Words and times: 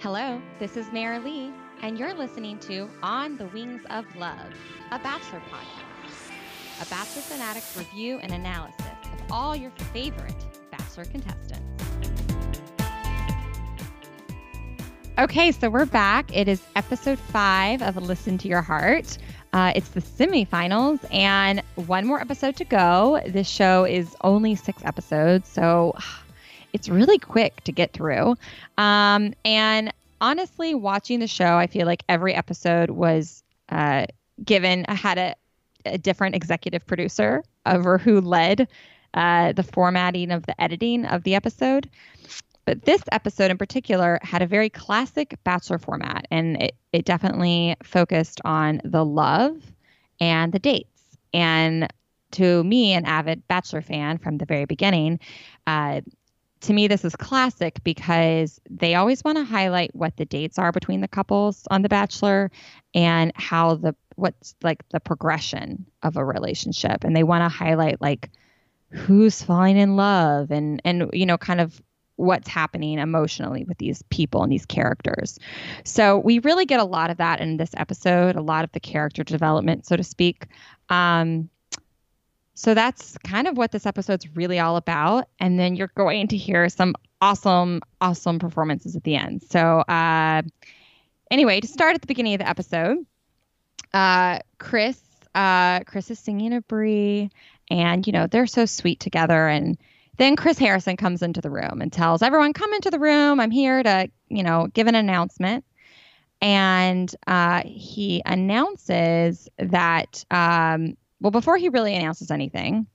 Hello, 0.00 0.40
this 0.60 0.76
is 0.76 0.92
Mara 0.92 1.18
Lee, 1.18 1.52
and 1.82 1.98
you're 1.98 2.14
listening 2.14 2.60
to 2.60 2.88
On 3.02 3.36
the 3.36 3.46
Wings 3.46 3.82
of 3.90 4.04
Love, 4.14 4.54
a 4.92 4.98
Bachelor 5.00 5.42
podcast. 5.50 6.80
A 6.80 6.88
Bachelor 6.88 7.22
Fanatics 7.22 7.76
review 7.76 8.20
and 8.22 8.32
analysis 8.32 8.80
of 8.80 9.32
all 9.32 9.56
your 9.56 9.72
favorite 9.92 10.36
Bachelor 10.70 11.04
contestants. 11.04 11.84
Okay, 15.18 15.50
so 15.50 15.68
we're 15.68 15.84
back. 15.84 16.30
It 16.32 16.46
is 16.46 16.62
episode 16.76 17.18
five 17.18 17.82
of 17.82 17.96
Listen 17.96 18.38
to 18.38 18.46
Your 18.46 18.62
Heart. 18.62 19.18
Uh, 19.52 19.72
it's 19.74 19.88
the 19.88 20.00
semifinals, 20.00 21.04
and 21.12 21.60
one 21.74 22.06
more 22.06 22.20
episode 22.20 22.54
to 22.58 22.64
go. 22.64 23.20
This 23.26 23.48
show 23.48 23.82
is 23.84 24.14
only 24.20 24.54
six 24.54 24.80
episodes, 24.84 25.48
so 25.48 25.96
it's 26.72 26.88
really 26.88 27.18
quick 27.18 27.62
to 27.64 27.72
get 27.72 27.92
through. 27.92 28.36
Um, 28.76 29.34
and 29.44 29.92
honestly, 30.20 30.74
watching 30.74 31.20
the 31.20 31.26
show, 31.26 31.56
I 31.56 31.66
feel 31.66 31.86
like 31.86 32.02
every 32.08 32.34
episode 32.34 32.90
was 32.90 33.42
uh, 33.68 34.06
given 34.44 34.84
had 34.88 35.18
a, 35.18 35.34
a, 35.84 35.98
different 35.98 36.34
executive 36.34 36.86
producer 36.86 37.44
over 37.66 37.98
who 37.98 38.20
led 38.20 38.68
uh, 39.14 39.52
the 39.52 39.62
formatting 39.62 40.30
of 40.30 40.46
the 40.46 40.60
editing 40.60 41.04
of 41.06 41.24
the 41.24 41.34
episode. 41.34 41.88
But 42.64 42.84
this 42.84 43.02
episode 43.12 43.50
in 43.50 43.56
particular 43.56 44.18
had 44.22 44.42
a 44.42 44.46
very 44.46 44.68
classic 44.68 45.38
Bachelor 45.42 45.78
format, 45.78 46.26
and 46.30 46.62
it, 46.62 46.74
it 46.92 47.04
definitely 47.06 47.76
focused 47.82 48.40
on 48.44 48.82
the 48.84 49.04
love 49.04 49.56
and 50.20 50.52
the 50.52 50.58
dates. 50.58 51.02
And 51.32 51.88
to 52.32 52.62
me, 52.64 52.92
an 52.92 53.06
avid 53.06 53.46
Bachelor 53.48 53.80
fan 53.80 54.18
from 54.18 54.36
the 54.36 54.44
very 54.44 54.66
beginning, 54.66 55.18
uh, 55.66 56.02
to 56.60 56.72
me, 56.72 56.88
this 56.88 57.04
is 57.04 57.14
classic 57.16 57.82
because 57.84 58.60
they 58.68 58.94
always 58.94 59.22
want 59.22 59.38
to 59.38 59.44
highlight 59.44 59.94
what 59.94 60.16
the 60.16 60.24
dates 60.24 60.58
are 60.58 60.72
between 60.72 61.00
the 61.00 61.08
couples 61.08 61.66
on 61.70 61.82
The 61.82 61.88
Bachelor 61.88 62.50
and 62.94 63.32
how 63.34 63.76
the 63.76 63.94
what's 64.16 64.56
like 64.62 64.82
the 64.88 65.00
progression 65.00 65.86
of 66.02 66.16
a 66.16 66.24
relationship, 66.24 67.04
and 67.04 67.14
they 67.14 67.22
want 67.22 67.42
to 67.42 67.48
highlight 67.48 68.00
like 68.00 68.30
who's 68.90 69.42
falling 69.42 69.76
in 69.76 69.96
love 69.96 70.50
and 70.50 70.80
and 70.84 71.10
you 71.12 71.26
know 71.26 71.38
kind 71.38 71.60
of 71.60 71.80
what's 72.16 72.48
happening 72.48 72.98
emotionally 72.98 73.64
with 73.64 73.78
these 73.78 74.02
people 74.10 74.42
and 74.42 74.50
these 74.50 74.66
characters. 74.66 75.38
So 75.84 76.18
we 76.18 76.40
really 76.40 76.66
get 76.66 76.80
a 76.80 76.84
lot 76.84 77.10
of 77.10 77.18
that 77.18 77.40
in 77.40 77.58
this 77.58 77.70
episode, 77.76 78.34
a 78.34 78.42
lot 78.42 78.64
of 78.64 78.72
the 78.72 78.80
character 78.80 79.22
development, 79.22 79.86
so 79.86 79.94
to 79.94 80.02
speak. 80.02 80.46
Um, 80.88 81.48
so 82.58 82.74
that's 82.74 83.16
kind 83.18 83.46
of 83.46 83.56
what 83.56 83.70
this 83.70 83.86
episode's 83.86 84.34
really 84.34 84.58
all 84.58 84.76
about. 84.76 85.28
And 85.38 85.60
then 85.60 85.76
you're 85.76 85.92
going 85.94 86.26
to 86.26 86.36
hear 86.36 86.68
some 86.68 86.96
awesome, 87.20 87.82
awesome 88.00 88.40
performances 88.40 88.96
at 88.96 89.04
the 89.04 89.14
end. 89.14 89.44
So, 89.44 89.60
uh, 89.60 90.42
anyway, 91.30 91.60
to 91.60 91.68
start 91.68 91.94
at 91.94 92.00
the 92.00 92.08
beginning 92.08 92.34
of 92.34 92.40
the 92.40 92.48
episode, 92.48 93.06
uh, 93.94 94.40
Chris, 94.58 95.00
uh, 95.36 95.84
Chris 95.84 96.10
is 96.10 96.18
singing 96.18 96.52
a 96.52 96.60
Bri, 96.60 97.30
and 97.70 98.04
you 98.04 98.12
know 98.12 98.26
they're 98.26 98.48
so 98.48 98.66
sweet 98.66 98.98
together. 98.98 99.46
And 99.46 99.78
then 100.16 100.34
Chris 100.34 100.58
Harrison 100.58 100.96
comes 100.96 101.22
into 101.22 101.40
the 101.40 101.50
room 101.50 101.80
and 101.80 101.92
tells 101.92 102.22
everyone, 102.22 102.54
"Come 102.54 102.74
into 102.74 102.90
the 102.90 102.98
room. 102.98 103.38
I'm 103.38 103.52
here 103.52 103.84
to, 103.84 104.10
you 104.30 104.42
know, 104.42 104.66
give 104.66 104.88
an 104.88 104.96
announcement." 104.96 105.64
And 106.42 107.14
uh, 107.24 107.62
he 107.64 108.20
announces 108.26 109.48
that 109.58 110.24
um, 110.32 110.96
well, 111.20 111.30
before 111.30 111.56
he 111.56 111.68
really 111.68 111.94
announces 111.94 112.30
anything, 112.30 112.86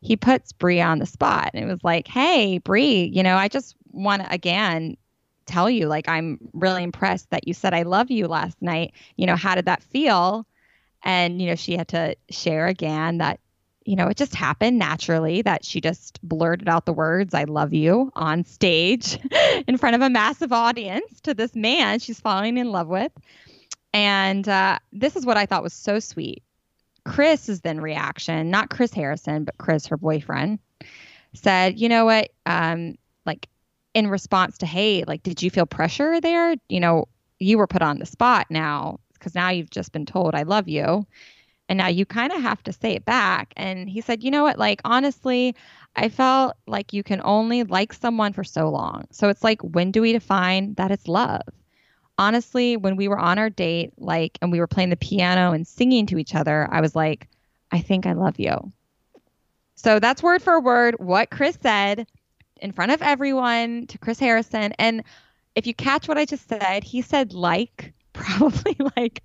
he 0.00 0.16
puts 0.16 0.52
Bri 0.52 0.80
on 0.80 0.98
the 0.98 1.06
spot 1.06 1.50
and 1.54 1.62
it 1.62 1.70
was 1.70 1.82
like, 1.84 2.08
hey, 2.08 2.58
Bri, 2.58 3.04
you 3.04 3.22
know, 3.22 3.36
I 3.36 3.48
just 3.48 3.76
want 3.92 4.22
to 4.22 4.32
again 4.32 4.96
tell 5.46 5.68
you, 5.68 5.86
like, 5.86 6.08
I'm 6.08 6.38
really 6.52 6.82
impressed 6.82 7.30
that 7.30 7.46
you 7.46 7.54
said 7.54 7.74
I 7.74 7.82
love 7.82 8.10
you 8.10 8.28
last 8.28 8.60
night. 8.62 8.92
You 9.16 9.26
know, 9.26 9.36
how 9.36 9.54
did 9.54 9.66
that 9.66 9.82
feel? 9.82 10.46
And, 11.02 11.40
you 11.40 11.48
know, 11.48 11.56
she 11.56 11.76
had 11.76 11.88
to 11.88 12.16
share 12.30 12.66
again 12.66 13.18
that, 13.18 13.40
you 13.84 13.96
know, 13.96 14.08
it 14.08 14.16
just 14.16 14.34
happened 14.34 14.78
naturally 14.78 15.42
that 15.42 15.64
she 15.64 15.80
just 15.80 16.20
blurted 16.22 16.68
out 16.68 16.84
the 16.86 16.92
words, 16.92 17.34
I 17.34 17.44
love 17.44 17.72
you 17.72 18.12
on 18.14 18.44
stage 18.44 19.18
in 19.66 19.76
front 19.78 19.96
of 19.96 20.02
a 20.02 20.10
massive 20.10 20.52
audience 20.52 21.20
to 21.22 21.34
this 21.34 21.54
man 21.56 21.98
she's 21.98 22.20
falling 22.20 22.58
in 22.58 22.70
love 22.70 22.88
with. 22.88 23.12
And 23.92 24.48
uh, 24.48 24.78
this 24.92 25.16
is 25.16 25.26
what 25.26 25.36
I 25.36 25.46
thought 25.46 25.62
was 25.62 25.72
so 25.72 25.98
sweet 25.98 26.42
Chris's 27.04 27.60
then 27.60 27.80
reaction, 27.80 28.50
not 28.50 28.70
Chris 28.70 28.92
Harrison, 28.92 29.44
but 29.44 29.58
Chris, 29.58 29.86
her 29.86 29.96
boyfriend, 29.96 30.58
said, 31.34 31.78
you 31.78 31.88
know 31.88 32.04
what? 32.04 32.30
Um, 32.46 32.96
like 33.26 33.48
in 33.94 34.08
response 34.08 34.58
to, 34.58 34.66
hey, 34.66 35.04
like, 35.06 35.22
did 35.22 35.42
you 35.42 35.50
feel 35.50 35.66
pressure 35.66 36.20
there? 36.20 36.54
You 36.68 36.80
know, 36.80 37.08
you 37.38 37.58
were 37.58 37.66
put 37.66 37.82
on 37.82 37.98
the 37.98 38.06
spot 38.06 38.46
now 38.50 39.00
because 39.14 39.34
now 39.34 39.50
you've 39.50 39.70
just 39.70 39.92
been 39.92 40.06
told 40.06 40.34
I 40.34 40.42
love 40.42 40.68
you. 40.68 41.06
And 41.68 41.76
now 41.76 41.86
you 41.86 42.04
kind 42.04 42.32
of 42.32 42.42
have 42.42 42.62
to 42.64 42.72
say 42.72 42.96
it 42.96 43.04
back. 43.04 43.52
And 43.56 43.88
he 43.88 44.00
said, 44.00 44.24
you 44.24 44.32
know 44.32 44.42
what? 44.42 44.58
Like, 44.58 44.80
honestly, 44.84 45.54
I 45.94 46.08
felt 46.08 46.56
like 46.66 46.92
you 46.92 47.04
can 47.04 47.20
only 47.22 47.62
like 47.62 47.92
someone 47.92 48.32
for 48.32 48.42
so 48.42 48.68
long. 48.68 49.06
So 49.12 49.28
it's 49.28 49.44
like, 49.44 49.62
when 49.62 49.92
do 49.92 50.02
we 50.02 50.12
define 50.12 50.74
that 50.74 50.90
it's 50.90 51.06
love? 51.06 51.42
Honestly, 52.20 52.76
when 52.76 52.96
we 52.96 53.08
were 53.08 53.18
on 53.18 53.38
our 53.38 53.48
date, 53.48 53.92
like, 53.96 54.38
and 54.42 54.52
we 54.52 54.60
were 54.60 54.66
playing 54.66 54.90
the 54.90 54.96
piano 54.96 55.52
and 55.52 55.66
singing 55.66 56.06
to 56.06 56.18
each 56.18 56.34
other, 56.34 56.68
I 56.70 56.82
was 56.82 56.94
like, 56.94 57.26
I 57.72 57.80
think 57.80 58.04
I 58.04 58.12
love 58.12 58.38
you. 58.38 58.72
So 59.74 59.98
that's 59.98 60.22
word 60.22 60.42
for 60.42 60.60
word 60.60 60.96
what 60.98 61.30
Chris 61.30 61.58
said 61.62 62.06
in 62.60 62.72
front 62.72 62.92
of 62.92 63.00
everyone 63.00 63.86
to 63.86 63.96
Chris 63.96 64.18
Harrison. 64.18 64.74
And 64.78 65.02
if 65.54 65.66
you 65.66 65.72
catch 65.72 66.08
what 66.08 66.18
I 66.18 66.26
just 66.26 66.46
said, 66.46 66.84
he 66.84 67.00
said 67.00 67.32
like 67.32 67.94
probably 68.12 68.76
like 68.96 69.22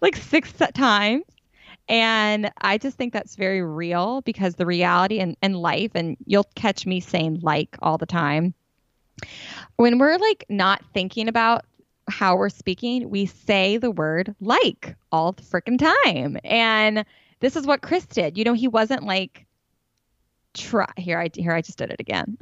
like 0.00 0.16
six 0.16 0.52
times. 0.74 1.24
And 1.88 2.50
I 2.60 2.78
just 2.78 2.96
think 2.98 3.12
that's 3.12 3.36
very 3.36 3.62
real 3.62 4.22
because 4.22 4.56
the 4.56 4.66
reality 4.66 5.20
and, 5.20 5.36
and 5.40 5.56
life, 5.56 5.92
and 5.94 6.16
you'll 6.26 6.48
catch 6.56 6.84
me 6.84 6.98
saying 6.98 7.40
like 7.42 7.78
all 7.80 7.96
the 7.96 8.06
time. 8.06 8.54
When 9.76 9.98
we're 9.98 10.18
like 10.18 10.44
not 10.48 10.82
thinking 10.92 11.28
about 11.28 11.64
how 12.08 12.36
we're 12.36 12.48
speaking, 12.48 13.08
we 13.10 13.26
say 13.26 13.76
the 13.76 13.90
word 13.90 14.34
like 14.40 14.96
all 15.12 15.32
the 15.32 15.42
freaking 15.42 15.78
time. 15.78 16.38
And 16.44 17.04
this 17.40 17.56
is 17.56 17.66
what 17.66 17.82
Chris 17.82 18.06
did. 18.06 18.36
You 18.38 18.44
know, 18.44 18.54
he 18.54 18.68
wasn't 18.68 19.04
like 19.04 19.46
try 20.54 20.86
here 20.96 21.18
I 21.18 21.30
here 21.34 21.52
I 21.52 21.60
just 21.60 21.78
did 21.78 21.90
it 21.90 22.00
again. 22.00 22.36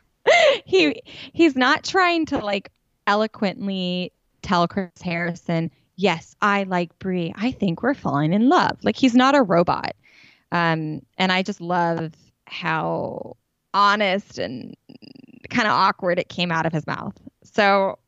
he 0.64 1.02
he's 1.32 1.56
not 1.56 1.84
trying 1.84 2.26
to 2.26 2.38
like 2.38 2.70
eloquently 3.06 4.12
tell 4.42 4.66
Chris 4.68 5.02
Harrison, 5.02 5.70
"Yes, 5.96 6.34
I 6.40 6.64
like 6.64 6.98
Bri. 6.98 7.34
I 7.36 7.52
think 7.52 7.82
we're 7.82 7.94
falling 7.94 8.32
in 8.32 8.48
love." 8.48 8.78
Like 8.82 8.96
he's 8.96 9.14
not 9.14 9.34
a 9.34 9.42
robot. 9.42 9.94
Um 10.52 11.02
and 11.18 11.32
I 11.32 11.42
just 11.42 11.60
love 11.60 12.12
how 12.46 13.36
honest 13.74 14.38
and 14.38 14.76
kind 15.50 15.68
of 15.68 15.72
awkward 15.72 16.18
it 16.18 16.28
came 16.28 16.50
out 16.50 16.66
of 16.66 16.72
his 16.72 16.86
mouth. 16.86 17.16
So 17.44 17.98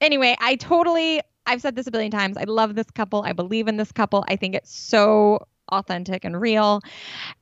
anyway, 0.00 0.36
I 0.40 0.56
totally 0.56 1.20
I've 1.46 1.60
said 1.62 1.76
this 1.76 1.86
a 1.86 1.90
billion 1.90 2.10
times. 2.10 2.36
I 2.36 2.44
love 2.44 2.74
this 2.74 2.90
couple. 2.90 3.22
I 3.22 3.32
believe 3.32 3.68
in 3.68 3.76
this 3.76 3.92
couple. 3.92 4.24
I 4.28 4.36
think 4.36 4.54
it's 4.54 4.74
so 4.74 5.46
authentic 5.70 6.24
and 6.24 6.40
real. 6.40 6.80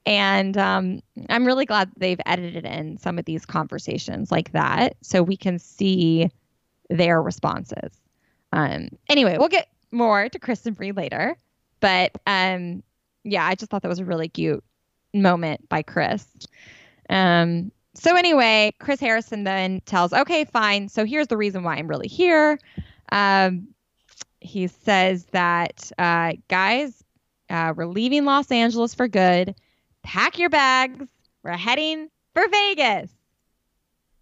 And 0.07 0.57
um, 0.57 1.01
I'm 1.31 1.47
really 1.47 1.67
glad 1.67 1.91
they've 1.97 2.21
edited 2.27 2.65
in 2.65 2.99
some 2.99 3.19
of 3.19 3.25
these 3.25 3.47
conversations 3.47 4.31
like 4.31 4.53
that 4.53 4.97
so 5.03 5.23
we 5.23 5.37
can 5.37 5.59
see 5.59 6.31
their 6.91 7.21
responses. 7.21 7.93
Um, 8.53 8.91
anyway, 9.09 9.37
we'll 9.39 9.49
get 9.49 9.69
more 9.91 10.29
to 10.29 10.39
Chris 10.39 10.67
and 10.67 10.77
Bri 10.77 10.93
later. 10.93 11.37
But 11.81 12.13
um, 12.27 12.83
yeah, 13.25 13.45
I 13.45 13.55
just 13.55 13.71
thought 13.71 13.83
that 13.83 13.89
was 13.89 13.99
a 13.99 14.05
really 14.05 14.29
cute 14.29 14.63
moment 15.13 15.69
by 15.69 15.83
Chris. 15.83 16.27
Um, 17.09 17.73
so 17.95 18.17
anyway, 18.17 18.73
Chris 18.79 19.01
Harrison 19.01 19.45
then 19.45 19.81
tells, 19.87 20.13
okay, 20.13 20.45
fine. 20.45 20.89
So 20.89 21.05
here's 21.05 21.29
the 21.29 21.37
reason 21.37 21.63
why 21.63 21.77
I'm 21.77 21.89
really 21.89 22.09
here. 22.09 22.59
Um, 23.13 23.69
he 24.41 24.67
says 24.67 25.25
that, 25.27 25.91
uh, 25.99 26.33
guys, 26.49 27.03
uh, 27.49 27.73
we're 27.77 27.87
leaving 27.87 28.25
Los 28.25 28.51
Angeles 28.51 28.95
for 28.95 29.09
good. 29.09 29.55
Pack 30.03 30.39
your 30.39 30.51
bags. 30.51 31.09
We're 31.43 31.53
heading 31.53 32.11
for 32.33 32.47
Vegas. 32.49 33.11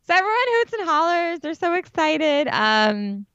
So 0.06 0.14
everyone 0.14 0.36
hoots 0.46 0.72
and 0.74 0.88
hollers. 0.88 1.40
They're 1.40 1.54
so 1.54 1.74
excited. 1.74 2.48
Um, 2.48 3.26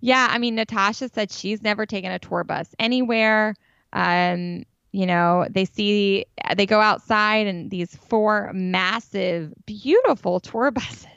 yeah, 0.00 0.26
I 0.30 0.38
mean, 0.38 0.56
Natasha 0.56 1.08
said 1.08 1.30
she's 1.30 1.62
never 1.62 1.86
taken 1.86 2.10
a 2.10 2.18
tour 2.18 2.42
bus 2.42 2.74
anywhere. 2.78 3.54
Um, 3.92 4.64
you 4.92 5.06
know 5.06 5.46
they 5.50 5.64
see 5.64 6.24
they 6.56 6.66
go 6.66 6.80
outside 6.80 7.46
and 7.46 7.70
these 7.70 7.96
four 7.96 8.50
massive 8.54 9.52
beautiful 9.66 10.40
tour 10.40 10.70
buses 10.72 11.08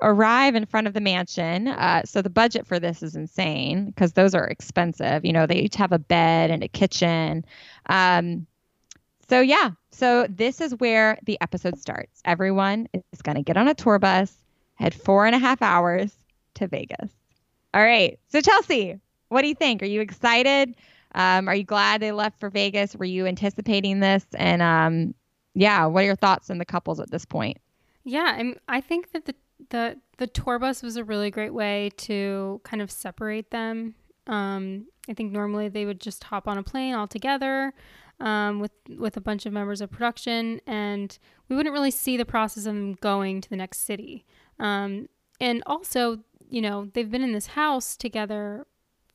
arrive 0.00 0.54
in 0.54 0.66
front 0.66 0.86
of 0.86 0.92
the 0.92 1.00
mansion 1.00 1.68
uh, 1.68 2.02
so 2.04 2.20
the 2.20 2.30
budget 2.30 2.66
for 2.66 2.78
this 2.78 3.02
is 3.02 3.14
insane 3.14 3.86
because 3.86 4.12
those 4.12 4.34
are 4.34 4.46
expensive 4.46 5.24
you 5.24 5.32
know 5.32 5.46
they 5.46 5.56
each 5.56 5.76
have 5.76 5.92
a 5.92 5.98
bed 5.98 6.50
and 6.50 6.62
a 6.62 6.68
kitchen 6.68 7.44
um, 7.86 8.46
so 9.28 9.40
yeah 9.40 9.70
so 9.90 10.26
this 10.28 10.60
is 10.60 10.74
where 10.76 11.18
the 11.24 11.38
episode 11.40 11.78
starts 11.78 12.20
everyone 12.24 12.88
is 13.12 13.22
going 13.22 13.36
to 13.36 13.42
get 13.42 13.56
on 13.56 13.68
a 13.68 13.74
tour 13.74 13.98
bus 13.98 14.36
head 14.74 14.94
four 14.94 15.26
and 15.26 15.34
a 15.34 15.38
half 15.38 15.62
hours 15.62 16.14
to 16.54 16.66
Vegas. 16.66 17.10
All 17.72 17.82
right. 17.82 18.18
So, 18.28 18.40
Chelsea, 18.40 18.98
what 19.28 19.42
do 19.42 19.48
you 19.48 19.54
think? 19.54 19.82
Are 19.82 19.86
you 19.86 20.00
excited? 20.00 20.74
Um, 21.14 21.48
are 21.48 21.54
you 21.54 21.64
glad 21.64 22.00
they 22.00 22.12
left 22.12 22.40
for 22.40 22.50
Vegas? 22.50 22.96
Were 22.96 23.04
you 23.04 23.26
anticipating 23.26 24.00
this? 24.00 24.26
And 24.34 24.62
um, 24.62 25.14
yeah, 25.54 25.86
what 25.86 26.02
are 26.02 26.06
your 26.06 26.16
thoughts 26.16 26.50
on 26.50 26.58
the 26.58 26.64
couples 26.64 27.00
at 27.00 27.10
this 27.10 27.24
point? 27.24 27.58
Yeah, 28.04 28.34
I'm, 28.36 28.56
I 28.68 28.80
think 28.80 29.12
that 29.12 29.24
the, 29.24 29.34
the 29.70 29.96
the 30.18 30.26
tour 30.26 30.58
bus 30.58 30.82
was 30.82 30.96
a 30.96 31.04
really 31.04 31.30
great 31.30 31.54
way 31.54 31.90
to 31.96 32.60
kind 32.64 32.82
of 32.82 32.90
separate 32.90 33.50
them. 33.50 33.94
Um, 34.26 34.86
I 35.08 35.14
think 35.14 35.32
normally 35.32 35.68
they 35.68 35.84
would 35.84 36.00
just 36.00 36.24
hop 36.24 36.46
on 36.46 36.58
a 36.58 36.62
plane 36.62 36.94
all 36.94 37.06
together 37.06 37.72
um, 38.20 38.60
with 38.60 38.72
with 38.88 39.16
a 39.16 39.20
bunch 39.20 39.46
of 39.46 39.52
members 39.52 39.80
of 39.80 39.90
production, 39.90 40.60
and 40.66 41.18
we 41.48 41.56
wouldn't 41.56 41.72
really 41.72 41.90
see 41.90 42.16
the 42.16 42.24
process 42.24 42.66
of 42.66 42.74
them 42.74 42.94
going 42.94 43.40
to 43.40 43.50
the 43.50 43.56
next 43.56 43.80
city. 43.80 44.24
Um, 44.58 45.08
and 45.40 45.62
also, 45.66 46.20
you 46.48 46.60
know, 46.60 46.90
they've 46.92 47.10
been 47.10 47.24
in 47.24 47.32
this 47.32 47.48
house 47.48 47.96
together 47.96 48.66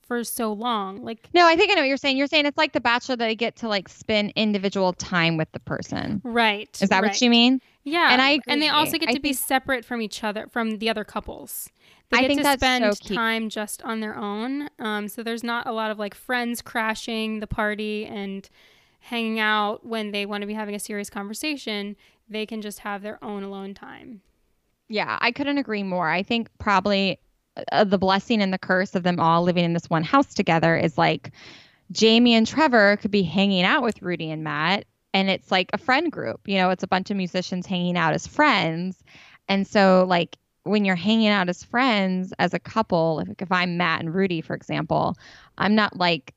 for 0.09 0.23
so 0.23 0.51
long. 0.51 1.03
Like 1.03 1.29
No, 1.35 1.47
I 1.47 1.55
think 1.55 1.71
I 1.71 1.75
know 1.75 1.81
what 1.81 1.87
you're 1.87 1.97
saying. 1.97 2.17
You're 2.17 2.27
saying 2.27 2.47
it's 2.47 2.57
like 2.57 2.73
the 2.73 2.81
bachelor 2.81 3.15
that 3.15 3.25
they 3.25 3.35
get 3.35 3.55
to 3.57 3.69
like 3.69 3.87
spend 3.87 4.33
individual 4.35 4.91
time 4.91 5.37
with 5.37 5.49
the 5.51 5.59
person. 5.59 6.19
Right. 6.25 6.77
Is 6.81 6.89
that 6.89 7.03
right. 7.03 7.09
what 7.09 7.21
you 7.21 7.29
mean? 7.29 7.61
Yeah. 7.83 8.09
And 8.11 8.19
I 8.19 8.31
agree. 8.31 8.51
And 8.51 8.61
they 8.61 8.69
also 8.69 8.97
get 8.97 9.09
I 9.09 9.13
to 9.13 9.19
be 9.19 9.33
separate 9.33 9.85
from 9.85 10.01
each 10.01 10.23
other 10.23 10.47
from 10.47 10.79
the 10.79 10.89
other 10.89 11.03
couples. 11.03 11.69
They 12.09 12.17
I 12.17 12.21
get 12.21 12.27
think 12.29 12.41
to 12.41 12.53
spend 12.53 12.97
so 12.97 13.13
time 13.15 13.49
just 13.49 13.83
on 13.83 13.99
their 13.99 14.17
own. 14.17 14.69
Um, 14.79 15.07
so 15.07 15.21
there's 15.21 15.43
not 15.43 15.67
a 15.67 15.71
lot 15.71 15.91
of 15.91 15.99
like 15.99 16.15
friends 16.15 16.63
crashing 16.63 17.39
the 17.39 17.47
party 17.47 18.07
and 18.07 18.49
hanging 19.01 19.39
out 19.39 19.85
when 19.85 20.09
they 20.09 20.25
want 20.25 20.41
to 20.41 20.47
be 20.47 20.55
having 20.55 20.73
a 20.73 20.79
serious 20.79 21.11
conversation. 21.11 21.95
They 22.27 22.47
can 22.47 22.63
just 22.63 22.79
have 22.79 23.03
their 23.03 23.23
own 23.23 23.43
alone 23.43 23.75
time. 23.75 24.21
Yeah, 24.87 25.19
I 25.21 25.31
couldn't 25.31 25.59
agree 25.59 25.83
more. 25.83 26.09
I 26.09 26.23
think 26.23 26.49
probably 26.57 27.19
uh, 27.71 27.83
the 27.83 27.97
blessing 27.97 28.41
and 28.41 28.53
the 28.53 28.57
curse 28.57 28.95
of 28.95 29.03
them 29.03 29.19
all 29.19 29.43
living 29.43 29.65
in 29.65 29.73
this 29.73 29.89
one 29.89 30.03
house 30.03 30.33
together 30.33 30.75
is 30.75 30.97
like 30.97 31.31
Jamie 31.91 32.35
and 32.35 32.45
Trevor 32.45 32.97
could 32.97 33.11
be 33.11 33.23
hanging 33.23 33.63
out 33.63 33.83
with 33.83 34.01
Rudi 34.01 34.29
and 34.29 34.43
Matt, 34.43 34.85
and 35.13 35.29
it's 35.29 35.51
like 35.51 35.69
a 35.73 35.77
friend 35.77 36.11
group. 36.11 36.41
You 36.47 36.57
know, 36.57 36.69
it's 36.69 36.83
a 36.83 36.87
bunch 36.87 37.09
of 37.09 37.17
musicians 37.17 37.65
hanging 37.65 37.97
out 37.97 38.13
as 38.13 38.27
friends. 38.27 39.03
And 39.47 39.65
so, 39.65 40.05
like, 40.07 40.37
when 40.63 40.85
you're 40.85 40.95
hanging 40.95 41.29
out 41.29 41.49
as 41.49 41.63
friends, 41.63 42.31
as 42.37 42.53
a 42.53 42.59
couple, 42.59 43.21
if, 43.21 43.29
if 43.39 43.51
I'm 43.51 43.77
Matt 43.77 44.01
and 44.01 44.13
Rudi, 44.13 44.41
for 44.41 44.55
example, 44.55 45.17
I'm 45.57 45.73
not 45.73 45.97
like 45.97 46.35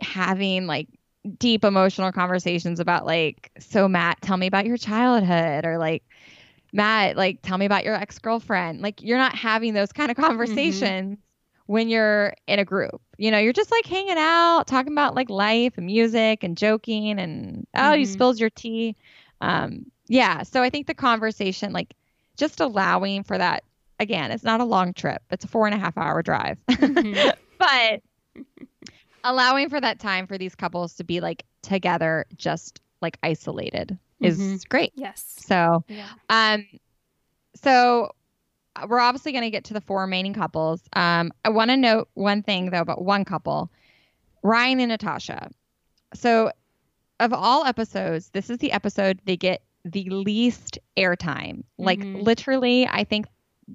having 0.00 0.66
like 0.66 0.88
deep 1.38 1.64
emotional 1.64 2.12
conversations 2.12 2.80
about, 2.80 3.04
like, 3.04 3.50
so 3.58 3.88
Matt, 3.88 4.22
tell 4.22 4.38
me 4.38 4.46
about 4.46 4.64
your 4.64 4.78
childhood, 4.78 5.66
or 5.66 5.76
like, 5.76 6.02
Matt, 6.72 7.16
like, 7.16 7.40
tell 7.42 7.58
me 7.58 7.66
about 7.66 7.84
your 7.84 7.94
ex 7.94 8.18
girlfriend. 8.18 8.80
Like, 8.82 9.02
you're 9.02 9.18
not 9.18 9.34
having 9.34 9.74
those 9.74 9.92
kind 9.92 10.10
of 10.10 10.16
conversations 10.16 11.18
when 11.66 11.88
you're 11.88 12.34
in 12.46 12.58
a 12.58 12.64
group. 12.64 13.00
You 13.18 13.30
know, 13.30 13.38
you're 13.38 13.52
just 13.52 13.70
like 13.70 13.86
hanging 13.86 14.16
out, 14.18 14.66
talking 14.66 14.92
about 14.92 15.14
like 15.14 15.30
life 15.30 15.76
and 15.78 15.86
music 15.86 16.44
and 16.44 16.56
joking 16.56 17.18
and, 17.18 17.66
oh, 17.76 17.92
you 17.94 18.06
Mhm. 18.06 18.10
spilled 18.10 18.38
your 18.38 18.50
tea. 18.50 18.94
Um, 19.40 19.86
yeah. 20.08 20.42
So 20.44 20.62
I 20.62 20.70
think 20.70 20.86
the 20.86 20.94
conversation, 20.94 21.72
like, 21.72 21.94
just 22.36 22.60
allowing 22.60 23.22
for 23.24 23.36
that, 23.38 23.64
again, 23.98 24.30
it's 24.30 24.44
not 24.44 24.60
a 24.60 24.64
long 24.64 24.92
trip, 24.92 25.22
it's 25.30 25.44
a 25.44 25.48
four 25.48 25.66
and 25.66 25.74
a 25.74 25.78
half 25.78 25.96
hour 25.98 26.22
drive. 26.22 26.58
Mhm. 26.68 27.32
but 27.58 28.02
allowing 29.24 29.68
for 29.68 29.80
that 29.80 29.98
time 29.98 30.26
for 30.26 30.38
these 30.38 30.54
couples 30.54 30.94
to 30.94 31.04
be 31.04 31.20
like 31.20 31.44
together, 31.62 32.26
just 32.36 32.80
like 33.00 33.18
isolated, 33.22 33.98
is 34.20 34.38
Mhm. 34.38 34.68
great. 34.68 34.92
yes. 34.96 35.22
So, 35.38 35.84
Yeah. 35.88 36.08
um, 36.28 36.66
so 37.54 38.12
uh, 38.76 38.86
we're 38.88 39.00
obviously 39.00 39.32
going 39.32 39.44
to 39.44 39.50
get 39.50 39.64
to 39.64 39.74
the 39.74 39.80
four 39.80 40.02
remaining 40.02 40.34
couples. 40.34 40.82
Um, 40.94 41.32
I 41.44 41.48
want 41.50 41.70
to 41.70 41.76
note 41.76 42.08
one 42.14 42.42
thing 42.42 42.70
though 42.70 42.80
about 42.80 43.02
one 43.02 43.24
couple, 43.24 43.70
Ryan 44.42 44.80
and 44.80 44.88
Natasha. 44.90 45.50
So, 46.14 46.50
of 47.20 47.32
all 47.32 47.64
episodes, 47.64 48.30
this 48.30 48.50
is 48.50 48.58
the 48.58 48.72
episode 48.72 49.20
they 49.24 49.36
get 49.38 49.62
the 49.84 50.04
least 50.10 50.78
airtime. 50.96 51.64
Like 51.78 52.00
Mhm. 52.00 52.24
literally, 52.26 52.86
I 52.86 53.04
think 53.04 53.26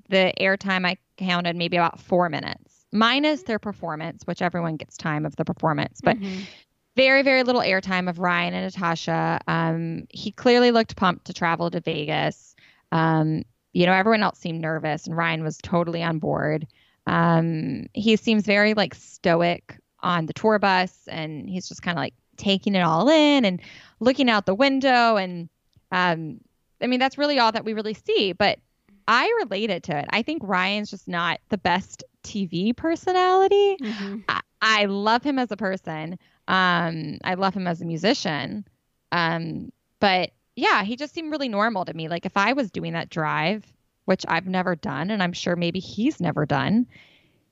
the 0.10 0.32
airtime 0.40 0.86
I 0.86 0.98
counted 1.18 1.56
maybe 1.56 1.78
about 1.78 2.00
four 2.00 2.30
minutes, 2.30 2.86
minus 2.92 3.44
their 3.44 3.60
performance, 3.60 4.28
which 4.28 4.42
everyone 4.42 4.76
gets 4.78 4.96
time 4.98 5.26
of 5.26 5.36
the 5.38 5.46
performance, 5.46 6.02
but 6.02 6.18
Mhm. 6.18 6.48
Very 6.96 7.22
very 7.24 7.44
little 7.44 7.62
airtime 7.62 8.10
of 8.10 8.20
Ryan 8.20 8.54
and 8.54 8.66
Natasha. 8.66 9.40
Um, 9.48 10.06
he 10.10 10.32
clearly 10.32 10.72
looked 10.72 10.96
pumped 10.96 11.26
to 11.26 11.34
travel 11.34 11.70
to 11.72 11.80
Vegas. 11.80 12.56
Um, 12.92 13.44
you 13.74 13.86
know, 13.86 13.94
everyone 13.94 14.24
else 14.24 14.40
seemed 14.40 14.60
nervous, 14.62 15.08
and 15.08 15.16
Ryan 15.16 15.44
was 15.44 15.58
totally 15.58 16.04
on 16.04 16.20
board. 16.20 16.68
Um, 17.08 17.88
he 17.94 18.16
seems 18.16 18.46
very 18.46 18.74
like 18.74 18.94
stoic 18.94 19.78
on 20.02 20.26
the 20.26 20.34
tour 20.34 20.60
bus, 20.60 21.08
and 21.08 21.50
he's 21.50 21.68
just 21.70 21.82
kind 21.82 21.98
of 21.98 22.02
like 22.02 22.14
taking 22.38 22.76
it 22.76 22.82
all 22.82 23.08
in 23.08 23.46
and 23.46 23.62
looking 24.00 24.30
out 24.30 24.46
the 24.46 24.56
window. 24.56 25.16
And 25.16 25.48
um, 25.92 26.42
I 26.82 26.88
mean, 26.88 27.00
that's 27.00 27.18
really 27.18 27.40
all 27.40 27.52
that 27.52 27.66
we 27.66 27.74
really 27.74 27.94
see. 27.94 28.34
But 28.34 28.60
I 29.08 29.26
related 29.40 29.84
to 29.84 29.98
it. 29.98 30.06
I 30.10 30.22
think 30.22 30.42
Ryan's 30.44 30.90
just 30.90 31.08
not 31.08 31.40
the 31.50 31.58
best 31.58 32.04
TV 32.24 32.76
personality. 32.76 33.78
Mhm. 33.82 34.24
I, 34.28 34.42
I 34.62 34.86
love 34.86 35.24
him 35.24 35.40
as 35.40 35.52
a 35.52 35.58
person. 35.58 36.20
Um, 36.52 37.18
I 37.24 37.36
love 37.36 37.54
him 37.54 37.66
as 37.66 37.82
a 37.82 37.86
musician. 37.86 38.66
Um, 39.14 39.72
but 40.02 40.32
yeah, 40.56 40.84
he 40.84 40.98
just 40.98 41.14
seemed 41.14 41.32
really 41.32 41.48
normal 41.48 41.86
to 41.86 41.94
me. 41.94 42.10
Like 42.10 42.26
if 42.26 42.36
I 42.36 42.54
was 42.54 42.72
doing 42.72 42.92
that 42.94 43.10
drive, 43.10 43.66
which 44.06 44.26
I've 44.28 44.48
never 44.48 44.76
done, 44.76 45.12
and 45.12 45.24
I'm 45.24 45.32
sure 45.32 45.56
maybe 45.56 45.80
he's 45.80 46.20
never 46.20 46.46
done, 46.46 46.88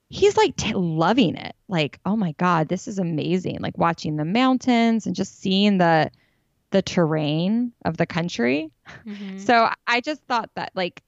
he's 0.10 0.36
like 0.36 0.56
t- 0.58 0.74
loving 0.74 1.38
it. 1.38 1.56
Like, 1.70 2.00
oh 2.06 2.18
my 2.18 2.34
God, 2.34 2.68
this 2.68 2.88
is 2.90 3.00
amazing. 3.00 3.60
Like 3.62 3.78
watching 3.78 4.18
the 4.18 4.26
mountains 4.26 5.06
and 5.08 5.16
just 5.16 5.40
seeing 5.40 5.78
the 5.78 6.12
the 6.72 6.82
terrain 6.82 7.72
of 7.86 7.98
the 7.98 8.06
country. 8.06 8.70
Mhm. 9.06 9.40
So 9.40 9.70
I 9.88 10.02
just 10.02 10.22
thought 10.24 10.50
that 10.56 10.72
like 10.76 11.02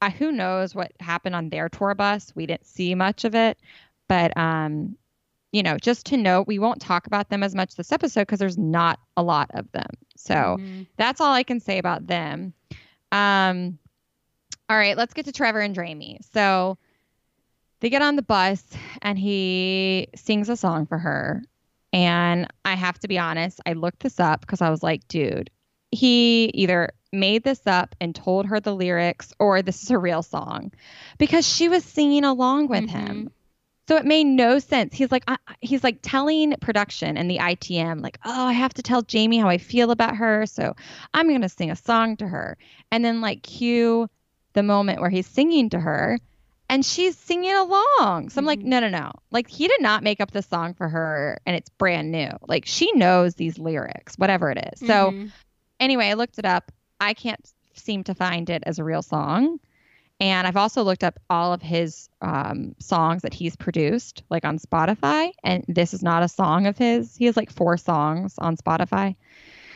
uh, 0.00 0.10
who 0.10 0.32
knows 0.32 0.74
what 0.74 0.92
happened 1.00 1.34
on 1.34 1.50
their 1.50 1.68
tour 1.68 1.94
bus. 1.94 2.32
We 2.34 2.46
didn't 2.46 2.66
see 2.66 2.94
much 2.94 3.24
of 3.24 3.34
it, 3.34 3.58
but 4.08 4.34
um 4.36 4.96
you 5.52 5.62
know, 5.62 5.76
just 5.78 6.06
to 6.06 6.16
note, 6.16 6.46
we 6.46 6.58
won't 6.58 6.80
talk 6.80 7.06
about 7.06 7.30
them 7.30 7.42
as 7.42 7.54
much 7.54 7.74
this 7.74 7.92
episode 7.92 8.22
because 8.22 8.38
there's 8.38 8.58
not 8.58 8.98
a 9.16 9.22
lot 9.22 9.50
of 9.54 9.70
them. 9.72 9.88
So 10.16 10.34
Mhm. 10.34 10.86
that's 10.96 11.20
all 11.20 11.32
I 11.32 11.42
can 11.42 11.60
say 11.60 11.78
about 11.78 12.06
them. 12.06 12.52
Um, 13.12 13.78
all 14.68 14.76
right, 14.76 14.96
let's 14.96 15.14
get 15.14 15.24
to 15.24 15.32
Trevor 15.32 15.60
and 15.60 15.74
Jamie. 15.74 16.20
So 16.32 16.76
they 17.80 17.90
get 17.90 18.02
on 18.02 18.16
the 18.16 18.22
bus 18.22 18.62
and 19.02 19.18
he 19.18 20.08
sings 20.16 20.48
a 20.48 20.56
song 20.56 20.86
for 20.86 20.98
her. 20.98 21.42
And 21.92 22.46
I 22.64 22.74
have 22.74 22.98
to 23.00 23.08
be 23.08 23.18
honest, 23.18 23.60
I 23.64 23.72
looked 23.72 24.00
this 24.00 24.20
up 24.20 24.42
because 24.42 24.60
I 24.60 24.68
was 24.68 24.82
like, 24.82 25.06
dude, 25.08 25.48
he 25.90 26.46
either 26.52 26.90
made 27.12 27.42
this 27.44 27.66
up 27.66 27.94
and 28.00 28.14
told 28.14 28.44
her 28.46 28.60
the 28.60 28.74
lyrics 28.74 29.32
or 29.38 29.62
this 29.62 29.82
is 29.82 29.90
a 29.90 29.96
real 29.96 30.22
song 30.22 30.72
because 31.16 31.48
she 31.48 31.68
was 31.70 31.82
singing 31.82 32.24
along 32.24 32.68
with 32.68 32.84
him. 32.90 33.30
So 33.88 33.96
it 33.96 34.04
made 34.04 34.24
no 34.24 34.58
sense. 34.58 34.94
He's 34.94 35.10
like, 35.10 35.24
I, 35.26 35.38
he's 35.62 35.82
like 35.82 36.00
telling 36.02 36.54
production 36.60 37.16
and 37.16 37.30
the 37.30 37.38
ITM, 37.38 38.02
like, 38.02 38.18
oh, 38.22 38.44
I 38.46 38.52
have 38.52 38.74
to 38.74 38.82
tell 38.82 39.00
Jamie 39.00 39.38
how 39.38 39.48
I 39.48 39.56
feel 39.56 39.90
about 39.90 40.16
her. 40.16 40.44
So 40.44 40.74
I'm 41.14 41.26
going 41.26 41.40
to 41.40 41.48
sing 41.48 41.70
a 41.70 41.76
song 41.76 42.18
to 42.18 42.28
her. 42.28 42.58
And 42.92 43.02
then, 43.02 43.22
like, 43.22 43.42
cue 43.42 44.10
the 44.52 44.62
moment 44.62 45.00
where 45.00 45.08
he's 45.08 45.26
singing 45.26 45.70
to 45.70 45.80
her 45.80 46.18
and 46.68 46.84
she's 46.84 47.16
singing 47.16 47.54
along. 47.54 48.28
So 48.28 48.38
I'm 48.40 48.44
like, 48.44 48.60
Mhm. 48.60 48.64
no, 48.64 48.80
no, 48.80 48.88
no. 48.90 49.12
Like, 49.30 49.48
he 49.48 49.66
did 49.68 49.80
not 49.80 50.02
make 50.02 50.20
up 50.20 50.32
the 50.32 50.42
song 50.42 50.74
for 50.74 50.86
her 50.90 51.38
and 51.46 51.56
it's 51.56 51.70
brand 51.70 52.12
new. 52.12 52.28
Like, 52.46 52.66
she 52.66 52.92
knows 52.92 53.36
these 53.36 53.58
lyrics, 53.58 54.16
whatever 54.16 54.50
it 54.50 54.70
is. 54.74 54.80
So 54.86 55.12
Mhm. 55.12 55.32
anyway, 55.80 56.08
I 56.08 56.14
looked 56.14 56.38
it 56.38 56.44
up. 56.44 56.70
I 57.00 57.14
can't 57.14 57.40
seem 57.74 58.04
to 58.04 58.14
find 58.14 58.50
it 58.50 58.64
as 58.66 58.78
a 58.78 58.84
real 58.84 59.02
song. 59.02 59.60
And 60.20 60.46
I've 60.46 60.56
also 60.56 60.82
looked 60.82 61.04
up 61.04 61.18
all 61.30 61.52
of 61.52 61.62
his 61.62 62.08
um, 62.20 62.74
songs 62.80 63.22
that 63.22 63.32
he's 63.32 63.54
produced, 63.54 64.24
like 64.30 64.44
on 64.44 64.58
Spotify. 64.58 65.30
And 65.44 65.64
this 65.68 65.94
is 65.94 66.02
not 66.02 66.24
a 66.24 66.28
song 66.28 66.66
of 66.66 66.76
his. 66.76 67.16
He 67.16 67.26
has 67.26 67.36
like 67.36 67.52
four 67.52 67.76
songs 67.76 68.34
on 68.38 68.56
Spotify. 68.56 69.14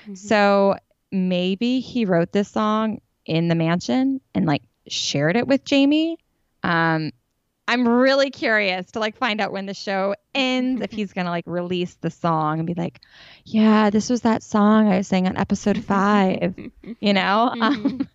Mhm. 0.07 0.19
So 0.19 0.77
maybe 1.13 1.79
he 1.81 2.05
wrote 2.05 2.33
this 2.33 2.49
song 2.49 3.01
in 3.25 3.47
the 3.47 3.55
mansion 3.55 4.21
and 4.35 4.47
like 4.47 4.63
shared 4.89 5.37
it 5.37 5.47
with 5.47 5.65
Jamie. 5.65 6.19
Um, 6.65 7.13
I'm 7.69 7.87
really 7.87 8.31
curious 8.31 8.91
to 8.93 8.99
like 8.99 9.17
find 9.17 9.41
out 9.41 9.53
when 9.53 9.67
the 9.67 9.75
show 9.75 10.17
ends 10.35 10.83
if 10.83 10.91
he's 10.91 11.13
gonna 11.15 11.31
like 11.31 11.45
release 11.47 11.95
the 12.01 12.11
song 12.11 12.59
and 12.59 12.67
be 12.67 12.75
like, 12.75 13.01
yeah, 13.45 13.91
this 13.91 14.11
was 14.11 14.23
that 14.23 14.43
song 14.43 14.89
I 14.89 14.97
was 14.99 15.07
sang 15.07 15.29
on 15.29 15.37
episode 15.37 15.85
five 15.85 16.55
you 17.01 17.13
know 17.13 17.55
um, 17.61 18.09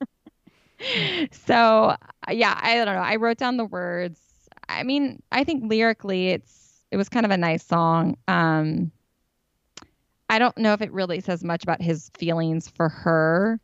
so 1.32 1.96
yeah 2.30 2.60
i 2.62 2.76
don't 2.76 2.86
know 2.86 3.02
i 3.02 3.16
wrote 3.16 3.38
down 3.38 3.58
the 3.58 3.66
words 3.66 4.20
i 4.70 4.84
mean 4.84 5.22
i 5.32 5.44
think 5.44 5.64
lyrically 5.66 6.30
it's 6.30 6.84
it 6.92 6.98
was 6.98 7.10
kind 7.10 7.26
of 7.26 7.32
a 7.32 7.38
nice 7.38 7.66
song 7.66 8.16
um 8.28 8.92
i 10.30 10.40
don't 10.40 10.58
know 10.58 10.74
if 10.74 10.82
it 10.82 10.92
really 10.92 11.20
says 11.20 11.44
much 11.44 11.64
about 11.64 11.82
his 11.82 12.12
feelings 12.18 12.68
for 12.68 12.90
her 12.90 13.60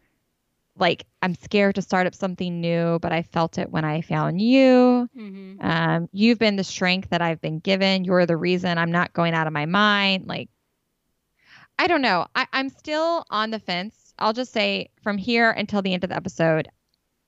like 0.77 1.05
I'm 1.21 1.35
scared 1.35 1.75
to 1.75 1.81
start 1.81 2.07
up 2.07 2.15
something 2.15 2.59
new, 2.59 2.99
but 2.99 3.11
I 3.11 3.21
felt 3.21 3.57
it 3.57 3.69
when 3.69 3.85
I 3.85 4.01
found 4.01 4.41
you. 4.41 5.09
Mm-hmm. 5.15 5.65
Um, 5.65 6.09
you've 6.11 6.39
been 6.39 6.55
the 6.55 6.63
strength 6.63 7.09
that 7.09 7.21
I've 7.21 7.41
been 7.41 7.59
given. 7.59 8.03
You're 8.03 8.25
the 8.25 8.37
reason 8.37 8.77
I'm 8.77 8.91
not 8.91 9.13
going 9.13 9.33
out 9.33 9.47
of 9.47 9.53
my 9.53 9.65
mind. 9.65 10.27
Like, 10.27 10.49
I 11.77 11.87
don't 11.87 12.01
know. 12.01 12.25
I, 12.35 12.47
I'm 12.53 12.69
still 12.69 13.25
on 13.29 13.51
the 13.51 13.59
fence. 13.59 14.13
I'll 14.19 14.33
just 14.33 14.51
say 14.51 14.89
from 15.01 15.17
here 15.17 15.51
until 15.51 15.81
the 15.81 15.93
end 15.93 16.03
of 16.03 16.09
the 16.09 16.15
episode, 16.15 16.67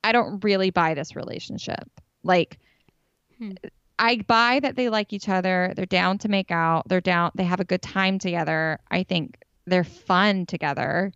I 0.06 0.12
don't 0.12 0.44
really 0.44 0.70
buy 0.70 0.94
this 0.94 1.16
relationship. 1.16 1.90
Like, 2.24 2.60
Hmm. 3.38 3.52
I 4.00 4.18
buy 4.28 4.60
that 4.62 4.76
they 4.76 4.90
like 4.90 5.12
each 5.14 5.28
other. 5.30 5.74
They're 5.76 5.86
down 5.86 6.18
to 6.20 6.30
make 6.30 6.52
out. 6.52 6.88
They're 6.88 7.02
down. 7.02 7.32
They 7.36 7.44
have 7.46 7.60
a 7.60 7.66
good 7.66 7.82
time 7.82 8.20
together. 8.20 8.80
I 8.92 9.04
think 9.04 9.38
they're 9.66 9.84
fun 9.84 10.46
together. 10.46 11.12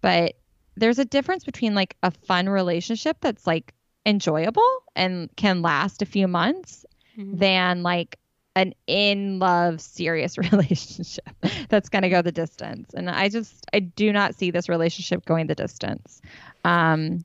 But 0.00 0.34
there's 0.76 0.98
a 0.98 1.04
difference 1.04 1.44
between 1.44 1.74
like 1.74 1.96
a 2.02 2.10
fun 2.10 2.48
relationship 2.48 3.18
that's 3.20 3.46
like 3.46 3.72
enjoyable 4.06 4.82
and 4.96 5.28
can 5.36 5.62
last 5.62 6.02
a 6.02 6.06
few 6.06 6.26
months 6.28 6.84
Mhm. 7.16 7.38
than 7.38 7.82
like 7.82 8.18
an 8.56 8.74
in 8.86 9.38
love 9.38 9.80
serious 9.80 10.36
relationship 10.52 11.28
that's 11.68 11.88
going 11.88 12.02
to 12.02 12.08
go 12.08 12.22
the 12.22 12.32
distance. 12.32 12.94
And 12.94 13.08
I 13.10 13.28
just 13.28 13.64
I 13.72 13.80
do 13.80 14.12
not 14.12 14.34
see 14.34 14.50
this 14.50 14.68
relationship 14.68 15.24
going 15.24 15.46
the 15.46 15.54
distance. 15.54 16.20
Um 16.64 17.24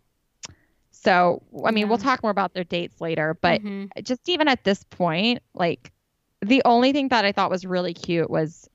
so 1.02 1.42
I 1.66 1.72
mean, 1.72 1.88
we'll 1.90 1.98
talk 1.98 2.22
more 2.24 2.32
about 2.32 2.54
their 2.54 2.64
dates 2.64 3.00
later, 3.00 3.38
but 3.42 3.62
Mhm. 3.62 3.90
just 4.04 4.28
even 4.28 4.48
at 4.48 4.64
this 4.64 4.84
point, 4.84 5.42
like 5.54 5.92
the 6.42 6.62
only 6.66 6.92
thing 6.94 7.08
that 7.10 7.26
I 7.26 7.32
thought 7.32 7.50
was 7.50 7.66
really 7.66 7.94
cute 7.94 8.30
was 8.30 8.70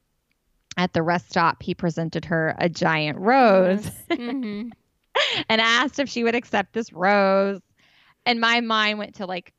at 0.77 0.93
the 0.93 1.03
rest 1.03 1.31
stop 1.31 1.63
he 1.63 1.75
presented 1.75 2.25
her 2.27 2.55
a 2.59 2.69
giant 2.69 3.19
rose 3.19 3.85
Yes. 4.11 4.19
Mhm. 4.19 4.73
and 5.49 5.61
asked 5.61 5.99
if 5.99 6.09
she 6.09 6.25
would 6.25 6.35
accept 6.35 6.73
this 6.73 6.93
rose. 6.93 7.61
And 8.27 8.41
my 8.41 8.61
mind 8.61 8.99
went 8.99 9.15
to 9.17 9.27
like 9.27 9.53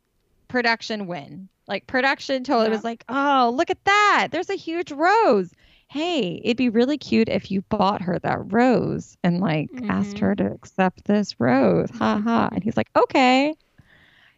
production 0.48 1.08
win. 1.08 1.50
Like 1.68 1.88
production 1.88 2.44
totally 2.44 2.68
Yeah. 2.68 2.74
was 2.76 2.84
like, 2.84 3.04
oh, 3.10 3.54
look 3.56 3.70
at 3.70 3.84
that. 3.86 4.28
There's 4.32 4.50
a 4.50 4.56
huge 4.56 4.92
rose. 4.92 5.52
Hey, 5.96 6.42
it'd 6.44 6.58
be 6.58 6.68
really 6.68 6.98
cute 6.98 7.30
if 7.30 7.50
you 7.52 7.62
bought 7.62 8.02
her 8.02 8.20
that 8.20 8.52
rose 8.52 9.16
and 9.24 9.40
like 9.40 9.70
asked 9.88 10.18
Mhm. 10.18 10.20
her 10.20 10.36
to 10.36 10.46
accept 10.52 11.06
this 11.06 11.40
rose. 11.40 11.90
Ha 11.92 12.20
ha. 12.20 12.50
And 12.52 12.62
he's 12.66 12.76
like, 12.76 12.90
okay. 12.98 13.54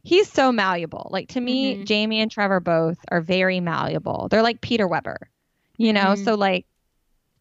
He's 0.03 0.31
so 0.31 0.51
malleable. 0.51 1.09
Like 1.11 1.29
to 1.29 1.41
me, 1.41 1.77
Mhm. 1.77 1.85
Jamie 1.85 2.19
and 2.21 2.29
Trevor 2.29 2.59
both 2.59 2.99
are 3.09 3.21
very 3.21 3.59
malleable. 3.59 4.27
They're 4.29 4.43
like 4.43 4.61
Peter 4.61 4.87
Weber, 4.87 5.31
you 5.77 5.93
know? 5.93 6.13
Mhm. 6.13 6.23
So 6.25 6.35
like 6.35 6.67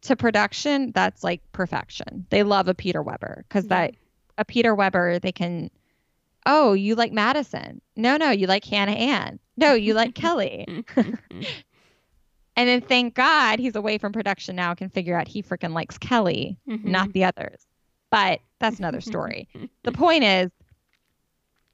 to 0.01 0.15
production, 0.15 0.91
that's 0.93 1.23
like 1.23 1.41
perfection. 1.51 2.25
They 2.31 2.41
love 2.41 2.67
a 2.67 2.73
Peter 2.73 3.03
Weber 3.03 3.45
because 3.47 3.67
that 3.67 3.93
a 4.39 4.45
Peter 4.45 4.73
Weber, 4.73 5.19
they 5.19 5.31
can, 5.31 5.69
oh, 6.47 6.73
you 6.73 6.95
like 6.95 7.11
Madison. 7.11 7.81
No, 7.95 8.17
no, 8.17 8.31
you 8.31 8.47
like 8.47 8.65
Hannah 8.65 8.93
Ann. 8.93 9.37
No, 9.57 9.73
you 9.73 9.93
like 9.93 10.15
Kelly. 10.15 10.65
And 12.57 12.67
then 12.67 12.81
thank 12.81 13.13
God 13.13 13.59
he's 13.59 13.75
away 13.75 13.99
from 13.99 14.11
production 14.11 14.55
now, 14.55 14.73
can 14.73 14.89
figure 14.89 15.17
out 15.17 15.27
he 15.27 15.43
freaking 15.43 15.73
likes 15.73 15.97
Kelly, 15.97 16.57
not 16.91 17.13
the 17.13 17.23
others. 17.23 17.65
But 18.09 18.39
that's 18.59 18.79
another 18.79 18.99
story. 18.99 19.47
the 19.83 19.91
point 19.91 20.23
is, 20.23 20.49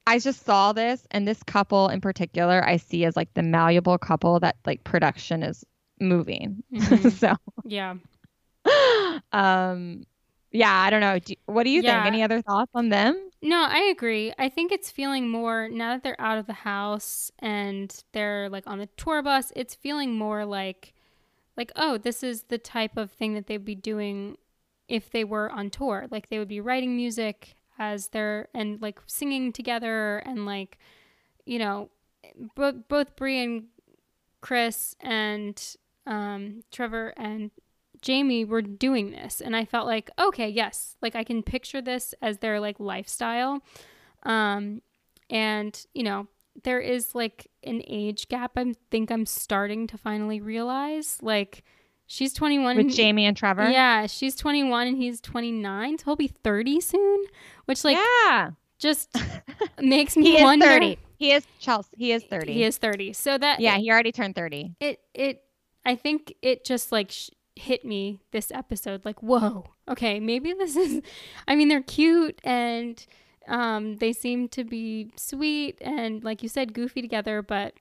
I 0.06 0.20
just 0.20 0.44
saw 0.46 0.74
this, 0.74 1.08
and 1.12 1.26
this 1.26 1.42
couple 1.44 1.88
in 1.88 2.02
particular, 2.02 2.62
I 2.64 2.76
see 2.78 3.06
as 3.06 3.16
like 3.16 3.34
the 3.34 3.44
malleable 3.44 3.98
couple 3.98 4.40
that 4.42 4.58
like 4.66 4.84
production 4.84 5.42
is 5.44 5.64
moving. 6.02 6.64
Mhm. 6.74 7.12
so, 7.14 7.36
Yeah. 7.64 7.96
um, 9.32 10.04
yeah, 10.54 10.72
I 10.74 10.90
don't 10.90 11.02
know. 11.02 11.20
Do, 11.20 11.34
what 11.46 11.64
do 11.64 11.70
you 11.72 11.82
Yeah. 11.82 12.04
think? 12.04 12.06
Any 12.14 12.24
other 12.24 12.42
thoughts 12.42 12.72
on 12.74 12.90
them? 12.90 13.30
No, 13.42 13.66
I 13.70 13.80
agree. 13.92 14.34
I 14.40 14.48
think 14.48 14.72
it's 14.72 14.90
feeling 14.90 15.30
more 15.30 15.68
now 15.68 15.94
that 15.94 16.04
they're 16.04 16.20
out 16.22 16.38
of 16.38 16.46
the 16.48 16.54
house 16.54 17.30
and 17.40 17.94
they're 18.14 18.48
like 18.50 18.64
on 18.68 18.80
the 18.80 18.88
tour 18.96 19.22
bus, 19.22 19.52
it's 19.56 19.76
feeling 19.76 20.16
more 20.18 20.46
like 20.46 20.94
like 21.58 21.72
oh, 21.76 21.98
this 21.98 22.24
is 22.24 22.44
the 22.44 22.58
type 22.58 22.96
of 22.98 23.12
thing 23.12 23.34
that 23.34 23.48
they'd 23.48 23.66
be 23.66 23.76
doing 23.76 24.38
if 24.88 25.10
they 25.12 25.24
were 25.26 25.52
on 25.52 25.70
tour. 25.70 26.08
Like 26.10 26.30
they 26.30 26.40
would 26.40 26.48
be 26.48 26.62
writing 26.62 26.96
music 26.96 27.56
as 27.80 28.10
they're 28.10 28.48
and 28.54 28.82
like 28.82 29.00
singing 29.08 29.52
together 29.52 30.20
and 30.20 30.46
like 30.46 30.78
you 31.46 31.60
know, 31.60 31.90
both 32.56 32.76
both 32.88 33.16
Bri 33.18 33.44
and 33.44 33.66
Chris 34.42 34.96
and 35.02 35.62
um, 36.06 36.64
Trevor 36.72 37.14
and 37.18 37.52
Jamie 38.04 38.46
were 38.46 38.62
doing 38.62 39.10
this, 39.10 39.42
and 39.42 39.56
I 39.56 39.66
felt 39.66 39.88
like, 39.88 40.12
okay, 40.20 40.48
yes, 40.50 40.96
like 41.02 41.16
I 41.16 41.24
can 41.24 41.42
picture 41.42 41.82
this 41.82 42.14
as 42.22 42.38
their 42.38 42.60
like 42.60 42.80
lifestyle. 42.80 43.64
Um, 44.24 44.82
and 45.30 45.84
you 45.96 46.04
know, 46.04 46.28
there 46.64 46.80
is 46.80 47.16
like 47.16 47.50
an 47.64 47.82
age 47.88 48.28
gap. 48.28 48.52
I 48.58 48.74
think 48.92 49.10
I'm 49.10 49.26
starting 49.26 49.88
to 49.88 49.98
finally 49.98 50.40
realize. 50.42 51.18
Like, 51.22 51.64
she's 52.06 52.34
21. 52.34 52.76
With 52.78 52.86
and- 52.88 52.94
Jamie 52.94 53.26
and 53.26 53.36
Trevor? 53.36 53.70
Yeah, 53.70 54.06
she's 54.06 54.36
21 54.36 54.88
and 54.88 54.98
he's 54.98 55.20
29, 55.22 55.98
so 55.98 56.04
he'll 56.06 56.16
be 56.16 56.28
30 56.28 56.82
soon. 56.82 57.24
Which 57.66 57.84
like 57.84 57.98
yeah. 57.98 58.52
just 58.78 59.10
makes 59.82 60.16
me 60.18 60.24
He 60.26 60.38
is 60.38 60.44
wonder. 60.44 60.66
30. 60.68 61.00
He 61.18 61.32
is 61.32 61.48
Chelsea. 61.60 61.90
He 61.98 62.12
is 62.12 62.24
30. 62.26 62.52
He 62.54 62.64
is 62.66 62.78
30. 62.78 63.14
So 63.14 63.38
that 63.38 63.62
Yeah, 63.62 63.78
he 63.78 63.90
already 63.90 64.12
turned 64.12 64.36
30. 64.36 64.76
it 64.82 65.00
it 65.14 65.42
I 65.86 65.96
think 65.96 66.34
it 66.42 66.66
just 66.66 66.92
like 66.92 67.12
sh- 67.12 67.30
hit 67.56 67.86
me 67.86 68.20
this 68.32 68.52
episode 68.52 69.06
like 69.06 69.22
whoa 69.22 69.66
okay 69.88 70.20
maybe 70.20 70.54
this 70.54 70.76
is 70.78 71.02
I 71.48 71.56
mean 71.56 71.68
they're 71.68 71.82
cute 71.82 72.40
and 72.44 73.06
um 73.48 73.98
they 73.98 74.14
seem 74.14 74.48
to 74.50 74.64
be 74.64 75.12
sweet 75.16 75.78
and 75.82 76.24
like 76.24 76.42
you 76.42 76.50
said 76.50 76.74
goofy 76.74 77.02
together 77.02 77.42
but 77.42 77.74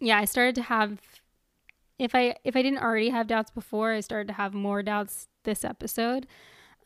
yeah 0.00 0.18
I 0.18 0.24
started 0.24 0.54
to 0.56 0.62
have 0.62 1.00
if 1.98 2.14
I 2.14 2.36
if 2.44 2.56
I 2.56 2.62
didn't 2.62 2.82
already 2.82 3.10
have 3.10 3.26
doubts 3.26 3.50
before 3.50 3.92
I 3.92 4.00
started 4.00 4.28
to 4.28 4.34
have 4.34 4.52
more 4.52 4.82
doubts 4.82 5.28
this 5.44 5.64
episode. 5.64 6.26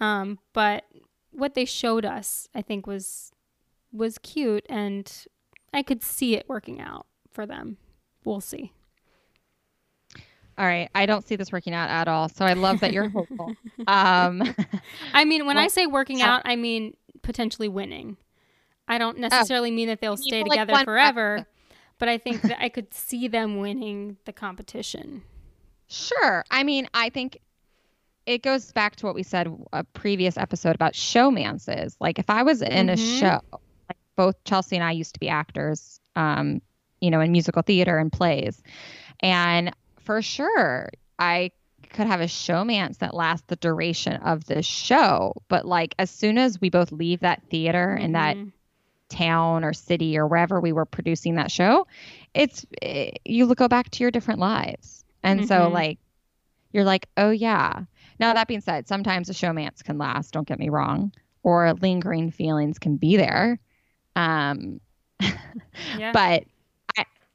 Um 0.00 0.38
but 0.52 0.84
what 1.30 1.54
they 1.54 1.64
showed 1.64 2.04
us 2.04 2.48
I 2.54 2.62
think 2.62 2.86
was 2.86 3.32
was 3.92 4.18
cute 4.18 4.66
and 4.68 5.10
I 5.72 5.82
could 5.82 6.02
see 6.02 6.36
it 6.36 6.48
working 6.48 6.80
out 6.80 7.06
for 7.30 7.46
them. 7.46 7.78
We'll 8.24 8.40
see 8.40 8.72
All 10.58 10.66
right. 10.66 10.90
I 10.94 11.06
don't 11.06 11.26
see 11.26 11.36
this 11.36 11.52
working 11.52 11.72
out 11.72 11.88
at 11.88 12.08
all. 12.08 12.28
So 12.28 12.44
I 12.44 12.54
love 12.54 12.80
that 12.80 12.92
you're 12.92 13.08
hopeful. 13.08 13.54
um, 13.86 14.42
I 15.14 15.24
mean, 15.24 15.46
when 15.46 15.56
I 15.56 15.68
say 15.68 15.86
working 15.86 16.18
yeah. 16.18 16.34
out, 16.34 16.42
I 16.44 16.56
mean 16.56 16.96
potentially 17.22 17.68
winning. 17.68 18.16
I 18.88 18.98
don't 18.98 19.18
necessarily 19.18 19.70
mean 19.70 19.88
that 19.88 20.00
they'll 20.00 20.16
stay 20.16 20.42
like, 20.42 20.50
together 20.50 20.72
one 20.72 20.84
forever, 20.84 21.46
but 21.98 22.08
I 22.08 22.18
think 22.18 22.42
that 22.42 22.60
I 22.60 22.68
could 22.70 22.92
see 22.92 23.28
them 23.28 23.58
winning 23.58 24.16
the 24.24 24.32
competition. 24.32 25.22
Sure. 25.86 26.44
I 26.50 26.64
mean, 26.64 26.88
I 26.92 27.10
think 27.10 27.38
it 28.26 28.42
goes 28.42 28.72
back 28.72 28.96
to 28.96 29.06
what 29.06 29.14
we 29.14 29.22
said 29.22 29.48
a 29.72 29.84
previous 29.84 30.36
episode 30.36 30.74
about 30.74 30.94
showmances. 30.94 31.96
Like 32.00 32.18
if 32.18 32.28
I 32.28 32.42
was 32.42 32.62
in 32.62 32.90
a 32.90 32.94
Mhm. 32.94 33.20
show, 33.20 33.40
like 33.52 33.96
both 34.16 34.42
Chelsea 34.44 34.76
and 34.76 34.84
I 34.84 34.92
used 34.92 35.14
to 35.14 35.20
be 35.20 35.28
actors, 35.28 36.00
um, 36.16 36.60
you 37.00 37.10
know, 37.10 37.20
in 37.20 37.30
musical 37.30 37.62
theater 37.62 37.96
and 37.98 38.12
plays. 38.12 38.60
And 39.20 39.72
for 40.08 40.22
sure, 40.22 40.88
I 41.18 41.50
could 41.90 42.06
have 42.06 42.22
a 42.22 42.24
showmance 42.24 42.96
that 43.00 43.12
lasts 43.12 43.44
the 43.48 43.56
duration 43.56 44.14
of 44.22 44.42
the 44.46 44.62
show. 44.62 45.34
But 45.48 45.66
like 45.66 45.94
as 45.98 46.10
soon 46.10 46.38
as 46.38 46.58
we 46.58 46.70
both 46.70 46.92
leave 46.92 47.20
that 47.20 47.42
theater 47.50 47.92
and 47.92 48.14
that 48.14 48.38
town 49.10 49.64
or 49.64 49.74
city 49.74 50.16
or 50.16 50.26
wherever 50.26 50.60
we 50.62 50.72
were 50.72 50.86
producing 50.86 51.34
that 51.34 51.50
show, 51.50 51.86
it's 52.32 52.64
eh, 52.80 53.10
you 53.26 53.54
go 53.54 53.68
back 53.68 53.90
to 53.90 54.02
your 54.02 54.10
different 54.10 54.40
lives. 54.40 55.04
And 55.22 55.46
so 55.46 55.68
Mhm. 55.68 55.72
like 55.74 55.98
you're 56.72 56.84
like, 56.84 57.06
"Oh 57.18 57.30
yeah." 57.30 57.84
Now 58.18 58.32
that 58.32 58.48
being 58.48 58.62
said, 58.62 58.88
sometimes 58.88 59.28
a 59.28 59.34
showmance 59.34 59.84
can 59.84 59.98
last, 59.98 60.32
don't 60.32 60.48
get 60.48 60.58
me 60.58 60.70
wrong, 60.70 61.12
or 61.42 61.74
lingering 61.74 62.30
feelings 62.30 62.78
can 62.78 62.96
be 62.96 63.18
there. 63.18 63.60
Um 64.16 64.80
yeah, 65.98 66.12
but 66.14 66.44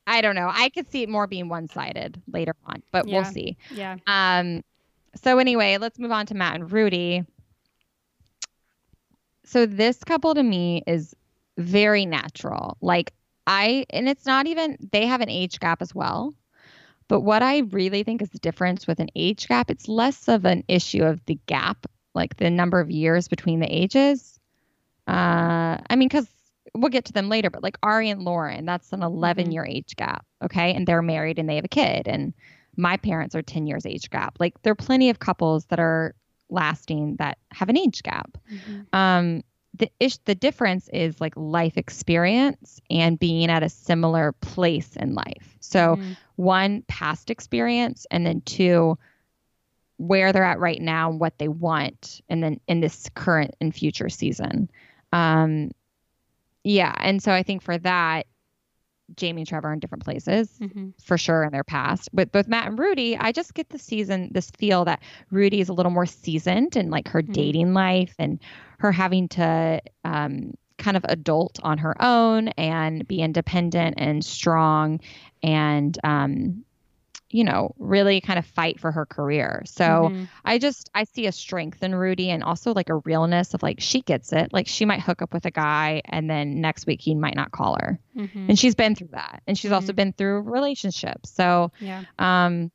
I 0.05 0.21
don't 0.21 0.35
know. 0.35 0.49
I 0.51 0.69
could 0.69 0.89
see 0.89 1.03
it 1.03 1.09
more 1.09 1.27
being 1.27 1.49
one-sided 1.49 2.21
later 2.31 2.53
on, 2.65 2.83
but 2.91 3.07
Yeah. 3.07 3.21
we'll 3.21 3.31
see. 3.31 3.57
yeah, 3.71 3.97
Um, 4.07 4.63
so 5.15 5.39
anyway, 5.39 5.77
let's 5.77 5.99
move 5.99 6.11
on 6.11 6.25
to 6.27 6.33
Matt 6.35 6.55
and 6.55 6.71
Rudi. 6.71 7.23
So 9.45 9.65
this 9.65 10.03
couple 10.03 10.33
to 10.35 10.43
me 10.43 10.83
is 10.87 11.15
very 11.57 12.05
natural. 12.05 12.77
Like 12.81 13.13
I, 13.45 13.85
and 13.89 14.07
it's 14.09 14.25
not 14.25 14.47
even 14.47 14.77
they 14.91 15.05
have 15.05 15.21
an 15.21 15.29
age 15.29 15.59
gap 15.59 15.81
as 15.81 15.93
well. 15.93 16.33
But 17.09 17.21
what 17.21 17.43
I 17.43 17.59
really 17.59 18.03
think 18.03 18.21
is 18.21 18.29
the 18.29 18.39
difference 18.39 18.87
with 18.87 18.99
an 18.99 19.09
age 19.15 19.47
gap, 19.47 19.69
it's 19.69 19.87
less 19.87 20.27
of 20.29 20.45
an 20.45 20.63
issue 20.67 21.03
of 21.03 21.23
the 21.25 21.37
gap, 21.47 21.85
like 22.15 22.37
the 22.37 22.49
number 22.49 22.79
of 22.79 22.89
years 22.89 23.27
between 23.27 23.59
the 23.59 23.67
ages. 23.67 24.39
Uh, 25.05 25.77
I 25.89 25.95
mean, 25.97 26.07
because 26.07 26.27
we'll 26.75 26.89
get 26.89 27.05
to 27.05 27.13
them 27.13 27.29
later, 27.29 27.49
but 27.49 27.63
like 27.63 27.77
Ari 27.83 28.09
and 28.09 28.23
Lauren, 28.23 28.65
that's 28.65 28.91
an 28.93 29.03
11 29.03 29.51
year 29.51 29.65
age 29.65 29.95
gap. 29.95 30.25
Okay. 30.43 30.73
And 30.73 30.87
they're 30.87 31.01
married 31.01 31.39
and 31.39 31.47
they 31.47 31.55
have 31.55 31.65
a 31.65 31.69
kid. 31.69 32.07
And 32.07 32.33
my 32.75 32.97
parents 32.97 33.35
are 33.35 33.41
10 33.43 33.67
years 33.67 33.85
age 33.85 34.09
gap. 34.09 34.37
Like 34.39 34.61
there 34.63 34.71
are 34.71 34.75
plenty 34.75 35.09
of 35.09 35.19
couples 35.19 35.65
that 35.65 35.79
are 35.79 36.15
lasting 36.49 37.17
that 37.17 37.37
have 37.51 37.69
an 37.69 37.77
age 37.77 38.01
gap. 38.03 38.37
Mm-hmm. 38.51 38.95
Um, 38.95 39.43
the 39.75 39.89
ish, 39.99 40.17
the 40.25 40.35
difference 40.35 40.87
is 40.93 41.19
like 41.19 41.33
life 41.35 41.77
experience 41.77 42.79
and 42.89 43.17
being 43.17 43.49
at 43.49 43.63
a 43.63 43.69
similar 43.69 44.31
place 44.33 44.95
in 44.95 45.15
life. 45.15 45.55
So 45.59 45.95
Mhm. 45.95 46.17
one 46.35 46.81
past 46.87 47.29
experience 47.29 48.05
and 48.11 48.25
then 48.25 48.41
two 48.41 48.97
where 49.97 50.33
they're 50.33 50.43
at 50.43 50.59
right 50.59 50.81
now 50.81 51.09
and 51.11 51.19
what 51.19 51.37
they 51.37 51.47
want 51.47 52.21
and 52.29 52.43
then 52.43 52.59
in 52.67 52.81
this 52.81 53.09
current 53.13 53.55
and 53.61 53.73
future 53.73 54.09
season 54.09 54.69
um 55.11 55.69
yeah 56.63 56.93
and 56.99 57.21
so 57.21 57.31
i 57.31 57.43
think 57.43 57.61
for 57.61 57.77
that 57.77 58.25
jamie 59.15 59.41
and 59.41 59.47
trevor 59.47 59.67
are 59.69 59.73
in 59.73 59.79
different 59.79 60.03
places 60.03 60.57
Mhm. 60.61 60.93
for 61.03 61.17
sure 61.17 61.43
in 61.43 61.51
their 61.51 61.63
past 61.63 62.09
But 62.13 62.31
both 62.31 62.47
matt 62.47 62.67
and 62.67 62.79
rudi 62.79 63.17
i 63.17 63.31
just 63.31 63.53
get 63.53 63.69
the 63.69 63.77
season 63.79 64.29
this 64.31 64.49
feel 64.51 64.85
that 64.85 65.01
rudi 65.29 65.59
is 65.59 65.69
a 65.69 65.73
little 65.73 65.91
more 65.91 66.05
seasoned 66.05 66.75
in 66.75 66.89
like 66.89 67.07
her 67.09 67.21
Mhm. 67.21 67.33
dating 67.33 67.73
life 67.73 68.15
and 68.17 68.39
her 68.79 68.91
having 68.91 69.27
to 69.29 69.81
um 70.05 70.53
kind 70.77 70.97
of 70.97 71.05
adult 71.07 71.59
on 71.63 71.77
her 71.77 71.95
own 72.01 72.47
and 72.49 73.07
be 73.07 73.19
independent 73.19 73.95
and 73.97 74.25
strong 74.25 74.99
and 75.43 75.97
um 76.03 76.63
you 77.33 77.43
know 77.43 77.73
really 77.79 78.21
kind 78.21 78.37
of 78.39 78.45
fight 78.45 78.79
for 78.79 78.91
her 78.91 79.05
career 79.05 79.63
so 79.65 80.09
Mhm. 80.11 80.27
I 80.45 80.59
just 80.59 80.89
I 80.93 81.05
see 81.05 81.25
a 81.25 81.31
strength 81.31 81.81
in 81.83 81.95
Rudi 81.95 82.29
and 82.29 82.43
also 82.43 82.73
like 82.73 82.89
a 82.89 82.95
realness 82.97 83.53
of 83.53 83.63
like 83.63 83.79
she 83.79 84.01
gets 84.01 84.31
it. 84.33 84.51
Like 84.53 84.67
she 84.67 84.85
might 84.85 85.01
hook 85.01 85.21
up 85.21 85.33
with 85.33 85.45
a 85.45 85.51
guy 85.51 86.01
and 86.05 86.29
then 86.29 86.61
next 86.61 86.85
week 86.85 87.01
he 87.01 87.15
might 87.15 87.35
not 87.35 87.51
call 87.51 87.77
her. 87.81 87.99
Mhm. 88.15 88.49
And 88.49 88.59
she's 88.59 88.75
been 88.75 88.93
through 88.95 89.09
that. 89.13 89.41
And 89.47 89.57
she's 89.57 89.71
also 89.71 89.93
Mhm. 89.93 89.95
been 89.95 90.13
through 90.13 90.41
relationships. 90.41 91.31
So 91.31 91.71
yeah. 91.79 92.03
um 92.19 92.71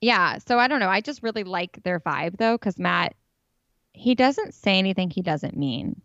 yeah, 0.00 0.38
so 0.46 0.58
I 0.58 0.68
don't 0.68 0.80
know. 0.80 0.88
I 0.88 1.00
just 1.00 1.22
really 1.22 1.44
like 1.44 1.82
their 1.82 2.00
vibe 2.00 2.36
though 2.36 2.58
cuz 2.58 2.78
Matt 2.78 3.14
he 3.92 4.14
doesn't 4.14 4.52
say 4.54 4.78
anything 4.78 5.10
he 5.10 5.22
doesn't 5.22 5.56
mean. 5.56 6.00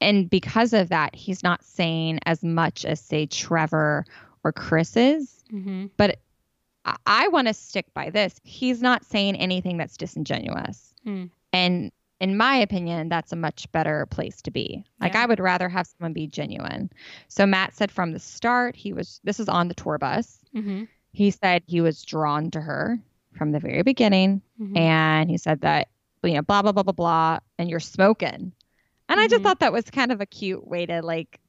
And 0.00 0.28
because 0.28 0.72
of 0.72 0.88
that, 0.88 1.14
he's 1.14 1.42
not 1.42 1.62
saying 1.62 2.18
as 2.26 2.42
much 2.42 2.84
as 2.84 3.00
say 3.00 3.26
Trevor 3.26 4.04
or 4.42 4.52
Chris 4.52 4.96
is 4.96 5.44
Mhm. 5.52 5.90
I, 6.84 6.96
I 7.06 7.28
want 7.28 7.48
to 7.48 7.54
stick 7.54 7.86
by 7.94 8.10
this. 8.10 8.40
He's 8.44 8.82
not 8.82 9.04
saying 9.04 9.36
anything 9.36 9.76
that's 9.76 9.96
disingenuous. 9.96 10.92
Hmm. 11.04 11.26
And 11.52 11.92
in 12.20 12.36
my 12.36 12.56
opinion, 12.56 13.08
that's 13.08 13.32
a 13.32 13.36
much 13.36 13.70
better 13.72 14.06
place 14.06 14.40
to 14.42 14.50
be. 14.50 14.84
Like 15.00 15.14
Yeah. 15.14 15.22
I 15.22 15.26
would 15.26 15.40
rather 15.40 15.68
have 15.68 15.86
someone 15.86 16.12
be 16.12 16.26
genuine. 16.26 16.90
So 17.28 17.46
Matt 17.46 17.74
said 17.74 17.90
from 17.90 18.12
the 18.12 18.18
start, 18.20 18.76
he 18.76 18.92
was 18.92 19.20
this 19.24 19.40
is 19.40 19.48
on 19.48 19.68
the 19.68 19.74
tour 19.74 19.98
bus. 19.98 20.38
Mhm. 20.54 20.88
He 21.12 21.30
said 21.30 21.62
he 21.66 21.80
was 21.80 22.02
drawn 22.04 22.50
to 22.52 22.60
her 22.60 22.98
from 23.36 23.52
the 23.52 23.58
very 23.60 23.82
beginning. 23.82 24.40
Mhm. 24.60 24.76
And 24.78 25.30
he 25.30 25.36
said 25.38 25.60
that, 25.62 25.88
you 26.22 26.34
know, 26.34 26.42
blah, 26.42 26.62
blah, 26.62 26.72
blah, 26.72 26.84
blah, 26.84 26.92
blah, 26.92 27.38
and 27.58 27.68
you're 27.68 27.80
smoking. 27.80 28.52
And 29.08 29.20
I 29.20 29.26
just 29.26 29.40
Mhm. 29.40 29.44
thought 29.44 29.60
that 29.60 29.72
was 29.72 29.90
kind 29.90 30.12
of 30.12 30.20
a 30.20 30.26
cute 30.26 30.66
way 30.66 30.86
to 30.86 31.02
like 31.02 31.40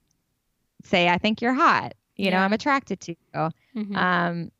say, 0.83 1.07
I 1.07 1.17
think 1.17 1.41
you're 1.41 1.53
hot. 1.53 1.93
You 2.15 2.31
know, 2.31 2.37
I'm 2.37 2.53
attracted 2.53 2.99
to 3.01 3.11
you 3.11 3.49
Mhm. 3.75 3.95
um 3.95 4.51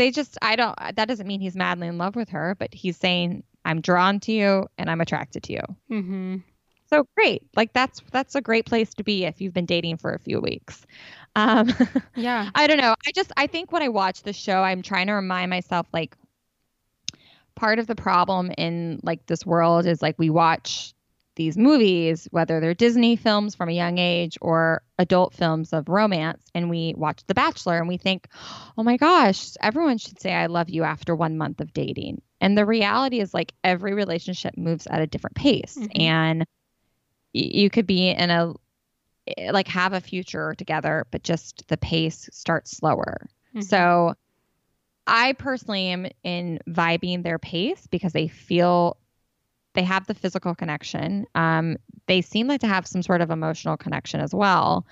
they 0.00 0.10
just 0.10 0.38
i 0.40 0.56
don't 0.56 0.76
that 0.96 1.06
doesn't 1.06 1.26
mean 1.26 1.40
he's 1.40 1.54
madly 1.54 1.86
in 1.86 1.98
love 1.98 2.16
with 2.16 2.30
her 2.30 2.56
but 2.58 2.72
he's 2.72 2.96
saying 2.96 3.42
i'm 3.66 3.80
drawn 3.80 4.18
to 4.18 4.32
you 4.32 4.66
and 4.78 4.90
i'm 4.90 5.00
attracted 5.00 5.42
to 5.42 5.52
you 5.52 5.60
Mhm. 5.90 6.42
so 6.88 7.06
great 7.16 7.42
like 7.54 7.72
that's 7.74 8.00
that's 8.10 8.34
a 8.34 8.40
great 8.40 8.64
place 8.64 8.94
to 8.94 9.04
be 9.04 9.26
if 9.26 9.40
you've 9.40 9.52
been 9.52 9.66
dating 9.66 9.98
for 9.98 10.14
a 10.14 10.18
few 10.18 10.40
weeks 10.40 10.86
um 11.36 11.70
Yeah. 12.16 12.48
i 12.54 12.66
don't 12.66 12.78
know 12.78 12.94
i 13.06 13.12
just 13.14 13.30
i 13.36 13.46
think 13.46 13.72
when 13.72 13.82
i 13.82 13.88
watch 13.88 14.22
the 14.22 14.32
show 14.32 14.62
i'm 14.62 14.80
trying 14.82 15.08
to 15.08 15.12
remind 15.12 15.50
myself 15.50 15.86
like 15.92 16.16
part 17.54 17.78
of 17.78 17.86
the 17.86 17.94
problem 17.94 18.50
in 18.56 19.00
like 19.02 19.26
this 19.26 19.44
world 19.44 19.84
is 19.84 20.00
like 20.00 20.18
we 20.18 20.30
watch 20.30 20.94
these 21.36 21.56
movies 21.56 22.26
whether 22.32 22.60
they're 22.60 22.74
disney 22.74 23.16
films 23.16 23.54
from 23.54 23.68
a 23.68 23.72
young 23.72 23.98
age 23.98 24.36
or 24.40 24.82
adult 24.98 25.32
films 25.32 25.72
of 25.72 25.88
romance 25.88 26.42
and 26.54 26.68
we 26.68 26.92
watch 26.96 27.22
the 27.26 27.34
bachelor 27.34 27.78
and 27.78 27.88
we 27.88 27.96
think 27.96 28.26
oh 28.76 28.82
my 28.82 28.96
gosh 28.96 29.52
everyone 29.62 29.96
should 29.96 30.20
say 30.20 30.32
i 30.32 30.46
love 30.46 30.68
you 30.68 30.82
after 30.82 31.14
one 31.14 31.38
month 31.38 31.60
of 31.60 31.72
dating 31.72 32.20
and 32.40 32.58
the 32.58 32.66
reality 32.66 33.20
is 33.20 33.32
like 33.32 33.52
every 33.62 33.94
relationship 33.94 34.56
moves 34.56 34.86
at 34.88 35.00
a 35.00 35.06
different 35.06 35.36
pace 35.36 35.76
Mhm. 35.80 36.00
and 36.00 36.46
you 37.32 37.70
could 37.70 37.86
be 37.86 38.08
in 38.10 38.30
a 38.30 38.52
eh, 39.38 39.52
like 39.52 39.68
have 39.68 39.92
a 39.92 40.00
future 40.00 40.54
together 40.56 41.06
but 41.10 41.22
just 41.22 41.66
the 41.68 41.76
pace 41.76 42.28
starts 42.32 42.76
slower 42.76 43.28
Mhm. 43.54 43.64
so 43.64 44.14
I 45.06 45.32
personally 45.32 45.86
am 45.86 46.06
in 46.22 46.60
vibing 46.68 47.22
their 47.24 47.38
pace 47.38 47.86
because 47.88 48.12
they 48.12 48.28
feel 48.28 48.96
they 49.74 49.82
have 49.82 50.06
the 50.06 50.14
physical 50.14 50.54
connection. 50.54 51.26
Um, 51.34 51.76
they 52.06 52.20
seem 52.22 52.46
like 52.48 52.60
to 52.62 52.66
have 52.66 52.86
some 52.86 53.02
sort 53.02 53.20
of 53.20 53.30
emotional 53.30 53.76
connection 53.76 54.20
as 54.20 54.34
well, 54.34 54.86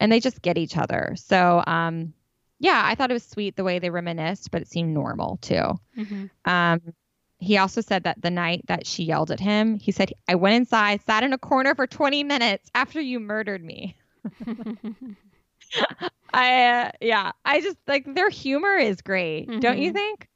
and 0.00 0.10
they 0.10 0.20
just 0.20 0.42
get 0.42 0.58
each 0.58 0.76
other. 0.76 1.14
So, 1.16 1.62
um, 1.66 2.12
yeah, 2.58 2.82
I 2.84 2.94
thought 2.94 3.10
it 3.10 3.14
was 3.14 3.24
sweet 3.24 3.56
the 3.56 3.64
way 3.64 3.78
they 3.78 3.90
reminisced, 3.90 4.50
but 4.50 4.62
it 4.62 4.68
seemed 4.68 4.92
normal 4.94 5.38
too. 5.38 5.78
Mhm. 5.96 6.30
Um, 6.44 6.80
he 7.38 7.58
also 7.58 7.80
said 7.80 8.04
that 8.04 8.22
the 8.22 8.30
night 8.30 8.62
that 8.68 8.86
she 8.86 9.04
yelled 9.04 9.30
at 9.30 9.40
him, 9.40 9.74
he 9.78 9.92
said, 9.92 10.12
I 10.28 10.34
went 10.36 10.54
inside, 10.54 11.00
sat 11.02 11.22
in 11.24 11.32
a 11.32 11.38
corner 11.38 11.74
for 11.74 11.86
20 11.86 12.24
minutes 12.24 12.70
after 12.74 13.00
you 13.00 13.20
murdered 13.20 13.62
me. 13.62 13.96
I, 16.32 16.64
uh, 16.64 16.90
yeah, 17.00 17.32
I 17.44 17.60
just 17.60 17.76
like 17.86 18.12
their 18.14 18.28
humor 18.30 18.76
is 18.76 19.00
great. 19.02 19.60
Don't 19.60 19.78
you 19.78 19.90
Mhm. 19.90 19.94
think? 19.94 20.28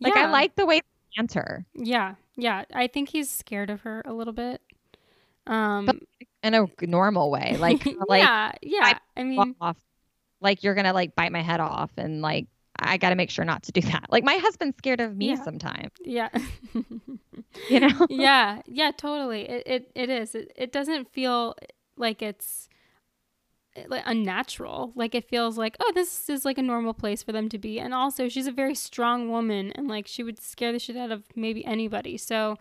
Like, 0.00 0.16
I 0.16 0.26
like 0.26 0.54
the 0.56 0.66
way 0.66 0.80
banter 1.16 1.64
Yeah. 1.74 2.14
Yeah. 2.36 2.64
I 2.72 2.86
think 2.86 3.08
he's 3.08 3.30
scared 3.30 3.70
of 3.70 3.80
her 3.82 4.02
a 4.04 4.12
little 4.12 4.32
bit. 4.32 4.60
Um. 5.46 5.86
But, 5.86 5.96
in 6.42 6.54
a 6.54 6.66
normal 6.82 7.30
way. 7.30 7.56
Like, 7.60 7.84
like, 8.08 8.22
yeah. 8.22 8.52
Yeah. 8.62 8.98
I 9.16 9.22
mean. 9.24 9.56
off, 9.60 9.76
like 10.40 10.62
you're 10.62 10.74
going 10.74 10.84
to 10.86 10.92
like 10.92 11.14
bite 11.16 11.32
my 11.32 11.42
head 11.42 11.58
off 11.60 11.90
and 11.96 12.22
like, 12.22 12.46
I 12.78 12.96
got 12.96 13.10
to 13.10 13.16
make 13.16 13.30
sure 13.30 13.44
not 13.44 13.64
to 13.64 13.72
do 13.72 13.80
that. 13.80 14.04
Like, 14.08 14.22
my 14.22 14.36
husband's 14.36 14.76
scared 14.78 15.00
of 15.00 15.16
me 15.16 15.30
Yeah. 15.30 15.42
sometimes, 15.42 15.90
Yeah. 16.04 16.28
you 17.68 17.80
know? 17.80 18.06
yeah. 18.08 18.62
Yeah. 18.66 18.92
Totally. 18.96 19.48
It. 19.48 19.62
It. 19.66 19.90
It 19.96 20.10
is. 20.10 20.34
It, 20.36 20.52
it 20.54 20.70
doesn't 20.72 21.10
feel 21.12 21.56
like 21.96 22.22
it's 22.22 22.67
like 23.88 24.02
unnatural. 24.06 24.92
Like 24.94 25.14
it 25.14 25.28
feels 25.28 25.56
like 25.58 25.76
oh, 25.80 25.92
this 25.94 26.28
is 26.28 26.44
like 26.44 26.58
a 26.58 26.62
normal 26.62 26.94
place 26.94 27.22
for 27.22 27.32
them 27.32 27.48
to 27.50 27.58
be. 27.58 27.78
And 27.78 27.94
also, 27.94 28.28
she's 28.28 28.46
a 28.46 28.52
very 28.52 28.74
strong 28.74 29.30
woman, 29.30 29.72
and 29.72 29.88
like 29.88 30.06
she 30.06 30.22
would 30.22 30.40
scare 30.40 30.72
the 30.72 30.78
shit 30.78 30.96
out 30.96 31.10
of 31.10 31.24
maybe 31.36 31.64
anybody. 31.64 32.16
So, 32.16 32.56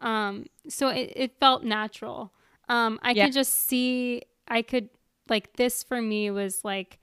um, 0.00 0.46
so 0.68 0.88
it, 0.88 1.12
it 1.16 1.38
felt 1.40 1.64
natural. 1.64 2.32
Um, 2.68 2.98
I 3.02 3.14
Yeah. 3.14 3.24
could 3.26 3.34
just 3.34 3.54
see. 3.54 4.22
I 4.48 4.62
could 4.62 4.88
like 5.28 5.56
this 5.56 5.82
for 5.82 6.00
me 6.00 6.30
was 6.30 6.64
like 6.64 6.98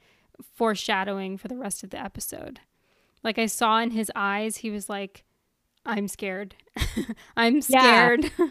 foreshadowing 0.54 1.38
for 1.38 1.48
the 1.48 1.56
rest 1.58 1.84
of 1.84 1.90
the 1.90 2.00
episode. 2.02 2.60
Like 3.24 3.38
I 3.40 3.46
saw 3.48 3.80
in 3.80 3.92
his 3.92 4.12
eyes, 4.16 4.58
he 4.58 4.70
was 4.70 4.90
like, 4.90 5.24
"I'm 5.86 6.08
scared. 6.08 6.56
I'm 7.38 7.62
scared." 7.62 8.32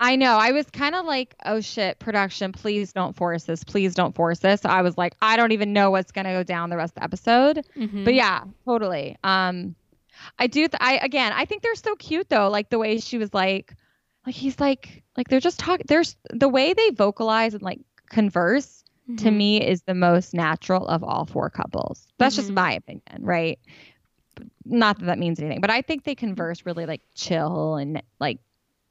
I 0.00 0.16
know. 0.16 0.36
I 0.38 0.52
was 0.52 0.66
kind 0.70 0.94
of 0.94 1.04
like, 1.06 1.34
oh 1.44 1.60
shit, 1.60 1.98
production, 1.98 2.52
please 2.52 2.92
don't 2.92 3.16
force 3.16 3.44
this. 3.44 3.64
Please 3.64 3.94
don't 3.94 4.14
force 4.14 4.38
this. 4.38 4.64
I 4.64 4.82
was 4.82 4.96
like, 4.96 5.14
I 5.20 5.36
don't 5.36 5.52
even 5.52 5.72
know 5.72 5.90
what's 5.90 6.12
going 6.12 6.24
to 6.26 6.30
go 6.32 6.42
down 6.44 6.70
the 6.70 6.76
rest 6.76 6.92
of 6.92 7.00
the 7.00 7.04
episode. 7.04 7.66
Mhm. 7.76 8.04
But 8.04 8.14
yeah, 8.14 8.44
totally. 8.64 9.16
Um, 9.24 9.74
I 10.38 10.46
do. 10.46 10.60
Th- 10.68 10.78
I 10.80 10.98
again, 10.98 11.32
I 11.34 11.44
think 11.44 11.62
they're 11.62 11.74
so 11.74 11.94
cute 11.96 12.28
though. 12.28 12.48
Like 12.48 12.70
the 12.70 12.78
way 12.78 12.98
she 13.00 13.18
was 13.18 13.32
like, 13.34 13.74
like 14.26 14.34
he's 14.34 14.58
like, 14.60 15.02
like 15.16 15.28
they're 15.28 15.40
just 15.40 15.58
talking. 15.58 15.86
There's 15.88 16.16
the 16.30 16.48
way 16.48 16.74
they 16.74 16.90
vocalize 16.90 17.54
and 17.54 17.62
like 17.62 17.80
converse 18.08 18.84
to 19.16 19.28
Mhm. 19.30 19.36
me 19.36 19.66
is 19.66 19.82
the 19.82 19.94
most 19.94 20.34
natural 20.34 20.86
of 20.86 21.02
all 21.02 21.24
four 21.24 21.50
couples. 21.50 22.06
That's 22.18 22.36
just 22.36 22.50
Mhm. 22.50 22.54
my 22.54 22.72
opinion, 22.74 23.02
right? 23.20 23.58
Not 24.64 24.98
that 25.00 25.06
that 25.06 25.18
means 25.18 25.40
anything, 25.40 25.60
but 25.60 25.70
I 25.70 25.82
think 25.82 26.04
they 26.04 26.14
converse 26.14 26.64
really 26.66 26.84
like 26.86 27.00
chill 27.14 27.76
and 27.76 28.02
like 28.20 28.38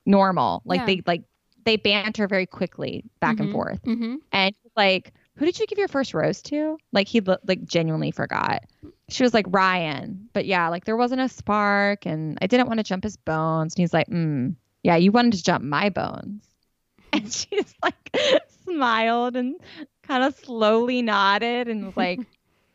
normal. 0.08 0.62
Like 0.66 0.80
Yeah. 0.82 0.86
they 0.88 1.02
like 1.06 1.24
they 1.66 1.76
banter 1.76 2.28
very 2.28 2.46
quickly 2.46 3.04
back 3.20 3.40
and 3.40 3.50
Mhm. 3.50 3.52
forth. 3.52 3.84
Mhm. 3.84 4.18
And 4.32 4.56
like, 4.78 5.14
who 5.36 5.46
did 5.46 5.60
you 5.60 5.68
give 5.68 5.78
your 5.78 5.90
first 5.90 6.14
rose 6.14 6.42
to? 6.44 6.78
Like 6.94 7.08
he 7.10 7.20
like 7.22 7.66
genuinely 7.66 8.12
forgot. 8.12 8.64
She 9.10 9.24
was 9.24 9.34
like 9.34 9.46
Ryan, 9.50 10.30
but 10.34 10.46
yeah, 10.46 10.70
like 10.70 10.86
there 10.86 10.96
wasn't 10.98 11.22
a 11.22 11.30
spark, 11.30 12.06
and 12.06 12.38
I 12.42 12.48
didn't 12.48 12.68
want 12.68 12.80
to 12.80 12.84
jump 12.84 13.04
his 13.04 13.18
bones. 13.18 13.76
And 13.76 13.82
he's 13.82 13.94
like, 13.94 14.08
mm, 14.08 14.56
yeah, 14.84 14.96
you 14.96 15.12
wanted 15.12 15.34
to 15.34 15.44
jump 15.44 15.64
my 15.64 15.90
bones. 15.90 16.44
And 17.14 17.32
she's 17.32 17.74
like 17.84 17.96
smiled 18.66 19.36
and 19.36 19.56
kind 20.04 20.24
of 20.24 20.36
slowly 20.36 21.02
nodded 21.02 21.68
and 21.68 21.86
was 21.86 21.98
like, 21.98 22.20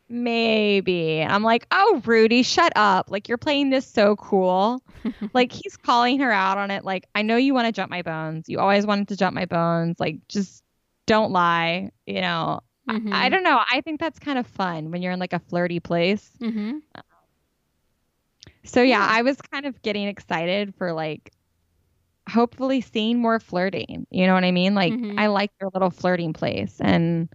maybe. 0.09 1.21
I'm 1.23 1.43
like, 1.43 1.65
oh, 1.71 2.01
Rudi, 2.05 2.43
shut 2.43 2.73
up. 2.75 3.09
Like 3.09 3.27
you're 3.27 3.37
playing 3.37 3.69
this 3.69 3.87
so 3.87 4.15
cool. 4.15 4.81
like 5.33 5.51
he's 5.51 5.77
calling 5.77 6.19
her 6.19 6.31
out 6.31 6.57
on 6.57 6.71
it. 6.71 6.83
Like 6.85 7.07
I 7.15 7.21
know 7.21 7.37
you 7.37 7.53
want 7.53 7.67
to 7.67 7.71
jump 7.71 7.89
my 7.89 8.01
bones. 8.01 8.47
You 8.49 8.59
always 8.59 8.85
wanted 8.85 9.09
to 9.09 9.15
jump 9.17 9.33
my 9.35 9.45
bones. 9.45 9.99
Like 9.99 10.27
just 10.27 10.63
don't 11.05 11.31
lie. 11.31 11.91
You 12.05 12.21
know. 12.21 12.61
I, 12.87 12.95
I 12.95 12.99
Mhm. 12.99 13.31
don't 13.31 13.43
know. 13.43 13.59
I 13.71 13.79
think 13.81 13.99
that's 14.01 14.19
kind 14.19 14.37
of 14.37 14.45
fun 14.45 14.91
when 14.91 15.01
you're 15.01 15.13
in 15.13 15.19
like 15.19 15.33
a 15.33 15.39
flirty 15.39 15.79
place. 15.79 16.29
Mhm. 16.41 16.81
So 18.63 18.81
yeah. 18.81 19.05
I 19.09 19.21
was 19.21 19.37
kind 19.41 19.65
of 19.65 19.81
getting 19.81 20.07
excited 20.07 20.73
for 20.75 20.93
like 20.93 21.31
hopefully 22.29 22.81
seeing 22.81 23.19
more 23.19 23.39
flirting. 23.39 24.07
You 24.09 24.27
know 24.27 24.33
what 24.33 24.43
I 24.43 24.51
mean? 24.51 24.75
Like 24.75 24.93
Mhm. 24.93 25.19
I 25.19 25.27
like 25.27 25.51
their 25.59 25.69
little 25.73 25.89
flirting 25.89 26.33
place 26.33 26.79
and 26.79 27.29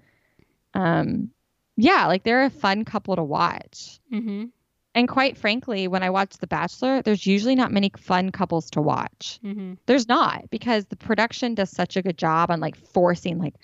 um 0.75 1.31
yeah, 1.79 2.07
like 2.07 2.25
they're 2.25 2.45
a 2.45 2.51
fun 2.51 2.85
couple 2.85 3.15
to 3.17 3.23
watch. 3.23 4.01
Mm-hmm. 4.13 4.47
And 4.95 5.09
quite 5.09 5.39
frankly, 5.39 5.87
when 5.87 6.03
I 6.03 6.11
watch 6.11 6.37
The 6.39 6.49
Bachelor, 6.49 7.03
there's 7.03 7.25
usually 7.25 7.55
not 7.55 7.71
many 7.71 7.93
fun 7.97 8.33
couples 8.33 8.71
to 8.71 8.83
watch. 8.83 9.39
Mm-hmm. 9.45 9.75
There's 9.87 10.09
not 10.09 10.51
because 10.51 10.87
the 10.87 10.97
production 10.97 11.55
does 11.55 11.71
such 11.71 11.97
a 11.97 12.03
good 12.03 12.19
job 12.19 12.51
on 12.51 12.59
like 12.59 12.75
forcing 12.75 13.39
like 13.39 13.55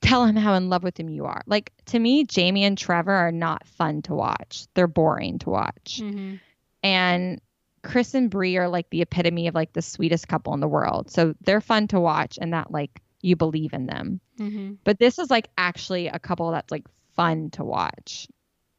tell 0.00 0.24
him 0.24 0.34
how 0.34 0.54
in 0.54 0.68
love 0.68 0.82
with 0.82 0.98
him 0.98 1.08
you 1.08 1.26
are. 1.26 1.42
Like 1.46 1.72
to 1.86 1.98
me, 1.98 2.24
Jamie 2.24 2.64
and 2.64 2.76
Trevor 2.76 3.12
are 3.12 3.30
not 3.30 3.68
fun 3.68 4.02
to 4.02 4.14
watch. 4.14 4.66
They're 4.74 4.88
boring 4.88 5.38
to 5.40 5.50
watch. 5.50 6.00
Mm-hmm. 6.02 6.36
And 6.82 7.40
Chris 7.84 8.14
and 8.14 8.28
Bri 8.28 8.56
are 8.56 8.68
like 8.68 8.90
the 8.90 9.02
epitome 9.02 9.46
of 9.46 9.54
like 9.54 9.72
the 9.72 9.82
sweetest 9.82 10.26
couple 10.26 10.54
in 10.54 10.60
the 10.60 10.68
world. 10.68 11.08
So 11.10 11.34
they're 11.42 11.60
fun 11.60 11.86
to 11.88 12.00
watch 12.00 12.36
and 12.40 12.52
that 12.52 12.72
like 12.72 13.00
you 13.20 13.36
believe 13.36 13.74
in 13.74 13.86
them. 13.86 14.20
Mm-hmm. 14.40 14.72
But 14.82 14.98
this 14.98 15.20
is 15.20 15.30
like 15.30 15.50
actually 15.56 16.08
a 16.08 16.18
couple 16.18 16.50
that's 16.50 16.72
like 16.72 16.86
fun 17.14 17.50
to 17.50 17.64
watch. 17.64 18.26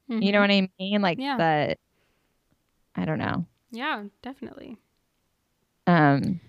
You 0.08 0.32
know 0.34 0.42
what 0.42 0.52
I 0.52 0.70
mean? 0.78 1.02
Like 1.02 1.20
Yeah. 1.20 1.38
the 1.38 1.76
I 2.96 3.06
don't 3.06 3.20
know. 3.20 3.46
Yeah, 3.72 4.04
definitely. 4.22 4.78
Um 5.88 6.40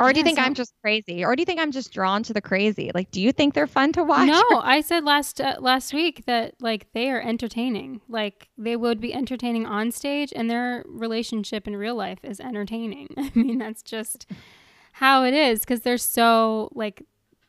or 0.00 0.12
do 0.12 0.18
you 0.20 0.22
Yeah, 0.22 0.24
think 0.26 0.38
so- 0.38 0.44
I'm 0.44 0.54
just 0.54 0.72
crazy? 0.80 1.24
Or 1.24 1.34
do 1.34 1.40
you 1.42 1.46
think 1.46 1.58
I'm 1.58 1.72
just 1.72 1.92
drawn 1.92 2.22
to 2.24 2.32
the 2.32 2.40
crazy? 2.40 2.90
Like 2.94 3.10
do 3.10 3.20
you 3.20 3.32
think 3.32 3.54
they're 3.54 3.66
fun 3.66 3.92
to 3.94 4.04
watch? 4.04 4.28
No, 4.28 4.42
I 4.62 4.80
said 4.82 5.04
last 5.04 5.40
uh, 5.40 5.56
last 5.58 5.92
week 5.94 6.24
that 6.26 6.54
like 6.60 6.92
they 6.92 7.10
are 7.10 7.20
entertaining. 7.20 8.00
Like 8.08 8.48
they 8.56 8.76
would 8.76 9.00
be 9.00 9.12
entertaining 9.14 9.66
on 9.66 9.90
stage, 9.90 10.32
and 10.36 10.48
their 10.50 10.84
relationship 10.86 11.66
in 11.66 11.76
real 11.76 11.96
life 11.96 12.18
is 12.22 12.38
entertaining. 12.40 13.08
I 13.16 13.32
mean, 13.34 13.58
that's 13.58 13.82
just 13.82 14.26
how 14.92 15.24
it 15.24 15.34
is 15.34 15.60
because 15.60 15.80
they're 15.80 15.98
so 15.98 16.68
like 16.74 17.02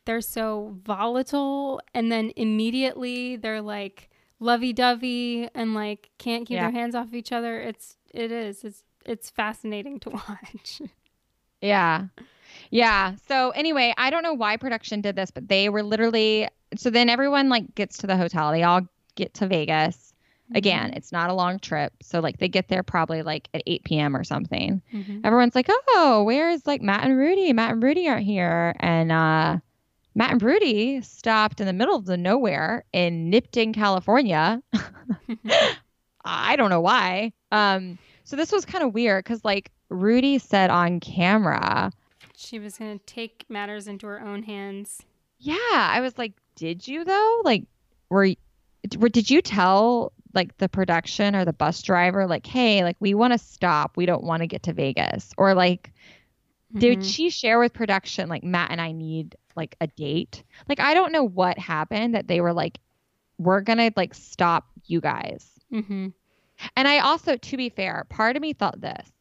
they're 0.10 0.22
so 0.22 0.76
volatile, 0.84 1.80
and 1.94 2.12
then 2.12 2.32
immediately 2.36 3.36
they're 3.36 3.62
like 3.62 4.10
lovey 4.40 4.74
dovey 4.74 5.48
and 5.54 5.76
like 5.76 6.10
can't 6.18 6.48
keep 6.48 6.56
Yeah. 6.56 6.64
their 6.64 6.72
hands 6.72 6.96
off 6.96 7.14
each 7.14 7.32
other. 7.32 7.60
It's 7.60 7.96
it 8.12 8.32
is 8.32 8.64
it's 8.64 8.84
it's 9.06 9.30
fascinating 9.30 10.00
to 10.00 10.10
watch. 10.28 10.82
Yeah. 11.62 12.06
Yeah. 12.72 13.16
So 13.28 13.52
anyway, 13.52 13.94
I 13.98 14.10
don't 14.10 14.24
know 14.24 14.34
why 14.34 14.58
production 14.58 15.02
did 15.02 15.16
this, 15.16 15.30
but 15.30 15.48
they 15.48 15.70
were 15.70 15.84
literally 15.84 16.48
so 16.76 16.90
then 16.90 17.08
everyone 17.08 17.48
like 17.50 17.76
gets 17.76 17.98
to 18.00 18.08
the 18.08 18.18
hotel. 18.18 18.52
They 18.52 18.64
all 18.64 18.82
get 19.16 19.36
to 19.36 19.48
Vegas. 19.48 20.14
Again, 20.56 20.94
it's 20.96 21.12
not 21.12 21.30
a 21.30 21.34
long 21.36 21.60
trip. 21.60 21.94
So 22.02 22.20
like 22.22 22.40
they 22.40 22.48
get 22.48 22.68
there 22.70 22.82
probably 22.82 23.22
like 23.22 23.48
at 23.54 23.62
8 23.68 23.84
p.m. 23.84 24.16
or 24.18 24.24
something. 24.24 24.82
Mhm. 24.92 25.22
Everyone's 25.24 25.54
like, 25.54 25.68
"Oh, 25.90 26.24
where's 26.26 26.66
like 26.66 26.82
Matt 26.82 27.04
and 27.04 27.16
Rudi? 27.16 27.54
Matt 27.54 27.74
and 27.74 27.84
Rudi 27.84 28.10
aren't 28.10 28.26
here." 28.26 28.74
And 28.80 29.12
uh 29.12 29.58
Matt 30.20 30.32
and 30.32 30.44
Rudi 30.44 31.02
stopped 31.02 31.62
in 31.62 31.66
the 31.66 31.72
middle 31.72 31.96
of 31.96 32.04
the 32.04 32.18
nowhere 32.18 32.84
in 32.92 33.32
Nipton, 33.32 33.74
California. 33.74 34.62
I 36.26 36.58
don't 36.58 36.70
know 36.70 36.82
why. 36.82 37.32
Um 37.54 37.98
so 38.26 38.36
this 38.36 38.52
was 38.52 38.66
kind 38.66 38.84
of 38.84 38.94
weird 38.94 39.24
cuz 39.24 39.46
like 39.46 39.72
Rudi 39.88 40.38
said 40.38 40.72
on 40.72 41.00
camera, 41.00 41.94
She 42.36 42.60
was 42.60 42.78
gonna 42.78 43.00
take 43.06 43.46
matters 43.48 43.88
into 43.88 44.08
her 44.08 44.20
own 44.20 44.44
hands. 44.44 45.02
Yeah, 45.38 45.56
I 45.72 46.02
was 46.02 46.18
like, 46.18 46.34
did 46.56 46.86
you 46.86 47.06
though? 47.06 47.42
Like, 47.46 47.64
were, 48.10 48.28
were 48.98 49.08
did 49.08 49.30
you 49.30 49.42
tell 49.42 50.12
like 50.34 50.58
the 50.58 50.68
production 50.68 51.34
or 51.34 51.46
the 51.46 51.54
bus 51.54 51.82
driver 51.82 52.28
like, 52.28 52.46
hey, 52.46 52.84
like 52.84 52.98
we 53.00 53.14
want 53.14 53.32
to 53.32 53.40
stop, 53.40 53.96
we 53.96 54.06
don't 54.06 54.26
want 54.26 54.42
to 54.42 54.48
get 54.48 54.64
to 54.64 54.74
Vegas, 54.74 55.32
or 55.38 55.54
like, 55.54 55.94
did 56.78 57.02
Mhm. 57.02 57.04
she 57.04 57.30
share 57.30 57.60
with 57.60 57.74
production 57.74 58.30
like 58.30 58.44
Matt 58.44 58.72
and 58.72 58.82
I 58.82 58.92
need 58.92 59.36
like 59.56 59.76
a 59.82 59.88
date? 59.88 60.44
Like, 60.68 60.80
I 60.80 60.94
don't 60.94 61.12
know 61.12 61.24
what 61.24 61.58
happened 61.58 62.14
that 62.16 62.28
they 62.28 62.42
were 62.42 62.54
like, 62.54 62.80
we're 63.38 63.62
gonna 63.62 63.92
like 63.96 64.14
stop 64.14 64.68
you 64.86 65.00
guys. 65.02 65.60
Mhm. 65.72 66.14
And 66.76 66.88
I 66.88 67.00
also, 67.00 67.36
to 67.38 67.58
be 67.58 67.70
fair, 67.70 68.06
part 68.10 68.36
of 68.36 68.42
me 68.42 68.54
thought 68.54 68.80
this. 68.82 69.12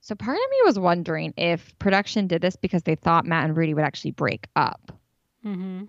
So 0.00 0.14
part 0.14 0.36
of 0.36 0.50
me 0.50 0.56
was 0.64 0.78
wondering 0.78 1.32
if 1.36 1.78
production 1.78 2.26
did 2.26 2.40
this 2.42 2.56
because 2.56 2.82
they 2.82 2.94
thought 2.96 3.24
Matt 3.26 3.44
and 3.46 3.56
Rudi 3.56 3.74
would 3.74 3.84
actually 3.84 4.12
break 4.12 4.46
up. 4.56 4.92
Mhm. 5.44 5.88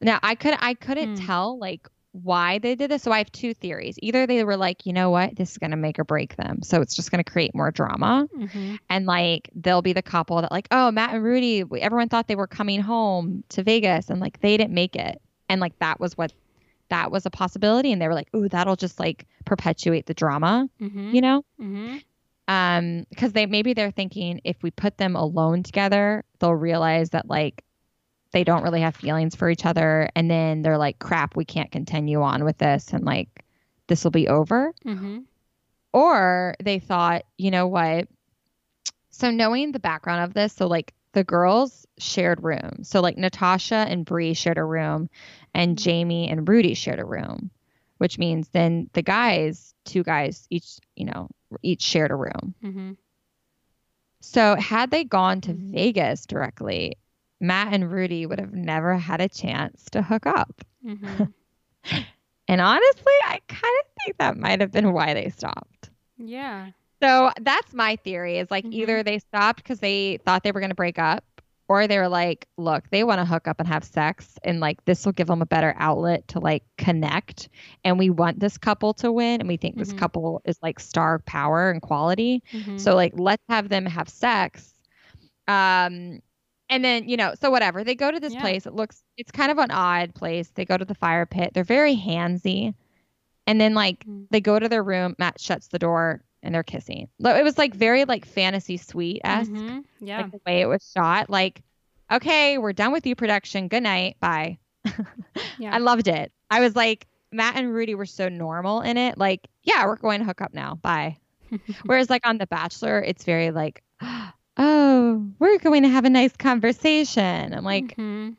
Now 0.00 0.18
I 0.22 0.34
could 0.34 0.54
I 0.60 0.74
couldn't 0.74 1.14
Hmm. 1.14 1.14
tell 1.14 1.58
like 1.58 1.88
why 2.12 2.58
they 2.58 2.74
did 2.74 2.90
this. 2.90 3.02
So 3.04 3.12
I 3.12 3.18
have 3.18 3.30
two 3.30 3.54
theories. 3.54 3.96
Either 4.02 4.26
they 4.26 4.42
were 4.44 4.56
like, 4.56 4.84
you 4.84 4.92
know 4.92 5.10
what, 5.10 5.36
this 5.36 5.52
is 5.52 5.58
gonna 5.58 5.76
make 5.76 5.98
or 5.98 6.04
break 6.04 6.36
them. 6.36 6.62
So 6.62 6.80
it's 6.80 6.94
just 6.96 7.10
gonna 7.10 7.22
create 7.24 7.54
more 7.54 7.70
drama. 7.70 8.28
Mhm. 8.36 8.78
And 8.88 9.06
like 9.06 9.48
they'll 9.54 9.82
be 9.82 9.92
the 9.92 10.02
couple 10.02 10.40
that 10.40 10.50
like, 10.50 10.66
oh, 10.72 10.90
Matt 10.90 11.14
and 11.14 11.22
Rudi, 11.22 11.64
everyone 11.80 12.08
thought 12.08 12.26
they 12.26 12.34
were 12.36 12.46
coming 12.48 12.80
home 12.80 13.44
to 13.50 13.62
Vegas 13.62 14.10
and 14.10 14.20
like 14.20 14.40
they 14.40 14.56
didn't 14.56 14.74
make 14.74 14.96
it. 14.96 15.20
And 15.48 15.60
like 15.60 15.78
that 15.78 16.00
was 16.00 16.16
what 16.16 16.32
that 16.88 17.12
was 17.12 17.24
a 17.26 17.30
possibility. 17.30 17.92
And 17.92 18.02
they 18.02 18.08
were 18.08 18.14
like, 18.14 18.28
ooh, 18.34 18.48
that'll 18.48 18.74
just 18.76 18.98
like 18.98 19.26
perpetuate 19.44 20.06
the 20.06 20.14
drama, 20.14 20.68
Mhm. 20.80 21.14
you 21.14 21.20
know? 21.20 21.44
Mhm. 21.60 22.02
um 22.48 23.06
because 23.10 23.32
they 23.32 23.46
maybe 23.46 23.74
they're 23.74 23.92
thinking 23.92 24.40
if 24.42 24.60
we 24.62 24.72
put 24.72 24.96
them 24.98 25.14
alone 25.14 25.62
together 25.62 26.24
they'll 26.40 26.52
realize 26.54 27.10
that 27.10 27.28
like 27.28 27.62
they 28.32 28.44
don't 28.44 28.62
really 28.62 28.80
have 28.82 28.94
feelings 28.96 29.34
for 29.34 29.48
each 29.50 29.66
other 29.66 30.08
and 30.14 30.30
then 30.30 30.62
they're 30.62 30.78
like 30.78 30.98
crap 30.98 31.36
we 31.36 31.44
can't 31.44 31.70
continue 31.72 32.22
on 32.22 32.44
with 32.44 32.58
this 32.58 32.92
and 32.92 33.04
like 33.04 33.44
this 33.88 34.04
will 34.04 34.10
be 34.10 34.28
over 34.28 34.72
Mhm. 34.84 35.24
or 35.92 36.54
they 36.62 36.78
thought 36.78 37.24
you 37.38 37.50
know 37.50 37.66
what 37.66 38.08
so 39.10 39.30
knowing 39.30 39.72
the 39.72 39.80
background 39.80 40.22
of 40.24 40.34
this 40.34 40.52
so 40.52 40.66
like 40.66 40.94
the 41.12 41.24
girls 41.24 41.86
shared 41.98 42.42
rooms 42.44 42.88
so 42.88 43.00
like 43.00 43.18
natasha 43.18 43.74
and 43.74 44.04
Bri 44.04 44.34
shared 44.34 44.58
a 44.58 44.64
room 44.64 45.08
and 45.52 45.76
Mhm. 45.76 45.82
jamie 45.82 46.28
and 46.28 46.48
rudi 46.48 46.74
shared 46.74 47.00
a 47.00 47.04
room 47.04 47.50
which 47.98 48.18
means 48.18 48.48
then 48.50 48.88
the 48.92 49.02
guys 49.02 49.74
two 49.84 50.02
guys 50.04 50.46
each 50.50 50.78
you 50.94 51.04
know 51.06 51.28
each 51.62 51.82
shared 51.82 52.12
a 52.12 52.16
room 52.16 52.54
Mhm. 52.62 52.96
so 54.20 54.54
had 54.54 54.90
they 54.90 55.04
gone 55.04 55.40
to 55.42 55.52
Mhm. 55.52 55.72
Vegas 55.72 56.26
directly, 56.26 56.96
Matt 57.40 57.72
and 57.72 57.90
Rudi 57.90 58.26
would 58.26 58.38
have 58.38 58.52
never 58.52 58.96
had 58.96 59.20
a 59.20 59.28
chance 59.28 59.84
to 59.92 60.02
hook 60.02 60.26
up. 60.26 60.60
Mhm. 60.84 61.32
And 62.48 62.60
honestly, 62.60 63.12
I 63.24 63.38
kind 63.46 63.74
of 63.80 63.86
think 64.02 64.18
that 64.18 64.36
might 64.36 64.60
have 64.60 64.72
been 64.72 64.92
why 64.92 65.14
they 65.14 65.28
stopped. 65.28 65.90
Yeah. 66.18 66.70
So 67.00 67.30
that's 67.40 67.72
my 67.72 67.94
theory 67.96 68.38
is 68.38 68.50
like 68.50 68.64
Mhm. 68.64 68.74
either 68.74 69.02
they 69.04 69.20
stopped 69.20 69.62
because 69.62 69.78
they 69.78 70.18
thought 70.26 70.42
they 70.42 70.50
were 70.50 70.58
going 70.58 70.70
to 70.70 70.74
break 70.76 70.98
up 70.98 71.24
or 71.68 71.86
they 71.86 71.98
were 71.98 72.08
like, 72.08 72.48
look, 72.58 72.90
they 72.90 73.04
want 73.04 73.20
to 73.20 73.24
hook 73.24 73.46
up 73.46 73.60
and 73.60 73.68
have 73.68 73.84
sex 73.84 74.36
and 74.42 74.58
like 74.58 74.84
this 74.84 75.04
will 75.06 75.12
give 75.12 75.28
them 75.28 75.42
a 75.42 75.46
better 75.46 75.74
outlet 75.78 76.26
to 76.28 76.40
like 76.40 76.64
connect 76.76 77.48
and 77.84 78.00
we 78.00 78.10
want 78.10 78.40
this 78.40 78.58
couple 78.58 78.94
to 78.94 79.12
win 79.12 79.40
and 79.40 79.48
we 79.48 79.56
think 79.56 79.76
this 79.76 79.92
Mhm. 79.92 79.98
couple 79.98 80.42
is 80.44 80.58
like 80.60 80.80
star 80.80 81.20
power 81.20 81.70
and 81.70 81.80
quality. 81.80 82.42
Mhm. 82.52 82.80
So 82.80 82.96
like 82.96 83.12
let's 83.14 83.44
have 83.48 83.68
them 83.68 83.86
have 83.86 84.08
sex. 84.08 84.74
Um 85.46 86.20
and 86.70 86.82
then, 86.84 87.08
you 87.08 87.16
know, 87.18 87.34
so 87.38 87.50
whatever. 87.50 87.84
They 87.84 87.94
go 87.94 88.10
to 88.10 88.18
this 88.20 88.32
Yeah. 88.32 88.40
place. 88.40 88.64
It 88.66 88.72
looks 88.74 89.02
it's 89.18 89.30
kind 89.30 89.50
of 89.50 89.58
an 89.58 89.70
odd 89.70 90.14
place. 90.14 90.48
They 90.54 90.64
go 90.64 90.76
to 90.78 90.84
the 90.84 90.94
fire 90.94 91.26
pit. 91.26 91.50
They're 91.52 91.64
very 91.64 91.94
handsy. 91.96 92.72
And 93.46 93.60
then 93.60 93.74
like 93.74 94.04
Mhm. 94.06 94.26
they 94.30 94.40
go 94.40 94.58
to 94.58 94.68
their 94.68 94.82
room, 94.82 95.14
Matt 95.18 95.40
shuts 95.40 95.68
the 95.68 95.78
door 95.78 96.22
and 96.42 96.54
they're 96.54 96.62
kissing. 96.62 97.08
It 97.18 97.44
was 97.44 97.58
like 97.58 97.74
very 97.74 98.04
like 98.06 98.24
fantasy 98.24 98.76
suite 98.78 99.20
esque, 99.24 99.50
Mhm. 99.50 99.84
Yeah. 100.00 100.22
like 100.22 100.30
the 100.30 100.40
way 100.46 100.60
it 100.62 100.66
was 100.66 100.90
shot. 100.96 101.28
Like, 101.28 101.60
okay, 102.10 102.56
we're 102.58 102.72
done 102.72 102.92
with 102.92 103.06
you, 103.06 103.14
production. 103.14 103.68
Good 103.68 103.82
night. 103.82 104.16
Bye. 104.20 104.58
yeah. 105.58 105.74
I 105.74 105.78
loved 105.78 106.08
it. 106.08 106.32
I 106.50 106.60
was 106.60 106.74
like, 106.76 107.06
Matt 107.32 107.56
and 107.56 107.72
Rudi 107.72 107.94
were 107.94 108.06
so 108.06 108.28
normal 108.28 108.80
in 108.80 108.96
it. 108.96 109.18
Like, 109.18 109.46
yeah, 109.62 109.84
we're 109.86 109.96
going 109.96 110.20
to 110.20 110.24
hook 110.24 110.40
up 110.40 110.54
now. 110.54 110.76
Bye. 110.76 111.18
Whereas 111.84 112.08
like 112.10 112.26
on 112.26 112.38
The 112.38 112.46
Bachelor, 112.46 113.00
it's 113.02 113.24
very 113.24 113.50
like, 113.50 113.82
oh, 114.60 115.26
we're 115.40 115.58
going 115.58 115.82
to 115.82 115.88
have 115.88 116.04
a 116.04 116.10
nice 116.10 116.36
conversation. 116.36 117.52
I'm 117.54 117.64
like, 117.64 117.96
Mhm. 117.96 118.36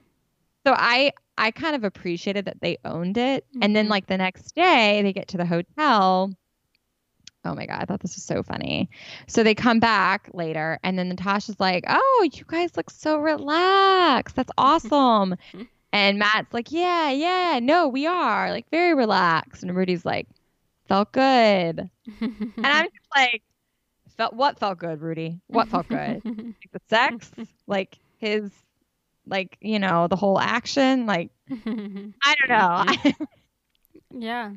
so 0.65 0.73
I 0.77 1.12
I 1.38 1.51
kind 1.51 1.75
of 1.75 1.84
appreciated 1.84 2.45
that 2.45 2.62
they 2.62 2.77
owned 2.86 3.17
it. 3.17 3.45
And 3.62 3.75
then 3.75 3.88
Mhm. 3.88 3.89
like 3.89 4.05
the 4.07 4.17
next 4.17 4.53
day 4.55 5.01
they 5.01 5.12
get 5.12 5.27
to 5.29 5.38
the 5.38 5.45
hotel. 5.45 6.31
Oh 7.43 7.55
my 7.55 7.65
god, 7.65 7.79
I 7.81 7.86
thought 7.86 8.01
this 8.01 8.15
was 8.15 8.23
so 8.23 8.43
funny. 8.43 8.88
So 9.27 9.41
they 9.41 9.55
come 9.55 9.79
back 9.79 10.29
later 10.34 10.77
and 10.84 10.99
then 10.99 11.10
Natasha's 11.10 11.60
like, 11.60 11.84
"Oh, 11.88 12.29
you 12.34 12.43
guys 12.47 12.77
look 12.77 12.91
so 12.91 13.17
relaxed. 13.17 14.36
That's 14.36 14.51
awesome." 14.60 15.36
and 15.93 16.19
Matt's 16.19 16.53
like, 16.53 16.71
"Yeah, 16.71 17.10
yeah, 17.10 17.60
no, 17.62 17.88
we 17.88 18.05
are. 18.05 18.51
Like 18.51 18.69
very 18.69 18.93
relaxed." 18.93 19.63
And 19.63 19.71
Rudi's 19.75 20.05
like, 20.05 20.27
"Felt 20.88 21.12
good." 21.13 21.89
And 22.21 22.39
I'm 22.63 22.86
just 22.93 23.10
like, 23.15 23.41
"Felt 24.21 24.34
what 24.36 24.60
felt 24.60 24.77
good, 24.77 25.01
Rudi? 25.01 25.41
What 25.47 25.67
felt 25.67 25.88
good?" 25.88 26.21
Like 26.25 26.71
the 26.71 26.81
sex, 26.89 27.31
like 27.65 27.97
his 28.19 28.51
like, 29.25 29.57
you 29.62 29.79
know, 29.79 30.07
the 30.07 30.15
whole 30.15 30.39
action, 30.39 31.07
like 31.07 31.31
I 31.49 32.36
don't 32.36 32.49
know. 32.49 33.15
yeah. 34.12 34.51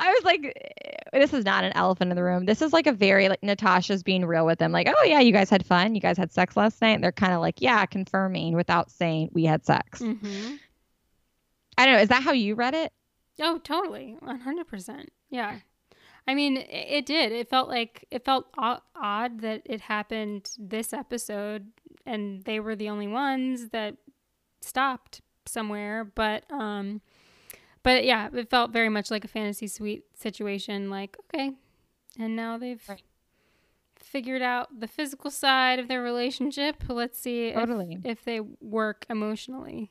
I 0.00 0.10
was 0.10 0.24
like, 0.24 0.72
this 1.12 1.34
is 1.34 1.44
not 1.44 1.64
an 1.64 1.72
elephant 1.74 2.12
in 2.12 2.16
the 2.16 2.22
room. 2.22 2.46
This 2.46 2.62
is 2.62 2.72
like 2.72 2.86
a 2.86 2.92
very 2.92 3.28
like 3.28 3.42
Natasha's 3.42 4.02
being 4.02 4.24
real 4.24 4.46
with 4.46 4.58
them. 4.58 4.72
Like, 4.72 4.88
oh 4.88 5.04
yeah, 5.04 5.20
you 5.20 5.32
guys 5.32 5.50
had 5.50 5.66
fun. 5.66 5.94
You 5.94 6.00
guys 6.00 6.16
had 6.16 6.32
sex 6.32 6.56
last 6.56 6.80
night. 6.80 6.94
And 6.94 7.04
they're 7.04 7.12
kind 7.12 7.34
of 7.34 7.42
like, 7.42 7.60
yeah, 7.60 7.84
confirming 7.84 8.54
without 8.54 8.90
saying 8.90 9.28
we 9.32 9.44
had 9.44 9.66
sex. 9.66 10.00
Mm-hmm. 10.00 10.54
I 11.76 11.84
don't 11.84 11.96
know. 11.96 12.00
Is 12.00 12.08
that 12.08 12.22
how 12.22 12.32
you 12.32 12.54
read 12.54 12.72
it? 12.72 12.90
Oh, 13.38 13.58
totally, 13.58 14.16
one 14.20 14.40
hundred 14.40 14.66
percent. 14.66 15.10
Yeah. 15.28 15.58
I 16.28 16.34
mean, 16.34 16.58
it, 16.58 17.06
did. 17.06 17.32
It 17.32 17.48
felt 17.48 17.68
like 17.68 18.04
it 18.10 18.24
felt 18.24 18.46
odd 18.58 19.40
that 19.40 19.62
it 19.64 19.80
happened 19.80 20.50
this 20.58 20.92
episode, 20.92 21.68
and 22.04 22.42
they 22.44 22.60
were 22.60 22.76
the 22.76 22.90
only 22.90 23.08
ones 23.08 23.70
that 23.70 23.96
stopped 24.60 25.22
somewhere. 25.46 26.04
But 26.04 26.44
um, 26.52 27.00
but 27.82 28.04
yeah, 28.04 28.28
it 28.34 28.50
felt 28.50 28.72
very 28.72 28.90
much 28.90 29.10
like 29.10 29.24
a 29.24 29.28
fantasy 29.28 29.66
suite 29.68 30.04
situation. 30.14 30.90
Like, 30.90 31.16
okay, 31.34 31.52
and 32.18 32.36
now 32.36 32.58
they've 32.58 32.82
Right. 32.88 33.02
figured 33.96 34.42
out 34.42 34.80
the 34.80 34.86
physical 34.86 35.30
side 35.30 35.78
of 35.78 35.88
their 35.88 36.02
relationship. 36.02 36.82
Let's 36.88 37.18
see 37.18 37.52
Totally. 37.52 37.98
if, 38.04 38.18
if 38.18 38.24
they 38.24 38.40
work 38.40 39.06
emotionally. 39.08 39.90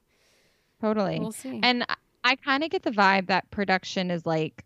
Totally. 0.79 1.19
We'll 1.19 1.31
see. 1.31 1.59
And 1.63 1.83
I- 1.89 1.95
I 2.23 2.35
kind 2.35 2.61
of 2.63 2.69
get 2.69 2.83
the 2.83 2.91
vibe 2.91 3.27
that 3.27 3.49
production 3.51 4.11
is 4.11 4.25
like, 4.25 4.65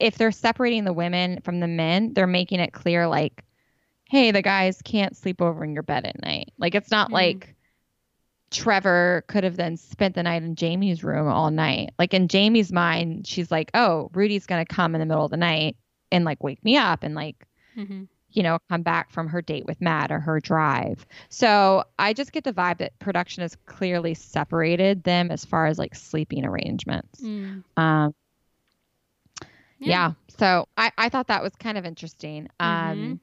if 0.00 0.16
they're 0.18 0.32
separating 0.32 0.84
the 0.84 0.92
women 0.92 1.40
from 1.42 1.60
the 1.60 1.68
men, 1.68 2.12
they're 2.14 2.26
making 2.26 2.60
it 2.60 2.72
clear, 2.72 3.06
like, 3.06 3.44
hey, 4.08 4.30
the 4.30 4.42
guys 4.42 4.80
can't 4.82 5.16
sleep 5.16 5.40
over 5.42 5.64
in 5.64 5.72
your 5.74 5.82
bed 5.82 6.06
at 6.06 6.22
night. 6.22 6.52
Like, 6.58 6.74
it's 6.74 6.90
not 6.90 7.10
Mhm. 7.10 7.14
like 7.14 7.54
Trevor 8.50 9.24
could 9.26 9.42
have 9.44 9.56
then 9.56 9.76
spent 9.76 10.14
the 10.14 10.22
night 10.22 10.42
in 10.42 10.54
Jamie's 10.54 11.02
room 11.02 11.26
all 11.26 11.50
night. 11.50 11.90
Like, 11.98 12.14
in 12.14 12.28
Jamie's 12.28 12.72
mind, 12.72 13.26
she's 13.26 13.50
like, 13.50 13.70
oh, 13.74 14.08
Rudi's 14.14 14.46
going 14.46 14.64
to 14.64 14.74
come 14.74 14.94
in 14.94 15.00
the 15.00 15.06
middle 15.06 15.24
of 15.24 15.30
the 15.32 15.36
night 15.36 15.76
and 16.12 16.24
like 16.24 16.42
wake 16.44 16.64
me 16.64 16.76
up 16.76 17.02
and 17.02 17.14
like, 17.14 17.46
hmm 17.74 18.04
you 18.32 18.42
know, 18.42 18.58
come 18.68 18.82
back 18.82 19.10
from 19.10 19.28
her 19.28 19.40
date 19.40 19.64
with 19.64 19.80
Matt 19.80 20.12
or 20.12 20.20
her 20.20 20.40
drive. 20.40 21.06
So 21.30 21.84
I 21.98 22.12
just 22.12 22.32
get 22.32 22.44
the 22.44 22.52
vibe 22.52 22.78
that 22.78 22.98
production 22.98 23.40
has 23.40 23.56
clearly 23.64 24.12
separated 24.12 25.04
them 25.04 25.30
as 25.30 25.42
far 25.46 25.64
as 25.64 25.78
like 25.78 25.94
sleeping 25.94 26.44
arrangements. 26.44 27.22
Mm. 27.22 27.62
Um, 27.78 28.14
yeah. 29.78 30.12
So 30.38 30.66
I, 30.76 30.92
I 30.98 31.08
thought 31.08 31.28
that 31.28 31.42
was 31.42 31.54
kind 31.56 31.78
of 31.78 31.84
interesting. 31.84 32.48
Um, 32.60 32.68
Mhm. 32.68 33.18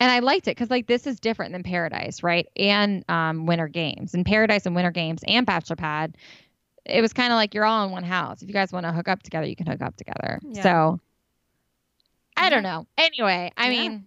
and 0.00 0.10
I 0.10 0.20
liked 0.20 0.46
it 0.48 0.52
because 0.52 0.70
like 0.70 0.86
this 0.86 1.06
is 1.06 1.18
different 1.20 1.52
than 1.52 1.62
Paradise, 1.62 2.22
right? 2.22 2.46
And 2.56 3.04
um, 3.10 3.46
Winter 3.46 3.68
Games 3.68 4.14
and 4.14 4.24
Paradise 4.24 4.64
and 4.66 4.74
Winter 4.76 4.90
Games 4.92 5.22
and 5.26 5.44
Bachelor 5.46 5.76
Pad. 5.76 6.16
It 6.86 7.02
was 7.02 7.12
kind 7.12 7.32
of 7.32 7.36
like 7.36 7.52
you're 7.54 7.64
all 7.66 7.84
in 7.84 7.90
one 7.92 8.04
house. 8.04 8.40
If 8.40 8.48
you 8.48 8.54
guys 8.54 8.72
want 8.72 8.86
to 8.86 8.92
hook 8.92 9.08
up 9.08 9.22
together, 9.22 9.46
you 9.46 9.56
can 9.56 9.66
hook 9.66 9.82
up 9.82 9.96
together. 9.96 10.40
Yeah. 10.42 10.62
So 10.62 11.00
I 12.36 12.48
don't 12.50 12.62
know. 12.62 12.86
Anyway, 12.96 13.52
I 13.56 13.64
Yeah. 13.70 13.78
mean, 13.88 14.06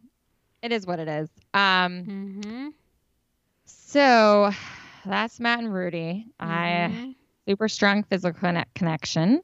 it 0.63 0.71
is 0.71 0.87
what 0.87 0.99
it 0.99 1.07
is. 1.07 1.29
Um, 1.53 2.05
Mm-hmm. 2.05 2.67
so 3.65 4.51
that's 5.05 5.39
Matt 5.39 5.59
and 5.59 5.73
Rudi. 5.73 6.27
I 6.39 6.89
Mhm. 6.91 7.15
super 7.47 7.67
strong 7.67 8.03
physical 8.03 8.39
connect- 8.39 8.73
connection. 8.75 9.41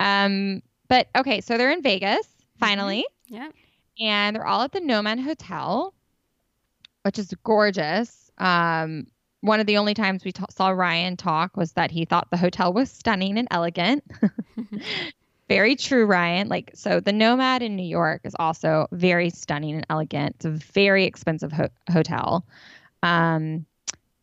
Um, 0.00 0.62
but 0.88 1.08
okay, 1.16 1.40
so 1.40 1.56
they're 1.58 1.70
in 1.70 1.82
Vegas 1.82 2.26
finally, 2.58 3.04
Yeah. 3.26 3.48
and 4.00 4.34
they're 4.34 4.46
all 4.46 4.62
at 4.62 4.72
the 4.72 4.80
Nomad 4.80 5.20
Hotel, 5.20 5.94
which 7.02 7.18
is 7.18 7.32
gorgeous. 7.44 8.30
Um, 8.38 9.06
one 9.40 9.60
of 9.60 9.66
the 9.66 9.76
only 9.76 9.94
times 9.94 10.24
we 10.24 10.32
ta- 10.32 10.46
saw 10.50 10.70
Ryan 10.70 11.16
talk 11.16 11.56
was 11.56 11.72
that 11.72 11.90
he 11.90 12.04
thought 12.04 12.28
the 12.30 12.36
hotel 12.36 12.72
was 12.72 12.90
stunning 12.90 13.38
and 13.38 13.46
elegant. 13.50 14.02
very 15.48 15.76
true, 15.76 16.04
Ryan. 16.06 16.48
Like, 16.48 16.72
so 16.74 17.00
the 17.00 17.12
Nomad 17.12 17.62
in 17.62 17.76
New 17.76 17.86
York 17.86 18.22
is 18.24 18.34
also 18.38 18.86
very 18.92 19.30
stunning 19.30 19.76
and 19.76 19.86
elegant. 19.88 20.34
It's 20.36 20.44
a 20.44 20.50
very 20.50 21.04
expensive 21.04 21.52
ho- 21.52 21.68
hotel. 21.90 22.44
Um, 23.02 23.64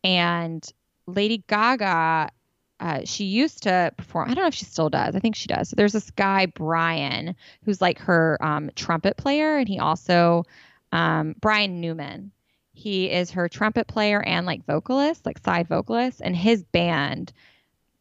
and 0.04 0.66
Lady 1.06 1.42
Gaga, 1.48 2.30
uh, 2.80 3.00
she 3.04 3.24
used 3.24 3.62
to 3.62 3.92
perform. 3.96 4.30
I 4.30 4.34
don't 4.34 4.44
know 4.44 4.48
if 4.48 4.54
she 4.54 4.64
still 4.66 4.90
does. 4.90 5.14
I 5.16 5.20
think 5.20 5.34
she 5.34 5.48
does. 5.48 5.70
So 5.70 5.76
there's 5.76 5.92
this 5.92 6.10
guy, 6.10 6.46
Brian, 6.46 7.34
who's 7.64 7.80
like 7.80 7.98
her 8.00 8.38
um, 8.40 8.70
trumpet 8.74 9.16
player. 9.16 9.56
And 9.56 9.68
he 9.68 9.78
also, 9.78 10.44
um, 10.92 11.34
Brian 11.40 11.80
Newman, 11.80 12.32
he 12.72 13.10
is 13.10 13.30
her 13.30 13.48
trumpet 13.48 13.86
player 13.86 14.22
and 14.22 14.46
like 14.46 14.66
vocalist, 14.66 15.24
like 15.24 15.38
side 15.38 15.68
vocalist. 15.68 16.20
And 16.22 16.36
his 16.36 16.64
band 16.64 17.32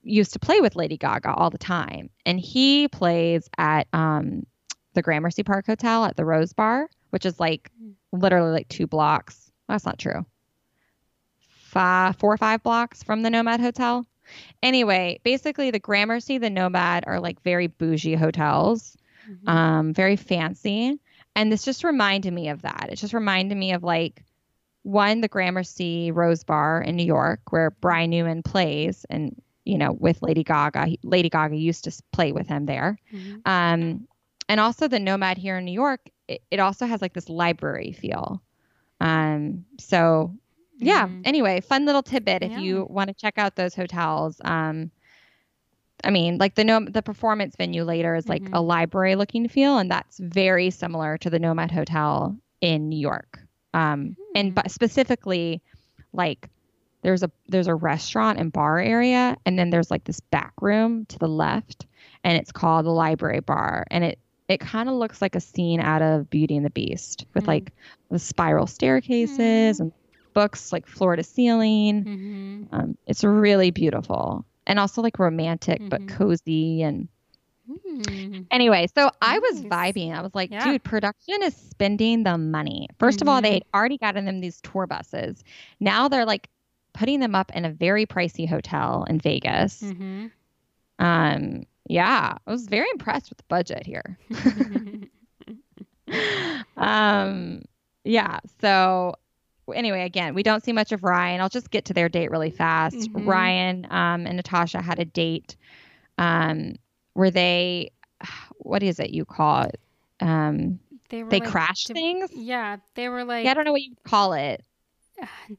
used 0.04 0.34
to 0.34 0.40
play 0.40 0.60
with 0.60 0.76
Lady 0.76 0.98
Gaga 0.98 1.34
all 1.34 1.50
the 1.50 1.58
time. 1.58 2.10
And 2.26 2.40
he 2.40 2.90
plays 2.90 3.50
at 3.58 3.88
um, 3.94 4.46
the 4.94 5.02
Gramercy 5.02 5.44
Park 5.44 5.66
Hotel 5.66 6.04
at 6.04 6.18
the 6.18 6.26
Rose 6.26 6.52
Bar, 6.52 6.90
which 7.12 7.26
is 7.26 7.40
like 7.40 7.72
literally 8.12 8.52
like 8.52 8.68
two 8.68 8.88
blocks. 8.88 9.52
Well, 9.68 9.76
that's 9.76 9.86
not 9.86 10.00
true. 10.00 10.26
Five, 11.40 12.18
four 12.18 12.34
or 12.34 12.38
five 12.38 12.62
blocks 12.62 13.04
from 13.04 13.22
the 13.22 13.30
Nomad 13.30 13.62
Hotel. 13.62 14.06
Anyway, 14.64 15.20
basically 15.24 15.72
the 15.72 15.80
Gramercy, 15.80 16.38
the 16.38 16.50
Nomad 16.50 17.04
are 17.08 17.20
like 17.20 17.42
very 17.42 17.68
bougie 17.68 18.16
hotels, 18.16 18.98
Mhm. 19.30 19.50
um, 19.50 19.94
very 19.94 20.16
fancy. 20.16 21.00
And 21.36 21.52
this 21.52 21.66
just 21.66 21.84
reminded 21.84 22.34
me 22.34 22.50
of 22.50 22.62
that. 22.62 22.90
It 22.92 22.96
just 22.98 23.14
reminded 23.14 23.58
me 23.58 23.74
of 23.74 23.84
like 23.84 24.24
one, 24.84 25.22
the 25.22 25.28
Gramercy 25.28 26.12
Rose 26.12 26.44
Bar 26.44 26.82
in 26.82 26.96
New 26.96 27.06
York, 27.06 27.52
where 27.52 27.72
Brian 27.72 28.12
Newman 28.12 28.44
plays, 28.44 29.06
and 29.10 29.36
you 29.66 29.80
know, 29.80 29.92
with 29.92 30.22
Lady 30.22 30.44
Gaga. 30.44 30.86
He- 30.86 31.00
Lady 31.04 31.28
Gaga 31.28 31.56
used 31.56 31.86
to 31.86 32.04
play 32.12 32.32
with 32.32 32.48
him 32.48 32.68
there. 32.68 33.00
Mhm. 33.12 33.42
Um, 33.48 34.08
and 34.48 34.60
also 34.60 34.88
the 34.88 35.00
Nomad 35.00 35.40
here 35.40 35.58
in 35.58 35.66
New 35.66 35.72
York, 35.72 36.02
it, 36.28 36.44
it 36.52 36.60
also 36.60 36.86
has 36.86 37.02
like 37.02 37.14
this 37.14 37.30
library 37.30 37.92
feel. 37.92 38.44
Um, 39.02 39.66
so 39.80 40.36
yeah. 40.78 41.08
Mhm. 41.08 41.22
Anyway, 41.26 41.62
fun 41.62 41.86
little 41.86 42.04
tidbit 42.04 42.44
if 42.44 42.52
Yeah. 42.52 42.60
you 42.60 42.88
want 42.90 43.08
to 43.10 43.14
check 43.14 43.38
out 43.38 43.56
those 43.56 43.76
hotels. 43.76 44.40
Um, 44.44 44.92
I 46.04 46.10
mean, 46.12 46.38
like 46.38 46.56
the 46.56 46.64
no 46.64 46.82
the 46.86 47.02
performance 47.02 47.56
venue 47.56 47.84
later 47.84 48.16
is 48.16 48.28
like 48.28 48.44
Mhm. 48.44 48.50
a 48.54 48.62
library 48.62 49.16
looking 49.16 49.48
feel, 49.48 49.78
and 49.78 49.90
that's 49.90 50.20
very 50.20 50.70
similar 50.70 51.18
to 51.20 51.30
the 51.30 51.40
Nomad 51.40 51.72
Hotel 51.72 52.36
in 52.62 52.90
New 52.90 53.00
York. 53.00 53.40
Um, 53.74 54.16
and 54.36 54.50
Hmm. 54.50 54.54
but 54.56 54.72
specifically, 54.72 55.62
like 56.14 56.50
there's 57.02 57.24
a 57.24 57.32
there's 57.48 57.68
a 57.68 57.76
restaurant 57.76 58.40
and 58.40 58.52
bar 58.52 58.80
area, 58.80 59.38
and 59.46 59.58
then 59.58 59.70
there's 59.70 59.90
like 59.92 60.04
this 60.04 60.20
back 60.20 60.54
room 60.62 61.06
to 61.08 61.18
the 61.20 61.28
left, 61.30 61.86
and 62.24 62.38
it's 62.38 62.52
called 62.52 62.86
the 62.86 62.92
Library 62.92 63.40
Bar, 63.40 63.86
and 63.90 64.04
it 64.04 64.20
it 64.48 64.60
kind 64.60 64.90
of 64.90 64.96
looks 64.96 65.22
like 65.24 65.36
a 65.36 65.40
scene 65.40 65.80
out 65.80 66.04
of 66.04 66.30
Beauty 66.30 66.56
and 66.56 66.64
the 66.66 66.70
Beast 66.70 67.26
with 67.34 67.46
Hmm. 67.46 67.50
like 67.52 67.72
the 68.12 68.20
spiral 68.20 68.68
staircases 68.68 69.80
and 69.80 69.92
books 70.36 70.72
like 70.72 70.86
floor 70.86 71.16
to 71.16 71.24
ceiling. 71.24 72.04
Mhm. 72.06 72.68
Um, 72.72 72.98
it's 73.08 73.24
really 73.24 73.72
beautiful 73.72 74.46
and 74.68 74.78
also 74.80 75.02
like 75.02 75.18
romantic 75.18 75.82
but 75.90 76.02
Mhm. 76.06 76.08
cozy 76.18 76.84
and 76.84 77.08
Mhm. 77.68 78.46
anyway. 78.52 78.86
So 78.94 79.10
I 79.22 79.40
was 79.40 79.64
vibing. 79.64 80.14
I 80.16 80.22
was 80.22 80.36
like, 80.36 80.52
Yeah. 80.52 80.64
dude, 80.64 80.84
production 80.84 81.42
is 81.42 81.56
spending 81.56 82.24
the 82.24 82.38
money. 82.38 82.88
First 83.00 83.24
of 83.24 83.28
all, 83.28 83.42
they 83.42 83.50
Mhm. 83.50 83.54
had 83.54 83.64
already 83.74 83.98
gotten 83.98 84.26
them 84.26 84.40
these 84.42 84.62
tour 84.62 84.86
buses. 84.86 85.44
Now 85.80 86.08
they're 86.08 86.26
like 86.26 86.48
putting 86.94 87.20
them 87.20 87.34
up 87.34 87.52
in 87.56 87.66
a 87.66 87.72
very 87.72 88.06
pricey 88.06 88.48
hotel 88.48 89.04
in 89.10 89.20
Vegas. 89.20 89.82
Mhm. 89.82 90.32
Um, 91.00 91.64
yeah, 91.88 92.38
I 92.46 92.52
was 92.52 92.68
very 92.68 92.88
impressed 92.92 93.30
with 93.30 93.38
the 93.40 93.44
budget 93.48 93.86
here. 93.86 94.18
um, 96.78 97.64
yeah. 98.04 98.40
So 98.62 99.16
anyway, 99.74 100.04
again, 100.04 100.34
we 100.36 100.44
don't 100.44 100.64
see 100.64 100.74
much 100.74 100.92
of 100.92 101.04
Ryan. 101.04 101.42
I'll 101.42 101.50
just 101.50 101.72
get 101.72 101.86
to 101.86 101.94
their 101.94 102.10
date 102.10 102.30
really 102.32 102.52
fast. 102.52 102.96
Mhm. 102.98 103.26
Ryan 103.26 103.88
um, 103.90 104.26
and 104.28 104.36
Natasha 104.36 104.82
had 104.82 105.00
a 105.00 105.06
date 105.06 105.56
um, 106.18 106.76
where 107.14 107.32
they, 107.32 107.92
what 108.58 108.84
is 108.84 109.00
it 109.00 109.10
you 109.12 109.26
call 109.26 109.64
it? 109.64 109.80
Um, 110.22 110.80
they 111.10 111.24
were 111.24 111.30
they 111.30 111.40
like 111.40 111.50
crash 111.50 111.84
dem- 111.86 111.96
things. 111.96 112.30
Yeah, 112.34 112.78
they 112.96 113.10
were 113.10 113.24
like 113.24 113.46
Yeah, 113.46 113.52
I 113.52 113.54
don't 113.54 113.66
know 113.66 113.72
what 113.72 113.82
you 113.82 113.96
call 114.06 114.34
it. 114.34 114.64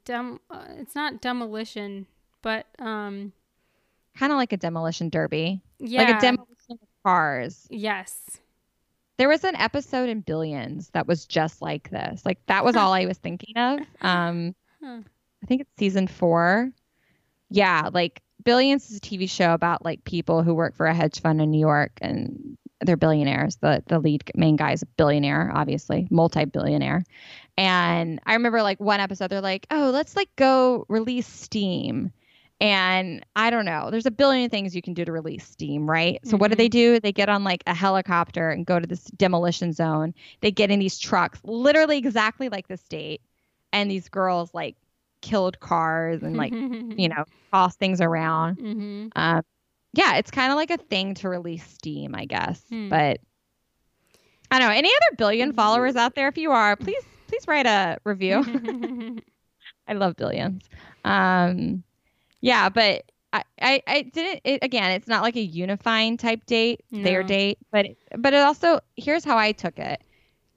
dem- 0.05 0.41
uh, 0.51 0.65
it's 0.79 0.95
not 0.95 1.21
demolition, 1.21 2.07
but 2.43 2.67
um 2.79 3.33
Kind 4.19 4.33
of 4.33 4.37
like 4.39 4.53
a 4.53 4.57
demolition 4.57 5.11
derby, 5.11 5.61
yeah. 5.79 6.03
like 6.03 6.17
a 6.17 6.21
demolition 6.21 6.71
of 6.71 6.79
cars. 7.05 7.67
Yes. 7.71 8.19
There 9.19 9.29
was 9.29 9.45
an 9.45 9.57
episode 9.57 10.09
in 10.09 10.21
Billions 10.21 10.91
that 10.91 11.07
was 11.07 11.25
just 11.27 11.63
like 11.63 11.91
this. 11.91 12.25
Like 12.25 12.39
that 12.47 12.65
was 12.65 12.77
all 12.77 12.93
I 12.93 13.07
was 13.07 13.19
thinking 13.19 13.57
of. 13.57 13.81
Um, 14.03 14.55
I 15.43 15.47
think 15.47 15.63
it's 15.63 15.71
season 15.79 16.07
four. 16.07 16.71
Yeah, 17.49 17.91
like 17.93 18.21
Billions 18.45 18.91
is 18.91 18.99
a 18.99 19.01
TV 19.01 19.29
show 19.29 19.53
about 19.55 19.85
like 19.85 20.05
people 20.05 20.43
who 20.43 20.55
work 20.55 20.77
for 20.77 20.87
a 20.87 20.95
hedge 20.95 21.21
fund 21.21 21.41
in 21.41 21.51
New 21.51 21.61
York 21.61 21.93
and 22.01 22.59
they're 22.81 22.97
billionaires. 22.97 23.57
The 23.57 23.83
the 23.87 23.99
lead 23.99 24.25
main 24.35 24.57
guy 24.57 24.73
is 24.73 24.83
a 24.83 24.87
billionaire, 24.87 25.51
obviously, 25.55 26.07
multi-billionaire. 26.11 27.05
And 27.57 28.21
I 28.27 28.35
remember 28.35 28.63
like 28.63 28.81
one 28.81 29.01
episode 29.01 29.31
they're 29.31 29.41
like, 29.41 29.67
"Oh, 29.71 29.91
let's 29.93 30.15
like 30.15 30.29
go 30.37 30.85
release 30.89 31.27
steam." 31.27 32.13
And 32.61 33.25
I 33.37 33.51
don't 33.51 33.67
know. 33.67 33.91
There's 33.91 34.07
a 34.07 34.11
billion 34.11 34.49
things 34.49 34.75
you 34.75 34.81
can 34.81 34.95
do 34.95 35.05
to 35.05 35.13
release 35.13 35.47
steam, 35.47 35.89
right? 35.89 36.19
So 36.25 36.39
what 36.39 36.49
do 36.51 36.57
they 36.57 36.69
do? 36.69 36.99
They 36.99 37.13
get 37.13 37.29
on 37.29 37.45
like 37.45 37.63
a 37.67 37.75
helicopter 37.75 38.49
and 38.51 38.65
go 38.65 38.81
to 38.81 38.87
this 38.87 39.05
demolition 39.05 39.73
zone. 39.75 40.15
They 40.41 40.51
get 40.51 40.71
in 40.71 40.79
these 40.79 40.99
trucks, 40.99 41.39
literally 41.45 41.99
exactly 41.99 42.49
like 42.49 42.69
the 42.69 42.79
state. 42.79 43.21
And 43.73 43.91
these 43.91 44.09
girls 44.09 44.55
like 44.55 44.75
killed 45.21 45.61
cars 45.61 46.23
and 46.23 46.37
like, 46.37 46.53
you 46.99 47.09
know, 47.09 47.25
toss 47.53 47.77
things 47.77 48.01
around. 48.01 48.55
hmm 48.59 49.09
Um, 49.15 49.43
yeah, 49.93 50.17
it's 50.17 50.31
kind 50.31 50.51
of 50.51 50.57
like 50.57 50.71
a 50.71 50.79
thing 50.79 51.15
to 51.17 51.29
release 51.29 51.67
steam, 51.67 52.15
I 52.15 52.25
guess. 52.25 52.63
Hmm. 52.71 52.89
But 52.89 53.21
I 54.51 54.59
don't 54.59 54.69
know. 54.69 54.75
Any 54.75 54.89
other 54.89 55.17
billion 55.17 55.53
followers 55.53 55.97
out 55.97 56.15
there? 56.15 56.29
If 56.29 56.39
you 56.39 56.53
are, 56.53 56.77
please 56.77 57.03
please 57.27 57.47
write 57.49 57.67
a 57.67 57.99
review. 58.05 58.45
I 59.89 59.93
love 59.93 60.17
billions. 60.17 60.65
Um, 61.05 61.83
yeah, 62.47 62.69
but 62.69 63.11
I, 63.33 63.43
I, 63.61 63.83
I 63.87 64.03
didn't. 64.03 64.41
It, 64.45 64.65
again, 64.65 64.93
it's 64.93 65.09
not 65.09 65.23
like 65.23 65.37
a 65.37 65.41
unifying 65.43 66.17
type 66.17 66.47
date, 66.47 66.81
their 66.91 67.23
date, 67.23 67.59
but 67.71 67.87
but 68.17 68.33
it 68.33 68.41
also 68.41 68.81
here's 68.97 69.25
how 69.25 69.37
I 69.37 69.53
took 69.53 69.79
it. 69.79 70.01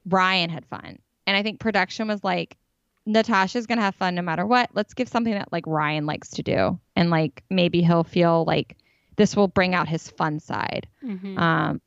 Ryan 0.08 0.50
had 0.50 0.66
fun, 0.66 1.00
and 1.28 1.36
I 1.38 1.44
think 1.44 1.60
production 1.60 2.08
was 2.08 2.24
like, 2.24 2.58
Natasha's 3.06 3.66
gonna 3.66 3.82
have 3.82 3.96
fun 3.96 4.16
no 4.16 4.22
matter 4.22 4.46
what. 4.46 4.70
Let's 4.74 4.94
give 4.94 5.10
something 5.10 5.34
that 5.34 5.52
like 5.52 5.66
Ryan 5.68 6.06
likes 6.06 6.30
to 6.32 6.44
do, 6.44 6.80
and 6.96 7.10
like 7.10 7.44
maybe 7.50 7.82
he'll 7.82 8.04
feel 8.04 8.46
like 8.46 8.78
this 9.18 9.36
will 9.36 9.48
bring 9.50 9.76
out 9.76 9.88
his 9.88 10.10
fun 10.10 10.40
side. 10.40 10.88
Mhm. 11.04 11.38
Um, 11.38 11.82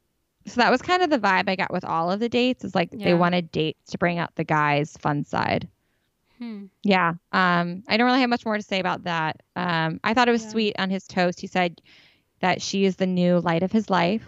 so 0.44 0.60
that 0.60 0.70
was 0.72 0.82
kind 0.82 1.02
of 1.02 1.08
the 1.10 1.18
vibe 1.20 1.48
I 1.48 1.54
got 1.56 1.72
with 1.72 1.84
all 1.84 2.10
of 2.10 2.18
the 2.20 2.28
dates. 2.28 2.64
Is 2.64 2.74
like 2.74 2.90
they 2.90 3.14
wanted 3.18 3.50
dates 3.52 3.92
to 3.92 3.98
bring 3.98 4.18
out 4.18 4.34
the 4.34 4.44
guy's 4.44 4.96
fun 4.98 5.24
side. 5.24 5.68
Hmm. 6.42 6.66
Yeah. 6.82 7.14
Um, 7.32 7.84
I 7.88 7.96
don't 7.96 8.06
really 8.06 8.20
have 8.20 8.30
much 8.30 8.44
more 8.44 8.56
to 8.56 8.62
say 8.62 8.80
about 8.80 9.04
that. 9.04 9.42
Um, 9.54 10.00
I 10.02 10.14
thought 10.14 10.28
it 10.28 10.32
was 10.32 10.42
Yeah. 10.42 10.48
sweet 10.48 10.76
on 10.78 10.90
his 10.90 11.06
toast. 11.06 11.40
He 11.40 11.46
said 11.46 11.80
that 12.40 12.62
she 12.62 12.84
is 12.84 12.96
the 12.96 13.06
new 13.06 13.38
light 13.40 13.62
of 13.62 13.72
his 13.72 13.90
life. 13.90 14.26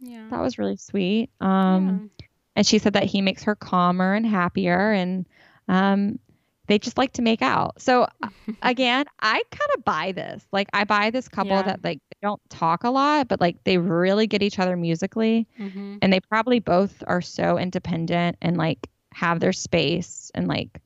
Yeah. 0.00 0.28
That 0.30 0.40
was 0.40 0.58
really 0.58 0.76
sweet. 0.76 1.30
Um, 1.40 2.10
and 2.56 2.66
she 2.66 2.78
said 2.78 2.94
that 2.94 3.04
he 3.04 3.22
makes 3.22 3.44
her 3.44 3.54
calmer 3.54 4.14
and 4.14 4.26
happier, 4.26 4.92
and 4.92 5.26
um, 5.68 6.18
they 6.66 6.78
just 6.78 6.98
like 6.98 7.12
to 7.14 7.22
make 7.22 7.42
out. 7.42 7.80
So 7.80 8.06
again, 8.62 9.06
I 9.20 9.42
kind 9.50 9.70
of 9.76 9.84
buy 9.84 10.12
this. 10.12 10.46
Like 10.52 10.68
I 10.72 10.84
buy 10.84 11.10
this 11.10 11.28
couple 11.28 11.56
Yeah. 11.56 11.62
that 11.62 11.84
like 11.84 11.98
they 12.10 12.18
don't 12.22 12.40
talk 12.50 12.84
a 12.84 12.90
lot, 12.90 13.28
but 13.28 13.40
like 13.40 13.62
they 13.64 13.78
really 13.78 14.26
get 14.26 14.42
each 14.42 14.58
other 14.58 14.76
musically, 14.76 15.46
yeah. 15.58 15.68
hmm 15.68 15.98
and 16.02 16.12
they 16.12 16.20
probably 16.20 16.60
both 16.60 17.02
are 17.06 17.20
so 17.22 17.58
independent 17.58 18.36
and 18.42 18.56
like 18.56 18.88
have 19.12 19.40
their 19.40 19.52
space 19.52 20.30
and 20.34 20.48
like 20.48 20.80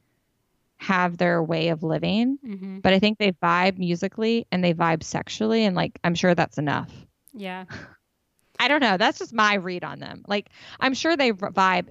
have 0.85 1.17
their 1.17 1.43
way 1.43 1.69
of 1.69 1.83
living. 1.83 2.39
hmm 2.45 2.79
But 2.81 2.93
I 2.93 2.99
think 2.99 3.19
they 3.19 3.33
vibe 3.33 3.79
musically 3.79 4.47
and 4.53 4.63
they 4.63 4.75
vibe 4.75 5.03
sexually, 5.03 5.65
and 5.65 5.75
like 5.77 5.99
I'm 6.05 6.15
sure 6.15 6.35
that's 6.35 6.59
enough. 6.59 6.91
Yeah. 7.33 7.65
I 8.59 8.69
don't 8.69 8.81
know. 8.81 8.97
That's 8.97 9.19
just 9.19 9.33
my 9.35 9.55
read 9.55 9.85
on 9.85 9.99
them. 9.99 10.23
Like 10.29 10.49
I'm 10.81 10.95
sure 10.95 11.17
they 11.17 11.33
vibe 11.33 11.89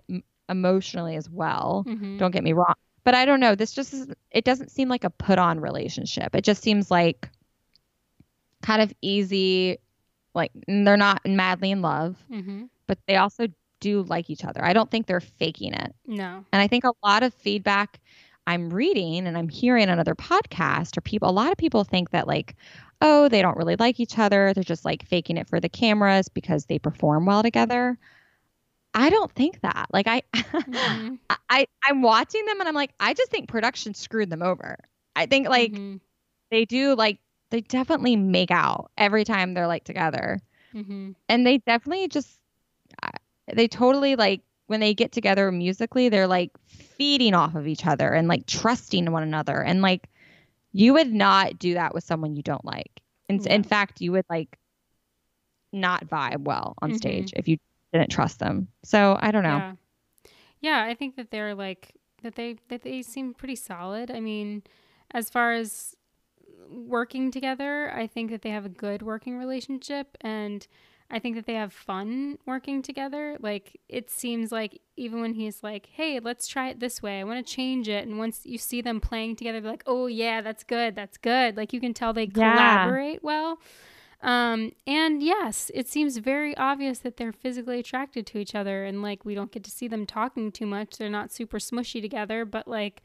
emotionally 0.49 1.15
as 1.15 1.29
well. 1.29 1.83
hmm 1.87 2.17
Don't 2.17 2.31
get 2.31 2.43
me 2.43 2.53
wrong. 2.53 2.73
But 3.03 3.15
I 3.15 3.25
don't 3.25 3.41
know. 3.41 3.55
This 3.55 3.73
just 3.73 3.93
is, 3.93 4.07
it 4.31 4.45
doesn't 4.45 4.71
seem 4.71 4.87
like 4.87 5.03
a 5.03 5.09
put 5.09 5.37
on 5.37 5.59
relationship. 5.59 6.35
It 6.35 6.43
just 6.45 6.63
seems 6.63 6.89
like 6.89 7.29
kind 8.61 8.81
of 8.81 8.93
easy. 9.01 9.77
Like 10.33 10.51
they're 10.67 10.97
not 10.97 11.21
madly 11.25 11.71
in 11.71 11.81
love, 11.81 12.17
hmm 12.29 12.63
but 12.87 12.97
they 13.07 13.15
also 13.17 13.47
do 13.79 14.03
like 14.03 14.29
each 14.29 14.43
other. 14.45 14.63
I 14.63 14.73
don't 14.73 14.89
think 14.89 15.05
they're 15.07 15.19
faking 15.19 15.73
it. 15.73 15.93
No. 16.05 16.43
And 16.51 16.61
I 16.61 16.67
think 16.67 16.83
a 16.83 16.91
lot 17.03 17.23
of 17.23 17.33
feedback 17.33 17.99
I'm 18.47 18.69
reading 18.71 19.27
and 19.27 19.37
I'm 19.37 19.49
hearing 19.49 19.89
on 19.89 19.99
other 19.99 20.15
podcasts 20.15 20.97
or 20.97 21.01
people, 21.01 21.29
a 21.29 21.31
lot 21.31 21.51
of 21.51 21.57
people 21.57 21.83
think 21.83 22.11
that 22.11 22.27
like, 22.27 22.55
oh, 23.01 23.29
they 23.29 23.41
don't 23.41 23.57
really 23.57 23.75
like 23.77 23.99
each 23.99 24.17
other. 24.19 24.53
They're 24.53 24.63
just 24.63 24.85
like 24.85 25.07
faking 25.07 25.37
it 25.37 25.47
for 25.47 25.59
the 25.59 25.69
cameras 25.69 26.29
because 26.29 26.65
they 26.65 26.79
perform 26.79 27.25
well 27.25 27.43
together. 27.43 27.97
I 28.93 29.09
don't 29.09 29.31
think 29.31 29.61
that. 29.61 29.87
Like 29.91 30.07
I, 30.07 30.23
Mhm. 30.65 31.19
I, 31.49 31.67
I'm 31.87 32.01
watching 32.01 32.45
them 32.45 32.59
and 32.59 32.67
I'm 32.69 32.75
like, 32.75 32.93
I 32.99 33.13
just 33.13 33.31
think 33.31 33.49
production 33.49 33.93
screwed 33.93 34.29
them 34.29 34.41
over. 34.43 34.77
I 35.15 35.25
think 35.25 35.47
like 35.49 35.81
Mhm. 35.81 35.99
they 36.51 36.65
do 36.65 36.95
like 36.95 37.19
they 37.51 37.61
definitely 37.61 38.15
make 38.15 38.51
out 38.51 38.91
every 38.97 39.23
time 39.25 39.53
they're 39.53 39.67
like 39.67 39.83
together 39.85 40.41
Mhm. 40.73 41.13
and 41.29 41.45
they 41.47 41.59
definitely 41.59 42.07
just 42.09 42.39
they 43.53 43.67
totally 43.67 44.15
like 44.15 44.41
when 44.67 44.79
they 44.79 44.93
get 44.93 45.11
together 45.11 45.51
musically 45.51 46.09
they're 46.09 46.27
like 46.27 46.51
feeding 46.67 47.33
off 47.33 47.55
of 47.55 47.67
each 47.67 47.85
other 47.85 48.13
and 48.13 48.27
like 48.27 48.45
trusting 48.45 49.11
one 49.11 49.23
another 49.23 49.61
and 49.61 49.81
like 49.81 50.09
you 50.71 50.93
would 50.93 51.11
not 51.13 51.59
do 51.59 51.73
that 51.75 51.93
with 51.93 52.03
someone 52.03 52.35
you 52.35 52.41
don't 52.43 52.65
like 52.65 53.01
in, 53.29 53.39
in 53.47 53.63
fact 53.63 54.01
you 54.01 54.11
would 54.11 54.25
like 54.29 54.57
not 55.71 56.05
vibe 56.07 56.41
well 56.43 56.75
on 56.81 56.91
Mhm. 56.91 56.95
stage 56.97 57.33
if 57.35 57.47
you 57.47 57.57
didn't 57.91 58.09
trust 58.11 58.39
them 58.39 58.67
so 58.83 59.17
i 59.21 59.31
don't 59.31 59.43
know 59.43 59.57
Yeah. 59.57 59.73
Yeah, 60.61 60.83
I 60.85 60.93
think 60.95 61.17
that 61.17 61.29
they're 61.29 61.53
like 61.55 61.91
that 62.21 62.35
they 62.35 62.55
that 62.69 62.83
they 62.83 63.01
seem 63.01 63.33
pretty 63.33 63.55
solid. 63.57 64.09
I 64.09 64.21
mean, 64.21 64.63
as 65.11 65.29
far 65.29 65.51
as 65.51 65.93
working 66.69 67.31
together, 67.31 67.91
I 67.93 68.07
think 68.07 68.31
that 68.31 68.43
they 68.43 68.49
have 68.51 68.65
a 68.65 68.69
good 68.69 69.01
working 69.01 69.37
relationship 69.37 70.17
and 70.21 70.65
I 71.13 71.19
think 71.19 71.35
that 71.35 71.45
they 71.45 71.53
have 71.53 71.71
fun 71.71 72.39
working 72.45 72.81
together. 72.81 73.37
Like 73.39 73.79
it 73.87 74.09
seems 74.09 74.51
like 74.51 74.81
even 74.97 75.21
when 75.21 75.33
he's 75.33 75.61
like, 75.63 75.85
"Hey, 75.91 76.19
let's 76.19 76.47
try 76.47 76.69
it 76.69 76.79
this 76.79 77.01
way. 77.03 77.19
I 77.19 77.23
want 77.23 77.45
to 77.45 77.53
change 77.53 77.87
it." 77.87 78.07
And 78.07 78.17
once 78.17 78.41
you 78.45 78.57
see 78.57 78.81
them 78.81 78.99
playing 78.99 79.35
together, 79.35 79.61
they're 79.61 79.71
like, 79.71 79.83
"Oh 79.85 80.07
yeah, 80.07 80.41
that's 80.41 80.63
good. 80.63 80.95
That's 80.95 81.17
good." 81.17 81.55
Like 81.55 81.71
you 81.71 81.79
can 81.79 81.93
tell 81.93 82.13
they 82.13 82.23
Yeah. 82.33 82.33
collaborate 82.33 83.23
well. 83.23 83.59
Um, 84.21 84.71
and 84.87 85.21
yes, 85.21 85.69
it 85.73 85.87
seems 85.89 86.17
very 86.17 86.55
obvious 86.57 86.99
that 86.99 87.17
they're 87.17 87.33
physically 87.33 87.79
attracted 87.79 88.25
to 88.27 88.37
each 88.39 88.55
other 88.55 88.85
and 88.85 89.01
like 89.01 89.25
we 89.25 89.35
don't 89.35 89.51
get 89.51 89.65
to 89.65 89.71
see 89.71 89.87
them 89.89 90.05
talking 90.05 90.51
too 90.51 90.65
much. 90.65 90.97
They're 90.97 91.09
not 91.09 91.31
super 91.31 91.59
smushy 91.59 92.01
together, 92.01 92.45
but 92.45 92.65
like 92.67 93.03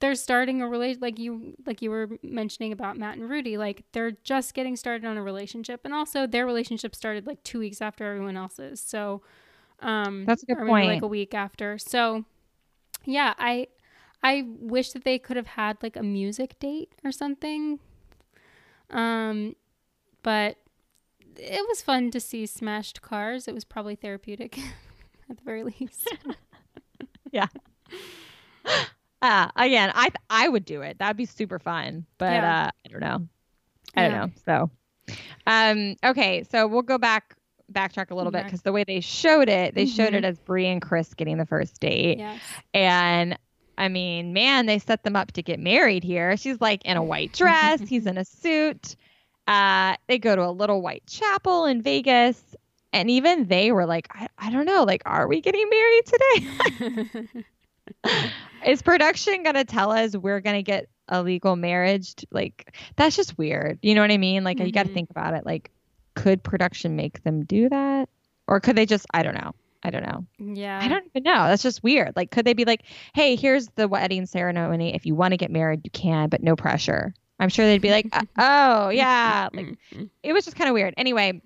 they're 0.00 0.14
starting 0.14 0.60
a 0.62 0.68
relation 0.68 1.00
like 1.00 1.18
you 1.18 1.54
like 1.66 1.80
you 1.80 1.90
were 1.90 2.08
mentioning 2.22 2.72
about 2.72 2.96
Matt 2.98 3.16
and 3.16 3.28
Rudi, 3.28 3.56
like 3.56 3.84
they're 3.92 4.12
just 4.24 4.54
getting 4.54 4.76
started 4.76 5.06
on 5.06 5.16
a 5.16 5.22
relationship 5.22 5.80
and 5.84 5.94
also 5.94 6.26
their 6.26 6.44
relationship 6.46 6.94
started 6.94 7.26
like 7.26 7.42
2 7.44 7.58
weeks 7.58 7.80
after 7.80 8.04
everyone 8.04 8.36
else's. 8.36 8.80
So 8.80 9.22
um 9.80 10.24
That's 10.26 10.42
a 10.42 10.46
good 10.46 10.58
maybe 10.60 10.86
like 10.86 11.02
a 11.02 11.06
week 11.06 11.34
after. 11.34 11.78
So 11.78 12.24
yeah, 13.04 13.34
I 13.38 13.68
I 14.22 14.44
wish 14.58 14.92
that 14.92 15.04
they 15.04 15.18
could 15.18 15.36
have 15.36 15.46
had 15.46 15.82
like 15.82 15.96
a 15.96 16.02
music 16.02 16.58
date 16.58 16.92
or 17.04 17.12
something. 17.12 17.78
Um 18.90 19.56
but 20.22 20.56
it 21.38 21.66
was 21.68 21.82
fun 21.82 22.10
to 22.10 22.20
see 22.20 22.46
smashed 22.46 23.02
cars. 23.02 23.46
It 23.48 23.54
was 23.54 23.64
probably 23.64 23.94
therapeutic 23.94 24.58
at 25.30 25.38
the 25.38 25.44
very 25.44 25.62
least. 25.64 26.14
uh, 29.22 29.48
again 29.56 29.90
i 29.94 30.10
i 30.30 30.48
would 30.48 30.64
do 30.64 30.82
it 30.82 30.98
that'd 30.98 31.16
be 31.16 31.24
super 31.26 31.58
fun 31.58 32.04
but 32.18 32.32
Yeah. 32.32 32.66
uh 32.66 32.70
i 32.84 32.88
don't 32.88 33.00
know 33.00 33.26
i 33.96 34.08
don't 34.08 34.12
know 34.12 34.30
so 34.44 34.70
um 35.46 35.96
okay 36.04 36.44
so 36.50 36.66
we'll 36.66 36.82
go 36.82 36.98
back 36.98 37.34
backtrack 37.72 38.10
a 38.10 38.14
little 38.14 38.30
bit 38.30 38.44
because 38.44 38.62
the 38.62 38.72
way 38.72 38.84
they 38.84 39.00
showed 39.00 39.48
it 39.48 39.74
they 39.74 39.86
showed 39.86 40.12
Mhm. 40.12 40.18
it 40.18 40.24
as 40.24 40.38
Bri 40.38 40.66
and 40.68 40.80
Chris 40.82 41.14
getting 41.14 41.36
the 41.38 41.46
first 41.46 41.80
date 41.80 42.18
yes. 42.18 42.40
and 42.74 43.38
I 43.78 43.88
mean, 43.88 44.32
man, 44.32 44.64
they 44.64 44.78
set 44.78 45.02
them 45.02 45.16
up 45.16 45.32
to 45.32 45.42
get 45.42 45.60
married 45.60 46.02
here. 46.02 46.34
She's 46.38 46.62
like 46.62 46.82
in 46.86 46.96
a 46.96 47.02
white 47.02 47.32
dress, 47.34 47.78
he's 47.80 48.06
in 48.06 48.16
a 48.16 48.24
suit. 48.24 48.96
Uh, 49.46 49.96
they 50.08 50.18
go 50.18 50.34
to 50.34 50.42
a 50.46 50.50
little 50.50 50.80
white 50.80 51.02
chapel 51.06 51.66
in 51.66 51.82
Vegas. 51.82 52.42
And 52.94 53.10
even 53.10 53.48
they 53.48 53.72
were 53.72 53.84
like, 53.84 54.08
I, 54.12 54.28
I 54.38 54.50
don't 54.50 54.64
know, 54.64 54.84
like, 54.84 55.02
are 55.04 55.28
we 55.28 55.42
getting 55.42 55.68
married 55.68 56.06
today? 56.06 57.44
Is 58.66 58.82
production 58.82 59.42
going 59.42 59.54
to 59.54 59.64
tell 59.64 59.92
us 59.92 60.16
we're 60.16 60.40
going 60.40 60.56
to 60.56 60.62
get 60.62 60.88
a 61.08 61.22
legal 61.22 61.56
marriage? 61.56 62.14
Like, 62.30 62.76
that's 62.96 63.16
just 63.16 63.38
weird. 63.38 63.78
You 63.82 63.94
know 63.94 64.00
what 64.00 64.10
I 64.10 64.18
mean? 64.18 64.44
Like, 64.44 64.58
you 64.58 64.72
got 64.72 64.86
to 64.86 64.92
think 64.94 65.10
about 65.10 65.34
it. 65.34 65.46
Like, 65.46 65.70
could 66.14 66.42
production 66.42 66.96
make 66.96 67.22
them 67.22 67.44
do 67.44 67.68
that? 67.68 68.08
Or 68.48 68.60
could 68.60 68.76
they 68.76 68.86
just, 68.86 69.06
I 69.12 69.22
don't 69.22 69.34
know. 69.34 69.52
I 69.82 69.90
don't 69.90 70.02
know. 70.02 70.24
yeah. 70.38 70.80
I 70.82 70.88
don't 70.88 71.04
even 71.06 71.22
know. 71.22 71.46
That's 71.46 71.62
just 71.62 71.82
weird. 71.84 72.14
Like, 72.16 72.32
could 72.32 72.44
they 72.44 72.54
be 72.54 72.64
like, 72.64 72.82
hey, 73.14 73.36
here's 73.36 73.68
the 73.76 73.86
wedding 73.86 74.26
ceremony. 74.26 74.94
If 74.94 75.06
you 75.06 75.14
want 75.14 75.32
to 75.32 75.36
get 75.36 75.50
married, 75.50 75.82
you 75.84 75.90
can, 75.90 76.28
but 76.28 76.42
no 76.42 76.56
pressure. 76.56 77.14
I'm 77.38 77.50
sure 77.50 77.66
they'd 77.66 77.80
be 77.82 77.90
like, 77.90 78.08
uh, 78.12 78.22
oh, 78.38 78.88
yeah. 78.88 79.48
Like, 79.52 79.76
it 80.24 80.32
was 80.32 80.44
just 80.44 80.56
kind 80.56 80.68
of 80.68 80.74
weird. 80.74 80.94
Anyway, 80.96 81.40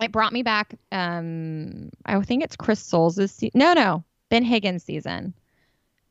it 0.00 0.12
brought 0.12 0.32
me 0.32 0.42
back. 0.42 0.74
Um, 0.92 1.90
I 2.06 2.18
think 2.22 2.44
it's 2.44 2.56
Chris 2.56 2.80
Soules' 2.80 3.30
se- 3.30 3.50
no, 3.52 3.74
no, 3.74 4.04
Ben 4.30 4.42
Higgins 4.44 4.84
season. 4.84 5.34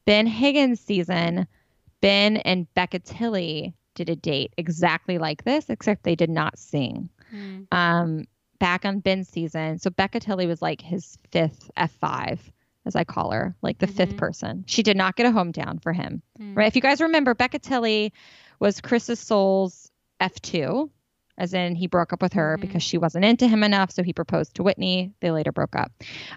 Ben 0.06 0.28
Higgins 0.28 0.80
season. 0.80 1.48
Ben 2.02 2.38
and 2.38 2.72
Becca 2.76 3.00
Tilley 3.00 3.74
did 3.96 4.10
a 4.10 4.16
date 4.16 4.54
exactly 4.58 5.18
like 5.18 5.44
this, 5.44 5.70
except 5.70 6.04
they 6.04 6.16
did 6.16 6.30
not 6.30 6.60
sing. 6.60 7.10
Mm. 7.34 7.68
Um, 7.72 8.26
back 8.60 8.86
on 8.86 9.00
Ben's 9.00 9.28
season, 9.30 9.80
so 9.80 9.90
Becca 9.90 10.20
Tilley 10.20 10.46
was 10.48 10.62
like 10.62 10.82
his 10.82 11.18
fifth 11.32 11.72
F5, 11.78 12.40
as 12.86 12.96
I 12.96 13.04
call 13.04 13.32
her, 13.32 13.56
like 13.62 13.80
the 13.80 13.88
fifth 13.88 14.14
Mhm. 14.14 14.18
person. 14.18 14.64
She 14.68 14.84
did 14.84 14.98
not 14.98 15.16
get 15.16 15.26
a 15.26 15.30
hometown 15.32 15.82
for 15.82 15.94
him. 15.94 16.22
Mm. 16.40 16.56
Right. 16.58 16.68
If 16.68 16.76
you 16.76 16.82
guys 16.82 17.02
remember, 17.02 17.34
Becca 17.34 17.60
Tilley 17.60 18.14
was 18.60 18.82
Chris's 18.82 19.20
Soules' 19.20 19.92
F2, 20.22 20.90
as 21.38 21.54
in 21.54 21.76
he 21.76 21.88
broke 21.88 22.14
up 22.14 22.22
with 22.22 22.34
her 22.34 22.58
Mhm. 22.58 22.62
because 22.62 22.84
she 22.84 22.98
wasn't 22.98 23.26
into 23.26 23.48
him 23.48 23.64
enough. 23.64 23.92
So 23.92 24.04
he 24.04 24.14
proposed 24.14 24.56
to 24.56 24.64
Whitney. 24.64 25.12
They 25.20 25.32
later 25.32 25.52
broke 25.52 25.76
up. 25.76 25.92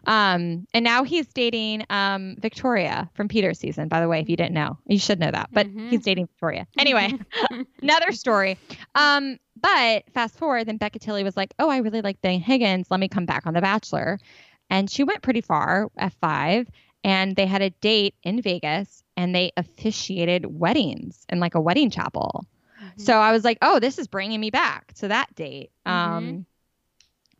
Um, 0.07 0.67
and 0.75 0.85
now 0.85 1.05
he's 1.05 1.27
dating 1.29 1.85
um, 1.91 2.37
Victoria 2.39 3.09
from 3.15 3.29
Peter's 3.29 3.59
season, 3.59 3.89
by 3.89 4.01
the 4.01 4.09
way, 4.09 4.21
if 4.21 4.29
you 4.29 4.37
didn't 4.37 4.55
know. 4.55 4.79
You 4.87 4.99
should 4.99 5.21
know 5.21 5.31
that. 5.31 5.51
But 5.53 5.67
Mhm. 5.69 5.91
he's 5.91 6.03
dating 6.03 6.27
Victoria. 6.27 6.67
Anyway, 6.79 7.13
another 7.83 8.13
story. 8.13 8.59
Um, 8.95 9.39
but 9.61 10.05
fast 10.15 10.37
forward, 10.39 10.67
then 10.67 10.77
Becca 10.77 10.99
Tilley 10.99 11.25
was 11.25 11.37
like, 11.37 11.55
Oh, 11.59 11.69
I 11.69 11.79
really 11.79 12.01
like 12.01 12.21
Dan 12.23 12.41
Higgins. 12.41 12.91
Let 12.91 13.01
me 13.01 13.09
come 13.09 13.27
back 13.27 13.47
on 13.47 13.55
The 13.55 13.61
Bachelor. 13.61 14.19
And 14.71 14.91
she 14.91 15.03
went 15.05 15.23
pretty 15.23 15.41
far, 15.41 15.89
F5, 15.99 16.67
and 17.05 17.37
they 17.37 17.47
had 17.47 17.63
a 17.63 17.71
date 17.71 18.15
in 18.23 18.43
Vegas 18.43 19.03
and 19.17 19.35
they 19.35 19.51
officiated 19.57 20.47
weddings 20.47 21.25
in 21.29 21.41
like 21.41 21.55
a 21.55 21.61
wedding 21.61 21.91
chapel. 21.91 22.45
Mm-hmm. 22.99 23.05
So 23.05 23.15
I 23.19 23.33
was 23.33 23.45
like, 23.45 23.59
oh, 23.63 23.79
this 23.81 23.99
is 23.99 24.07
bringing 24.09 24.41
me 24.41 24.51
back 24.51 24.93
to 24.95 25.09
that 25.09 25.35
date 25.35 25.71
um, 25.87 25.95
Mhm. 25.95 26.45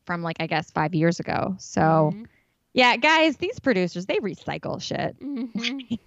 from 0.07 0.23
like, 0.23 0.37
I 0.41 0.47
guess, 0.47 0.71
five 0.71 0.95
years 0.95 1.21
ago. 1.21 1.57
So 1.59 2.13
Mhm. 2.15 2.27
yeah, 2.75 2.97
guys, 2.97 3.37
these 3.37 3.59
producers, 3.59 4.07
they 4.07 4.19
recycle 4.19 4.81
shit. 4.81 5.17
Mhm. 5.21 5.99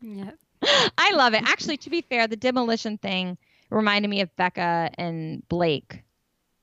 yeah. 0.00 0.30
I 0.98 1.12
love 1.14 1.32
it. 1.34 1.42
Actually, 1.48 1.78
to 1.78 1.90
be 1.90 2.02
fair, 2.02 2.26
the 2.26 2.36
demolition 2.36 2.98
thing 2.98 3.38
reminded 3.70 4.08
me 4.08 4.20
of 4.20 4.34
Becca 4.36 4.90
and 4.98 5.46
Blake. 5.48 6.02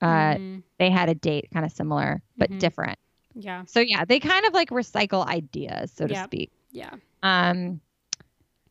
Uh, 0.01 0.35
Mhm. 0.35 0.63
They 0.77 0.91
had 0.91 1.09
a 1.09 1.15
date 1.15 1.47
kind 1.51 1.65
of 1.65 1.71
similar, 1.71 2.21
but 2.37 2.59
different. 2.59 2.99
Yeah. 3.33 3.63
So 3.65 3.79
yeah, 3.79 4.05
they 4.05 4.19
kind 4.19 4.45
of 4.45 4.53
like 4.53 4.69
recycle 4.69 5.25
ideas, 5.25 5.91
so 5.91 6.05
to 6.05 6.13
Yep. 6.13 6.25
speak. 6.25 6.51
Yeah. 6.71 6.91
Um. 7.23 7.81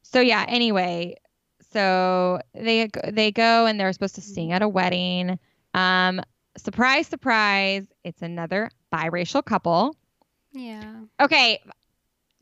So 0.03 0.21
yeah. 0.21 0.45
Anyway, 0.47 1.17
so 1.77 2.41
they 2.55 2.89
they 3.09 3.33
go 3.33 3.67
and 3.67 3.79
they're 3.79 3.93
supposed 3.93 4.15
to 4.15 4.23
sing 4.23 4.53
at 4.53 4.63
a 4.63 4.69
wedding. 4.69 5.39
Um. 5.75 6.23
Surprise, 6.59 7.07
surprise! 7.07 7.85
It's 8.03 8.23
another 8.23 8.71
biracial 8.91 9.45
couple. 9.45 9.95
Yeah. 10.53 11.01
Okay, 11.21 11.61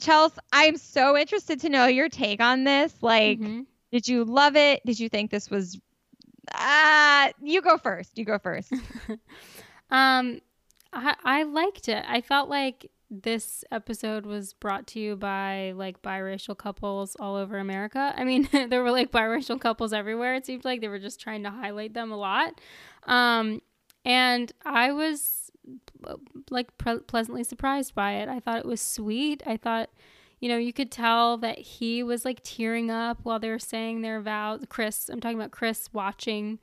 Chelsea, 0.01 0.37
I'm 0.53 0.77
so 0.77 1.17
interested 1.17 1.59
to 1.63 1.69
know 1.69 1.87
your 1.87 2.09
take 2.09 2.41
on 2.41 2.63
this. 2.63 2.95
Like, 3.03 3.41
Mhm. 3.41 3.67
did 3.91 4.07
you 4.07 4.25
love 4.25 4.55
it? 4.55 4.87
Did 4.87 5.01
you 5.01 5.09
think 5.09 5.33
this 5.33 5.51
was? 5.51 5.81
Ah, 6.53 7.31
you 7.43 7.61
go 7.61 7.77
first. 7.77 8.17
You 8.17 8.25
go 8.25 8.39
first. 8.39 8.73
um, 9.91 10.41
I 10.93 11.17
I 11.25 11.43
liked 11.43 11.89
it. 11.89 12.05
I 12.07 12.21
felt 12.21 12.49
like 12.49 12.89
this 13.23 13.65
episode 13.71 14.27
was 14.27 14.53
brought 14.55 14.87
to 14.89 15.01
you 15.01 15.17
by 15.17 15.73
like 15.77 16.03
biracial 16.03 16.57
couples 16.57 17.17
all 17.21 17.37
over 17.37 17.59
America. 17.59 18.13
I 18.17 18.25
mean, 18.25 18.49
there 18.69 18.83
were 18.83 18.91
like 18.91 19.11
biracial 19.11 19.61
couples 19.61 19.93
everywhere. 19.93 20.35
It 20.35 20.47
seemed 20.47 20.65
like 20.65 20.81
they 20.81 20.89
were 20.89 20.99
just 20.99 21.21
trying 21.21 21.43
to 21.45 21.51
highlight 21.51 21.95
them 21.95 22.11
a 22.11 22.17
lot. 22.17 22.61
Um, 23.05 23.61
and 24.05 24.53
I 24.65 24.93
was 24.93 25.51
like 26.51 26.77
pre- 26.79 27.01
pleasantly 27.01 27.45
surprised 27.45 27.95
by 27.95 28.15
it. 28.15 28.29
I 28.29 28.41
thought 28.41 28.59
it 28.59 28.67
was 28.67 28.81
sweet. 28.81 29.43
I 29.47 29.57
thought, 29.57 29.91
you 30.41 30.49
know, 30.49 30.59
you 30.59 30.73
could 30.73 30.91
tell 30.91 31.39
that 31.39 31.59
he 31.59 32.03
was 32.03 32.25
like 32.25 32.41
tearing 32.43 32.91
up 32.91 33.21
while 33.23 33.39
they 33.39 33.51
were 33.51 33.59
saying 33.59 34.03
their 34.03 34.21
vows. 34.21 34.65
Chris, 34.69 35.09
I'm 35.09 35.21
talking 35.21 35.39
about 35.39 35.53
Chris 35.53 35.89
watching 35.93 36.59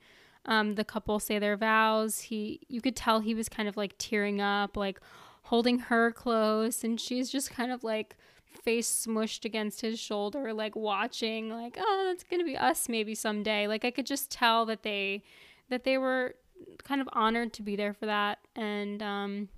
um, 0.46 0.74
the 0.74 0.84
couple 0.84 1.18
say 1.18 1.38
their 1.38 1.56
vows. 1.56 2.20
He, 2.20 2.60
you 2.68 2.80
could 2.80 2.96
tell 2.96 3.20
he 3.20 3.34
was 3.34 3.48
kind 3.48 3.68
of 3.68 3.76
like 3.76 3.94
tearing 3.98 4.40
up, 4.40 4.76
like 4.76 5.00
holding 5.42 5.78
her 5.78 6.12
close, 6.12 6.84
and 6.84 7.00
she's 7.00 7.30
just 7.30 7.50
kind 7.50 7.72
of 7.72 7.84
like 7.84 8.16
face 8.64 9.06
smushed 9.06 9.44
against 9.44 9.80
his 9.80 9.98
shoulder, 9.98 10.52
like 10.52 10.76
watching, 10.76 11.50
like, 11.50 11.76
oh, 11.78 12.04
that's 12.08 12.24
gonna 12.24 12.44
be 12.44 12.56
us 12.56 12.88
maybe 12.88 13.14
someday. 13.14 13.66
Like 13.66 13.84
I 13.84 13.90
could 13.90 14.06
just 14.06 14.30
tell 14.30 14.66
that 14.66 14.82
they, 14.82 15.22
that 15.68 15.84
they 15.84 15.98
were 15.98 16.36
kind 16.84 17.00
of 17.00 17.08
honored 17.12 17.52
to 17.54 17.62
be 17.62 17.76
there 17.76 17.92
for 17.92 18.06
that, 18.06 18.38
and 18.54 19.02
um, 19.02 19.48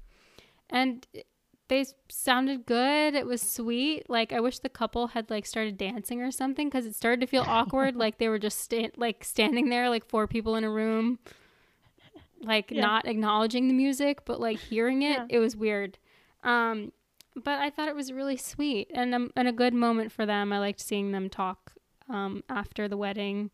and 0.71 1.07
they 1.69 1.85
sounded 2.09 2.67
good. 2.67 3.15
It 3.15 3.27
was 3.27 3.43
sweet. 3.43 4.09
Like 4.09 4.33
I 4.33 4.41
wish 4.41 4.59
the 4.59 4.69
couple 4.69 5.09
had 5.09 5.31
like 5.31 5.47
started 5.47 5.77
dancing 5.77 6.21
or 6.23 6.31
something 6.31 6.69
because 6.69 6.87
it 6.87 6.95
started 6.95 7.21
to 7.21 7.27
feel 7.27 7.45
awkward. 7.47 7.97
like 8.05 8.19
they 8.19 8.29
were 8.29 8.39
just 8.39 8.59
sta- 8.59 8.93
like 8.97 9.25
standing 9.25 9.71
there, 9.71 9.89
like 9.89 10.09
four 10.09 10.27
people 10.27 10.57
in 10.57 10.65
a 10.65 10.71
room, 10.71 11.19
like 12.45 12.71
Yeah. 12.71 12.83
not 12.83 13.07
acknowledging 13.07 13.69
the 13.69 13.75
music, 13.75 14.25
but 14.25 14.41
like 14.41 14.59
hearing 14.59 15.03
it. 15.03 15.17
Yeah. 15.19 15.27
It 15.29 15.39
was 15.39 15.57
weird. 15.57 15.99
Um, 16.43 16.93
but 17.37 17.59
I 17.61 17.71
thought 17.71 17.89
it 17.89 17.97
was 17.97 18.13
really 18.13 18.37
sweet 18.37 18.91
and 18.95 19.15
um, 19.15 19.31
and 19.37 19.49
a 19.49 19.53
good 19.53 19.75
moment 19.75 20.13
for 20.13 20.25
them. 20.27 20.53
I 20.53 20.59
liked 20.59 20.81
seeing 20.81 21.11
them 21.13 21.29
talk 21.29 21.73
um, 22.09 22.45
after 22.49 22.87
the 22.89 22.97
wedding. 22.97 23.51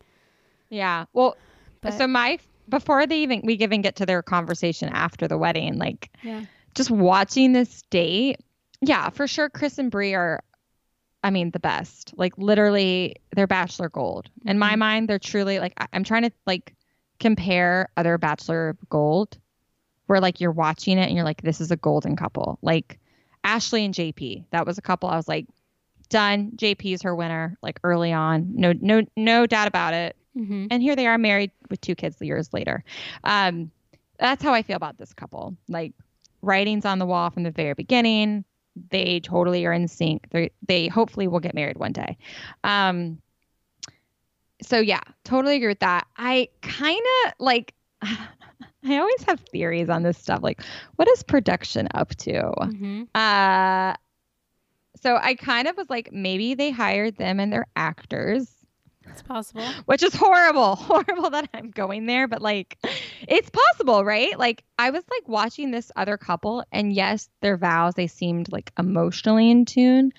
Yeah. 0.68 1.07
Well, 1.12 1.36
But 1.80 1.95
so 1.95 2.07
my 2.07 2.38
before 2.68 3.07
they 3.07 3.18
even 3.22 3.41
we 3.45 3.55
even 3.55 3.80
get 3.82 3.97
to 3.97 4.07
their 4.07 4.22
conversation 4.22 4.88
after 4.91 5.26
the 5.26 5.38
wedding, 5.38 5.78
like 5.78 6.11
yeah, 6.22 6.45
just 6.74 6.91
watching 6.91 7.53
this 7.53 7.82
date, 7.91 8.36
yeah, 8.80 9.09
for 9.09 9.26
sure 9.26 9.49
Chris 9.49 9.78
and 9.78 9.91
Bri 9.91 10.14
are 10.14 10.41
I 11.24 11.30
mean 11.30 11.51
the 11.51 11.59
best. 11.61 12.12
Like 12.16 12.36
literally 12.38 13.16
they're 13.34 13.47
bachelor 13.47 13.88
gold. 13.88 14.30
In 14.45 14.59
my 14.59 14.74
Mhm. 14.74 14.78
mind, 14.78 15.09
they're 15.09 15.18
truly 15.18 15.59
like 15.59 15.72
I- 15.78 15.88
I'm 15.93 16.05
trying 16.05 16.22
to 16.22 16.32
like 16.47 16.74
compare 17.21 17.89
other 17.97 18.18
bachelor 18.18 18.77
gold 18.89 19.39
where 20.07 20.21
like 20.21 20.41
you're 20.41 20.51
watching 20.51 20.99
it 20.99 21.07
and 21.07 21.14
you're 21.14 21.25
like 21.25 21.43
this 21.43 21.61
is 21.61 21.71
a 21.71 21.77
golden 21.77 22.16
couple. 22.16 22.59
Like 22.62 22.99
Ashley 23.45 23.85
and 23.85 23.95
JP. 23.95 24.45
That 24.51 24.66
was 24.66 24.79
a 24.79 24.83
couple 24.83 25.09
I 25.09 25.16
was 25.16 25.29
like 25.29 25.47
done. 26.09 26.53
JP's 26.57 27.03
her 27.03 27.14
winner 27.14 27.57
like 27.62 27.79
early 27.85 28.12
on. 28.12 28.53
No 28.55 28.73
no 28.81 29.03
no 29.16 29.47
doubt 29.47 29.68
about 29.68 29.95
it 29.95 30.16
mm-hmm. 30.37 30.66
and 30.71 30.83
here 30.83 30.97
they 30.97 31.07
are 31.07 31.18
married 31.18 31.51
with 31.68 31.81
two 31.81 31.95
kids 31.95 32.16
years 32.21 32.53
later 32.53 32.85
um 33.25 33.71
that's 34.18 34.43
how 34.43 34.53
i 34.53 34.62
feel 34.62 34.77
about 34.77 34.99
this 34.99 35.12
couple 35.12 35.57
like 35.68 35.93
writings 36.43 36.85
on 36.85 36.99
the 36.99 37.07
wall 37.07 37.31
from 37.31 37.43
the 37.43 37.51
very 37.51 37.75
beginning 37.75 38.45
they 38.91 39.21
totally 39.21 39.66
are 39.66 39.73
in 39.73 39.89
sync 39.89 40.29
they 40.31 40.51
they 40.66 40.89
hopefully 40.89 41.29
will 41.29 41.41
get 41.41 41.55
married 41.55 41.77
one 41.77 41.93
day 41.93 42.16
um 42.64 43.18
so 44.63 44.79
yeah 44.79 45.01
totally 45.25 45.57
agree 45.57 45.69
with 45.69 45.81
that. 45.81 46.07
I 46.17 46.49
kind 46.63 47.01
of 47.27 47.33
like 47.39 47.75
i 48.03 48.97
always 48.97 49.23
have 49.25 49.41
theories 49.53 49.89
on 49.91 50.03
this 50.03 50.17
stuff 50.17 50.41
like 50.43 50.63
what 50.97 51.09
is 51.09 51.23
production 51.23 51.89
up 51.95 52.11
to? 52.17 52.33
Mm-hmm. 52.33 53.03
uh 53.15 53.95
so 55.03 55.17
i 55.17 55.35
kind 55.35 55.69
of 55.69 55.77
was 55.77 55.89
like 55.91 56.11
maybe 56.13 56.55
they 56.55 56.71
hired 56.71 57.17
them 57.17 57.41
and 57.41 57.53
their 57.53 57.67
actors. 57.77 58.51
It's 59.07 59.23
possible. 59.23 59.67
which 59.87 60.03
is 60.03 60.15
horrible 60.15 60.77
horrible 60.77 61.31
that 61.31 61.49
i'm 61.53 61.71
going 61.71 62.07
there 62.07 62.29
but 62.29 62.41
like 62.41 62.79
it's 63.29 63.51
possible 63.51 64.05
right? 64.05 64.39
Like 64.39 64.63
i 64.79 64.91
was 64.91 65.05
like 65.11 65.29
watching 65.29 65.71
this 65.73 65.91
other 65.97 66.17
couple 66.17 66.65
and 66.73 66.93
yes 66.93 67.29
their 67.43 67.57
vows 67.57 67.95
they 67.95 68.07
seemed 68.07 68.51
like 68.53 68.73
emotionally 68.79 69.51
in 69.51 69.65
tune 69.65 70.13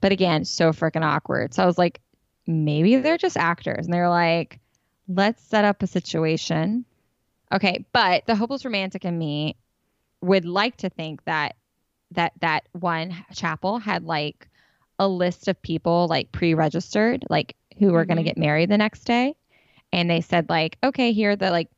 but 0.00 0.12
again 0.12 0.44
so 0.44 0.70
freaking 0.72 1.04
awkward. 1.04 1.54
So 1.54 1.62
i 1.62 1.66
was 1.66 1.78
like 1.78 2.00
maybe 2.48 2.96
they're 2.96 3.18
just 3.18 3.36
actors 3.36 3.84
and 3.84 3.94
they're 3.94 4.08
like 4.08 4.58
let's 5.06 5.42
set 5.44 5.64
up 5.64 5.82
a 5.82 5.86
situation. 5.86 6.84
Okay 7.52 7.84
but 7.92 8.26
the 8.26 8.34
hopeless 8.34 8.64
romantic 8.64 9.04
in 9.04 9.16
me 9.16 9.56
would 10.20 10.44
like 10.44 10.76
to 10.78 10.90
think 10.90 11.24
that 11.24 11.56
that 12.12 12.32
that 12.40 12.66
one 12.72 13.14
chapel 13.32 13.78
had 13.78 14.04
like 14.04 14.48
a 14.98 15.06
list 15.06 15.46
of 15.46 15.60
people 15.62 16.08
like 16.08 16.32
pre-registered 16.32 17.24
like 17.30 17.54
who 17.78 17.92
were 17.92 18.04
going 18.04 18.16
to 18.16 18.22
get 18.24 18.36
married 18.36 18.68
the 18.68 18.78
next 18.78 19.04
day. 19.04 19.36
And 19.92 20.10
they 20.10 20.20
said 20.20 20.48
like 20.48 20.78
okay 20.82 21.12
here 21.12 21.32
are 21.32 21.36
the 21.36 21.50
like 21.50 21.68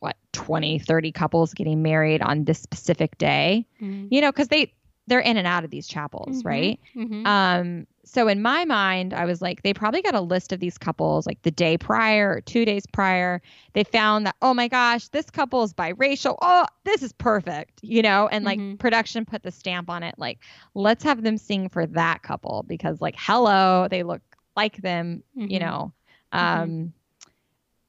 what 0.00 0.16
20 0.32 0.78
30 0.78 1.12
couples 1.12 1.54
getting 1.54 1.82
married 1.82 2.20
on 2.22 2.44
this 2.44 2.58
specific 2.60 3.16
day. 3.18 3.66
Mm-hmm. 3.80 4.08
you 4.10 4.20
know 4.20 4.32
because 4.32 4.48
they 4.48 4.72
they're 5.06 5.20
in 5.20 5.36
and 5.36 5.46
out 5.46 5.64
of 5.64 5.70
these 5.70 5.86
chapels 5.86 6.44
right? 6.44 6.80
Mm-hmm. 6.96 7.26
um 7.26 7.86
so 8.04 8.28
in 8.28 8.42
my 8.42 8.64
mind 8.64 9.14
i 9.14 9.24
was 9.24 9.40
like 9.40 9.62
they 9.62 9.72
probably 9.72 10.02
got 10.02 10.14
a 10.14 10.20
list 10.20 10.52
of 10.52 10.60
these 10.60 10.76
couples 10.78 11.26
like 11.26 11.40
the 11.42 11.50
day 11.50 11.76
prior 11.78 12.30
or 12.32 12.40
two 12.40 12.64
days 12.64 12.86
prior 12.86 13.40
they 13.72 13.82
found 13.84 14.26
that 14.26 14.36
oh 14.42 14.52
my 14.54 14.68
gosh 14.68 15.08
this 15.08 15.30
couple 15.30 15.62
is 15.62 15.72
biracial 15.72 16.36
oh 16.42 16.66
this 16.84 17.02
is 17.02 17.12
perfect 17.12 17.80
you 17.82 18.02
know 18.02 18.28
and 18.28 18.44
like 18.44 18.58
Mhm. 18.58 18.78
production 18.78 19.24
put 19.24 19.42
the 19.42 19.50
stamp 19.50 19.88
on 19.88 20.02
it 20.02 20.14
like 20.18 20.38
let's 20.74 21.02
have 21.02 21.22
them 21.22 21.36
sing 21.38 21.68
for 21.68 21.86
that 21.86 22.22
couple 22.22 22.64
because 22.68 23.00
like 23.00 23.14
hello 23.18 23.88
they 23.90 24.02
look 24.02 24.22
like 24.56 24.76
them 24.78 25.22
you 25.34 25.58
Mhm. 25.58 25.60
know 25.60 25.92
Mhm. 26.32 26.38
um 26.38 26.92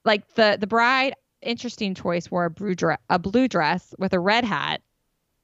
like 0.03 0.27
the 0.35 0.57
the 0.59 0.67
bride 0.67 1.13
interesting 1.41 1.93
choice 1.93 2.29
wore 2.31 2.45
a 2.45 2.49
blue 2.49 2.73
dress 2.75 2.99
a 3.09 3.19
blue 3.19 3.47
dress 3.47 3.93
with 3.99 4.13
a 4.13 4.19
red 4.19 4.43
hat 4.43 4.81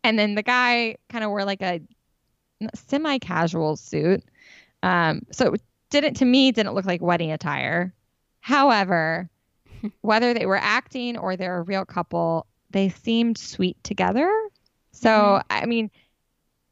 and 0.03 0.17
then 0.17 0.35
the 0.35 0.43
guy 0.43 0.95
kind 1.09 1.23
of 1.23 1.29
wore 1.29 1.45
like 1.45 1.61
a 1.61 1.81
semi 2.75 3.17
casual 3.19 3.75
suit 3.75 4.23
um 4.83 5.21
so 5.31 5.53
it 5.53 5.61
didn't 5.89 6.15
to 6.15 6.25
me 6.25 6.51
didn't 6.51 6.73
look 6.73 6.85
like 6.85 7.01
wedding 7.01 7.31
attire 7.31 7.93
however 8.39 9.29
whether 10.01 10.33
they 10.33 10.45
were 10.45 10.57
acting 10.57 11.17
or 11.17 11.35
they're 11.35 11.57
a 11.59 11.63
real 11.63 11.85
couple 11.85 12.45
they 12.69 12.89
seemed 12.89 13.37
sweet 13.37 13.81
together 13.83 14.29
so 14.91 15.09
Mhm. 15.09 15.43
i 15.49 15.65
mean 15.65 15.91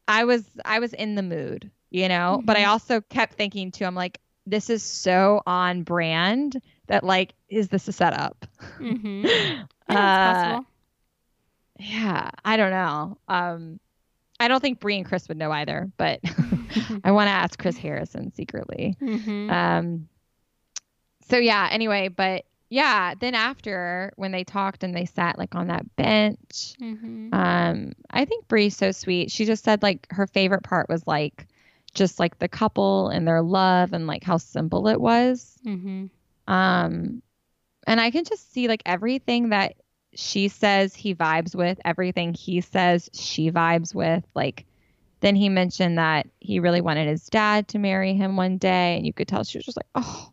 i 0.08 0.24
was 0.24 0.44
i 0.64 0.78
was 0.78 0.92
in 0.92 1.14
the 1.14 1.22
mood 1.22 1.70
you 1.90 2.08
know 2.08 2.40
but 2.44 2.56
i 2.56 2.64
Mhm. 2.64 2.68
also 2.68 3.00
kept 3.02 3.34
thinking 3.34 3.70
too 3.70 3.84
i'm 3.84 3.94
like 3.94 4.18
this 4.46 4.70
is 4.70 4.82
so 4.82 5.42
on 5.46 5.82
brand 5.82 6.60
that 6.86 7.04
like 7.04 7.34
is 7.48 7.68
this 7.68 7.86
a 7.88 7.92
setup? 7.92 8.46
Mm-hmm. 8.80 9.62
Yeah, 9.88 10.16
possible. 10.34 10.66
Yeah, 11.78 12.30
I 12.44 12.56
don't 12.56 12.70
know. 12.70 13.18
Um, 13.28 13.80
I 14.40 14.48
don't 14.48 14.60
think 14.60 14.80
Bri 14.80 14.96
and 14.96 15.06
Chris 15.06 15.28
would 15.28 15.36
know 15.36 15.52
either, 15.52 15.90
but 15.96 16.20
I 17.04 17.12
want 17.12 17.28
to 17.28 17.32
ask 17.32 17.58
Chris 17.58 17.76
Harrison 17.76 18.32
secretly. 18.32 18.96
Mm-hmm. 19.00 19.50
Um, 19.50 20.08
so 21.28 21.36
yeah. 21.36 21.68
Anyway, 21.70 22.08
but 22.08 22.44
yeah, 22.70 23.14
then 23.18 23.34
after 23.34 24.12
when 24.16 24.30
they 24.32 24.44
talked 24.44 24.84
and 24.84 24.94
they 24.94 25.04
sat 25.04 25.38
like 25.38 25.54
on 25.54 25.68
that 25.68 25.94
bench, 25.96 26.74
Mm-hmm. 26.80 27.34
um, 27.34 27.92
I 28.10 28.24
think 28.24 28.48
Bri's 28.48 28.76
so 28.76 28.92
sweet. 28.92 29.30
She 29.30 29.44
just 29.44 29.64
said 29.64 29.82
like 29.82 30.06
her 30.10 30.26
favorite 30.26 30.62
part 30.62 30.88
was 30.88 31.06
like 31.06 31.46
just 31.94 32.20
like 32.20 32.38
the 32.38 32.48
couple 32.48 33.08
and 33.08 33.26
their 33.26 33.42
love 33.42 33.92
and 33.92 34.06
like 34.06 34.22
how 34.22 34.36
simple 34.38 34.86
it 34.88 35.00
was. 35.00 35.58
Mm-hmm. 35.66 36.06
Um, 36.52 37.22
and 37.86 38.00
I 38.00 38.10
can 38.10 38.24
just 38.24 38.52
see 38.52 38.68
like 38.68 38.82
everything 38.86 39.48
that 39.50 39.74
she 40.14 40.48
says 40.48 40.94
he 40.94 41.14
vibes 41.14 41.54
with, 41.54 41.78
everything 41.84 42.34
he 42.34 42.60
says 42.60 43.08
she 43.14 43.50
vibes 43.50 43.94
with. 43.94 44.24
Like, 44.34 44.66
then 45.20 45.36
he 45.36 45.48
mentioned 45.48 45.98
that 45.98 46.26
he 46.40 46.60
really 46.60 46.80
wanted 46.80 47.08
his 47.08 47.26
dad 47.26 47.68
to 47.68 47.78
marry 47.78 48.14
him 48.14 48.36
one 48.36 48.58
day, 48.58 48.96
and 48.96 49.06
you 49.06 49.12
could 49.12 49.28
tell 49.28 49.44
she 49.44 49.58
was 49.58 49.64
just 49.66 49.76
like, 49.76 49.86
oh, 49.94 50.30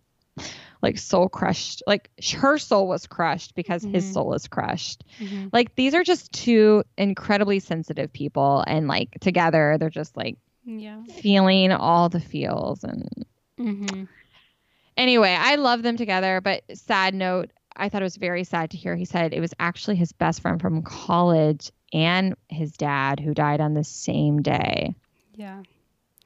like 0.81 0.97
soul 0.97 1.27
crushed. 1.29 1.83
Like 1.87 2.09
her 2.35 2.57
soul 2.57 2.87
was 2.87 3.07
crushed 3.07 3.55
because 3.55 3.83
his 3.83 4.05
Mhm. 4.05 4.13
soul 4.13 4.33
is 4.33 4.47
crushed. 4.47 5.03
Mm-hmm. 5.19 5.47
Like 5.51 5.75
these 5.75 5.93
are 5.93 6.03
just 6.03 6.31
two 6.31 6.83
incredibly 6.97 7.59
sensitive 7.59 8.13
people, 8.13 8.63
and 8.65 8.87
like 8.87 9.17
together 9.19 9.77
they're 9.79 9.89
just 9.89 10.15
like 10.15 10.37
Yeah. 10.65 11.01
feeling 11.21 11.71
all 11.71 12.09
the 12.09 12.19
feels 12.19 12.83
and 12.83 13.07
Mm-hmm. 13.59 14.03
anyway, 14.95 15.35
I 15.37 15.55
love 15.55 15.81
them 15.81 15.97
together, 15.97 16.41
but 16.41 16.63
sad 16.77 17.13
note, 17.15 17.51
I 17.77 17.89
thought 17.89 18.01
it 18.01 18.05
was 18.05 18.17
very 18.17 18.43
sad 18.43 18.71
to 18.71 18.77
hear 18.77 18.95
he 18.95 19.05
said 19.05 19.33
it 19.33 19.39
was 19.39 19.53
actually 19.59 19.95
his 19.95 20.11
best 20.11 20.41
friend 20.41 20.59
from 20.59 20.81
college 20.81 21.71
and 21.93 22.35
his 22.49 22.71
dad 22.73 23.19
who 23.19 23.33
died 23.33 23.61
on 23.61 23.73
the 23.73 23.83
same 23.83 24.41
day. 24.41 24.93
Yeah. 25.35 25.63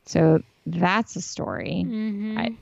So 0.05 0.41
that's 0.65 1.15
a 1.15 1.21
story. 1.21 1.83
Mm-hmm. 1.87 2.37
I- 2.37 2.55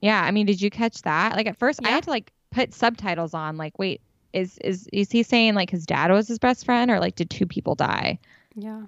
Yeah, 0.00 0.20
I 0.22 0.30
mean, 0.32 0.46
did 0.46 0.60
you 0.60 0.70
catch 0.70 1.02
that? 1.02 1.36
Like 1.36 1.46
at 1.46 1.56
first 1.58 1.80
I 1.84 1.90
had 1.90 2.04
to 2.04 2.10
like 2.10 2.32
put 2.50 2.74
subtitles 2.74 3.34
on 3.34 3.56
like 3.56 3.78
wait, 3.78 4.00
is 4.32 4.58
is 4.58 4.88
is 4.92 5.10
he 5.10 5.22
saying 5.22 5.54
like 5.54 5.70
his 5.70 5.86
dad 5.86 6.10
was 6.10 6.26
his 6.28 6.38
best 6.38 6.64
friend 6.64 6.90
or 6.90 6.98
like 6.98 7.14
did 7.16 7.30
two 7.30 7.46
people 7.46 7.74
die? 7.74 8.18
yeah. 8.54 8.82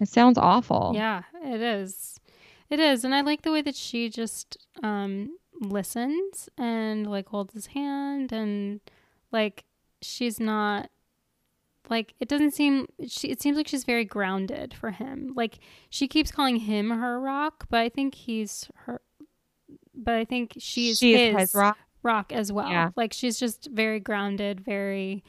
It 0.00 0.08
sounds 0.08 0.36
awful. 0.36 0.92
Yeah, 0.94 1.22
it 1.42 1.60
is. 1.62 2.20
It 2.68 2.78
is. 2.78 3.04
And 3.04 3.14
I 3.14 3.22
like 3.22 3.40
the 3.42 3.52
way 3.52 3.62
that 3.62 3.74
she 3.74 4.10
just 4.10 4.58
um 4.82 5.30
listens 5.70 6.48
and 6.58 7.06
like 7.06 7.28
holds 7.28 7.54
his 7.54 7.66
hand 7.66 8.32
and 8.32 8.80
like 9.30 9.64
she's 10.00 10.38
not 10.40 10.90
like 11.90 12.14
it 12.20 12.28
doesn't 12.28 12.52
seem 12.52 12.86
she 13.06 13.28
it 13.28 13.40
seems 13.42 13.56
like 13.56 13.68
she's 13.68 13.84
very 13.84 14.04
grounded 14.04 14.74
for 14.74 14.90
him. 14.90 15.32
Like 15.36 15.58
she 15.90 16.06
keeps 16.08 16.30
calling 16.30 16.56
him 16.56 16.90
her 16.90 17.20
rock, 17.20 17.66
but 17.70 17.80
I 17.80 17.88
think 17.88 18.14
he's 18.14 18.68
her 18.86 19.00
but 19.94 20.14
I 20.14 20.24
think 20.24 20.54
she's 20.58 20.98
She's 20.98 21.16
his, 21.18 21.36
his 21.36 21.54
rock. 21.54 21.76
rock 22.02 22.32
as 22.32 22.50
well. 22.50 22.68
Yeah. 22.70 22.90
Like 22.96 23.12
she's 23.12 23.38
just 23.38 23.68
very 23.70 24.00
grounded, 24.00 24.60
very 24.60 25.22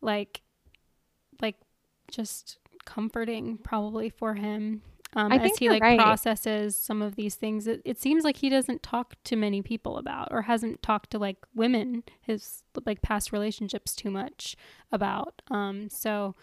like 0.00 0.42
like 1.40 1.56
just 2.10 2.58
comforting 2.84 3.58
probably 3.58 4.10
for 4.10 4.34
him. 4.34 4.82
Um, 5.14 5.30
I 5.30 5.36
as 5.36 5.58
he 5.58 5.68
like 5.68 5.82
right. 5.82 5.98
processes 5.98 6.74
some 6.74 7.02
of 7.02 7.16
these 7.16 7.34
things. 7.34 7.66
It, 7.66 7.82
it 7.84 8.00
seems 8.00 8.24
like 8.24 8.38
he 8.38 8.48
doesn't 8.48 8.82
talk 8.82 9.14
to 9.24 9.36
many 9.36 9.60
people 9.60 9.98
about 9.98 10.28
or 10.30 10.42
hasn't 10.42 10.82
talked 10.82 11.10
to 11.10 11.18
like 11.18 11.38
women, 11.54 12.02
his 12.20 12.62
like 12.86 13.02
past 13.02 13.32
relationships 13.32 13.94
too 13.94 14.10
much 14.10 14.56
about. 14.90 15.42
Um, 15.50 15.90
so 15.90 16.34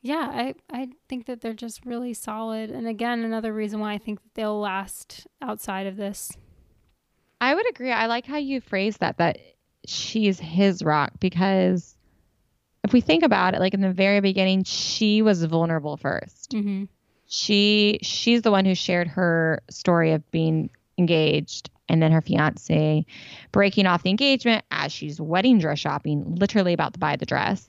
yeah, 0.00 0.30
I, 0.32 0.54
I 0.70 0.88
think 1.08 1.26
that 1.26 1.40
they're 1.40 1.52
just 1.52 1.84
really 1.84 2.14
solid. 2.14 2.70
And 2.70 2.86
again, 2.86 3.24
another 3.24 3.52
reason 3.52 3.80
why 3.80 3.92
I 3.92 3.98
think 3.98 4.22
that 4.22 4.34
they'll 4.34 4.60
last 4.60 5.26
outside 5.42 5.86
of 5.86 5.96
this. 5.96 6.32
I 7.40 7.54
would 7.54 7.68
agree. 7.68 7.92
I 7.92 8.06
like 8.06 8.24
how 8.24 8.38
you 8.38 8.60
phrase 8.60 8.96
that 8.98 9.18
that 9.18 9.38
she's 9.86 10.40
his 10.40 10.82
rock 10.82 11.12
because 11.20 11.96
if 12.84 12.92
we 12.92 13.00
think 13.00 13.22
about 13.22 13.54
it, 13.54 13.60
like 13.60 13.74
in 13.74 13.80
the 13.80 13.92
very 13.92 14.20
beginning, 14.20 14.64
she 14.64 15.22
was 15.22 15.44
vulnerable 15.44 15.98
1st 15.98 16.48
Mm-hmm. 16.54 16.84
She 17.36 17.98
she's 18.00 18.40
the 18.40 18.50
one 18.50 18.64
who 18.64 18.74
shared 18.74 19.08
her 19.08 19.60
story 19.68 20.12
of 20.12 20.28
being 20.30 20.70
engaged 20.96 21.68
and 21.86 22.00
then 22.00 22.10
her 22.10 22.22
fiance 22.22 23.04
breaking 23.52 23.86
off 23.86 24.02
the 24.02 24.08
engagement 24.08 24.64
as 24.70 24.90
she's 24.90 25.20
wedding 25.20 25.58
dress 25.58 25.78
shopping, 25.78 26.36
literally 26.36 26.72
about 26.72 26.94
to 26.94 26.98
buy 26.98 27.16
the 27.16 27.26
dress. 27.26 27.68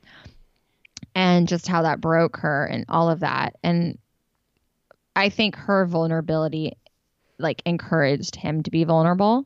And 1.13 1.49
just 1.49 1.68
how 1.68 1.82
that 1.82 1.99
broke 1.99 2.38
her 2.38 2.65
and 2.65 2.86
all 2.88 3.09
of 3.09 3.20
that. 3.20 3.57
And 3.61 3.97
I 5.18 5.28
think 5.28 5.57
her 5.57 5.86
vulnerability 5.86 6.78
like 7.38 7.61
encouraged 7.65 8.38
him 8.38 8.63
to 8.63 8.72
be 8.72 8.86
vulnerable. 8.86 9.43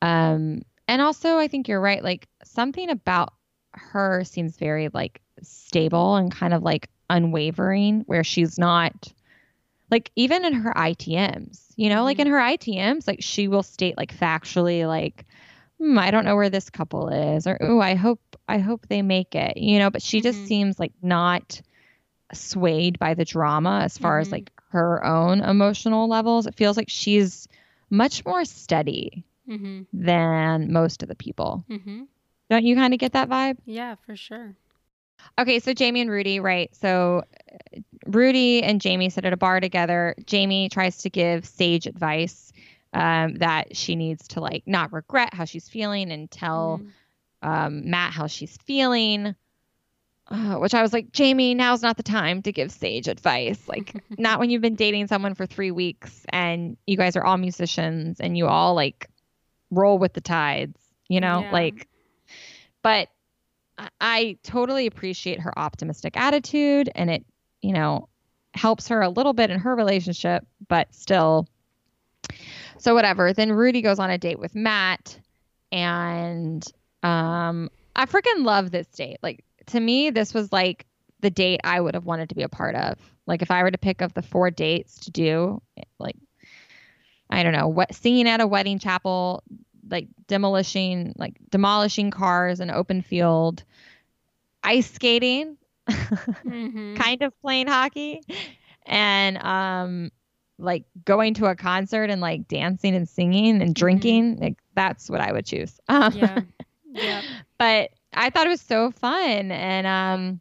Um, 0.00 0.62
and 0.88 1.02
also, 1.02 1.36
I 1.36 1.48
think 1.48 1.68
you're 1.68 1.82
right. 1.82 2.02
Like 2.02 2.28
something 2.44 2.88
about 2.88 3.34
her 3.72 4.24
seems 4.24 4.56
very 4.56 4.88
like 4.94 5.20
stable 5.42 6.16
and 6.16 6.32
kind 6.32 6.54
of 6.54 6.62
like 6.62 6.88
unwavering, 7.10 8.04
where 8.06 8.24
she's 8.24 8.58
not 8.58 9.12
like 9.90 10.10
even 10.16 10.44
in 10.44 10.52
her 10.52 10.72
ITMs, 10.76 11.72
you 11.76 11.88
know, 11.88 12.04
like 12.04 12.18
in 12.18 12.26
her 12.28 12.38
ITMs, 12.38 13.06
like 13.06 13.22
she 13.22 13.48
will 13.48 13.62
state 13.62 13.96
like 13.96 14.16
factually, 14.16 14.86
like, 14.86 15.26
hmm, 15.78 15.98
I 15.98 16.10
don't 16.10 16.24
know 16.24 16.36
where 16.36 16.50
this 16.50 16.70
couple 16.70 17.08
is, 17.08 17.46
or 17.46 17.58
oh, 17.60 17.80
I 17.80 17.94
hope 17.94 18.20
I 18.48 18.58
hope 18.58 18.86
they 18.88 19.02
make 19.02 19.34
it, 19.34 19.56
you 19.56 19.78
know. 19.78 19.90
But 19.90 20.02
she 20.02 20.20
just 20.20 20.40
Mhm. 20.42 20.46
seems 20.46 20.78
like 20.80 20.92
not 21.02 21.60
swayed 22.32 22.98
by 22.98 23.14
the 23.14 23.24
drama 23.24 23.80
as 23.84 23.98
far 23.98 24.18
as 24.20 24.28
Mhm. 24.28 24.32
like 24.32 24.50
her 24.70 25.04
own 25.04 25.40
emotional 25.40 26.08
levels. 26.08 26.46
It 26.46 26.54
feels 26.56 26.76
like 26.76 26.88
she's 26.88 27.48
much 27.90 28.24
more 28.24 28.44
steady 28.44 29.24
Mm-hmm. 29.48 29.82
than 29.92 30.72
most 30.72 31.02
of 31.02 31.08
the 31.08 31.16
people. 31.16 31.64
Mm-hmm. 31.68 32.04
Don't 32.50 32.64
you 32.64 32.76
kind 32.76 32.92
of 32.94 33.00
get 33.00 33.12
that 33.12 33.28
vibe? 33.28 33.58
Yeah, 33.64 33.96
for 34.06 34.14
sure. 34.16 34.54
Okay, 35.38 35.58
so 35.58 35.72
Jamie 35.72 36.00
and 36.02 36.10
Rudi, 36.10 36.38
right? 36.40 36.74
So 36.76 37.24
Rudi 38.06 38.62
and 38.62 38.80
Jamie 38.80 39.10
sit 39.10 39.24
at 39.24 39.32
a 39.32 39.36
bar 39.36 39.60
together. 39.60 40.14
Jamie 40.26 40.68
tries 40.68 40.98
to 40.98 41.10
give 41.10 41.44
sage 41.46 41.86
advice 41.86 42.52
um, 42.92 43.34
that 43.36 43.76
she 43.76 43.94
needs 43.96 44.28
to 44.28 44.40
like 44.40 44.64
not 44.66 44.92
regret 44.92 45.32
how 45.34 45.44
she's 45.44 45.68
feeling 45.68 46.10
and 46.10 46.30
tell 46.30 46.80
Mhm. 46.82 47.48
um, 47.48 47.90
Matt 47.90 48.12
how 48.12 48.26
she's 48.26 48.56
feeling. 48.58 49.34
Uh, 50.28 50.54
which 50.58 50.74
I 50.74 50.82
was 50.82 50.92
like, 50.92 51.10
Jamie, 51.10 51.54
now's 51.54 51.82
not 51.82 51.96
the 51.96 52.04
time 52.04 52.40
to 52.42 52.52
give 52.52 52.70
sage 52.70 53.08
advice. 53.08 53.66
Like, 53.68 53.94
not 54.18 54.38
when 54.38 54.48
you've 54.48 54.62
been 54.62 54.76
dating 54.76 55.08
someone 55.08 55.34
for 55.34 55.44
three 55.44 55.72
weeks 55.72 56.24
and 56.28 56.76
you 56.86 56.96
guys 56.96 57.16
are 57.16 57.24
all 57.24 57.36
musicians 57.36 58.20
and 58.20 58.38
you 58.38 58.46
all 58.46 58.74
like 58.74 59.08
roll 59.72 59.98
with 59.98 60.12
the 60.12 60.20
tides, 60.20 60.78
you 61.08 61.20
know? 61.20 61.40
Yeah. 61.40 61.50
Like, 61.52 61.88
but 62.82 63.08
I- 63.76 63.88
I 64.00 64.38
totally 64.44 64.86
appreciate 64.86 65.40
her 65.40 65.58
optimistic 65.58 66.16
attitude 66.16 66.88
and 66.94 67.10
it, 67.10 67.24
you 67.62 67.72
know, 67.72 68.08
helps 68.54 68.88
her 68.88 69.00
a 69.00 69.08
little 69.08 69.32
bit 69.32 69.50
in 69.50 69.60
her 69.60 69.74
relationship, 69.74 70.46
but 70.68 70.92
still. 70.94 71.48
So, 72.78 72.94
whatever. 72.94 73.32
Then 73.32 73.52
Rudi 73.52 73.82
goes 73.82 73.98
on 73.98 74.10
a 74.10 74.18
date 74.18 74.38
with 74.38 74.54
Matt 74.54 75.18
and 75.72 76.64
um, 77.02 77.70
I 77.94 78.06
freaking 78.06 78.44
love 78.44 78.70
this 78.70 78.86
date. 78.88 79.18
Like, 79.22 79.44
to 79.66 79.80
me, 79.80 80.10
this 80.10 80.34
was 80.34 80.52
like 80.52 80.86
the 81.20 81.30
date 81.30 81.60
I 81.64 81.80
would 81.80 81.94
have 81.94 82.06
wanted 82.06 82.30
to 82.30 82.34
be 82.34 82.42
a 82.42 82.48
part 82.48 82.74
of. 82.74 82.98
Like, 83.26 83.42
if 83.42 83.50
I 83.50 83.62
were 83.62 83.70
to 83.70 83.78
pick 83.78 84.02
up 84.02 84.14
the 84.14 84.22
four 84.22 84.50
dates 84.50 85.00
to 85.00 85.10
do, 85.10 85.62
like, 85.98 86.16
I 87.28 87.42
don't 87.42 87.52
know, 87.52 87.68
what 87.68 87.94
singing 87.94 88.28
at 88.28 88.40
a 88.40 88.46
wedding 88.46 88.78
chapel, 88.78 89.42
like 89.88 90.08
demolishing, 90.26 91.14
like 91.16 91.36
demolishing 91.50 92.10
cars 92.10 92.60
in 92.60 92.70
open 92.70 93.02
field, 93.02 93.62
ice 94.62 94.90
skating, 94.90 95.56
Mhm. 96.44 96.96
kind 96.96 97.22
of 97.22 97.38
playing 97.40 97.66
hockey, 97.66 98.22
and 98.86 99.38
um, 99.38 100.10
like 100.58 100.84
going 101.04 101.34
to 101.34 101.46
a 101.46 101.54
concert 101.56 102.10
and 102.10 102.20
like 102.20 102.46
dancing 102.48 102.94
and 102.94 103.08
singing 103.08 103.62
and 103.62 103.74
drinking. 103.74 104.36
Like, 104.38 104.56
that's 104.74 105.08
what 105.10 105.20
I 105.20 105.32
would 105.32 105.46
choose. 105.46 105.78
Um, 105.88 106.12
Yeah. 106.14 106.40
Yeah. 106.92 107.22
but 107.58 107.90
I 108.12 108.30
thought 108.30 108.46
it 108.46 108.50
was 108.50 108.60
so 108.60 108.90
fun. 108.90 109.52
And 109.52 109.86
um, 109.86 110.40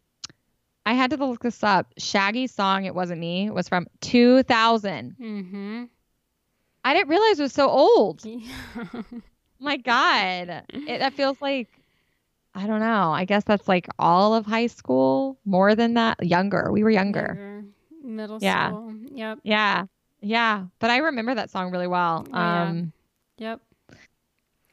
I 0.85 0.93
had 0.93 1.11
to 1.11 1.17
look 1.17 1.41
this 1.43 1.63
up. 1.63 1.93
Shaggy's 1.97 2.51
song, 2.53 2.85
It 2.85 2.95
Wasn't 2.95 3.19
Me, 3.19 3.49
was 3.51 3.69
from 3.69 3.85
2000. 4.01 5.15
Mm-hmm. 5.21 5.83
I 6.83 6.93
didn't 6.93 7.09
realize 7.09 7.39
it 7.39 7.43
was 7.43 7.53
so 7.53 7.69
old. 7.69 8.25
Yeah. 8.25 9.01
My 9.59 9.77
God. 9.77 10.63
It, 10.73 10.99
that 10.99 11.13
feels 11.13 11.37
like, 11.41 11.67
I 12.55 12.67
don't 12.67 12.79
know. 12.79 13.11
I 13.11 13.25
guess 13.25 13.43
that's 13.43 13.67
like 13.67 13.87
all 13.99 14.33
of 14.33 14.45
high 14.45 14.67
school, 14.67 15.37
more 15.45 15.75
than 15.75 15.93
that. 15.93 16.23
Younger. 16.25 16.71
We 16.71 16.83
were 16.83 16.89
younger. 16.89 17.37
Younger. 17.37 17.65
Middle 18.03 18.39
Yeah. 18.41 18.69
school. 18.69 18.93
Yep. 19.13 19.39
Yeah. 19.43 19.85
Yeah, 20.21 20.65
but 20.79 20.89
I 20.89 20.97
remember 20.97 21.33
that 21.35 21.49
song 21.49 21.71
really 21.71 21.87
well. 21.87 22.25
Oh, 22.33 22.35
yeah. 22.37 22.63
Um, 22.63 22.91
Yep. 23.37 23.61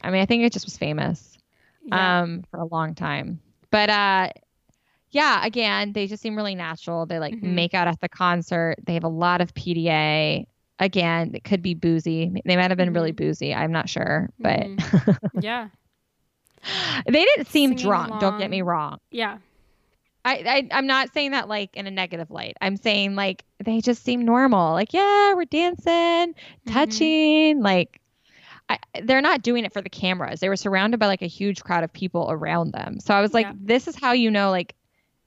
I 0.02 0.10
mean, 0.10 0.20
I 0.20 0.26
think 0.26 0.42
it 0.42 0.52
just 0.52 0.64
was 0.64 0.76
famous 0.76 1.38
Yeah. 1.84 2.22
um, 2.22 2.44
for 2.50 2.58
a 2.60 2.66
long 2.66 2.94
time. 2.96 3.40
But 3.70 3.90
uh, 3.90 4.30
yeah, 5.10 5.44
again, 5.46 5.92
they 5.92 6.06
just 6.08 6.22
seem 6.22 6.34
really 6.36 6.54
natural. 6.56 7.06
They 7.06 7.18
like 7.20 7.34
Mhm. 7.34 7.42
make 7.54 7.74
out 7.74 7.86
at 7.86 8.00
the 8.00 8.08
concert. 8.08 8.76
They 8.84 8.94
have 8.94 9.04
a 9.04 9.08
lot 9.08 9.40
of 9.40 9.54
PDA. 9.54 10.46
Again, 10.78 11.30
it 11.34 11.44
could 11.44 11.62
be 11.62 11.74
boozy. 11.74 12.32
They 12.44 12.56
might 12.56 12.70
have 12.70 12.76
been 12.76 12.92
really 12.92 13.12
Mhm. 13.12 13.16
boozy. 13.16 13.54
I'm 13.54 13.72
not 13.72 13.88
sure, 13.88 14.28
but 14.40 14.66
yeah. 15.40 15.68
they 17.06 17.24
didn't 17.24 17.46
seem 17.48 17.70
Singing 17.70 17.84
drunk. 17.84 18.20
Don't 18.20 18.38
get 18.38 18.50
me 18.50 18.62
wrong. 18.62 18.98
Yeah. 19.10 19.38
I, 20.24 20.68
I 20.72 20.76
I'm 20.76 20.86
not 20.86 21.12
saying 21.12 21.30
that 21.32 21.48
like 21.48 21.76
in 21.76 21.86
a 21.86 21.90
negative 21.90 22.30
light. 22.30 22.56
I'm 22.60 22.76
saying 22.76 23.14
like 23.14 23.44
they 23.64 23.80
just 23.80 24.02
seem 24.04 24.24
normal. 24.24 24.72
Like 24.72 24.92
yeah, 24.92 25.34
we're 25.34 25.44
dancing, 25.44 25.92
Mm-hmm. 26.34 26.72
touching. 26.72 27.62
Like 27.62 28.00
I, 28.68 28.78
they're 29.04 29.20
not 29.20 29.42
doing 29.42 29.64
it 29.64 29.72
for 29.72 29.80
the 29.80 29.88
cameras. 29.88 30.40
They 30.40 30.48
were 30.48 30.56
surrounded 30.56 30.98
by 30.98 31.06
like 31.06 31.22
a 31.22 31.28
huge 31.28 31.62
crowd 31.62 31.84
of 31.84 31.92
people 31.92 32.26
around 32.28 32.72
them. 32.72 32.98
So 32.98 33.14
I 33.14 33.20
was 33.20 33.32
like, 33.32 33.46
Yeah. 33.46 33.52
this 33.60 33.86
is 33.86 33.94
how 33.94 34.12
you 34.12 34.30
know 34.30 34.50
like 34.50 34.74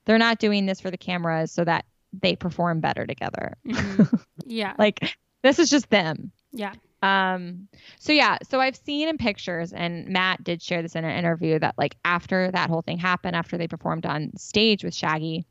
they're 0.06 0.18
not 0.18 0.40
doing 0.40 0.66
this 0.66 0.82
for 0.82 0.92
the 0.92 0.98
cameras 0.98 1.52
so 1.52 1.64
that 1.64 1.86
they 2.12 2.36
perform 2.36 2.82
better 2.82 3.06
together. 3.08 3.56
Mhm. 3.66 4.22
Yeah. 4.46 4.74
Like 4.80 5.16
this 5.44 5.60
is 5.60 5.70
just 5.70 5.90
them. 5.92 6.32
yeah. 6.52 6.74
Um, 7.02 7.68
so 8.00 8.12
yeah, 8.12 8.38
so 8.50 8.60
I've 8.60 8.76
seen 8.76 9.08
in 9.08 9.18
pictures, 9.18 9.74
and 9.74 10.08
Matt 10.10 10.43
did 10.43 10.62
share 10.62 10.82
this 10.82 10.95
in 10.95 11.06
an 11.06 11.18
interview 11.18 11.60
that 11.60 11.76
like 11.78 11.95
after 12.04 12.52
that 12.52 12.70
whole 12.70 12.82
thing 12.82 12.97
happened, 12.97 13.36
after 13.36 13.58
they 13.58 13.68
performed 13.68 14.06
on 14.06 14.36
stage 14.36 14.84
with 14.84 14.93
Shaggy, 14.93 15.45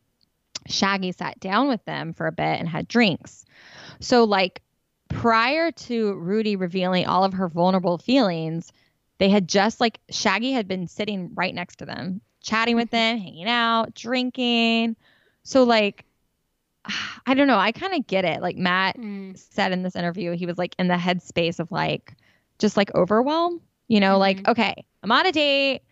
Shaggy 0.67 1.13
sat 1.13 1.41
down 1.41 1.69
with 1.69 1.85
them 1.85 2.13
for 2.13 2.27
a 2.27 2.33
bit 2.33 2.59
and 2.59 2.69
had 2.69 2.89
drinks. 2.89 3.45
So 4.01 4.25
like 4.25 4.63
prior 5.09 5.71
to 5.71 6.15
Rudi 6.15 6.57
revealing 6.57 7.07
all 7.07 7.25
of 7.25 7.33
her 7.35 7.49
vulnerable 7.49 7.99
feelings, 7.99 8.73
they 9.19 9.31
had 9.31 9.49
just 9.49 9.81
like 9.81 9.99
Shaggy 10.11 10.53
had 10.53 10.69
been 10.69 10.87
sitting 10.87 11.33
right 11.35 11.55
next 11.55 11.77
to 11.77 11.87
them, 11.87 12.21
chatting 12.43 12.77
with 12.77 12.91
them, 12.91 13.19
hanging 13.19 13.49
out, 13.49 13.95
drinking. 13.95 14.97
So 15.43 15.65
like 15.65 16.05
I 17.27 17.35
don't 17.35 17.47
know, 17.47 17.59
I 17.59 17.73
kind 17.73 17.95
of 17.95 18.07
get 18.07 18.25
it. 18.25 18.41
Like 18.41 18.57
Matt 18.57 18.97
Mm. 18.97 19.37
said 19.39 19.73
in 19.73 19.83
this 19.83 19.97
interview, 19.97 20.33
he 20.37 20.47
was 20.47 20.59
like 20.59 20.75
in 20.79 20.89
the 20.89 20.95
headspace 20.95 21.59
of 21.61 21.71
like 21.71 22.15
just 22.59 22.77
like 22.77 22.95
overwhelm, 22.95 23.61
you 23.89 24.01
know, 24.01 24.19
like, 24.19 24.43
Mhm. 24.43 24.51
okay, 24.51 24.85
I'm 25.03 25.13
on 25.13 25.27
a 25.27 25.33
date. 25.33 25.83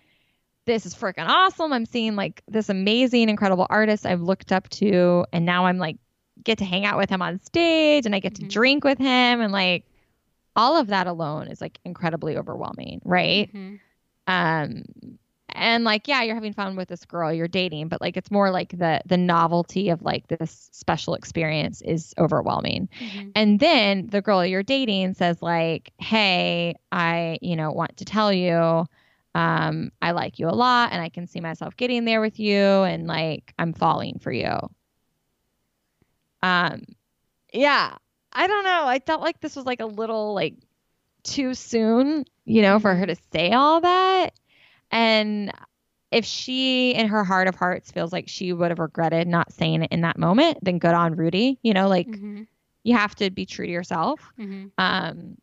This 0.65 0.85
is 0.85 0.95
freaking 0.95 1.29
awesome. 1.29 1.73
I'm 1.73 1.87
seeing 1.87 2.17
like 2.17 2.43
this 2.49 2.69
amazing, 2.69 3.29
incredible 3.29 3.67
artist 3.71 4.05
I've 4.05 4.21
looked 4.23 4.51
up 4.51 4.69
to. 4.71 5.25
And 5.33 5.45
now 5.47 5.67
I'm 5.67 5.79
like, 5.79 5.97
get 6.43 6.59
to 6.59 6.65
hang 6.65 6.85
out 6.85 6.99
with 6.99 7.09
him 7.09 7.23
on 7.23 7.39
stage 7.41 8.05
and 8.05 8.15
I 8.15 8.19
get 8.19 8.35
to 8.37 8.43
Mhm. 8.45 8.49
drink 8.49 8.85
with 8.85 8.99
him. 8.99 9.41
And 9.41 9.53
like, 9.53 9.85
all 10.57 10.77
of 10.77 10.89
that 10.89 11.07
alone 11.07 11.49
is 11.49 11.61
like 11.61 11.79
incredibly 11.85 12.37
overwhelming, 12.37 13.01
right? 13.05 13.53
Mhm. 13.53 13.79
um 14.27 14.83
and 15.57 15.85
like 15.85 16.07
yeah 16.07 16.23
you're 16.23 16.35
having 16.35 16.53
fun 16.53 16.77
with 16.77 16.89
this 16.89 17.05
girl 17.05 17.33
you're 17.33 17.49
dating 17.49 17.89
but 17.89 18.01
like 18.01 18.17
it's 18.17 18.31
more 18.31 18.51
like 18.51 18.71
the 18.79 19.01
the 19.07 19.17
novelty 19.17 19.89
of 19.89 20.03
like 20.03 20.29
this 20.29 20.69
special 20.73 21.15
experience 21.15 21.83
is 21.83 22.15
overwhelming. 22.19 22.89
Mhm. 23.01 23.33
and 23.35 23.61
then 23.61 24.07
the 24.09 24.23
girl 24.23 24.45
you're 24.45 24.63
dating 24.63 25.15
says 25.15 25.43
like 25.43 25.93
hey 25.99 26.75
i 26.93 27.39
you 27.43 27.57
know 27.57 27.73
want 27.73 27.97
to 27.97 28.05
tell 28.05 28.33
you 28.33 28.87
um 29.35 29.91
i 30.03 30.11
like 30.13 30.39
you 30.39 30.49
a 30.49 30.51
lot 30.55 30.93
and 30.93 31.03
i 31.03 31.09
can 31.09 31.27
see 31.27 31.41
myself 31.41 31.77
getting 31.77 32.05
there 32.05 32.21
with 32.21 32.39
you 32.39 32.57
and 32.59 33.07
like 33.07 33.53
i'm 33.59 33.73
falling 33.73 34.19
for 34.19 34.33
you. 34.33 34.57
Um 36.43 36.83
yeah 37.53 37.97
i 38.33 38.47
don't 38.47 38.65
know 38.65 38.87
i 38.87 38.99
felt 38.99 39.21
like 39.23 39.41
this 39.41 39.57
was 39.57 39.65
like 39.65 39.81
a 39.81 39.87
little 39.87 40.35
like 40.35 40.55
too 41.23 41.55
soon 41.55 42.25
you 42.45 42.61
know 42.63 42.79
for 42.79 42.95
her 42.95 43.07
to 43.07 43.17
say 43.33 43.53
all 43.53 43.81
that 43.81 44.31
and 44.91 45.53
if 46.13 46.25
she 46.25 46.93
in 46.93 47.09
her 47.09 47.25
heart 47.25 47.49
of 47.49 47.55
hearts 47.57 47.91
feels 47.91 48.13
like 48.13 48.29
she 48.29 48.53
would 48.53 48.71
have 48.71 48.79
regretted 48.79 49.27
not 49.27 49.53
saying 49.53 49.83
it 49.83 49.91
in 49.93 50.03
that 50.03 50.19
moment 50.19 50.59
then 50.63 50.79
good 50.79 50.95
on 50.95 51.17
rudi. 51.17 51.59
You 51.63 51.75
know 51.75 51.89
like 51.89 52.07
Mhm. 52.09 52.47
you 52.85 52.95
have 52.97 53.15
to 53.17 53.31
be 53.31 53.47
true 53.47 53.67
to 53.67 53.73
yourself. 53.73 54.21
Mhm. 54.39 54.71
um 54.79 55.37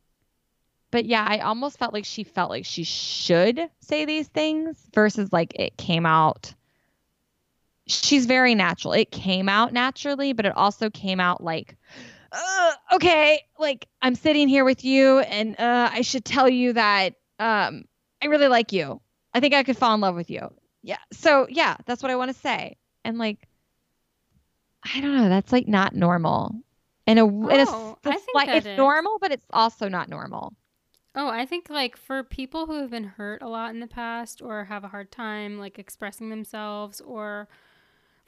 but 0.91 1.05
yeah 1.05 1.25
i 1.27 1.39
almost 1.39 1.77
felt 1.77 1.93
like 1.93 2.05
she 2.05 2.23
felt 2.23 2.49
like 2.49 2.65
she 2.65 2.83
should 2.83 3.59
say 3.79 4.05
these 4.05 4.27
things 4.27 4.77
versus 4.93 5.31
like 5.33 5.53
it 5.59 5.75
came 5.77 6.05
out. 6.05 6.53
She's 7.85 8.25
very 8.27 8.55
natural. 8.55 8.93
It 8.93 9.11
came 9.11 9.49
out 9.49 9.73
naturally 9.73 10.33
but 10.33 10.45
it 10.45 10.55
also 10.55 10.89
came 10.89 11.19
out 11.19 11.43
like 11.43 11.75
uh, 12.31 12.71
okay 12.93 13.41
like 13.59 13.87
i'm 14.01 14.15
sitting 14.15 14.47
here 14.47 14.65
with 14.65 14.83
you 14.83 15.19
and 15.19 15.59
uh, 15.59 15.89
i 15.91 16.01
should 16.01 16.25
tell 16.25 16.49
you 16.49 16.73
that 16.73 17.13
um 17.39 17.83
i 18.23 18.25
really 18.25 18.47
like 18.47 18.71
you 18.73 18.99
i 19.33 19.39
think 19.39 19.53
i 19.53 19.63
could 19.63 19.77
fall 19.77 19.93
in 19.93 20.01
love 20.01 20.15
with 20.15 20.29
you. 20.29 20.49
Yeah. 20.81 20.97
So 21.11 21.47
yeah 21.49 21.77
that's 21.85 22.03
what 22.03 22.11
i 22.11 22.15
want 22.15 22.31
to 22.33 22.37
say. 22.39 22.77
And 23.05 23.17
like 23.17 23.47
i 24.83 24.99
don't 25.01 25.15
know 25.15 25.29
that's 25.29 25.51
like 25.51 25.67
not 25.67 25.95
normal. 25.95 26.55
In 27.05 27.17
a, 27.17 27.25
in 27.25 27.59
a 27.59 27.65
Oh, 27.65 27.97
think 28.01 28.23
like 28.33 28.47
that 28.47 28.57
it's 28.57 28.65
is. 28.67 28.77
normal 28.77 29.17
but 29.19 29.31
it's 29.31 29.45
also 29.51 29.87
not 29.89 30.09
normal. 30.09 30.53
Oh, 31.15 31.27
I 31.27 31.45
think 31.45 31.69
like 31.69 31.95
for 31.95 32.23
people 32.23 32.65
who 32.65 32.79
have 32.81 32.89
been 32.89 33.03
hurt 33.03 33.41
a 33.43 33.47
lot 33.47 33.69
in 33.69 33.79
the 33.79 33.87
past 33.87 34.41
or 34.41 34.65
have 34.65 34.83
a 34.83 34.87
hard 34.87 35.11
time 35.11 35.59
like 35.59 35.77
expressing 35.77 36.29
themselves 36.29 37.01
or 37.01 37.47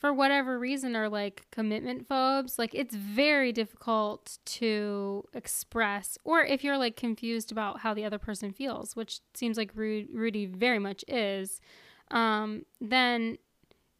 for 0.05 0.13
whatever 0.13 0.59
reason 0.59 0.95
are 0.95 1.09
like 1.09 1.47
commitment 1.49 2.07
phobes, 2.07 2.59
like 2.59 2.75
it's 2.75 2.93
very 2.93 3.51
difficult 3.51 4.37
to 4.45 5.23
express 5.33 6.15
or 6.23 6.45
if 6.45 6.63
you're 6.63 6.77
like 6.77 6.95
confused 6.95 7.51
about 7.51 7.79
how 7.79 7.91
the 7.91 8.05
other 8.05 8.19
person 8.19 8.51
feels, 8.51 8.95
which 8.95 9.21
seems 9.33 9.57
like 9.57 9.71
Ru- 9.73 10.05
Rudi 10.13 10.45
very 10.45 10.77
much 10.77 11.03
is, 11.07 11.59
um, 12.11 12.67
then 12.79 13.39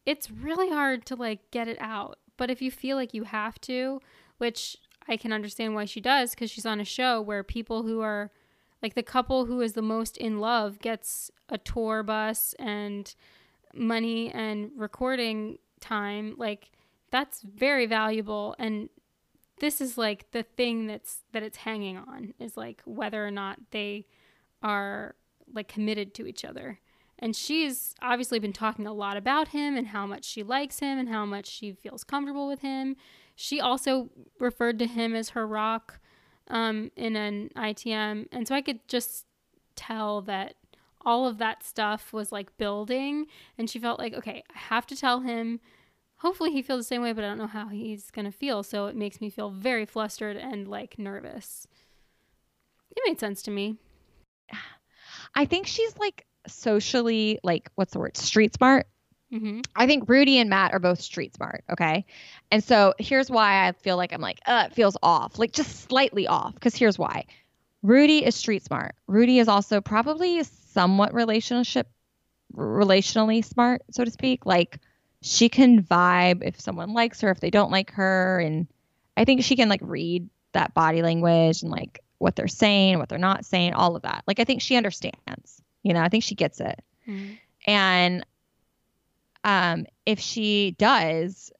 it's 0.04 0.30
really 0.30 0.70
hard 0.70 1.04
to 1.06 1.16
like 1.16 1.50
get 1.50 1.66
it 1.66 1.78
out. 1.80 2.20
But 2.36 2.52
if 2.52 2.62
you 2.62 2.70
feel 2.70 2.96
like 2.96 3.12
you 3.12 3.24
have 3.24 3.60
to, 3.62 4.00
which 4.38 4.76
I 5.08 5.16
can 5.16 5.32
understand 5.32 5.74
why 5.74 5.86
she 5.86 6.00
does 6.00 6.36
because 6.36 6.52
she's 6.52 6.66
on 6.66 6.78
a 6.78 6.84
show 6.84 7.20
where 7.20 7.42
people 7.42 7.82
who 7.82 8.00
are 8.00 8.30
like 8.80 8.94
the 8.94 9.02
couple 9.02 9.46
who 9.46 9.60
is 9.60 9.72
the 9.72 9.82
most 9.82 10.16
in 10.16 10.38
love 10.38 10.78
gets 10.78 11.32
a 11.48 11.58
tour 11.58 12.04
bus 12.04 12.54
and 12.60 13.12
money 13.74 14.30
and 14.30 14.70
recording 14.76 15.58
time 15.86 16.34
like 16.36 16.70
that's 17.10 17.42
very 17.42 17.86
valuable 17.86 18.54
and 18.58 18.88
this 19.58 19.80
is 19.80 19.96
like 19.96 20.30
the 20.32 20.42
thing 20.42 20.86
that's 20.86 21.22
that 21.32 21.42
it's 21.42 21.58
hanging 21.58 21.96
on 21.96 22.34
is 22.38 22.56
like 22.56 22.82
whether 22.84 23.26
or 23.26 23.30
not 23.30 23.58
they 23.70 24.06
are 24.62 25.14
like 25.52 25.68
committed 25.68 26.14
to 26.14 26.26
each 26.26 26.44
other 26.44 26.80
and 27.18 27.34
she's 27.34 27.94
obviously 28.02 28.38
been 28.38 28.52
talking 28.52 28.86
a 28.86 28.92
lot 28.92 29.16
about 29.16 29.48
him 29.48 29.76
and 29.76 29.88
how 29.88 30.06
much 30.06 30.24
she 30.24 30.42
likes 30.42 30.80
him 30.80 30.98
and 30.98 31.08
how 31.08 31.24
much 31.24 31.46
she 31.46 31.72
feels 31.72 32.04
comfortable 32.04 32.46
with 32.46 32.60
him 32.60 32.96
she 33.36 33.60
also 33.60 34.08
referred 34.40 34.78
to 34.78 34.86
him 34.86 35.14
as 35.14 35.30
her 35.30 35.46
rock 35.46 36.00
um, 36.48 36.90
in 36.96 37.16
an 37.16 37.50
ITM. 37.54 38.26
And 38.32 38.48
so 38.48 38.54
I 38.54 38.62
could 38.62 38.86
just 38.88 39.26
tell 39.76 40.22
that 40.22 40.54
all 41.04 41.28
of 41.28 41.38
that 41.38 41.62
stuff 41.62 42.12
was 42.12 42.32
like 42.32 42.56
building. 42.56 43.26
And 43.58 43.68
she 43.68 43.78
felt 43.78 43.98
like, 43.98 44.14
okay, 44.14 44.42
I 44.54 44.58
have 44.58 44.86
to 44.86 44.96
tell 44.96 45.20
him. 45.20 45.60
Hopefully 46.18 46.50
he 46.50 46.62
feels 46.62 46.80
the 46.80 46.84
same 46.84 47.02
way, 47.02 47.12
but 47.12 47.24
I 47.24 47.28
don't 47.28 47.38
know 47.38 47.46
how 47.46 47.68
he's 47.68 48.10
going 48.10 48.24
to 48.24 48.32
feel. 48.32 48.62
So 48.62 48.86
it 48.86 48.96
makes 48.96 49.20
me 49.20 49.28
feel 49.30 49.50
very 49.50 49.84
flustered 49.84 50.36
and 50.36 50.66
like 50.66 50.98
nervous. 50.98 51.66
It 52.90 53.02
made 53.06 53.20
sense 53.20 53.42
to 53.42 53.50
me. 53.50 53.76
i 55.34 55.44
think 55.44 55.66
she's 55.66 55.96
like 55.98 56.24
socially 56.46 57.38
like 57.42 57.68
what's 57.74 57.92
the 57.92 57.98
word 57.98 58.16
street 58.16 58.54
smart 58.54 58.86
hmm 59.30 59.60
I 59.74 59.86
think 59.86 60.08
Rudi 60.08 60.38
and 60.38 60.48
Matt 60.48 60.72
are 60.72 60.78
both 60.78 61.00
street 61.02 61.34
smart. 61.34 61.62
Okay. 61.70 62.06
And 62.50 62.64
so 62.64 62.94
here's 62.98 63.30
why 63.30 63.66
I 63.68 63.72
feel 63.72 63.96
like 63.98 64.12
I'm 64.14 64.22
like, 64.22 64.40
uh, 64.46 64.68
it 64.70 64.74
feels 64.74 64.96
off, 65.02 65.38
like 65.38 65.52
just 65.52 65.88
slightly 65.88 66.26
off. 66.26 66.54
Because 66.54 66.74
here's 66.74 66.98
why 66.98 67.26
Rudi 67.82 68.24
is 68.24 68.34
street 68.34 68.64
smart. 68.64 68.94
Rudi 69.06 69.38
is 69.38 69.48
also 69.48 69.80
probably 69.82 70.42
somewhat 70.44 71.12
relationship, 71.12 71.88
relationally 72.54 73.44
smart, 73.44 73.82
so 73.90 74.04
to 74.04 74.10
speak. 74.10 74.46
Like 74.46 74.78
she 75.22 75.48
can 75.48 75.82
vibe 75.82 76.42
if 76.42 76.60
someone 76.60 76.92
likes 76.92 77.20
her, 77.20 77.30
if 77.30 77.40
they 77.40 77.50
don't 77.50 77.70
like 77.70 77.90
her. 77.92 78.38
And 78.38 78.66
I 79.16 79.24
think 79.24 79.42
she 79.42 79.56
can 79.56 79.68
like 79.68 79.80
read 79.82 80.28
that 80.52 80.74
body 80.74 81.02
language 81.02 81.62
and 81.62 81.70
like 81.70 82.00
what 82.18 82.36
they're 82.36 82.48
saying, 82.48 82.98
what 82.98 83.08
they're 83.08 83.18
not 83.18 83.44
saying, 83.44 83.74
all 83.74 83.96
of 83.96 84.02
that. 84.02 84.24
Like 84.26 84.40
I 84.40 84.44
think 84.44 84.62
she 84.62 84.76
understands, 84.76 85.62
you 85.82 85.92
know, 85.92 86.00
I 86.00 86.08
think 86.08 86.24
she 86.24 86.34
gets 86.34 86.60
it. 86.60 86.82
hmm 87.04 87.32
And 87.66 88.24
um, 89.44 89.86
if 90.04 90.18
she 90.18 90.74
does, 90.78 91.52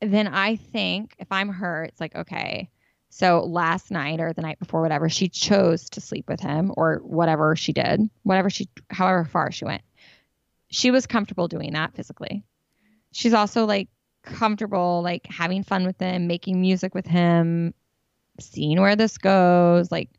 then 0.00 0.26
I 0.28 0.56
think 0.56 1.14
if 1.18 1.30
I'm 1.30 1.48
her, 1.48 1.84
it's 1.84 2.00
like, 2.00 2.16
okay, 2.16 2.70
so 3.10 3.40
last 3.40 3.90
night 3.90 4.20
or 4.20 4.32
the 4.32 4.42
night 4.42 4.58
before, 4.58 4.80
whatever, 4.82 5.08
she 5.08 5.28
chose 5.28 5.90
to 5.90 6.00
sleep 6.00 6.28
with 6.28 6.40
him 6.40 6.72
or 6.76 7.00
whatever 7.02 7.56
she 7.56 7.72
did, 7.72 8.08
whatever 8.22 8.50
she, 8.50 8.68
however 8.88 9.24
far 9.24 9.52
she 9.52 9.64
went. 9.64 9.82
She 10.70 10.90
was 10.90 11.06
comfortable 11.06 11.48
doing 11.48 11.72
that 11.72 11.94
physically. 11.94 12.44
She's 13.12 13.34
also 13.34 13.64
like 13.66 13.88
comfortable, 14.22 15.02
like 15.02 15.26
having 15.26 15.62
fun 15.62 15.86
with 15.86 15.98
him, 15.98 16.26
making 16.26 16.60
music 16.60 16.94
with 16.94 17.06
him, 17.06 17.74
seeing 18.38 18.80
where 18.80 18.96
this 18.96 19.18
goes. 19.18 19.90
Like 19.90 20.10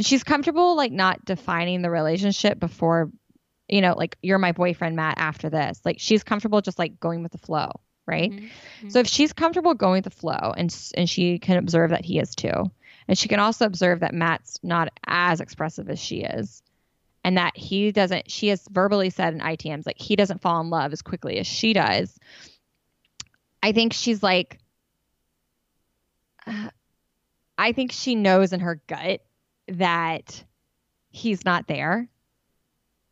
she's 0.00 0.24
comfortable 0.24 0.76
like 0.76 0.92
not 0.92 1.24
defining 1.24 1.82
the 1.82 1.90
relationship 1.90 2.58
before 2.58 3.10
you 3.70 3.80
know, 3.80 3.94
like 3.96 4.18
you're 4.20 4.38
my 4.38 4.52
boyfriend, 4.52 4.96
Matt, 4.96 5.18
after 5.18 5.48
this. 5.48 5.80
Like 5.84 5.96
she's 6.00 6.24
comfortable 6.24 6.60
just 6.60 6.78
like 6.78 6.98
going 6.98 7.22
with 7.22 7.32
the 7.32 7.38
flow, 7.38 7.70
right? 8.04 8.30
Mm-hmm. 8.30 8.44
mm-hmm. 8.44 8.88
So 8.88 8.98
if 8.98 9.06
she's 9.06 9.32
comfortable 9.32 9.74
going 9.74 10.02
with 10.02 10.12
the 10.12 10.18
flow 10.18 10.52
and 10.56 10.74
and 10.96 11.08
she 11.08 11.38
can 11.38 11.56
observe 11.56 11.90
that 11.90 12.04
he 12.04 12.18
is 12.18 12.34
too. 12.34 12.70
And 13.08 13.18
she 13.18 13.28
can 13.28 13.40
also 13.40 13.66
observe 13.66 14.00
that 14.00 14.14
Matt's 14.14 14.58
not 14.62 14.92
as 15.06 15.40
expressive 15.40 15.88
as 15.88 15.98
she 15.98 16.22
is. 16.22 16.62
And 17.22 17.36
that 17.36 17.56
he 17.56 17.92
doesn't 17.92 18.30
she 18.30 18.48
has 18.48 18.66
verbally 18.70 19.10
said 19.10 19.34
in 19.34 19.40
ITMs 19.40 19.86
like 19.86 19.98
he 19.98 20.16
doesn't 20.16 20.40
fall 20.40 20.60
in 20.60 20.70
love 20.70 20.92
as 20.92 21.02
quickly 21.02 21.38
as 21.38 21.46
she 21.46 21.72
does. 21.72 22.18
I 23.62 23.72
think 23.72 23.92
she's 23.92 24.22
like 24.22 24.58
uh, 26.46 26.70
I 27.58 27.72
think 27.72 27.92
she 27.92 28.14
knows 28.14 28.54
in 28.54 28.60
her 28.60 28.80
gut 28.86 29.20
that 29.68 30.42
he's 31.10 31.44
not 31.44 31.66
there 31.66 32.08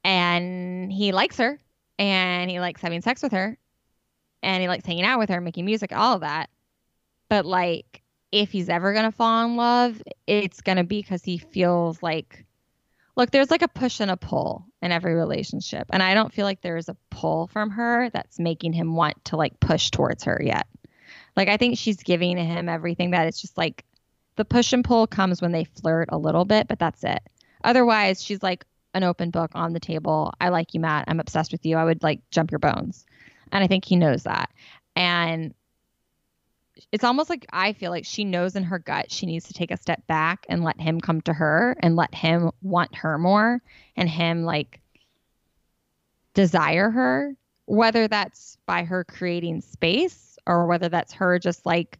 and 0.02 0.90
he 0.90 1.12
likes 1.12 1.36
her 1.36 1.60
and 1.98 2.50
he 2.50 2.58
likes 2.58 2.80
having 2.80 3.02
sex 3.02 3.22
with 3.22 3.32
her 3.32 3.58
and 4.42 4.62
he 4.62 4.68
likes 4.68 4.86
hanging 4.86 5.04
out 5.04 5.18
with 5.18 5.28
her, 5.30 5.40
making 5.40 5.64
music, 5.64 5.92
all 5.92 6.14
of 6.14 6.20
that. 6.20 6.48
But 7.28 7.44
like, 7.44 8.02
if 8.30 8.50
he's 8.50 8.68
ever 8.68 8.92
gonna 8.92 9.12
fall 9.12 9.44
in 9.44 9.56
love, 9.56 10.00
it's 10.26 10.60
gonna 10.60 10.84
be 10.84 11.02
because 11.02 11.24
he 11.24 11.38
feels 11.38 12.02
like, 12.02 12.44
look, 13.18 13.30
there's 13.30 13.50
like 13.50 13.62
a 13.62 13.68
push 13.68 14.00
and 14.00 14.10
a 14.10 14.16
pull 14.16 14.64
in 14.80 14.92
every 14.92 15.14
relationship, 15.14 15.88
and 15.90 16.02
I 16.02 16.14
don't 16.14 16.32
feel 16.32 16.46
like 16.46 16.62
there's 16.62 16.88
a 16.88 16.96
pull 17.10 17.48
from 17.48 17.68
her 17.70 18.08
that's 18.10 18.38
making 18.38 18.72
him 18.72 18.94
want 18.94 19.22
to 19.26 19.36
like 19.36 19.60
push 19.60 19.90
towards 19.90 20.24
her 20.24 20.40
yet. 20.42 20.66
Like, 21.36 21.48
I 21.48 21.58
think 21.58 21.76
she's 21.76 22.02
giving 22.02 22.38
him 22.38 22.68
everything 22.68 23.10
that 23.10 23.26
it's 23.26 23.40
just 23.40 23.58
like 23.58 23.84
the 24.36 24.44
push 24.44 24.72
and 24.72 24.84
pull 24.84 25.06
comes 25.06 25.42
when 25.42 25.52
they 25.52 25.64
flirt 25.64 26.08
a 26.10 26.18
little 26.18 26.46
bit, 26.46 26.68
but 26.68 26.78
that's 26.78 27.04
it. 27.04 27.20
Otherwise, 27.62 28.22
she's 28.22 28.42
like, 28.42 28.64
an 28.94 29.04
open 29.04 29.30
book 29.30 29.50
on 29.54 29.72
the 29.72 29.80
table. 29.80 30.32
I 30.40 30.48
like 30.48 30.74
you, 30.74 30.80
Matt. 30.80 31.04
I'm 31.08 31.20
obsessed 31.20 31.52
with 31.52 31.64
you. 31.66 31.76
I 31.76 31.84
would 31.84 32.02
like 32.02 32.20
jump 32.30 32.50
your 32.50 32.58
bones. 32.58 33.04
And 33.52 33.62
I 33.62 33.66
think 33.66 33.84
he 33.84 33.96
knows 33.96 34.24
that. 34.24 34.50
And 34.96 35.54
it's 36.92 37.04
almost 37.04 37.30
like 37.30 37.46
I 37.52 37.72
feel 37.72 37.90
like 37.90 38.04
she 38.04 38.24
knows 38.24 38.56
in 38.56 38.64
her 38.64 38.78
gut 38.78 39.10
she 39.10 39.26
needs 39.26 39.46
to 39.48 39.54
take 39.54 39.70
a 39.70 39.76
step 39.76 40.06
back 40.06 40.46
and 40.48 40.64
let 40.64 40.80
him 40.80 41.00
come 41.00 41.20
to 41.22 41.32
her 41.32 41.76
and 41.80 41.96
let 41.96 42.14
him 42.14 42.50
want 42.62 42.94
her 42.96 43.18
more 43.18 43.60
and 43.96 44.08
him 44.08 44.44
like 44.44 44.80
desire 46.34 46.90
her, 46.90 47.34
whether 47.66 48.08
that's 48.08 48.58
by 48.66 48.84
her 48.84 49.04
creating 49.04 49.60
space 49.60 50.38
or 50.46 50.66
whether 50.66 50.88
that's 50.88 51.14
her 51.14 51.38
just 51.38 51.66
like 51.66 51.98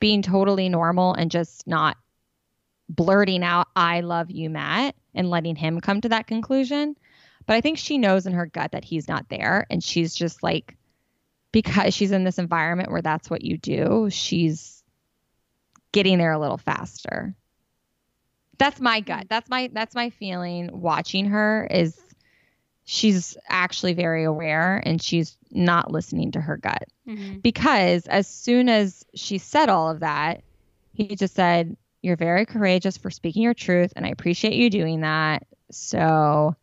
being 0.00 0.22
totally 0.22 0.68
normal 0.68 1.14
and 1.14 1.30
just 1.30 1.66
not 1.66 1.96
blurting 2.88 3.42
out, 3.42 3.68
I 3.74 4.00
love 4.00 4.30
you, 4.30 4.50
Matt 4.50 4.94
and 5.14 5.30
letting 5.30 5.56
him 5.56 5.80
come 5.80 6.00
to 6.00 6.08
that 6.10 6.26
conclusion. 6.26 6.96
But 7.46 7.54
I 7.54 7.60
think 7.60 7.78
she 7.78 7.98
knows 7.98 8.26
in 8.26 8.32
her 8.34 8.46
gut 8.46 8.72
that 8.72 8.84
he's 8.84 9.08
not 9.08 9.28
there. 9.28 9.66
And 9.70 9.82
she's 9.82 10.14
just 10.14 10.42
like, 10.42 10.76
because 11.52 11.94
she's 11.94 12.12
in 12.12 12.24
this 12.24 12.38
environment 12.38 12.90
where 12.90 13.02
that's 13.02 13.30
what 13.30 13.42
you 13.42 13.56
do, 13.58 14.08
she's 14.10 14.82
getting 15.92 16.18
there 16.18 16.32
a 16.32 16.38
little 16.38 16.58
faster. 16.58 17.34
That's 18.58 18.80
my 18.80 19.00
gut. 19.00 19.26
That's 19.28 19.48
my 19.48 19.70
that's 19.72 19.94
my 19.94 20.10
feeling 20.10 20.70
watching 20.72 21.26
her 21.26 21.66
is 21.70 21.98
she's 22.84 23.36
actually 23.48 23.92
very 23.92 24.24
aware 24.24 24.82
and 24.84 25.00
she's 25.00 25.36
not 25.50 25.90
listening 25.90 26.32
to 26.32 26.40
her 26.40 26.56
gut. 26.56 26.84
Mm-hmm. 27.06 27.38
Because 27.38 28.06
as 28.06 28.26
soon 28.26 28.68
as 28.68 29.04
she 29.14 29.38
said 29.38 29.68
all 29.68 29.90
of 29.90 30.00
that, 30.00 30.42
he 30.92 31.14
just 31.16 31.34
said, 31.34 31.76
you're 32.02 32.16
very 32.16 32.44
courageous 32.44 32.96
for 32.96 33.10
speaking 33.10 33.42
your 33.42 33.54
truth, 33.54 33.92
and 33.94 34.04
I 34.04 34.08
appreciate 34.10 34.54
you 34.54 34.70
doing 34.70 35.02
that. 35.02 35.46
So 35.70 36.56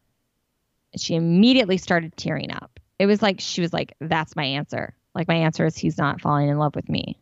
she 0.96 1.16
immediately 1.16 1.78
started 1.78 2.16
tearing 2.18 2.52
up. 2.52 2.79
It 3.00 3.06
was 3.06 3.22
like 3.22 3.40
she 3.40 3.62
was 3.62 3.74
like, 3.74 3.94
That's 4.00 4.36
my 4.36 4.44
answer. 4.44 4.94
Like, 5.16 5.28
my 5.28 5.36
answer 5.36 5.66
is 5.66 5.76
he's 5.76 5.98
not 5.98 6.22
falling 6.22 6.50
in 6.50 6.60
love 6.60 6.76
with 6.76 6.88
me. 6.88 7.18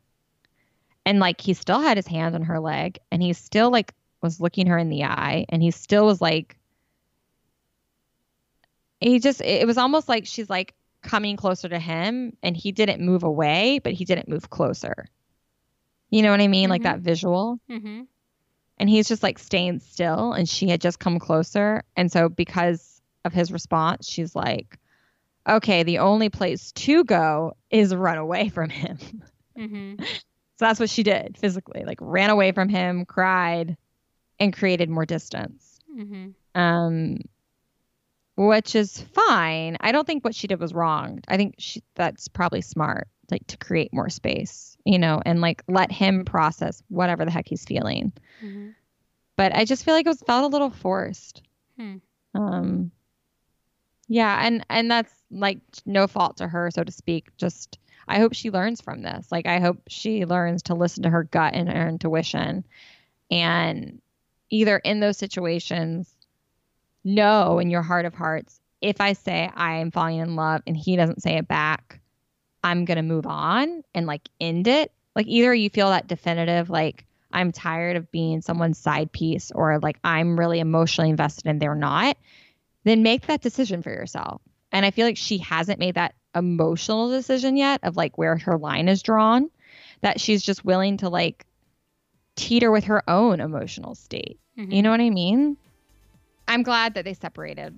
And 1.05 1.19
like, 1.19 1.39
he 1.39 1.53
still 1.53 1.79
had 1.79 1.97
his 1.97 2.07
hand 2.07 2.35
on 2.35 2.43
her 2.43 2.59
leg, 2.59 2.99
and 3.11 3.21
he 3.21 3.33
still 3.33 3.71
like 3.71 3.93
was 4.21 4.41
looking 4.41 4.67
her 4.67 4.77
in 4.77 4.89
the 4.89 5.05
eye, 5.05 5.45
and 5.49 5.61
he 5.63 5.71
still 5.71 6.05
was 6.05 6.19
like, 6.19 6.57
he 8.99 9.19
just, 9.19 9.41
it 9.41 9.65
was 9.67 9.77
almost 9.77 10.09
like 10.09 10.25
she's 10.25 10.49
like 10.49 10.73
coming 11.01 11.37
closer 11.37 11.69
to 11.69 11.79
him, 11.79 12.35
and 12.43 12.57
he 12.57 12.71
didn't 12.71 13.05
move 13.05 13.23
away, 13.23 13.79
but 13.79 13.93
he 13.93 14.05
didn't 14.05 14.27
move 14.27 14.49
closer. 14.49 15.07
You 16.09 16.21
know 16.21 16.31
what 16.31 16.41
I 16.41 16.47
mean? 16.47 16.65
Mm-hmm. 16.65 16.71
Like 16.71 16.83
that 16.83 16.99
visual. 16.99 17.59
Mm-hmm. 17.69 18.03
And 18.79 18.89
he's 18.89 19.07
just 19.07 19.23
like 19.23 19.39
staying 19.39 19.79
still, 19.79 20.33
and 20.33 20.47
she 20.47 20.67
had 20.67 20.81
just 20.81 20.99
come 20.99 21.19
closer. 21.19 21.83
And 21.95 22.11
so, 22.11 22.29
because 22.29 23.01
of 23.25 23.33
his 23.33 23.51
response, 23.51 24.07
she's 24.07 24.35
like, 24.35 24.77
okay, 25.47 25.83
the 25.83 25.99
only 25.99 26.29
place 26.29 26.71
to 26.73 27.03
go 27.03 27.55
is 27.69 27.95
run 27.95 28.17
away 28.17 28.49
from 28.49 28.69
him. 28.69 28.97
Mm-hmm. 29.57 30.03
so 30.03 30.15
that's 30.59 30.79
what 30.79 30.89
she 30.89 31.03
did 31.03 31.37
physically, 31.37 31.83
like 31.85 31.99
ran 32.01 32.29
away 32.29 32.51
from 32.51 32.69
him, 32.69 33.05
cried, 33.05 33.77
and 34.39 34.55
created 34.55 34.89
more 34.89 35.05
distance. 35.05 35.79
Mm-hmm. 35.97 36.59
Um, 36.59 37.19
which 38.35 38.75
is 38.75 39.01
fine. 39.13 39.77
I 39.79 39.91
don't 39.91 40.05
think 40.05 40.23
what 40.23 40.35
she 40.35 40.47
did 40.47 40.59
was 40.59 40.73
wrong. 40.73 41.21
I 41.27 41.37
think 41.37 41.55
she, 41.57 41.81
that's 41.95 42.27
probably 42.27 42.61
smart 42.61 43.07
like 43.31 43.45
to 43.47 43.57
create 43.57 43.93
more 43.93 44.09
space, 44.09 44.77
you 44.85 44.99
know, 44.99 45.21
and 45.25 45.41
like 45.41 45.63
let 45.67 45.91
him 45.91 46.25
process 46.25 46.81
whatever 46.87 47.25
the 47.25 47.31
heck 47.31 47.47
he's 47.47 47.65
feeling. 47.65 48.13
Mm-hmm. 48.43 48.69
But 49.35 49.55
I 49.55 49.65
just 49.65 49.85
feel 49.85 49.93
like 49.93 50.05
it 50.05 50.09
was 50.09 50.21
felt 50.21 50.45
a 50.45 50.47
little 50.47 50.69
forced. 50.69 51.43
Hmm. 51.77 51.97
Um, 52.33 52.91
yeah, 54.07 54.39
and 54.43 54.65
and 54.69 54.89
that's 54.89 55.13
like 55.31 55.59
no 55.85 56.07
fault 56.07 56.37
to 56.37 56.47
her, 56.47 56.71
so 56.71 56.83
to 56.83 56.91
speak. 56.91 57.35
Just 57.37 57.79
I 58.07 58.19
hope 58.19 58.33
she 58.33 58.51
learns 58.51 58.81
from 58.81 59.01
this. 59.01 59.31
Like 59.31 59.47
I 59.47 59.59
hope 59.59 59.81
she 59.87 60.25
learns 60.25 60.63
to 60.63 60.75
listen 60.75 61.03
to 61.03 61.09
her 61.09 61.23
gut 61.23 61.53
and 61.53 61.69
her 61.69 61.87
intuition, 61.87 62.63
and 63.29 64.01
either 64.49 64.77
in 64.77 64.99
those 64.99 65.17
situations, 65.17 66.13
know 67.03 67.59
in 67.59 67.69
your 67.69 67.81
heart 67.81 68.05
of 68.05 68.13
hearts 68.13 68.59
if 68.81 69.01
I 69.01 69.13
say 69.13 69.49
I 69.53 69.77
am 69.77 69.91
falling 69.91 70.19
in 70.19 70.35
love 70.35 70.61
and 70.67 70.77
he 70.77 70.95
doesn't 70.95 71.21
say 71.21 71.37
it 71.37 71.47
back, 71.47 71.99
I'm 72.63 72.85
to 72.85 73.01
move 73.01 73.25
on 73.25 73.83
and 73.93 74.05
like 74.05 74.29
end 74.39 74.67
it. 74.67 74.91
Like 75.15 75.27
either 75.27 75.53
you 75.53 75.69
feel 75.69 75.89
that 75.89 76.07
definitive, 76.07 76.69
like 76.69 77.05
I'm 77.31 77.51
tired 77.51 77.97
of 77.97 78.11
being 78.11 78.41
someone's 78.41 78.77
side 78.77 79.11
piece 79.11 79.51
or 79.51 79.79
like 79.79 79.97
I'm 80.03 80.39
really 80.39 80.59
emotionally 80.59 81.09
invested 81.09 81.47
and 81.47 81.59
they're 81.59 81.75
not, 81.75 82.17
then 82.83 83.03
make 83.03 83.27
that 83.27 83.41
decision 83.41 83.81
for 83.81 83.89
yourself. 83.89 84.41
And 84.71 84.85
I 84.85 84.91
feel 84.91 85.05
like 85.05 85.17
she 85.17 85.37
hasn't 85.37 85.79
made 85.79 85.95
that 85.95 86.15
emotional 86.35 87.09
decision 87.09 87.57
yet 87.57 87.79
of 87.83 87.97
like 87.97 88.17
where 88.17 88.37
her 88.37 88.57
line 88.57 88.89
is 88.89 89.01
drawn, 89.01 89.49
that 90.01 90.19
she's 90.19 90.43
just 90.43 90.65
willing 90.65 90.97
to 90.97 91.09
like 91.09 91.45
teeter 92.35 92.71
with 92.71 92.85
her 92.85 93.07
own 93.09 93.39
emotional 93.39 93.95
state. 93.95 94.39
Mm-hmm. 94.57 94.71
You 94.71 94.81
know 94.81 94.91
what 94.91 95.01
I 95.01 95.09
mean? 95.09 95.57
I'm 96.47 96.63
glad 96.63 96.93
that 96.93 97.05
they 97.05 97.13
separated. 97.13 97.77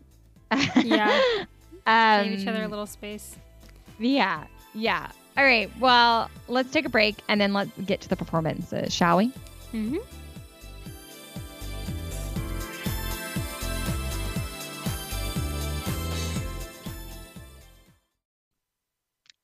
yeah. 0.76 1.22
um, 1.88 2.24
Gave 2.30 2.40
each 2.40 2.48
other 2.48 2.64
a 2.64 2.68
little 2.68 2.88
space. 2.88 3.36
Yeah. 3.98 4.46
Yeah. 4.74 5.12
All 5.38 5.44
right. 5.44 5.72
Well, 5.80 6.30
let's 6.48 6.72
take 6.72 6.86
a 6.86 6.90
break 6.90 7.18
and 7.28 7.40
then 7.40 7.54
let's 7.54 7.72
get 7.86 8.02
to 8.02 8.10
the 8.10 8.16
performances, 8.16 8.94
shall 8.94 9.18
we? 9.18 9.28
Mm-hmm. 9.74 9.98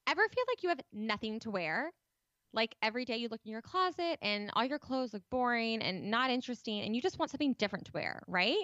Ever 0.07 0.21
feel 0.27 0.43
like 0.47 0.63
you 0.63 0.69
have 0.69 0.81
nothing 0.93 1.39
to 1.41 1.51
wear? 1.51 1.91
Like 2.53 2.75
every 2.81 3.05
day 3.05 3.17
you 3.17 3.27
look 3.29 3.41
in 3.45 3.51
your 3.51 3.61
closet 3.61 4.17
and 4.21 4.49
all 4.53 4.63
your 4.63 4.79
clothes 4.79 5.13
look 5.13 5.23
boring 5.29 5.81
and 5.81 6.09
not 6.09 6.29
interesting 6.29 6.81
and 6.81 6.95
you 6.95 7.01
just 7.01 7.19
want 7.19 7.31
something 7.31 7.55
different 7.57 7.85
to 7.85 7.91
wear, 7.93 8.21
right? 8.27 8.63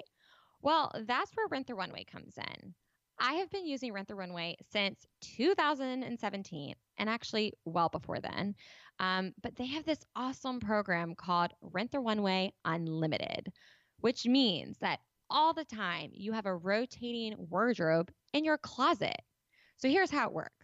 Well, 0.62 0.92
that's 1.06 1.32
where 1.34 1.48
Rent 1.48 1.66
the 1.66 1.74
Runway 1.74 2.04
comes 2.04 2.38
in. 2.38 2.74
I 3.18 3.34
have 3.34 3.50
been 3.50 3.66
using 3.66 3.92
Rent 3.92 4.08
the 4.08 4.14
Runway 4.14 4.56
since 4.70 5.04
2017 5.20 6.74
and 6.98 7.10
actually 7.10 7.52
well 7.64 7.88
before 7.88 8.20
then. 8.20 8.54
Um, 8.98 9.32
but 9.42 9.56
they 9.56 9.66
have 9.66 9.84
this 9.84 10.04
awesome 10.16 10.60
program 10.60 11.14
called 11.14 11.52
Rent 11.60 11.90
the 11.90 12.00
Runway 12.00 12.52
Unlimited, 12.64 13.52
which 13.98 14.26
means 14.26 14.78
that 14.80 15.00
all 15.28 15.54
the 15.54 15.64
time 15.64 16.10
you 16.12 16.32
have 16.32 16.46
a 16.46 16.56
rotating 16.56 17.34
wardrobe 17.36 18.10
in 18.32 18.44
your 18.44 18.58
closet. 18.58 19.16
So 19.76 19.88
here's 19.88 20.10
how 20.10 20.28
it 20.28 20.32
works 20.32 20.61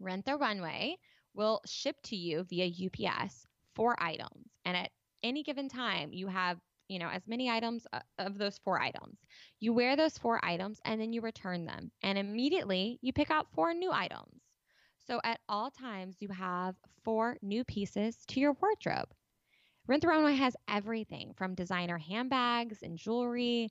Rent 0.00 0.24
the 0.24 0.36
Runway 0.36 0.96
will 1.34 1.60
ship 1.66 1.96
to 2.04 2.16
you 2.16 2.44
via 2.44 2.66
UPS 2.66 3.46
four 3.74 4.00
items. 4.02 4.48
And 4.64 4.76
at 4.76 4.90
any 5.22 5.42
given 5.42 5.68
time, 5.68 6.12
you 6.12 6.28
have 6.28 6.58
you 6.88 6.98
know, 6.98 7.08
as 7.08 7.26
many 7.26 7.50
items 7.50 7.86
uh, 7.92 8.00
of 8.18 8.38
those 8.38 8.58
four 8.58 8.80
items. 8.80 9.18
You 9.60 9.72
wear 9.72 9.96
those 9.96 10.18
four 10.18 10.44
items 10.44 10.80
and 10.84 11.00
then 11.00 11.12
you 11.12 11.20
return 11.20 11.64
them. 11.64 11.90
And 12.02 12.18
immediately 12.18 12.98
you 13.00 13.12
pick 13.12 13.30
out 13.30 13.46
four 13.54 13.72
new 13.72 13.90
items. 13.90 14.42
So 15.06 15.20
at 15.24 15.40
all 15.48 15.70
times, 15.70 16.16
you 16.20 16.28
have 16.28 16.76
four 17.02 17.36
new 17.42 17.64
pieces 17.64 18.24
to 18.28 18.40
your 18.40 18.56
wardrobe. 18.60 19.08
Rent 19.86 20.00
the 20.00 20.08
Runway 20.08 20.34
has 20.36 20.56
everything 20.66 21.34
from 21.36 21.54
designer 21.54 21.98
handbags 21.98 22.82
and 22.82 22.96
jewelry 22.96 23.70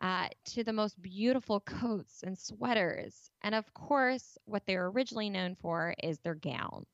uh, 0.00 0.28
to 0.44 0.64
the 0.64 0.72
most 0.72 1.00
beautiful 1.00 1.60
coats 1.60 2.22
and 2.22 2.38
sweaters. 2.38 3.30
And 3.42 3.54
of 3.54 3.72
course, 3.74 4.36
what 4.44 4.62
they're 4.66 4.86
originally 4.86 5.30
known 5.30 5.56
for 5.60 5.94
is 6.02 6.18
their 6.18 6.34
gowns. 6.34 6.88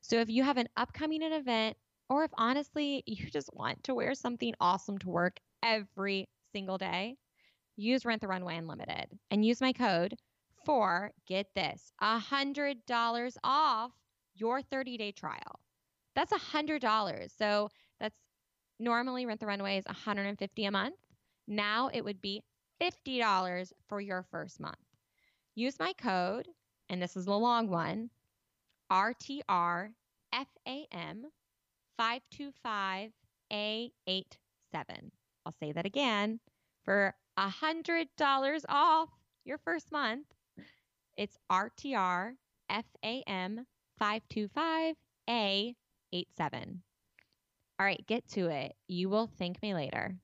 So 0.00 0.16
if 0.20 0.28
you 0.28 0.42
have 0.42 0.56
an 0.56 0.68
upcoming 0.76 1.22
event, 1.22 1.76
or 2.08 2.24
if 2.24 2.30
honestly 2.34 3.02
you 3.06 3.30
just 3.30 3.48
want 3.54 3.82
to 3.84 3.94
wear 3.94 4.14
something 4.14 4.54
awesome 4.60 4.98
to 4.98 5.08
work 5.08 5.38
every 5.62 6.28
single 6.52 6.76
day, 6.76 7.16
use 7.76 8.04
Rent 8.04 8.20
the 8.20 8.28
Runway 8.28 8.56
Unlimited 8.56 9.06
and 9.30 9.44
use 9.44 9.60
my 9.60 9.72
code 9.72 10.14
for 10.64 11.12
get 11.26 11.46
this 11.54 11.92
$100 12.02 13.36
off 13.42 13.92
your 14.34 14.62
30 14.62 14.96
day 14.98 15.12
trial. 15.12 15.60
That's 16.14 16.32
$100. 16.32 17.30
So 17.36 17.68
that's 17.98 18.18
normally 18.78 19.26
Rent 19.26 19.40
the 19.40 19.46
Runway 19.46 19.78
is 19.78 19.86
150 19.86 20.64
a 20.64 20.70
month. 20.70 20.94
Now 21.46 21.90
it 21.92 22.02
would 22.02 22.20
be 22.20 22.42
$50 22.80 23.72
for 23.88 24.00
your 24.00 24.24
first 24.30 24.60
month. 24.60 24.76
Use 25.54 25.78
my 25.78 25.92
code, 25.94 26.48
and 26.88 27.00
this 27.02 27.16
is 27.16 27.26
the 27.26 27.38
long 27.38 27.68
one 27.68 28.10
RTRFAM 28.90 29.92
525A87. 32.00 33.12
I'll 35.44 35.52
say 35.60 35.72
that 35.72 35.86
again 35.86 36.40
for 36.84 37.14
$100 37.38 38.64
off 38.68 39.08
your 39.44 39.58
first 39.58 39.90
month. 39.92 40.26
It's 41.16 41.38
RTRFAM 41.50 42.36
525A87. 44.00 45.74
All 47.78 47.86
right, 47.86 48.06
get 48.06 48.28
to 48.28 48.48
it. 48.48 48.74
You 48.88 49.08
will 49.08 49.26
thank 49.38 49.62
me 49.62 49.74
later. 49.74 50.16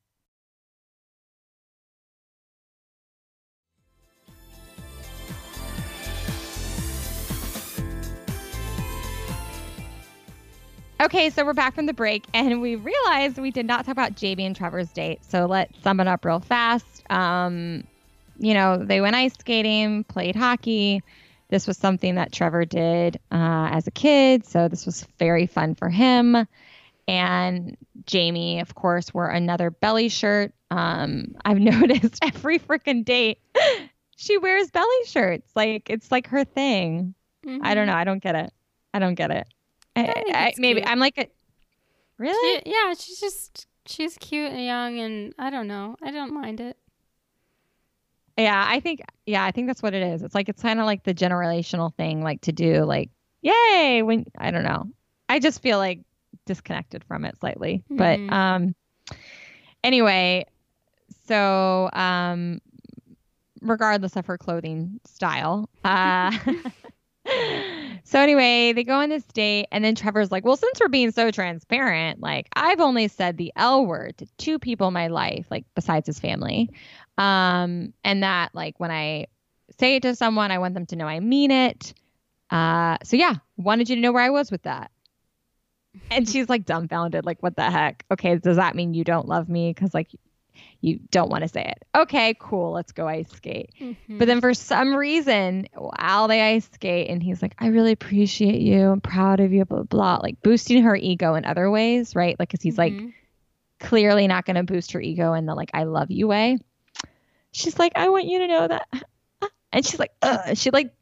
Okay, 11.00 11.30
so 11.30 11.44
we're 11.44 11.54
back 11.54 11.76
from 11.76 11.86
the 11.86 11.94
break, 11.94 12.24
and 12.34 12.60
we 12.60 12.74
realized 12.74 13.38
we 13.38 13.52
did 13.52 13.66
not 13.66 13.84
talk 13.86 13.92
about 13.92 14.16
Jamie 14.16 14.44
and 14.46 14.56
Trevor's 14.56 14.90
date. 14.90 15.24
So 15.24 15.46
let's 15.46 15.80
sum 15.82 16.00
it 16.00 16.08
up 16.08 16.24
real 16.24 16.40
fast. 16.40 17.04
Um, 17.08 17.84
you 18.38 18.52
know, 18.52 18.76
they 18.76 19.00
went 19.00 19.14
ice 19.14 19.34
skating, 19.38 20.02
played 20.04 20.34
hockey. 20.34 21.02
This 21.50 21.68
was 21.68 21.78
something 21.78 22.16
that 22.16 22.32
Trevor 22.32 22.64
did 22.64 23.16
uh, 23.30 23.68
as 23.70 23.86
a 23.86 23.92
kid, 23.92 24.44
so 24.44 24.66
this 24.66 24.86
was 24.86 25.06
very 25.20 25.46
fun 25.46 25.76
for 25.76 25.88
him. 25.88 26.46
And 27.06 27.76
Jamie, 28.04 28.58
of 28.58 28.74
course, 28.74 29.14
wore 29.14 29.28
another 29.28 29.70
belly 29.70 30.08
shirt. 30.08 30.52
Um, 30.72 31.36
I've 31.44 31.58
noticed 31.60 32.18
every 32.22 32.58
freaking 32.58 33.04
date 33.04 33.38
she 34.16 34.36
wears 34.36 34.70
belly 34.72 35.04
shirts. 35.06 35.48
Like 35.54 35.88
it's 35.88 36.10
like 36.10 36.26
her 36.26 36.44
thing. 36.44 37.14
Mm-hmm. 37.46 37.64
I 37.64 37.74
don't 37.74 37.86
know. 37.86 37.94
I 37.94 38.02
don't 38.02 38.22
get 38.22 38.34
it. 38.34 38.52
I 38.92 38.98
don't 38.98 39.14
get 39.14 39.30
it. 39.30 39.46
I, 40.06 40.24
I, 40.34 40.52
maybe 40.58 40.80
cute. 40.80 40.90
I'm 40.90 40.98
like 40.98 41.18
a 41.18 41.28
really. 42.18 42.62
She, 42.64 42.70
yeah, 42.70 42.94
she's 42.94 43.20
just 43.20 43.66
she's 43.86 44.16
cute 44.18 44.52
and 44.52 44.64
young, 44.64 44.98
and 44.98 45.34
I 45.38 45.50
don't 45.50 45.68
know. 45.68 45.96
I 46.02 46.10
don't 46.10 46.32
mind 46.32 46.60
it. 46.60 46.76
Yeah, 48.36 48.64
I 48.66 48.80
think 48.80 49.02
yeah, 49.26 49.44
I 49.44 49.50
think 49.50 49.66
that's 49.66 49.82
what 49.82 49.94
it 49.94 50.02
is. 50.02 50.22
It's 50.22 50.34
like 50.34 50.48
it's 50.48 50.62
kind 50.62 50.78
of 50.80 50.86
like 50.86 51.04
the 51.04 51.14
generational 51.14 51.94
thing, 51.94 52.22
like 52.22 52.40
to 52.42 52.52
do 52.52 52.84
like 52.84 53.10
yay 53.42 54.02
when 54.02 54.26
I 54.38 54.50
don't 54.50 54.64
know. 54.64 54.86
I 55.28 55.40
just 55.40 55.60
feel 55.60 55.78
like 55.78 56.00
disconnected 56.46 57.04
from 57.04 57.24
it 57.24 57.38
slightly, 57.38 57.82
mm-hmm. 57.90 57.96
but 57.96 58.34
um, 58.34 58.74
anyway, 59.82 60.46
so 61.26 61.90
um, 61.92 62.60
regardless 63.60 64.16
of 64.16 64.26
her 64.26 64.38
clothing 64.38 65.00
style, 65.04 65.68
uh. 65.84 66.36
so 68.08 68.18
anyway, 68.18 68.72
they 68.72 68.84
go 68.84 68.94
on 68.94 69.10
this 69.10 69.24
date, 69.24 69.66
and 69.70 69.84
then 69.84 69.94
Trevor's 69.94 70.32
like, 70.32 70.42
"Well, 70.42 70.56
since 70.56 70.80
we're 70.80 70.88
being 70.88 71.10
so 71.10 71.30
transparent, 71.30 72.20
like 72.20 72.48
I've 72.54 72.80
only 72.80 73.06
said 73.08 73.36
the 73.36 73.52
L 73.54 73.84
word 73.84 74.16
to 74.16 74.26
two 74.38 74.58
people 74.58 74.88
in 74.88 74.94
my 74.94 75.08
life, 75.08 75.44
like 75.50 75.66
besides 75.74 76.06
his 76.06 76.18
family, 76.18 76.70
um, 77.18 77.92
and 78.02 78.22
that 78.22 78.54
like 78.54 78.80
when 78.80 78.90
I 78.90 79.26
say 79.78 79.96
it 79.96 80.02
to 80.04 80.16
someone, 80.16 80.50
I 80.50 80.58
want 80.58 80.72
them 80.72 80.86
to 80.86 80.96
know 80.96 81.06
I 81.06 81.20
mean 81.20 81.50
it. 81.50 81.92
Uh, 82.48 82.96
so 83.04 83.18
yeah, 83.18 83.34
wanted 83.58 83.90
you 83.90 83.96
to 83.96 84.00
know 84.00 84.12
where 84.12 84.24
I 84.24 84.30
was 84.30 84.50
with 84.50 84.62
that." 84.62 84.90
And 86.10 86.26
she's 86.26 86.48
like 86.48 86.64
dumbfounded, 86.64 87.26
like, 87.26 87.42
"What 87.42 87.56
the 87.56 87.70
heck? 87.70 88.06
Okay, 88.10 88.36
does 88.36 88.56
that 88.56 88.74
mean 88.74 88.94
you 88.94 89.04
don't 89.04 89.28
love 89.28 89.50
me? 89.50 89.70
Because 89.74 89.92
like 89.92 90.08
you 90.80 91.00
don't 91.10 91.30
want 91.30 91.42
to 91.42 91.48
say 91.48 91.62
it. 91.62 91.84
Okay, 91.94 92.36
cool, 92.38 92.72
let's 92.72 92.92
go 92.92 93.08
ice 93.08 93.28
skate. 93.30 93.70
Mm-hmm. 93.80 94.18
But 94.18 94.26
then 94.26 94.40
for 94.40 94.54
some 94.54 94.94
reason, 94.94 95.66
while 95.74 96.28
they 96.28 96.40
ice 96.40 96.68
skate, 96.72 97.10
and 97.10 97.22
he's 97.22 97.42
like, 97.42 97.54
I 97.58 97.68
really 97.68 97.92
appreciate 97.92 98.60
you. 98.60 98.90
I'm 98.90 99.00
proud 99.00 99.40
of 99.40 99.52
you, 99.52 99.64
blah, 99.64 99.78
blah, 99.78 99.84
blah. 99.84 100.16
Like 100.22 100.40
boosting 100.40 100.84
her 100.84 100.94
ego 100.94 101.34
in 101.34 101.44
other 101.44 101.68
ways, 101.70 102.14
right? 102.14 102.38
Like, 102.38 102.50
because 102.50 102.62
he's 102.62 102.76
mm-hmm. 102.76 103.06
like 103.06 103.14
clearly 103.80 104.28
not 104.28 104.44
going 104.44 104.56
to 104.56 104.62
boost 104.62 104.92
her 104.92 105.00
ego 105.00 105.32
in 105.34 105.46
the 105.46 105.54
like, 105.54 105.70
I 105.74 105.84
love 105.84 106.10
you 106.10 106.28
way. 106.28 106.58
She's 107.52 107.78
like, 107.78 107.92
I 107.96 108.08
want 108.10 108.26
you 108.26 108.40
to 108.40 108.46
know 108.46 108.68
that. 108.68 108.88
And 109.70 109.84
she's 109.84 109.98
like, 109.98 110.12
Ugh. 110.22 110.56
she 110.56 110.70
like 110.70 110.94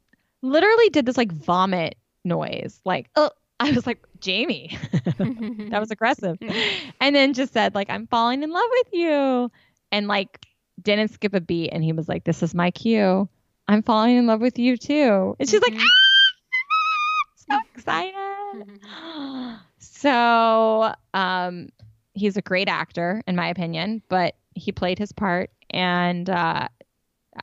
literally 0.42 0.88
did 0.88 1.06
this 1.06 1.16
like 1.16 1.30
vomit 1.30 1.94
noise. 2.24 2.80
Like, 2.84 3.08
oh, 3.14 3.30
I 3.60 3.70
was 3.70 3.86
like, 3.86 4.04
Jamie, 4.18 4.76
that 4.92 5.78
was 5.78 5.92
aggressive. 5.92 6.36
and 7.00 7.14
then 7.14 7.32
just 7.32 7.52
said, 7.52 7.76
like, 7.76 7.88
I'm 7.88 8.08
falling 8.08 8.42
in 8.42 8.50
love 8.50 8.68
with 8.70 8.88
you 8.92 9.52
and 9.96 10.08
like 10.08 10.46
didn't 10.82 11.08
skip 11.08 11.32
a 11.34 11.40
beat. 11.40 11.70
And 11.70 11.82
he 11.82 11.92
was 11.92 12.08
like, 12.08 12.24
This 12.24 12.42
is 12.42 12.54
my 12.54 12.70
cue. 12.70 13.28
I'm 13.66 13.82
falling 13.82 14.16
in 14.16 14.26
love 14.26 14.42
with 14.42 14.58
you 14.58 14.76
too. 14.76 15.34
And 15.40 15.48
she's 15.48 15.60
mm-hmm. 15.60 15.74
like, 15.74 15.84
ah! 17.48 17.48
so 17.48 17.58
excited. 17.74 18.80
so 19.78 20.92
um, 21.14 21.70
he's 22.12 22.36
a 22.36 22.42
great 22.42 22.68
actor, 22.68 23.22
in 23.26 23.34
my 23.34 23.48
opinion, 23.48 24.02
but 24.08 24.36
he 24.54 24.70
played 24.70 24.98
his 24.98 25.12
part. 25.12 25.50
And 25.70 26.28
uh, 26.28 26.68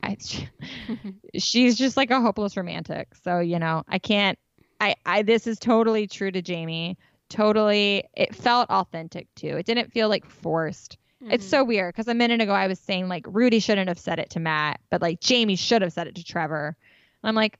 I, 0.02 0.16
she, 0.20 0.48
she's 1.36 1.76
just 1.76 1.96
like 1.96 2.10
a 2.10 2.20
hopeless 2.20 2.56
romantic. 2.56 3.14
So, 3.22 3.40
you 3.40 3.58
know, 3.58 3.82
I 3.88 3.98
can't, 3.98 4.38
I, 4.80 4.94
I, 5.04 5.22
this 5.22 5.46
is 5.46 5.58
totally 5.58 6.06
true 6.06 6.30
to 6.30 6.40
Jamie. 6.40 6.96
Totally, 7.28 8.04
it 8.14 8.34
felt 8.34 8.70
authentic 8.70 9.26
too. 9.34 9.56
It 9.56 9.66
didn't 9.66 9.92
feel 9.92 10.08
like 10.08 10.24
forced. 10.24 10.98
Mm-hmm. 11.24 11.32
It's 11.32 11.48
so 11.48 11.64
weird 11.64 11.94
because 11.94 12.06
a 12.06 12.14
minute 12.14 12.42
ago 12.42 12.52
I 12.52 12.66
was 12.66 12.78
saying 12.78 13.08
like 13.08 13.24
Rudi 13.26 13.58
shouldn't 13.58 13.88
have 13.88 13.98
said 13.98 14.18
it 14.18 14.30
to 14.30 14.40
Matt, 14.40 14.78
but 14.90 15.00
like 15.00 15.20
Jamie 15.20 15.56
should 15.56 15.80
have 15.80 15.92
said 15.92 16.06
it 16.06 16.16
to 16.16 16.24
Trevor. 16.24 16.76
And 17.22 17.28
I'm 17.28 17.34
like, 17.34 17.58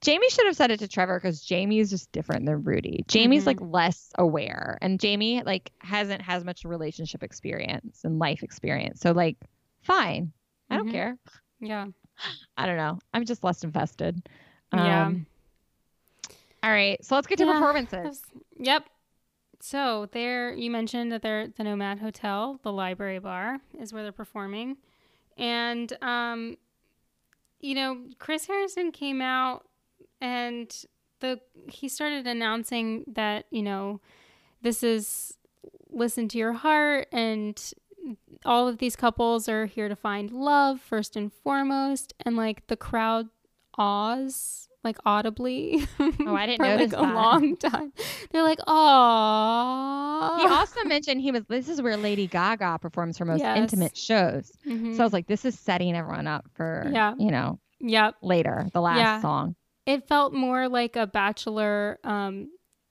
Jamie 0.00 0.30
should 0.30 0.46
have 0.46 0.54
said 0.54 0.70
it 0.70 0.78
to 0.78 0.86
Trevor 0.86 1.18
because 1.18 1.40
Jamie 1.40 1.80
is 1.80 1.90
just 1.90 2.12
different 2.12 2.46
than 2.46 2.62
Rudi. 2.62 3.04
Jamie's 3.08 3.44
mm-hmm. 3.44 3.48
like 3.48 3.60
less 3.60 4.12
aware, 4.16 4.78
and 4.80 5.00
Jamie 5.00 5.42
like 5.44 5.72
hasn't 5.80 6.22
has 6.22 6.44
much 6.44 6.64
relationship 6.64 7.24
experience 7.24 8.04
and 8.04 8.20
life 8.20 8.44
experience. 8.44 9.00
So 9.00 9.10
like, 9.10 9.36
fine, 9.82 10.32
I 10.70 10.76
don't 10.76 10.86
mm-hmm. 10.86 10.94
care. 10.94 11.18
Yeah, 11.60 11.86
I 12.56 12.66
don't 12.66 12.76
know. 12.76 12.98
I'm 13.12 13.24
just 13.24 13.42
less 13.42 13.64
invested. 13.64 14.28
Yeah. 14.72 15.06
Um, 15.06 15.26
all 16.62 16.70
right, 16.70 17.04
so 17.04 17.16
let's 17.16 17.26
get 17.26 17.38
to 17.38 17.44
yeah. 17.44 17.52
performances. 17.52 18.22
Yep. 18.58 18.84
So 19.64 20.08
there, 20.10 20.52
you 20.52 20.72
mentioned 20.72 21.12
that 21.12 21.22
they're 21.22 21.42
at 21.42 21.54
the 21.54 21.62
Nomad 21.62 22.00
Hotel, 22.00 22.58
the 22.64 22.72
library 22.72 23.20
bar 23.20 23.60
is 23.78 23.92
where 23.92 24.02
they're 24.02 24.10
performing, 24.10 24.78
and 25.38 25.92
um, 26.02 26.56
you 27.60 27.76
know, 27.76 28.06
Chris 28.18 28.46
Harrison 28.46 28.90
came 28.90 29.22
out 29.22 29.64
and 30.20 30.84
the 31.20 31.38
he 31.68 31.88
started 31.88 32.26
announcing 32.26 33.04
that 33.06 33.46
you 33.52 33.62
know 33.62 34.00
this 34.62 34.82
is 34.82 35.38
listen 35.90 36.26
to 36.26 36.38
your 36.38 36.54
heart 36.54 37.06
and 37.12 37.72
all 38.44 38.66
of 38.66 38.78
these 38.78 38.96
couples 38.96 39.48
are 39.48 39.66
here 39.66 39.88
to 39.88 39.94
find 39.94 40.32
love 40.32 40.80
first 40.80 41.14
and 41.14 41.32
foremost. 41.32 42.14
And 42.26 42.36
like 42.36 42.66
the 42.66 42.76
crowd 42.76 43.28
awes 43.78 44.68
like 44.84 44.98
audibly. 45.04 45.86
Oh, 46.24 46.34
I 46.36 46.46
didn't 46.46 46.58
for 46.58 46.66
notice 46.66 46.92
like 46.92 47.00
that. 47.00 47.12
a 47.12 47.14
long 47.14 47.56
time. 47.56 47.92
They're 48.30 48.42
like, 48.42 48.58
"Oh." 48.66 50.38
He 50.40 50.46
also 50.46 50.84
mentioned 50.84 51.20
he 51.20 51.32
was. 51.32 51.44
This 51.48 51.68
is 51.68 51.82
where 51.82 51.96
Lady 51.96 52.26
Gaga 52.26 52.78
performs 52.80 53.18
her 53.18 53.24
most 53.24 53.40
yes. 53.40 53.58
intimate 53.58 53.96
shows. 53.96 54.52
Mm-hmm. 54.66 54.94
So 54.94 55.02
I 55.02 55.04
was 55.04 55.12
like, 55.12 55.26
"This 55.26 55.44
is 55.44 55.58
setting 55.58 55.96
everyone 55.96 56.26
up 56.26 56.46
for, 56.54 56.88
yeah. 56.92 57.14
you 57.18 57.30
know, 57.30 57.58
yep. 57.80 58.16
later 58.22 58.68
the 58.72 58.80
last 58.80 58.98
yeah. 58.98 59.20
song." 59.20 59.56
It 59.86 60.06
felt 60.06 60.32
more 60.32 60.68
like 60.68 60.96
a 60.96 61.06
bachelor. 61.06 61.98
Um, 62.04 62.50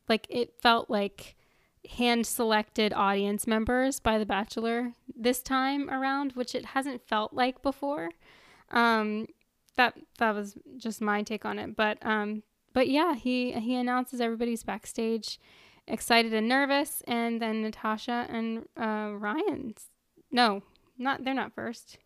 like 0.10 0.28
it 0.30 0.56
felt 0.62 0.90
like 0.90 1.36
hand 1.90 2.26
selected 2.26 2.94
audience 2.94 3.48
members 3.48 4.00
by 4.00 4.18
the 4.18 4.26
Bachelor 4.26 4.94
this 5.16 5.42
time 5.42 5.90
around, 5.90 6.34
which 6.34 6.56
it 6.56 6.66
hasn't 6.66 7.08
felt 7.08 7.34
like 7.34 7.62
before. 7.62 8.10
Um, 8.70 9.28
that 9.78 9.98
that 10.18 10.36
was 10.36 10.56
just 10.78 11.02
my 11.02 11.24
take 11.24 11.46
on 11.46 11.60
it. 11.60 11.76
But 11.76 11.98
um, 12.06 12.44
but 12.74 12.90
yeah, 12.90 13.16
he 13.16 13.52
he 13.54 13.76
announces 13.76 14.22
everybody's 14.22 14.64
backstage, 14.64 15.40
excited 15.88 16.34
and 16.34 16.48
nervous, 16.48 17.02
and 17.08 17.42
then 17.42 17.62
Natasha 17.62 18.28
and 18.30 18.66
uh, 18.78 19.12
Ryan's. 19.18 19.88
No, 20.32 20.64
not 20.98 21.24
they're 21.24 21.34
not 21.34 21.54
first. 21.54 21.98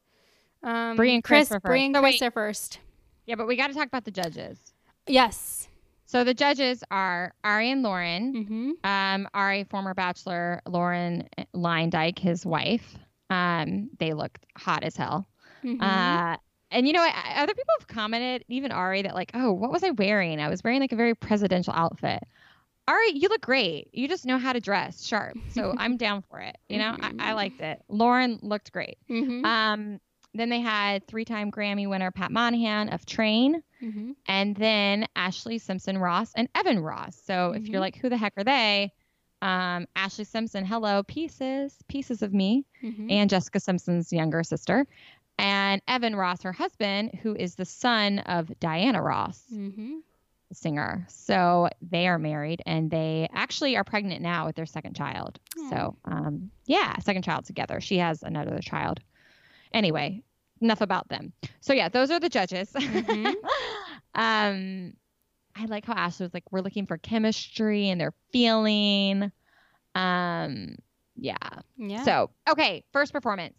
Um, 0.64 0.96
Bri 0.96 1.14
and 1.14 1.24
Chris 1.24 1.50
were 1.50 1.60
Bri 1.60 1.86
and 1.86 1.96
first. 1.96 2.02
So 2.02 2.02
Chris 2.02 2.22
wait. 2.22 2.28
are 2.28 2.32
first. 2.32 2.80
Yeah, 3.26 3.36
but 3.36 3.48
we 3.48 3.56
got 3.56 3.68
to 3.68 3.74
talk 3.74 3.88
about 3.88 4.06
the 4.06 4.12
judges. 4.12 4.60
Yes. 5.08 5.68
So 6.08 6.24
the 6.24 6.34
judges 6.34 6.84
are 6.92 7.34
Ari 7.44 7.72
and 7.72 7.82
Lauren. 7.82 8.34
Mm-hmm. 8.34 8.72
Um, 8.84 9.28
Ari, 9.34 9.64
former 9.66 9.94
bachelor, 9.94 10.62
Lauren 10.68 11.28
Luyendyk, 11.56 12.20
his 12.20 12.46
wife. 12.46 12.96
Um, 13.30 13.90
they 14.00 14.14
looked 14.14 14.46
hot 14.56 14.84
as 14.84 14.96
hell. 14.96 15.28
Mm-hmm. 15.64 15.82
Uh, 15.82 16.38
and 16.72 16.88
you 16.88 16.94
know, 16.94 17.02
I, 17.02 17.36
other 17.44 17.54
people 17.54 17.74
have 17.80 17.88
commented, 17.88 18.44
even 18.48 18.72
Ari, 18.72 19.04
that 19.04 19.14
like, 19.16 19.32
oh, 19.34 19.52
what 19.54 19.72
was 19.72 19.84
I 19.84 19.92
wearing? 19.92 20.40
I 20.40 20.50
was 20.50 20.64
wearing 20.64 20.82
like 20.82 20.92
a 20.92 20.96
very 20.98 21.16
presidential 21.16 21.74
outfit. 21.74 22.24
Ari, 22.88 23.14
you 23.18 23.30
look 23.30 23.42
great. 23.42 23.90
You 23.94 24.08
just 24.08 24.26
know 24.26 24.38
how 24.38 24.54
to 24.54 24.60
dress 24.60 25.06
sharp. 25.06 25.38
So 25.54 25.74
I'm 25.78 25.98
down 25.98 26.24
for 26.30 26.40
it. 26.40 26.56
You 26.70 26.78
know, 26.80 26.96
I, 27.00 27.14
I 27.20 27.34
liked 27.34 27.62
it. 27.62 27.82
Lauren 27.90 28.40
looked 28.42 28.72
great. 28.72 28.98
mm-hmm. 29.10 29.44
Um, 29.46 30.00
then 30.36 30.50
they 30.50 30.60
had 30.60 31.08
three-time 31.08 31.50
Grammy 31.50 31.88
winner 31.90 32.12
Pat 32.12 32.30
Monahan 32.30 32.90
of 32.90 33.06
Train, 33.06 33.64
mm-hmm. 33.82 34.12
and 34.28 34.54
then 34.56 35.08
Ashlee 35.16 35.62
Simpson 35.62 35.98
Ross 35.98 36.34
and 36.36 36.50
Evan 36.54 36.80
Ross. 36.80 37.18
So 37.26 37.54
if 37.54 37.68
you're 37.70 37.78
Mhm. 37.78 37.82
like, 37.82 37.96
who 37.96 38.10
the 38.10 38.18
heck 38.18 38.34
are 38.38 38.44
they? 38.44 38.92
Um, 39.42 39.88
Ashlee 39.96 40.28
Simpson, 40.28 40.66
hello, 40.66 41.04
pieces, 41.04 41.78
pieces 41.88 42.22
of 42.22 42.34
me 42.34 42.66
Mm-hmm. 42.84 43.10
and 43.12 43.30
Jessica 43.30 43.60
Simpson's 43.62 44.12
younger 44.12 44.44
sister, 44.44 44.86
and 45.38 45.82
Evan 45.88 46.16
Ross, 46.16 46.44
her 46.44 46.54
husband, 46.54 47.12
who 47.22 47.36
is 47.36 47.56
the 47.56 47.66
son 47.66 48.20
of 48.20 48.52
Diana 48.60 49.02
Ross, 49.02 49.44
Mm-hmm. 49.54 49.96
the 50.50 50.56
singer. 50.56 51.06
So 51.10 51.70
they 51.82 52.08
are 52.08 52.18
married, 52.20 52.62
and 52.66 52.90
they 52.90 53.28
actually 53.34 53.76
are 53.76 53.84
pregnant 53.84 54.22
now 54.22 54.46
with 54.46 54.56
their 54.56 54.66
second 54.66 54.96
child. 54.96 55.40
So, 55.70 55.98
um, 56.06 56.52
yeah, 56.66 56.98
second 57.00 57.24
child 57.24 57.46
together. 57.46 57.82
She 57.82 57.98
has 57.98 58.22
another 58.24 58.60
child. 58.62 59.00
Anyway, 59.74 60.24
enough 60.62 60.82
about 60.82 61.10
them. 61.10 61.34
So 61.60 61.74
yeah, 61.74 61.90
those 61.90 62.12
are 62.12 62.20
the 62.20 62.30
judges. 62.30 62.72
Mhm. 62.72 63.34
um, 64.16 64.94
I 65.58 65.66
like 65.66 65.86
how 65.86 65.94
Ashlee 65.96 66.22
was 66.22 66.34
like, 66.34 66.52
we're 66.52 66.62
looking 66.62 66.86
for 66.86 66.98
chemistry 66.98 67.90
and 67.90 68.00
they're 68.00 68.14
feeling. 68.32 69.32
Um, 69.96 70.76
yeah. 71.16 71.36
Yeah. 71.78 72.04
So 72.04 72.30
okay, 72.50 72.84
first 72.92 73.14
performance. 73.14 73.56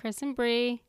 Chris 0.00 0.22
and 0.22 0.34
Bri. 0.34 0.82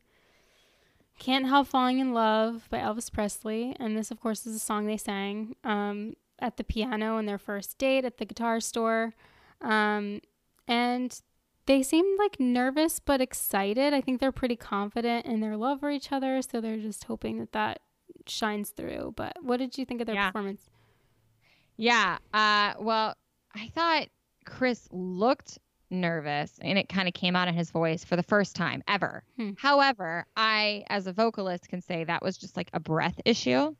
Can't 1.18 1.46
Help 1.46 1.66
Falling 1.66 1.98
in 1.98 2.14
Love 2.14 2.66
by 2.70 2.78
Elvis 2.78 3.12
Presley. 3.12 3.76
And 3.78 3.94
this, 3.94 4.10
of 4.10 4.18
course, 4.20 4.46
is 4.46 4.56
a 4.56 4.58
song 4.58 4.86
they 4.86 4.96
sang 4.96 5.54
um, 5.64 6.14
at 6.38 6.56
the 6.56 6.64
piano 6.64 7.18
on 7.18 7.26
their 7.26 7.36
first 7.36 7.76
date 7.76 8.06
at 8.06 8.16
the 8.16 8.24
guitar 8.24 8.58
store. 8.58 9.12
Um, 9.60 10.20
and 10.66 11.20
they 11.66 11.82
seemed 11.82 12.18
like 12.18 12.40
nervous 12.40 13.00
but 13.00 13.20
excited. 13.20 13.92
I 13.92 14.00
think 14.00 14.18
they're 14.18 14.32
pretty 14.32 14.56
confident 14.56 15.26
in 15.26 15.40
their 15.40 15.58
love 15.58 15.80
for 15.80 15.90
each 15.90 16.10
other. 16.10 16.40
So 16.40 16.62
they're 16.62 16.78
just 16.78 17.04
hoping 17.04 17.38
that 17.38 17.52
that 17.52 17.80
shines 18.26 18.70
through. 18.70 19.12
But 19.14 19.36
what 19.42 19.58
did 19.58 19.76
you 19.76 19.84
think 19.84 20.00
of 20.00 20.06
their 20.06 20.16
Yeah. 20.16 20.28
performance? 20.30 20.70
Yeah. 21.76 22.16
Uh, 22.32 22.72
well, 22.80 23.14
I 23.54 23.68
thought 23.74 24.08
Chris 24.46 24.88
looked 24.90 25.58
nervous 25.92 26.58
and 26.60 26.78
it 26.78 26.88
kind 26.88 27.06
of 27.06 27.14
came 27.14 27.36
out 27.36 27.46
in 27.48 27.54
his 27.54 27.70
voice 27.70 28.04
for 28.04 28.16
the 28.16 28.22
first 28.22 28.56
time 28.56 28.82
ever. 28.88 29.22
Hmm. 29.36 29.50
However, 29.56 30.26
I, 30.36 30.84
as 30.88 31.06
a 31.06 31.12
vocalist, 31.12 31.68
can 31.68 31.80
say 31.82 32.04
that 32.04 32.22
was 32.22 32.36
just 32.36 32.56
like 32.56 32.70
a 32.72 32.80
breath 32.80 33.20
issue. 33.24 33.74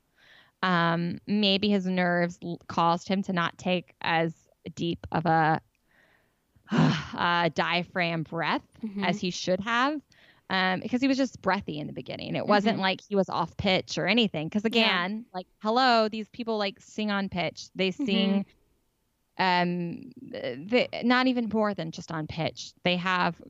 Um, 0.63 1.19
maybe 1.27 1.69
his 1.71 1.87
nerves 1.87 2.39
l- 2.43 2.61
caused 2.69 3.09
him 3.09 3.23
to 3.25 3.33
not 3.33 3.59
take 3.59 3.95
as 4.01 4.33
deep 4.77 5.07
of 5.11 5.27
a 5.27 5.61
uh, 6.71 7.49
diaphragm 7.55 8.23
breath 8.23 8.63
Mhm. 8.85 9.05
as 9.07 9.19
he 9.19 9.31
should 9.31 9.61
have. 9.61 10.01
Um, 10.51 10.81
because 10.81 11.01
he 11.01 11.09
was 11.09 11.17
just 11.17 11.41
breathy 11.41 11.79
in 11.79 11.87
the 11.87 11.93
beginning. 11.95 12.37
It 12.37 12.47
wasn't 12.47 12.77
Mhm. 12.79 12.83
like 12.83 13.01
he 13.09 13.17
was 13.17 13.31
off 13.31 13.57
pitch 13.57 13.97
or 13.97 14.07
anything. 14.07 14.49
Because 14.49 14.67
again, 14.67 15.25
like, 15.33 15.47
hello, 15.63 16.09
these 16.11 16.29
people 16.29 16.59
like 16.59 16.79
sing 16.79 17.11
on 17.11 17.31
pitch. 17.31 17.69
They 17.75 17.91
sing, 17.91 18.45
um, 19.39 20.11
they, 20.21 20.89
not 21.05 21.27
even 21.27 21.49
more 21.53 21.75
than 21.75 21.91
just 21.91 22.13
on 22.13 22.27
pitch. 22.27 22.73
They 22.85 22.97
have 22.97 23.41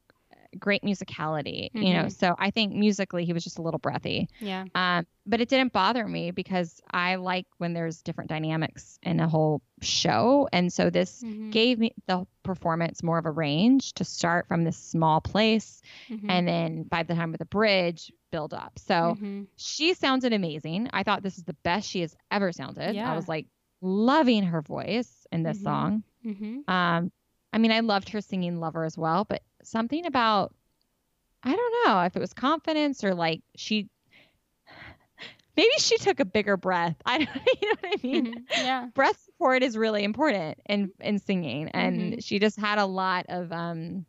great 0.59 0.83
musicality, 0.83 1.71
you 1.73 1.95
know. 1.95 2.05
Mhm. 2.05 2.13
So 2.13 2.35
I 2.39 2.51
think 2.51 2.75
musically 2.75 3.25
he 3.25 3.33
was 3.33 3.43
just 3.43 3.59
a 3.59 3.63
little 3.63 3.79
breathy. 3.79 4.29
Yeah. 4.39 4.67
Um, 4.75 5.07
but 5.25 5.41
it 5.41 5.49
didn't 5.49 5.73
bother 5.73 6.07
me 6.07 6.31
because 6.31 6.79
I 6.91 7.15
like 7.15 7.47
when 7.57 7.73
there's 7.73 8.03
different 8.03 8.29
dynamics 8.29 8.99
in 9.03 9.19
a 9.21 9.29
whole 9.29 9.63
show, 9.81 10.49
and 10.53 10.71
so 10.71 10.91
this 10.91 11.23
Mhm. 11.23 11.51
gave 11.53 11.79
me 11.79 11.93
the 12.07 12.27
performance 12.43 13.03
more 13.03 13.17
of 13.19 13.25
a 13.25 13.31
range 13.31 13.95
to 13.95 14.05
start 14.05 14.47
from 14.47 14.65
this 14.65 14.77
small 14.77 15.21
place 15.23 15.81
Mhm. 16.11 16.27
and 16.29 16.49
then 16.49 16.83
by 16.83 17.03
the 17.03 17.15
time 17.15 17.31
with 17.31 17.39
the 17.39 17.45
bridge 17.47 18.13
build 18.33 18.53
up 18.53 18.79
so 18.79 19.17
Mhm. 19.21 19.47
she 19.57 19.95
sounded 19.95 20.33
amazing 20.33 20.89
i 20.93 21.03
thought 21.05 21.23
this 21.23 21.39
is 21.39 21.45
the 21.45 21.55
best 21.63 21.89
she 21.89 22.01
has 22.01 22.17
ever 22.33 22.51
sounded 22.51 22.97
Yeah. 22.97 23.13
i 23.13 23.15
was 23.15 23.29
like 23.29 23.47
loving 23.83 24.45
her 24.45 24.63
voice 24.63 25.27
in 25.33 25.43
this 25.45 25.59
Mhm. 25.59 25.63
song 25.63 26.05
Mhm. 26.25 26.65
um 26.69 27.11
i 27.53 27.59
mean 27.59 27.73
i 27.73 27.81
loved 27.81 28.11
her 28.11 28.21
singing 28.21 28.59
lover 28.61 28.85
as 28.85 28.97
well 28.99 29.25
but 29.25 29.43
something 29.63 30.07
about 30.07 30.55
i 31.43 31.55
don't 31.55 31.75
know 31.87 32.01
if 32.03 32.17
it 32.17 32.21
was 32.21 32.33
confidence 32.35 33.05
or 33.05 33.15
like 33.15 33.43
she 33.57 33.89
maybe 35.57 35.71
she 35.79 35.99
took 35.99 36.21
a 36.21 36.25
bigger 36.25 36.57
breath 36.57 36.97
i 37.07 37.19
don't 37.19 37.29
you 37.63 37.69
know 37.69 37.77
what 37.81 37.93
i 37.93 37.97
mean 38.03 38.23
Mhm. 38.23 38.47
Yeah. 38.55 38.91
breath 38.95 39.21
support 39.25 39.63
is 39.63 39.77
really 39.77 40.05
important 40.05 40.59
in 40.69 40.91
in 41.01 41.19
singing 41.19 41.69
and 41.71 42.17
Mhm. 42.17 42.23
she 42.23 42.39
just 42.39 42.59
had 42.59 42.79
a 42.79 42.87
lot 42.87 43.27
of 43.29 43.53
um 43.53 44.05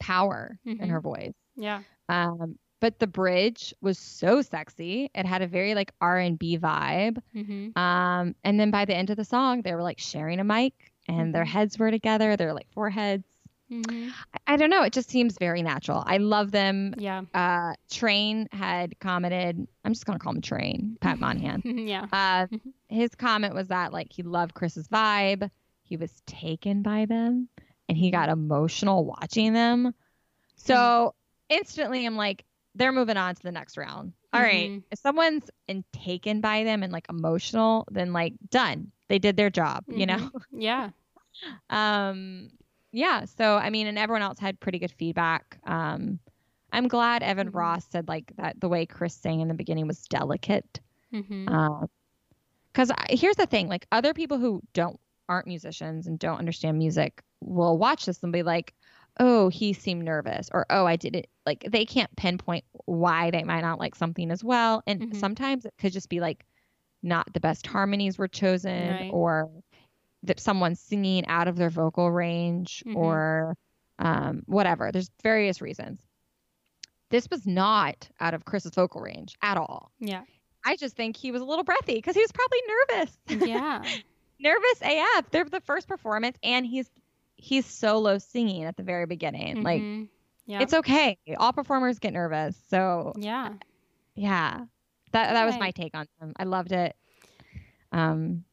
power 0.00 0.58
in 0.78 0.88
Mhm. 0.88 0.90
her 0.90 1.00
voice 1.00 1.34
Yeah. 1.56 1.82
um 2.08 2.58
but 2.80 2.98
the 2.98 3.06
bridge 3.06 3.74
was 3.80 3.98
so 3.98 4.40
sexy 4.42 5.10
it 5.14 5.26
had 5.26 5.42
a 5.42 5.46
very 5.46 5.74
like 5.74 5.92
r&b 6.00 6.58
vibe 6.58 7.18
Mhm. 7.34 7.76
um 7.76 8.34
and 8.44 8.58
then 8.60 8.70
by 8.70 8.84
the 8.84 8.94
end 8.94 9.10
of 9.10 9.16
the 9.16 9.24
song 9.24 9.62
they 9.62 9.74
were 9.74 9.82
like 9.82 9.98
sharing 9.98 10.40
a 10.40 10.44
mic 10.44 10.74
and 11.08 11.34
their 11.34 11.44
Mhm. 11.44 11.48
heads 11.48 11.78
were 11.78 11.90
together 11.90 12.36
they're 12.36 12.54
like 12.54 12.70
foreheads 12.72 13.24
Mhm. 13.70 14.12
I, 14.34 14.54
I 14.54 14.56
don't 14.56 14.70
know 14.70 14.82
it 14.82 14.92
just 14.92 15.10
seems 15.10 15.36
very 15.38 15.62
natural 15.62 16.02
i 16.06 16.16
love 16.18 16.50
them 16.52 16.94
Yeah. 16.98 17.22
uh 17.34 17.74
train 17.90 18.48
had 18.52 18.98
commented 19.00 19.66
i'm 19.84 19.92
just 19.92 20.06
gonna 20.06 20.18
call 20.18 20.32
him 20.34 20.40
train 20.40 20.96
pat 21.00 21.18
monahan 21.18 21.62
yeah. 21.64 22.06
uh, 22.12 22.46
Mhm. 22.46 22.72
his 22.88 23.14
comment 23.14 23.54
was 23.54 23.68
that 23.68 23.92
like 23.92 24.10
he 24.12 24.22
loved 24.22 24.54
Chris's 24.54 24.88
vibe. 24.88 25.50
He 25.82 25.96
was 25.98 26.22
taken 26.26 26.82
by 26.82 27.04
them, 27.06 27.48
and 27.88 27.96
he 27.98 28.10
got 28.10 28.28
emotional 28.30 29.04
watching 29.06 29.52
them. 29.54 29.94
So 30.56 31.14
instantly, 31.48 32.04
I'm 32.06 32.16
like, 32.16 32.44
they're 32.78 32.92
moving 32.92 33.16
on 33.16 33.34
to 33.34 33.42
the 33.42 33.52
next 33.52 33.76
round. 33.76 34.12
All 34.32 34.40
right, 34.40 34.70
Mhm. 34.70 34.82
if 34.90 34.98
someone's 34.98 35.50
in, 35.68 35.84
taken 35.92 36.40
by 36.40 36.64
them 36.64 36.82
and 36.82 36.92
like 36.92 37.06
emotional, 37.08 37.86
then 37.90 38.12
like 38.12 38.34
done. 38.50 38.92
They 39.08 39.18
did 39.18 39.36
their 39.36 39.50
job, 39.50 39.84
you 39.88 40.06
know. 40.06 40.30
Yeah. 40.52 40.90
um, 41.70 42.50
yeah. 42.92 43.24
So 43.24 43.56
I 43.56 43.70
mean, 43.70 43.86
and 43.86 43.98
everyone 43.98 44.22
else 44.22 44.38
had 44.38 44.58
pretty 44.60 44.78
good 44.78 44.92
feedback. 44.92 45.58
Um, 45.66 46.18
I'm 46.72 46.88
glad 46.88 47.22
Evan 47.22 47.50
Mhm. 47.50 47.54
Ross 47.54 47.86
said 47.90 48.08
like 48.08 48.32
that 48.36 48.60
the 48.60 48.68
way 48.68 48.86
Chris 48.86 49.14
sang 49.14 49.40
in 49.40 49.48
the 49.48 49.54
beginning 49.54 49.86
was 49.86 50.04
delicate. 50.06 50.80
Mm-hmm. 51.12 51.84
because 52.70 52.92
here's 53.08 53.36
the 53.36 53.46
thing 53.46 53.66
like 53.68 53.86
other 53.90 54.12
people 54.12 54.36
who 54.38 54.60
don't 54.74 55.00
aren't 55.26 55.46
musicians 55.46 56.06
and 56.06 56.18
don't 56.18 56.38
understand 56.38 56.76
music 56.76 57.22
will 57.40 57.78
watch 57.78 58.04
this 58.04 58.22
and 58.22 58.30
be 58.32 58.42
like 58.42 58.74
oh 59.18 59.48
he 59.48 59.72
seemed 59.72 60.04
nervous 60.04 60.48
or 60.52 60.64
oh 60.70 60.86
i 60.86 60.96
did 60.96 61.16
it 61.16 61.28
like 61.46 61.64
they 61.68 61.84
can't 61.84 62.14
pinpoint 62.16 62.64
why 62.86 63.30
they 63.30 63.42
might 63.44 63.62
not 63.62 63.78
like 63.78 63.94
something 63.94 64.30
as 64.30 64.42
well 64.44 64.82
and 64.86 65.00
Mhm. 65.00 65.16
sometimes 65.16 65.64
it 65.64 65.74
could 65.78 65.92
just 65.92 66.08
be 66.08 66.20
like 66.20 66.44
not 67.02 67.32
the 67.32 67.40
best 67.40 67.66
harmonies 67.66 68.18
were 68.18 68.28
chosen 68.28 68.90
Right. 68.90 69.10
or 69.12 69.50
that 70.24 70.40
someone's 70.40 70.80
singing 70.80 71.26
out 71.26 71.48
of 71.48 71.56
their 71.56 71.70
vocal 71.70 72.10
range 72.10 72.82
Mhm. 72.86 72.96
or 72.96 73.56
um, 74.00 74.42
whatever 74.46 74.90
there's 74.92 75.10
various 75.22 75.60
reasons 75.60 76.00
this 77.10 77.28
was 77.30 77.46
not 77.46 78.08
out 78.20 78.34
of 78.34 78.44
chris's 78.44 78.72
vocal 78.74 79.00
range 79.00 79.34
at 79.42 79.56
all 79.56 79.90
Yeah. 79.98 80.22
I 80.64 80.76
just 80.76 80.96
think 80.96 81.16
he 81.16 81.30
was 81.30 81.40
a 81.40 81.44
little 81.46 81.64
breathy 81.64 81.94
because 81.94 82.14
he 82.14 82.20
was 82.20 82.32
probably 82.32 82.58
nervous. 82.68 83.18
Yeah. 83.48 83.82
nervous 84.40 84.82
AF. 84.82 85.30
They're 85.30 85.44
the 85.44 85.60
first 85.60 85.88
performance, 85.88 86.36
and 86.42 86.66
he's 86.66 86.90
he's 87.38 87.64
solo 87.64 88.18
singing 88.18 88.64
at 88.64 88.76
the 88.76 88.82
very 88.82 89.06
beginning. 89.06 89.62
Like 89.62 89.82
Mhm. 89.82 90.08
yeah. 90.44 90.60
it's 90.60 90.74
okay. 90.74 91.16
All 91.38 91.52
performers 91.52 91.98
get 91.98 92.12
nervous. 92.12 92.56
So 92.68 93.12
yeah. 93.16 93.54
yeah, 94.14 94.64
that 95.12 95.32
that 95.32 95.46
was 95.46 95.56
my 95.58 95.70
take 95.70 95.96
on 95.96 96.06
him. 96.20 96.34
I 96.36 96.44
loved 96.44 96.72
it. 96.72 96.94
Um, 97.92 98.44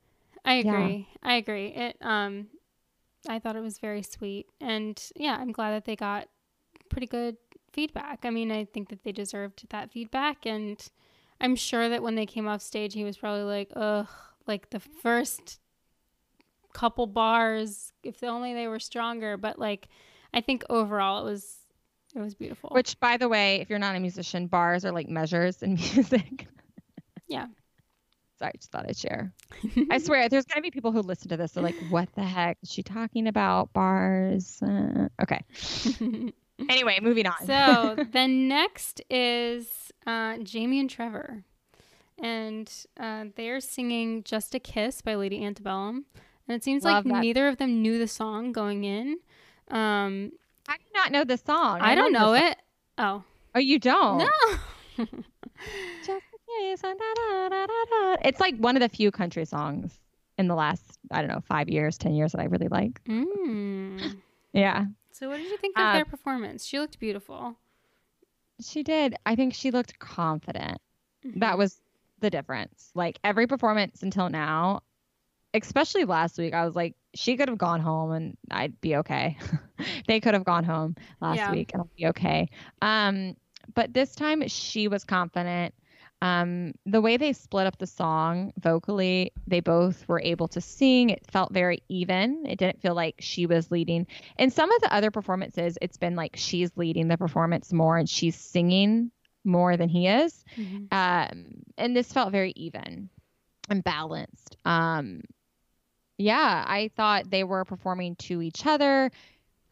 I 0.45 0.59
Yeah. 0.59 0.77
agree. 0.77 1.09
I 1.23 1.33
agree. 1.35 1.67
It 1.67 1.97
um 2.01 2.47
I 3.27 3.39
thought 3.39 3.55
it 3.55 3.61
was 3.61 3.79
very 3.79 4.03
sweet 4.03 4.47
and 4.61 5.01
yeah, 5.15 5.35
I'm 5.39 5.51
glad 5.51 5.71
that 5.71 5.85
they 5.85 5.95
got 5.95 6.27
pretty 6.89 7.07
good 7.07 7.37
feedback. 7.73 8.19
I 8.23 8.29
mean, 8.29 8.51
I 8.51 8.65
think 8.65 8.89
that 8.89 9.03
they 9.03 9.11
deserved 9.11 9.65
that 9.71 9.91
feedback 9.91 10.45
and 10.45 10.79
I'm 11.41 11.55
sure 11.55 11.89
that 11.89 12.03
when 12.03 12.15
they 12.15 12.25
came 12.27 12.47
off 12.47 12.61
stage 12.61 12.93
he 12.93 13.03
was 13.03 13.17
probably 13.17 13.43
like, 13.43 13.71
"Ugh, 13.75 14.07
like 14.47 14.69
the 14.69 14.79
first 14.79 15.59
couple 16.75 17.07
bars. 17.07 17.91
If 18.03 18.21
only 18.23 18.53
they 18.53 18.67
were 18.67 18.79
stronger. 18.79 19.37
But 19.37 19.57
like, 19.57 19.87
I 20.33 20.41
think 20.41 20.63
overall 20.69 21.25
it 21.25 21.31
was 21.31 21.55
it 22.15 22.19
was 22.19 22.35
beautiful. 22.35 22.69
Which, 22.71 22.99
by 22.99 23.17
the 23.17 23.27
way, 23.27 23.61
if 23.61 23.69
you're 23.69 23.79
not 23.79 23.95
a 23.95 23.99
musician, 23.99 24.47
bars 24.47 24.85
are 24.85 24.91
like 24.91 25.09
measures 25.09 25.61
in 25.63 25.73
music. 25.95 26.47
yeah. 27.27 27.47
Sorry, 28.37 28.51
just 28.57 28.69
thought 28.71 28.85
I'd 28.87 28.97
share. 28.97 29.31
I 29.91 29.97
swear, 29.97 30.27
there's 30.27 30.45
gonna 30.45 30.61
be 30.61 30.69
people 30.71 30.91
who 30.91 30.99
listen 31.01 31.29
to 31.29 31.37
this. 31.37 31.53
They're 31.53 31.63
like, 31.63 31.75
"What 31.89 32.09
the 32.15 32.23
heck 32.23 32.57
is 32.61 32.69
she 32.69 32.83
talking 32.83 33.27
about? 33.27 33.71
Bars?" 33.71 34.61
Uh, 34.61 35.07
okay. 35.21 35.39
anyway, 36.69 36.99
moving 37.01 37.27
on. 37.27 37.45
so 37.45 37.95
the 38.11 38.27
next 38.27 39.01
is 39.09 39.67
uh, 40.05 40.37
Jamie 40.39 40.81
and 40.81 40.89
Trevor, 40.89 41.45
and 42.21 42.69
uh, 42.99 43.25
they're 43.37 43.61
singing 43.61 44.23
"Just 44.23 44.53
a 44.53 44.59
Kiss" 44.59 45.01
by 45.01 45.15
Lady 45.15 45.43
Antebellum, 45.43 46.03
and 46.47 46.55
it 46.55 46.63
seems 46.63 46.83
Love 46.83 47.05
like 47.05 47.13
that. 47.13 47.19
neither 47.21 47.47
of 47.47 47.57
them 47.57 47.81
knew 47.81 47.97
the 47.97 48.07
song 48.07 48.51
going 48.51 48.83
in. 48.83 49.17
Um, 49.69 50.31
I 50.67 50.77
do 50.77 50.83
not 50.93 51.11
know 51.11 51.23
the 51.23 51.37
song. 51.37 51.79
I, 51.81 51.95
don't 51.95 52.11
know 52.13 52.33
it. 52.33 52.57
Oh 52.97 53.23
Oh, 53.55 53.59
you 53.59 53.79
don't? 53.79 54.19
no. 54.97 55.05
It's 58.23 58.39
like 58.39 58.55
one 58.57 58.75
of 58.75 58.81
the 58.81 58.89
few 58.89 59.11
country 59.11 59.45
songs 59.45 59.99
in 60.37 60.47
the 60.47 60.55
last, 60.55 60.97
I 61.11 61.21
don't 61.21 61.29
know, 61.29 61.41
five 61.41 61.69
years, 61.69 61.97
ten 61.97 62.13
years 62.13 62.31
that 62.31 62.41
I 62.41 62.45
really 62.45 62.67
like. 62.67 63.03
Mm. 63.05 64.17
Yeah, 64.53 64.85
So 65.11 65.27
what 65.27 65.35
did 65.35 65.51
you 65.51 65.57
think 65.57 65.77
of 65.77 65.83
Uh, 65.83 65.93
their 65.95 66.05
performance? 66.05 66.63
She 66.65 66.79
looked 66.79 66.97
beautiful. 66.97 67.57
she 68.61 68.83
did. 68.83 69.15
I 69.25 69.35
think 69.35 69.53
she 69.53 69.69
looked 69.69 69.99
confident. 69.99 70.77
Mm-hmm. 71.27 71.39
That 71.39 71.57
was 71.57 71.81
the 72.21 72.29
difference. 72.29 72.89
Like 72.95 73.19
every 73.25 73.47
performance 73.47 74.01
until 74.01 74.29
now, 74.29 74.79
especially 75.63 76.05
last 76.05 76.37
week, 76.37 76.53
I 76.53 76.65
was 76.65 76.75
like, 76.75 76.95
she 77.13 77.37
could 77.37 77.47
have 77.49 77.57
gone 77.57 77.79
home 77.81 78.11
and 78.11 78.37
I'd 78.51 78.79
be 78.81 78.97
okay. 78.97 79.37
they 80.07 80.19
could 80.19 80.33
have 80.33 80.43
gone 80.43 80.63
home 80.63 80.95
last 81.21 81.39
Yeah. 81.39 81.49
week 81.49 81.71
and 81.73 81.81
I'd 81.83 81.95
be 81.95 82.07
okay. 82.07 82.49
Um, 82.81 83.35
but 83.73 83.93
this 83.93 84.15
time 84.15 84.47
she 84.47 84.87
was 84.87 85.03
confident. 85.03 85.73
Um, 86.21 86.73
the 86.85 87.01
way 87.01 87.17
they 87.17 87.33
split 87.33 87.67
up 87.67 87.77
the 87.77 87.85
song 87.87 88.51
vocally, 88.59 89.31
they 89.47 89.59
both 89.59 90.07
were 90.07 90.21
able 90.21 90.47
to 90.49 90.61
sing. 90.61 91.09
It 91.09 91.25
felt 91.29 91.53
very 91.53 91.83
even. 91.89 92.45
It 92.47 92.57
didn't 92.57 92.81
feel 92.81 92.95
like 92.95 93.15
she 93.19 93.45
was 93.45 93.69
leading. 93.71 94.07
In 94.37 94.49
some 94.49 94.71
of 94.71 94.81
the 94.81 94.93
other 94.93 95.11
performances, 95.11 95.77
it's 95.81 95.97
been 95.97 96.15
like 96.15 96.35
she's 96.35 96.71
leading 96.77 97.07
the 97.07 97.17
performance 97.17 97.71
more 97.73 97.97
and 97.97 98.09
she's 98.09 98.35
singing 98.35 99.11
more 99.43 99.77
than 99.77 99.89
he 99.89 100.07
is 100.07 100.43
Mhm. 100.57 100.91
um, 100.91 101.45
and 101.77 101.95
this 101.95 102.11
felt 102.11 102.31
very 102.31 102.51
even 102.55 103.09
and 103.69 103.83
balanced. 103.83 104.57
Um, 104.65 105.21
yeah, 106.17 106.63
I 106.67 106.89
thought 106.95 107.29
they 107.29 107.43
were 107.43 107.65
performing 107.65 108.15
to 108.17 108.41
each 108.41 108.65
other. 108.65 109.11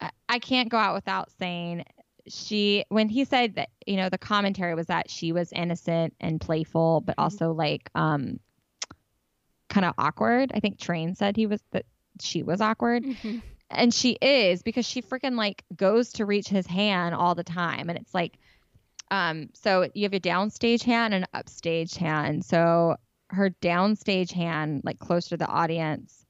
I, 0.00 0.10
I 0.28 0.38
can't 0.38 0.68
go 0.68 0.76
out 0.76 0.94
without 0.94 1.30
saying 1.38 1.84
she 2.26 2.84
when 2.88 3.08
he 3.08 3.24
said 3.24 3.56
that 3.56 3.68
you 3.86 3.96
know 3.96 4.08
the 4.08 4.18
commentary 4.18 4.74
was 4.74 4.86
that 4.86 5.10
she 5.10 5.32
was 5.32 5.52
innocent 5.52 6.14
and 6.20 6.40
playful, 6.40 7.00
but 7.00 7.16
Mhm. 7.16 7.22
also 7.22 7.52
like 7.52 7.90
um, 7.94 8.40
kind 9.68 9.84
of 9.84 9.94
awkward. 9.98 10.52
I 10.54 10.60
think 10.60 10.78
Train 10.78 11.14
said 11.14 11.36
he 11.36 11.46
was 11.46 11.62
that 11.72 11.84
she 12.20 12.42
was 12.42 12.60
awkward 12.60 13.04
Mhm. 13.04 13.42
and 13.70 13.92
she 13.92 14.12
is 14.12 14.62
because 14.62 14.86
she 14.86 15.02
freaking 15.02 15.36
like 15.36 15.64
goes 15.74 16.12
to 16.12 16.26
reach 16.26 16.48
his 16.48 16.66
hand 16.66 17.14
all 17.14 17.34
the 17.34 17.42
time 17.42 17.88
and 17.88 17.98
it's 17.98 18.14
like 18.14 18.38
um 19.10 19.48
so 19.52 19.88
you 19.94 20.04
have 20.04 20.14
a 20.14 20.20
downstage 20.20 20.82
hand 20.84 21.12
and 21.12 21.24
an 21.24 21.30
upstage 21.34 21.96
hand 21.96 22.44
so 22.44 22.94
her 23.30 23.50
downstage 23.50 24.30
hand 24.30 24.82
like 24.84 25.00
close 25.00 25.28
to 25.28 25.36
the 25.36 25.46
audience 25.48 26.23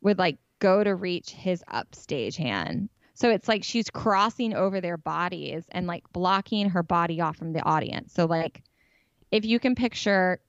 would 0.00 0.18
like 0.18 0.38
go 0.58 0.82
to 0.82 0.94
reach 0.94 1.30
his 1.30 1.62
upstage 1.68 2.36
hand 2.36 2.88
so 3.14 3.30
it's 3.30 3.48
like 3.48 3.64
she's 3.64 3.90
crossing 3.90 4.54
over 4.54 4.80
their 4.80 4.96
bodies 4.96 5.64
and 5.70 5.86
like 5.86 6.04
blocking 6.12 6.68
her 6.70 6.82
body 6.82 7.20
off 7.20 7.36
from 7.36 7.52
the 7.52 7.62
audience 7.62 8.12
so 8.12 8.24
like 8.26 8.62
if 9.30 9.44
you 9.44 9.58
can 9.60 9.74
picture 9.74 10.40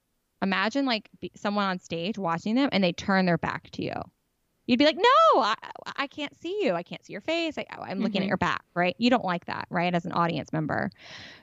imagine 0.41 0.86
like 0.86 1.10
someone 1.36 1.66
on 1.66 1.80
stage 1.80 2.18
watching 2.18 2.56
them 2.56 2.70
and 2.72 2.84
they 2.84 2.93
turn 2.93 3.26
their 3.26 3.38
back 3.38 3.70
to 3.72 3.84
you 3.84 3.93
you'd 4.66 4.78
be 4.78 4.86
like, 4.86 4.97
no, 4.97 5.41
I, 5.41 5.56
I 5.95 6.06
can't 6.06 6.39
see 6.39 6.64
you. 6.64 6.74
I 6.74 6.84
can't 6.84 7.04
see 7.04 7.12
your 7.12 7.22
face. 7.24 7.58
I, 7.58 7.66
I'm 7.72 8.02
looking 8.04 8.22
Mhm. 8.22 8.26
at 8.26 8.28
your 8.28 8.38
back, 8.38 8.62
right? 8.76 8.95
You 9.00 9.10
don't 9.10 9.26
like 9.26 9.45
that, 9.45 9.66
right? 9.72 9.91
As 9.95 10.06
an 10.06 10.12
audience 10.12 10.54
member. 10.54 10.91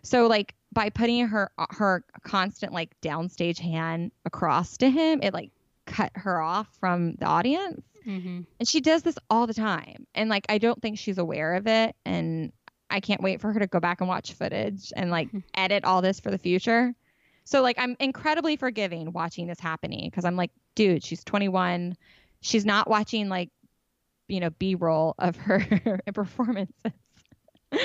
So 0.05 0.29
like 0.29 0.55
by 0.73 0.91
putting 0.91 1.27
her, 1.27 1.51
her 1.71 2.05
constant 2.23 2.73
like 2.73 2.95
downstage 3.01 3.59
hand 3.59 4.13
across 4.27 4.77
to 4.77 4.89
him, 4.89 5.19
it 5.25 5.35
like 5.35 5.51
cut 5.87 6.13
her 6.15 6.41
off 6.41 6.69
from 6.79 7.17
the 7.17 7.25
audience. 7.27 7.83
Mhm. 8.07 8.47
And 8.59 8.69
she 8.69 8.81
does 8.81 9.03
this 9.03 9.19
all 9.29 9.47
the 9.47 9.55
time. 9.55 10.07
And 10.15 10.31
like, 10.31 10.47
I 10.49 10.59
don't 10.59 10.81
think 10.81 10.99
she's 10.99 11.19
aware 11.19 11.55
of 11.55 11.67
it. 11.67 11.95
And 12.05 12.53
I 12.89 13.01
can't 13.01 13.23
wait 13.23 13.41
for 13.41 13.53
her 13.53 13.61
to 13.61 13.67
go 13.67 13.81
back 13.81 14.01
and 14.01 14.09
watch 14.09 14.33
footage 14.33 14.93
and 14.97 15.11
like 15.11 15.29
edit 15.57 15.85
all 15.85 16.03
this 16.03 16.21
for 16.21 16.31
the 16.31 16.39
future. 16.39 16.95
So 17.45 17.63
like, 17.63 17.77
I'm 17.79 17.97
incredibly 18.01 18.57
forgiving 18.57 19.13
watching 19.13 19.47
this 19.47 19.61
happening 19.61 20.09
because 20.09 20.25
I'm 20.25 20.37
like, 20.37 20.51
dude, 20.75 21.05
she's 21.05 21.25
21 21.25 21.97
she's 22.43 22.67
not 22.67 22.89
watching 22.89 23.29
like 23.29 23.49
you 24.29 24.41
know 24.41 24.51
b-roll 24.51 25.15
of 25.19 25.37
her 25.37 25.61
performances 26.15 26.93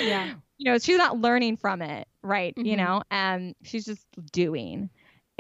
Yeah. 0.04 0.34
you 0.58 0.66
know 0.72 0.78
she's 0.78 0.98
not 0.98 1.18
learning 1.20 1.58
from 1.58 1.82
it 1.82 2.08
right 2.22 2.54
you 2.58 2.76
Mhm. 2.76 2.78
know 2.78 3.02
and 3.10 3.56
she's 3.64 3.86
just 3.86 4.06
doing 4.32 4.90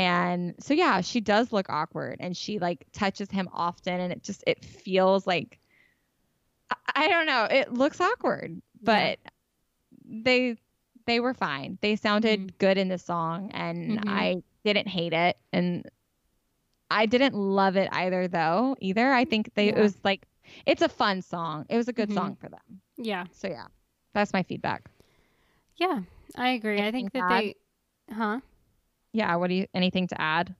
and 0.01 0.55
so 0.59 0.73
yeah 0.73 1.01
she 1.01 1.19
does 1.21 1.51
look 1.53 1.67
awkward 1.69 2.17
and 2.19 2.35
she 2.35 2.59
like 2.59 2.85
touches 2.91 3.29
him 3.29 3.47
often 3.53 3.99
and 3.99 4.11
it 4.11 4.23
just 4.23 4.43
it 4.47 4.63
feels 4.65 5.27
like 5.27 5.59
i, 6.71 6.75
I 6.95 7.07
don't 7.07 7.25
know 7.25 7.43
it 7.49 7.71
looks 7.71 8.01
awkward 8.01 8.61
but 8.81 9.19
they 10.05 10.57
they 11.05 11.19
were 11.19 11.33
fine 11.33 11.77
they 11.81 11.95
sounded 11.95 12.39
Mhm. 12.39 12.57
good 12.57 12.77
in 12.77 12.87
the 12.89 12.97
song 12.97 13.51
and 13.53 13.99
Mhm. 13.99 14.03
i 14.07 14.43
didn't 14.63 14.87
hate 14.87 15.13
it 15.13 15.37
and 15.53 15.85
I 16.93 17.05
didn't 17.05 17.35
love 17.35 17.77
it 17.77 17.87
either 17.93 18.27
though 18.27 18.75
either. 18.81 19.13
I 19.13 19.23
think 19.23 19.53
they 19.55 19.67
Yeah. 19.67 19.79
it 19.79 19.81
was 19.81 19.95
like 20.03 20.27
it's 20.65 20.81
a 20.81 20.89
fun 20.89 21.21
song. 21.21 21.65
It 21.69 21.77
was 21.77 21.87
a 21.87 21.93
good 21.93 22.09
Mhm. 22.09 22.13
song 22.13 22.35
for 22.35 22.49
them. 22.49 22.81
Yeah. 22.97 23.27
So 23.31 23.47
yeah. 23.47 23.67
That's 24.13 24.33
my 24.33 24.43
feedback. 24.43 24.91
Yeah. 25.77 26.01
I 26.35 26.49
agree. 26.49 26.81
I 26.81 26.91
think 26.91 27.13
that 27.13 27.23
add? 27.23 27.43
they, 27.43 27.55
huh? 28.13 28.41
Yeah, 29.13 29.35
what 29.35 29.47
do 29.47 29.55
you 29.55 29.67
anything 29.73 30.07
to 30.07 30.21
add? 30.21 30.55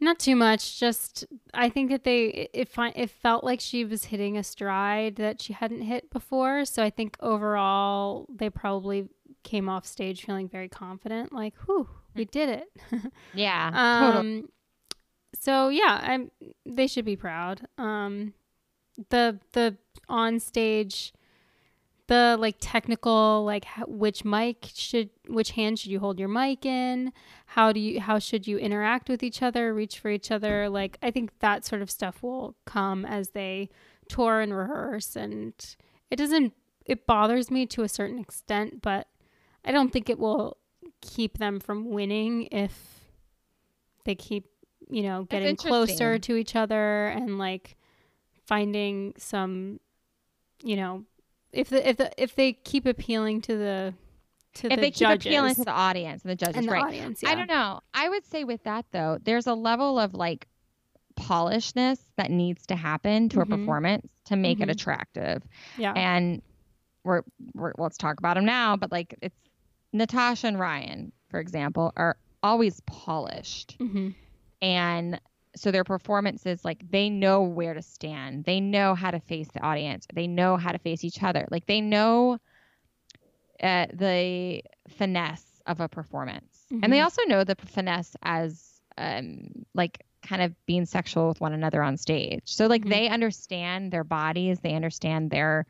Not 0.00 0.18
too 0.18 0.36
much. 0.36 0.78
Just 0.78 1.26
I 1.52 1.68
think 1.68 1.90
that 1.90 2.04
they 2.04 2.48
it 2.54 2.68
it, 2.76 3.10
felt 3.10 3.42
like 3.42 3.60
she 3.60 3.84
was 3.84 4.04
hitting 4.04 4.36
a 4.36 4.44
stride 4.44 5.16
that 5.16 5.42
she 5.42 5.52
hadn't 5.52 5.82
hit 5.82 6.10
before. 6.10 6.64
So 6.64 6.82
I 6.82 6.90
think 6.90 7.16
overall 7.20 8.26
they 8.32 8.48
probably 8.48 9.08
came 9.42 9.68
off 9.68 9.86
stage 9.86 10.24
feeling 10.24 10.48
very 10.48 10.68
confident. 10.68 11.32
Like, 11.32 11.54
whew, 11.66 11.88
we 12.14 12.24
did 12.24 12.48
it. 12.48 12.68
Yeah. 13.34 13.70
totally. 14.00 14.38
um. 14.42 14.48
So 15.34 15.68
yeah, 15.68 16.00
I'm. 16.02 16.30
They 16.64 16.86
should 16.86 17.04
be 17.04 17.16
proud. 17.16 17.66
Um, 17.76 18.34
the 19.10 19.40
the 19.52 19.76
on 20.08 20.38
stage, 20.40 21.12
the 22.08 22.36
like 22.38 22.56
technical 22.60 23.44
like 23.44 23.64
h- 23.78 23.84
which 23.86 24.24
mic 24.24 24.70
should 24.74 25.10
which 25.28 25.52
hand 25.52 25.78
should 25.78 25.90
you 25.90 26.00
hold 26.00 26.18
your 26.18 26.28
mic 26.28 26.66
in? 26.66 27.12
How 27.46 27.72
do 27.72 27.80
you 27.80 28.00
how 28.00 28.18
should 28.18 28.46
you 28.46 28.58
interact 28.58 29.08
with 29.08 29.22
each 29.22 29.42
other? 29.42 29.72
Reach 29.72 29.98
for 30.00 30.10
each 30.10 30.30
other? 30.30 30.68
Like 30.68 30.98
I 31.02 31.10
think 31.10 31.38
that 31.38 31.64
sort 31.64 31.80
of 31.82 31.90
stuff 31.90 32.22
will 32.22 32.56
come 32.64 33.04
as 33.04 33.30
they 33.30 33.70
tour 34.08 34.40
and 34.40 34.54
rehearse, 34.56 35.14
and 35.16 35.52
it 36.10 36.16
doesn't. 36.16 36.54
It 36.84 37.06
bothers 37.06 37.50
me 37.50 37.66
to 37.66 37.82
a 37.82 37.88
certain 37.88 38.18
extent, 38.18 38.80
but 38.82 39.06
I 39.64 39.70
don't 39.72 39.92
think 39.92 40.08
it 40.08 40.18
will 40.18 40.56
keep 41.02 41.36
them 41.38 41.60
from 41.60 41.90
winning 41.90 42.44
if 42.50 43.10
they 44.04 44.14
keep 44.14 44.46
you 44.88 45.02
know 45.02 45.24
getting 45.24 45.48
closer 45.68 46.18
to 46.18 46.36
each 46.36 46.56
other 46.56 47.08
and 47.08 47.38
like 47.38 47.76
finding 48.46 49.12
some 49.18 49.78
you 50.62 50.76
know 50.76 51.04
if 51.52 51.68
the 51.70 51.88
if 51.88 51.96
the 51.96 52.10
if 52.22 52.34
they 52.34 52.52
keep 52.52 52.86
appealing 52.86 53.40
to 53.42 53.56
the 53.56 53.94
to 54.54 54.66
if 54.66 54.76
the 54.76 54.80
they 54.80 54.90
keep 54.90 55.08
appealing 55.08 55.54
to 55.54 55.64
the 55.64 55.70
audience 55.70 56.22
and 56.22 56.30
the 56.30 56.36
judges, 56.36 56.56
and 56.56 56.68
the 56.68 56.72
right? 56.72 56.84
audience 56.84 57.22
yeah 57.22 57.30
I 57.30 57.34
don't 57.34 57.48
know. 57.48 57.80
I 57.94 58.08
would 58.08 58.24
say 58.26 58.44
with 58.44 58.62
that 58.64 58.86
though, 58.92 59.18
there's 59.22 59.46
a 59.46 59.54
level 59.54 59.98
of 59.98 60.14
like 60.14 60.48
polishness 61.16 62.00
that 62.16 62.30
needs 62.30 62.66
to 62.66 62.76
happen 62.76 63.28
to 63.30 63.38
Mhm. 63.38 63.42
a 63.42 63.46
performance 63.46 64.12
to 64.26 64.36
make 64.36 64.60
it 64.60 64.68
Mhm. 64.68 64.72
attractive. 64.72 65.42
yeah 65.76 65.92
And 65.96 66.42
we're, 67.04 67.22
we're 67.54 67.72
let's 67.78 67.96
talk 67.96 68.18
about 68.18 68.34
them 68.34 68.44
now, 68.44 68.76
but 68.76 68.92
like 68.92 69.14
it's 69.22 69.34
Natasha 69.92 70.46
and 70.48 70.58
Ryan, 70.58 71.12
for 71.30 71.40
example, 71.40 71.92
are 71.96 72.16
always 72.42 72.80
polished. 72.86 73.76
hmm 73.78 74.10
and 74.60 75.20
so 75.60 75.70
their 75.70 75.84
performances 75.84 76.64
like 76.64 76.82
they 76.90 77.10
know 77.10 77.42
where 77.42 77.74
to 77.74 77.82
stand 77.82 78.44
they 78.44 78.60
know 78.60 78.94
how 78.94 79.10
to 79.10 79.20
face 79.20 79.48
the 79.52 79.60
audience 79.60 80.06
they 80.14 80.26
know 80.26 80.56
how 80.56 80.72
to 80.72 80.78
face 80.78 81.04
each 81.04 81.22
other 81.22 81.46
like 81.50 81.66
they 81.66 81.80
know 81.80 82.38
uh, 83.62 83.86
the 83.92 84.62
finesse 84.88 85.62
of 85.66 85.80
a 85.80 85.88
performance 85.88 86.66
and 86.82 86.92
they 86.92 87.00
Mhm. 87.00 87.02
also 87.02 87.22
know 87.26 87.44
the 87.44 87.56
finesse 87.56 88.16
as 88.22 88.80
um 88.96 89.48
like 89.74 90.04
kind 90.22 90.42
of 90.42 90.54
being 90.66 90.84
sexual 90.84 91.28
with 91.28 91.40
one 91.40 91.52
another 91.52 91.82
on 91.82 91.96
stage. 91.96 92.42
So 92.44 92.66
like 92.66 92.84
Mhm. 92.84 92.90
they 92.90 93.08
understand 93.08 93.92
their 93.92 94.04
bodies, 94.04 94.60
they 94.60 94.74
understand 94.74 95.30
their 95.30 95.66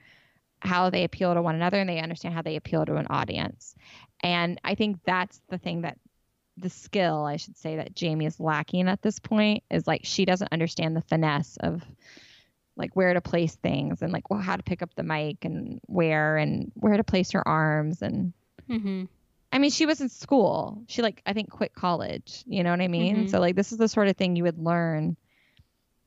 how 0.60 0.90
they 0.90 1.04
appeal 1.04 1.34
to 1.34 1.42
one 1.42 1.54
another 1.54 1.78
and 1.78 1.88
they 1.88 2.00
understand 2.00 2.34
how 2.34 2.42
they 2.42 2.56
appeal 2.56 2.84
to 2.84 2.96
an 2.96 3.06
audience. 3.10 3.74
And 4.22 4.60
I 4.64 4.74
think 4.74 4.98
that's 5.04 5.40
the 5.48 5.58
thing 5.58 5.82
that 5.82 5.98
the 6.60 6.70
skill, 6.70 7.24
I 7.24 7.36
should 7.36 7.56
say, 7.56 7.76
that 7.76 7.94
Jamie 7.94 8.26
is 8.26 8.40
lacking 8.40 8.88
at 8.88 9.02
this 9.02 9.18
point 9.18 9.62
is 9.70 9.86
like 9.86 10.02
she 10.04 10.24
doesn't 10.24 10.52
understand 10.52 10.96
the 10.96 11.02
finesse 11.02 11.56
of 11.58 11.84
like 12.76 12.94
where 12.94 13.12
to 13.12 13.20
place 13.20 13.56
things 13.56 14.02
and 14.02 14.12
like 14.12 14.30
well 14.30 14.40
how 14.40 14.56
to 14.56 14.62
pick 14.62 14.82
up 14.82 14.94
the 14.94 15.02
mic 15.02 15.44
and 15.44 15.80
where 15.86 16.36
and 16.36 16.70
where 16.74 16.96
to 16.96 17.04
place 17.04 17.32
her 17.32 17.46
arms 17.46 18.02
and 18.02 18.32
Mm-hmm. 18.68 19.04
I 19.50 19.58
mean 19.58 19.70
she 19.70 19.86
was 19.86 20.00
in 20.00 20.10
school. 20.10 20.82
She 20.88 21.00
like 21.00 21.22
I 21.24 21.32
think 21.32 21.50
quit 21.50 21.74
college, 21.74 22.44
you 22.46 22.62
know 22.62 22.70
what 22.70 22.82
I 22.82 22.88
mean? 22.88 23.24
Mhm. 23.24 23.30
So 23.30 23.40
like 23.40 23.56
this 23.56 23.72
is 23.72 23.78
the 23.78 23.88
sort 23.88 24.08
of 24.08 24.16
thing 24.16 24.36
you 24.36 24.44
would 24.44 24.58
learn 24.58 25.16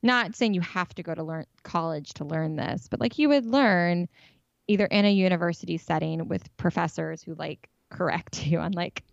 not 0.03 0.35
saying 0.35 0.53
you 0.53 0.61
have 0.61 0.93
to 0.95 1.03
go 1.03 1.13
to 1.13 1.23
learn 1.23 1.45
college 1.63 2.13
to 2.13 2.23
learn 2.23 2.55
this, 2.55 2.87
but 2.89 2.99
like 2.99 3.19
you 3.19 3.29
would 3.29 3.45
learn 3.45 4.07
either 4.67 4.85
in 4.85 5.05
a 5.05 5.11
university 5.11 5.77
setting 5.77 6.27
with 6.27 6.55
professors 6.57 7.21
who 7.23 7.35
like 7.35 7.67
correct 7.89 8.45
you 8.45 8.59
on 8.59 8.71
like 8.71 9.03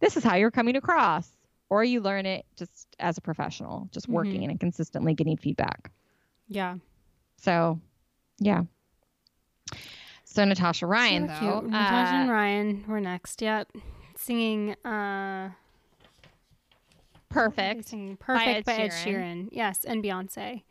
this 0.00 0.16
is 0.16 0.24
how 0.24 0.36
you're 0.36 0.50
coming 0.50 0.76
across 0.76 1.28
or 1.70 1.82
you 1.84 2.00
learn 2.00 2.26
it 2.26 2.44
just 2.56 2.94
as 3.00 3.16
a 3.18 3.20
professional, 3.20 3.88
just 3.90 4.08
working 4.08 4.42
Mhm. 4.42 4.50
and 4.50 4.60
consistently 4.60 5.14
getting 5.14 5.36
feedback. 5.36 5.90
Yeah. 6.48 6.76
So, 7.36 7.80
yeah. 8.38 8.64
So 10.24 10.44
Natasha 10.44 10.86
Ryan, 10.86 11.28
so 11.28 11.34
though, 11.34 11.60
cute. 11.60 11.70
Natasha 11.70 12.14
and 12.16 12.30
uh, 12.30 12.32
Ryan 12.32 12.84
were 12.88 13.00
next. 13.00 13.40
Yep. 13.40 13.70
Singing 14.16 14.72
uh 14.84 15.50
perfect. 17.28 17.88
singing 17.88 18.16
Perfect 18.16 18.66
by 18.66 18.72
Ed 18.74 18.80
Ed, 18.86 18.90
Sheeran. 18.90 19.48
Yes, 19.52 19.84
and 19.84 20.02
Beyonce. 20.02 20.62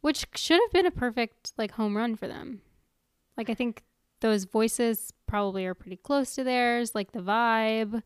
Which 0.00 0.26
should 0.34 0.60
have 0.64 0.72
been 0.72 0.86
a 0.86 0.90
perfect 0.90 1.52
like 1.56 1.72
home 1.72 1.96
run 1.96 2.14
for 2.16 2.28
them. 2.28 2.60
Like 3.36 3.50
I 3.50 3.54
think 3.54 3.82
those 4.20 4.44
voices 4.44 5.12
probably 5.26 5.66
are 5.66 5.74
pretty 5.74 5.96
close 5.96 6.34
to 6.36 6.44
theirs, 6.44 6.94
like 6.94 7.12
the 7.12 7.20
vibe 7.20 8.02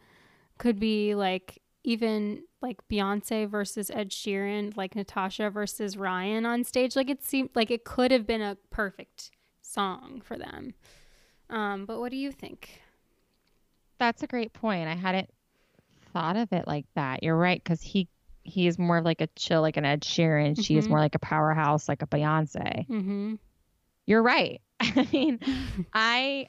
could 0.60 0.78
be 0.78 1.14
like 1.16 1.58
even 1.82 2.44
like 2.60 2.76
Beyonce 2.88 3.48
versus 3.48 3.90
Ed 3.90 4.10
Sheeran, 4.10 4.76
like 4.76 4.94
Natasha 4.94 5.48
versus 5.50 5.96
Ryan 5.96 6.44
on 6.46 6.62
stage. 6.62 6.94
Like 6.94 7.08
it 7.10 7.24
seemed 7.24 7.50
like 7.54 7.70
it 7.70 7.84
could 7.84 8.10
have 8.12 8.26
been 8.26 8.42
a 8.42 8.56
perfect 8.70 9.30
song 9.62 10.20
for 10.22 10.36
them. 10.36 10.74
Um, 11.48 11.86
but 11.86 11.98
what 11.98 12.10
do 12.10 12.16
you 12.16 12.30
think? 12.30 12.82
That's 13.98 14.22
a 14.22 14.26
great 14.26 14.52
point. 14.52 14.88
I 14.88 14.94
hadn't 14.94 15.30
thought 16.12 16.36
of 16.36 16.52
it 16.52 16.66
like 16.66 16.84
that. 16.94 17.22
You're 17.22 17.36
right, 17.36 17.62
because 17.62 17.80
he 17.82 18.08
he 18.42 18.66
is 18.66 18.78
more 18.78 18.98
of 18.98 19.04
like 19.04 19.20
a 19.20 19.26
chill, 19.36 19.60
like 19.62 19.76
an 19.76 19.84
Ed 19.84 20.02
Sheeran. 20.02 20.62
She 20.62 20.76
is 20.76 20.86
Mhm. 20.86 20.90
more 20.90 20.98
like 21.00 21.14
a 21.14 21.18
powerhouse, 21.18 21.88
like 21.88 22.02
a 22.02 22.06
Beyonce. 22.06 22.86
Mm-hmm. 22.88 23.34
You're 24.06 24.22
right. 24.22 24.60
I 24.80 25.08
mean, 25.12 25.40
I 25.94 26.48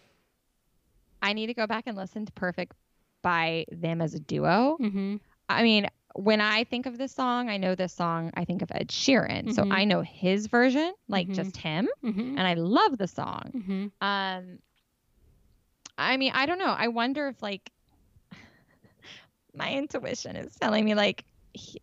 I 1.21 1.33
need 1.33 1.47
to 1.47 1.53
go 1.53 1.67
back 1.67 1.83
and 1.87 1.95
listen 1.97 2.25
to 2.25 2.31
Perfect 2.33 2.75
by 3.21 3.65
them 3.71 4.01
as 4.01 4.13
a 4.13 4.19
duo. 4.19 4.77
Mm-hmm. 4.81 5.17
I 5.49 5.63
mean, 5.63 5.87
when 6.15 6.41
I 6.41 6.63
think 6.65 6.85
of 6.85 6.97
this 6.97 7.13
song, 7.13 7.49
I 7.49 7.57
know 7.57 7.75
this 7.75 7.93
song, 7.93 8.31
I 8.35 8.45
think 8.45 8.61
of 8.61 8.71
Ed 8.73 8.89
Sheeran. 8.89 9.53
So 9.53 9.63
Mhm. 9.63 9.73
I 9.73 9.85
know 9.85 10.01
his 10.01 10.47
version, 10.47 10.93
like 11.07 11.27
Mhm. 11.27 11.35
just 11.35 11.57
him, 11.57 11.87
Mm-hmm. 12.03 12.37
and 12.37 12.41
I 12.47 12.53
love 12.55 12.97
the 12.97 13.07
song. 13.07 13.51
Mm-hmm. 13.55 13.87
Um 14.05 14.59
I 15.97 16.17
mean, 16.17 16.31
I 16.33 16.45
don't 16.45 16.57
know. 16.57 16.73
I 16.77 16.87
wonder 16.87 17.27
if 17.27 17.41
like 17.41 17.69
my 19.53 19.73
intuition 19.73 20.35
is 20.35 20.55
telling 20.55 20.83
me 20.85 20.95
like 20.95 21.25
he, 21.53 21.81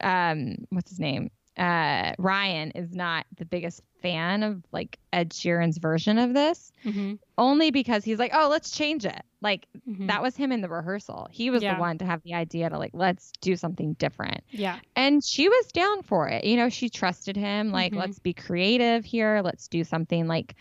um 0.00 0.56
what's 0.70 0.90
his 0.90 1.00
name? 1.00 1.30
Uh 1.56 2.12
Ryan 2.18 2.70
is 2.72 2.94
not 2.94 3.26
the 3.36 3.44
biggest 3.44 3.82
fan 4.02 4.42
of 4.42 4.62
like 4.72 4.98
Ed 5.12 5.30
Sheeran's 5.30 5.78
version 5.78 6.18
of 6.18 6.34
this 6.34 6.72
Mm-hmm. 6.84 7.14
only 7.36 7.70
because 7.70 8.04
he's 8.04 8.18
like, 8.18 8.32
"Oh, 8.34 8.48
let's 8.48 8.70
change 8.70 9.04
it." 9.04 9.22
Like 9.40 9.66
Mm-hmm. 9.88 10.06
that 10.06 10.22
was 10.22 10.36
him 10.36 10.52
in 10.52 10.60
the 10.60 10.68
rehearsal. 10.68 11.28
He 11.30 11.50
was 11.50 11.62
Yeah. 11.62 11.74
the 11.74 11.80
one 11.80 11.98
to 11.98 12.04
have 12.04 12.22
the 12.22 12.34
idea 12.34 12.68
to 12.70 12.78
like, 12.78 12.92
"Let's 12.94 13.32
do 13.40 13.56
something 13.56 13.94
different." 13.94 14.42
Yeah. 14.50 14.78
And 14.96 15.22
she 15.24 15.48
was 15.48 15.66
down 15.68 16.02
for 16.02 16.28
it. 16.28 16.44
You 16.44 16.56
know, 16.56 16.68
she 16.68 16.88
trusted 16.90 17.36
him. 17.36 17.70
Like, 17.72 17.92
Mhm. 17.92 17.96
let's 17.98 18.18
be 18.18 18.32
creative 18.34 19.04
here. 19.04 19.40
Let's 19.44 19.68
do 19.68 19.84
something 19.84 20.26
like, 20.26 20.54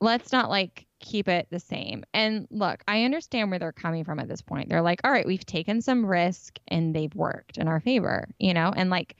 let's 0.00 0.32
not 0.32 0.50
like 0.50 0.86
keep 1.00 1.28
it 1.28 1.46
the 1.50 1.60
same. 1.60 2.04
And 2.14 2.46
look, 2.50 2.82
I 2.88 3.04
understand 3.04 3.50
where 3.50 3.58
they're 3.58 3.72
coming 3.72 4.04
from 4.04 4.18
at 4.18 4.28
this 4.28 4.42
point. 4.42 4.68
They're 4.68 4.82
like, 4.82 5.00
all 5.04 5.10
right, 5.12 5.26
we've 5.26 5.44
taken 5.46 5.80
some 5.80 6.04
risk 6.06 6.58
and 6.68 6.94
they've 6.94 7.14
worked 7.14 7.58
in 7.58 7.68
our 7.68 7.80
favor, 7.80 8.28
you 8.38 8.54
know? 8.54 8.72
And 8.74 8.90
like 8.90 9.16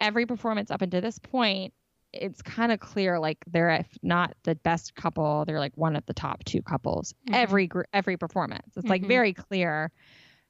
every 0.00 0.26
performance 0.26 0.70
up 0.70 0.82
until 0.82 1.00
this 1.00 1.18
point, 1.18 1.72
it's 2.12 2.42
kind 2.42 2.72
of 2.72 2.80
clear 2.80 3.18
like 3.18 3.38
they're 3.46 3.70
if 3.70 3.88
not 4.02 4.34
the 4.44 4.54
best 4.54 4.94
couple, 4.94 5.44
they're 5.44 5.58
like 5.58 5.76
one 5.76 5.96
of 5.96 6.04
the 6.06 6.14
top 6.14 6.44
two 6.44 6.62
couples 6.62 7.14
Mhm. 7.28 7.34
every 7.34 7.70
every 7.92 8.16
performance. 8.16 8.76
It's 8.76 8.88
like 8.88 9.02
Mhm. 9.02 9.08
very 9.08 9.32
clear. 9.32 9.90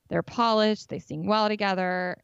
They're 0.09 0.23
polished, 0.23 0.89
they 0.89 0.99
sing 0.99 1.27
well 1.27 1.49
together, 1.49 2.17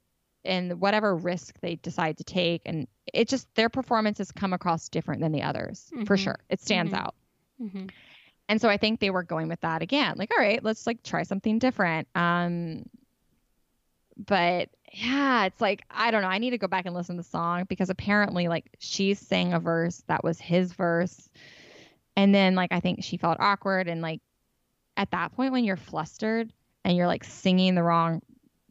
and 0.45 0.81
whatever 0.81 1.15
risk 1.17 1.59
they 1.61 1.77
decide 1.77 2.19
to 2.19 2.25
take 2.25 2.63
and 2.67 2.87
it 3.15 3.29
just 3.29 3.47
their 3.55 3.69
performances 3.69 4.31
come 4.33 4.53
across 4.53 4.89
different 4.89 5.21
than 5.21 5.33
the 5.33 5.43
others 5.43 5.91
for 6.07 6.17
Mhm. 6.17 6.19
sure. 6.19 6.39
It 6.51 6.61
stands 6.61 6.93
Mhm. 6.93 6.99
out. 6.99 7.15
Mm-hmm. 7.61 7.87
And 8.51 8.61
so 8.61 8.69
I 8.69 8.77
think 8.79 9.01
they 9.01 9.11
were 9.11 9.23
going 9.23 9.49
with 9.49 9.61
that 9.61 9.83
again. 9.83 10.15
Like, 10.17 10.31
all 10.37 10.43
right, 10.43 10.63
let's 10.65 10.87
like 10.87 11.03
try 11.03 11.23
something 11.23 11.59
different. 11.59 12.09
Um 12.15 12.85
but 14.19 14.69
yeah, 14.93 15.45
it's 15.45 15.61
like 15.61 15.83
I 15.91 16.11
don't 16.11 16.23
know. 16.23 16.29
I 16.29 16.39
need 16.39 16.51
to 16.51 16.59
go 16.59 16.67
back 16.67 16.87
and 16.87 16.95
listen 16.95 17.17
to 17.17 17.23
the 17.23 17.29
song 17.29 17.65
because 17.69 17.91
apparently 17.91 18.49
like 18.49 18.67
she 18.79 19.15
sang 19.15 19.53
a 19.53 19.61
verse 19.61 20.03
that 20.09 20.25
was 20.25 20.41
his 20.41 20.73
verse. 20.73 21.29
And 22.17 22.35
then 22.35 22.55
like 22.55 22.73
I 22.73 22.81
think 22.81 23.05
she 23.05 23.17
felt 23.17 23.39
awkward 23.41 23.87
and 23.89 24.03
like 24.03 24.21
at 24.97 25.11
that 25.13 25.33
point 25.37 25.53
when 25.53 25.65
you're 25.65 25.77
flustered 25.77 26.53
and 26.85 26.97
you're 26.97 27.07
like 27.07 27.23
singing 27.25 27.75
the 27.75 27.83
wrong 27.83 28.21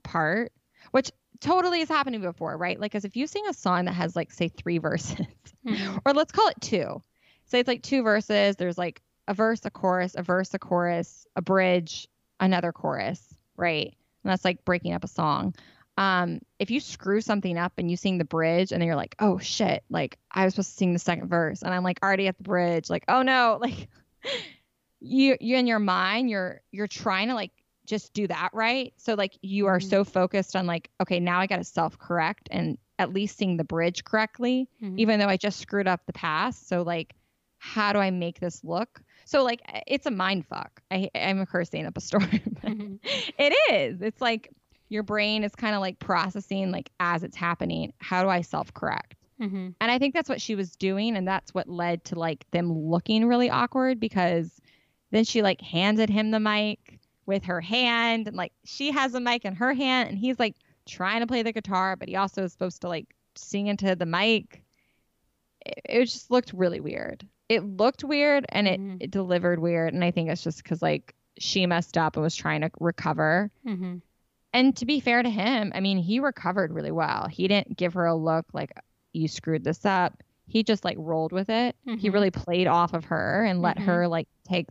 part, 0.04 0.52
which 0.92 1.12
totally 1.40 1.80
has 1.80 1.88
happened 1.90 2.16
to 2.16 2.20
me 2.20 2.28
before, 2.28 2.58
right? 2.58 2.80
Like 2.80 2.96
as 2.96 3.06
if 3.06 3.16
you 3.16 3.28
sing 3.28 3.46
a 3.48 3.54
song 3.54 3.86
that 3.86 3.94
has 3.94 4.16
like 4.16 4.32
say 4.32 4.50
3 4.50 4.78
verses 4.80 5.18
Mm-hmm. 5.66 5.98
or 6.06 6.14
let's 6.14 6.32
call 6.32 6.48
it 6.48 6.62
two. 6.62 7.02
Say 7.46 7.60
it's 7.60 7.68
like 7.68 7.84
two 7.84 8.02
verses. 8.02 8.56
There's 8.56 8.78
like 8.78 9.02
a 9.28 9.34
verse, 9.34 9.66
a 9.66 9.70
chorus, 9.70 10.16
a 10.16 10.24
verse, 10.24 10.54
a 10.54 10.60
chorus, 10.60 11.26
a 11.36 11.42
bridge, 11.42 12.08
another 12.40 12.72
chorus, 12.72 13.22
right? 13.58 13.94
And 14.28 14.34
that's 14.34 14.44
like 14.44 14.66
breaking 14.66 14.92
up 14.94 15.06
a 15.06 15.08
song. 15.08 15.56
Um, 15.98 16.40
if 16.60 16.70
you 16.70 16.82
screw 16.82 17.22
something 17.22 17.58
up 17.58 17.72
and 17.78 17.90
you 17.90 17.96
sing 17.96 18.18
the 18.18 18.26
bridge 18.26 18.74
and 18.74 18.82
then 18.82 18.88
you're 18.88 18.98
like, 18.98 19.16
oh 19.20 19.40
shit, 19.40 19.86
like 19.90 20.18
I 20.30 20.44
was 20.44 20.54
supposed 20.54 20.72
to 20.72 20.76
sing 20.76 20.92
the 20.92 21.00
second 21.00 21.30
verse 21.30 21.62
and 21.62 21.74
I'm 21.74 21.84
like 21.84 22.00
already 22.04 22.28
at 22.28 22.36
the 22.38 22.44
bridge, 22.44 22.90
like, 22.90 23.06
oh 23.08 23.22
no, 23.22 23.58
like 23.62 23.88
you 25.00 25.38
you 25.40 25.56
in 25.58 25.66
your 25.66 25.80
mind, 25.80 26.30
you're 26.30 26.62
you're 26.72 26.88
trying 26.88 27.30
to 27.30 27.36
like 27.36 27.52
just 27.86 28.14
do 28.14 28.28
that 28.28 28.50
right. 28.54 28.94
So 28.98 29.14
like 29.14 29.38
you 29.42 29.68
are 29.68 29.80
Mhm. 29.80 29.90
so 29.90 30.04
focused 30.04 30.58
on 30.58 30.68
like, 30.68 30.90
okay, 31.00 31.22
now 31.22 31.40
I 31.40 31.48
gotta 31.48 31.64
self 31.64 31.98
correct 31.98 32.50
and 32.52 32.78
at 33.00 33.14
least 33.14 33.38
sing 33.38 33.56
the 33.56 33.64
bridge 33.64 34.04
correctly 34.04 34.68
Mhm. 34.82 35.00
even 35.00 35.20
though 35.20 35.28
I 35.30 35.38
just 35.38 35.60
screwed 35.60 35.88
up 35.88 36.06
the 36.06 36.12
past. 36.14 36.68
So 36.68 36.82
like, 36.82 37.16
how 37.60 37.94
do 37.94 38.00
I 38.00 38.12
make 38.12 38.42
this 38.42 38.62
look? 38.64 39.02
So 39.30 39.44
like, 39.44 39.62
it's 39.88 40.06
a 40.06 40.12
mind 40.12 40.46
fuck. 40.48 40.82
I, 40.90 41.10
I'm 41.14 41.46
cursing 41.46 41.86
up 41.86 41.98
a 41.98 42.02
story. 42.02 42.42
but 42.46 42.72
Mhm. 42.72 43.00
it 43.38 43.54
is. 43.72 44.02
It's 44.02 44.22
like 44.22 44.50
your 44.88 45.04
brain 45.04 45.44
is 45.44 45.54
kind 45.54 45.76
of 45.76 45.82
like 45.82 46.00
processing 46.00 46.72
like 46.72 46.90
as 47.02 47.24
it's 47.24 47.36
happening. 47.36 47.92
How 47.98 48.24
do 48.24 48.30
I 48.30 48.40
self 48.42 48.74
correct? 48.74 49.16
Mhm. 49.42 49.76
And 49.82 49.92
I 49.92 50.00
think 50.00 50.14
that's 50.14 50.30
what 50.30 50.40
she 50.42 50.56
was 50.56 50.78
doing, 50.78 51.18
and 51.18 51.28
that's 51.28 51.54
what 51.54 51.68
led 51.68 52.06
to 52.06 52.18
like 52.18 52.50
them 52.52 52.72
looking 52.72 53.26
really 53.28 53.50
awkward 53.50 54.00
because 54.00 54.62
then 55.12 55.26
she 55.26 55.42
like 55.42 55.60
handed 55.62 56.10
him 56.10 56.32
the 56.32 56.40
mic 56.40 56.98
with 57.26 57.44
her 57.44 57.60
hand, 57.60 58.28
and 58.30 58.38
like 58.38 58.54
she 58.64 58.92
has 58.92 59.14
a 59.14 59.20
mic 59.20 59.44
in 59.44 59.56
her 59.56 59.74
hand, 59.74 60.08
and 60.10 60.18
he's 60.18 60.40
like 60.40 60.56
trying 60.86 61.20
to 61.20 61.28
play 61.28 61.44
the 61.44 61.52
guitar, 61.52 61.98
but 61.98 62.08
he 62.08 62.16
also 62.16 62.44
is 62.46 62.54
supposed 62.54 62.80
to 62.82 62.88
like 62.88 63.14
sing 63.36 63.68
into 63.68 63.94
the 63.94 64.06
mic. 64.06 64.64
It, 65.66 65.82
it 65.86 66.06
just 66.06 66.32
looked 66.32 66.54
really 66.54 66.80
weird. 66.80 67.28
It 67.50 67.64
looked 67.64 68.04
weird, 68.04 68.46
and 68.50 68.68
it, 68.68 68.80
Mhm. 68.80 68.98
it 69.02 69.12
delivered 69.12 69.60
weird, 69.60 69.94
and 69.94 70.04
I 70.04 70.12
think 70.12 70.30
it's 70.30 70.44
just 70.44 70.62
because 70.64 70.82
like 70.82 71.16
she 71.38 71.66
messed 71.66 71.98
up 71.98 72.16
and 72.16 72.24
was 72.24 72.36
trying 72.36 72.62
to 72.62 72.72
recover. 72.80 73.52
Mhm. 73.66 74.02
And 74.54 74.76
to 74.78 74.86
be 74.86 75.00
fair 75.00 75.22
to 75.24 75.30
him, 75.30 75.72
I 75.76 75.80
mean, 75.82 75.98
he 75.98 76.20
recovered 76.20 76.72
really 76.74 76.92
well. 76.92 77.28
He 77.28 77.48
didn't 77.48 77.78
give 77.78 77.94
her 77.94 78.06
a 78.06 78.16
look 78.16 78.46
like 78.54 78.72
you 79.14 79.28
screwed 79.28 79.64
this 79.64 79.86
up. 79.86 80.22
He 80.48 80.64
just 80.64 80.84
like 80.84 80.98
rolled 81.00 81.32
with 81.32 81.50
it. 81.50 81.76
He 81.86 82.10
Mhm. 82.10 82.14
really 82.14 82.32
played 82.32 82.68
off 82.68 82.94
of 82.94 83.06
her 83.06 83.44
and 83.46 83.62
let 83.62 83.78
Mhm. 83.78 83.86
her 83.86 84.08
like 84.08 84.28
take 84.46 84.68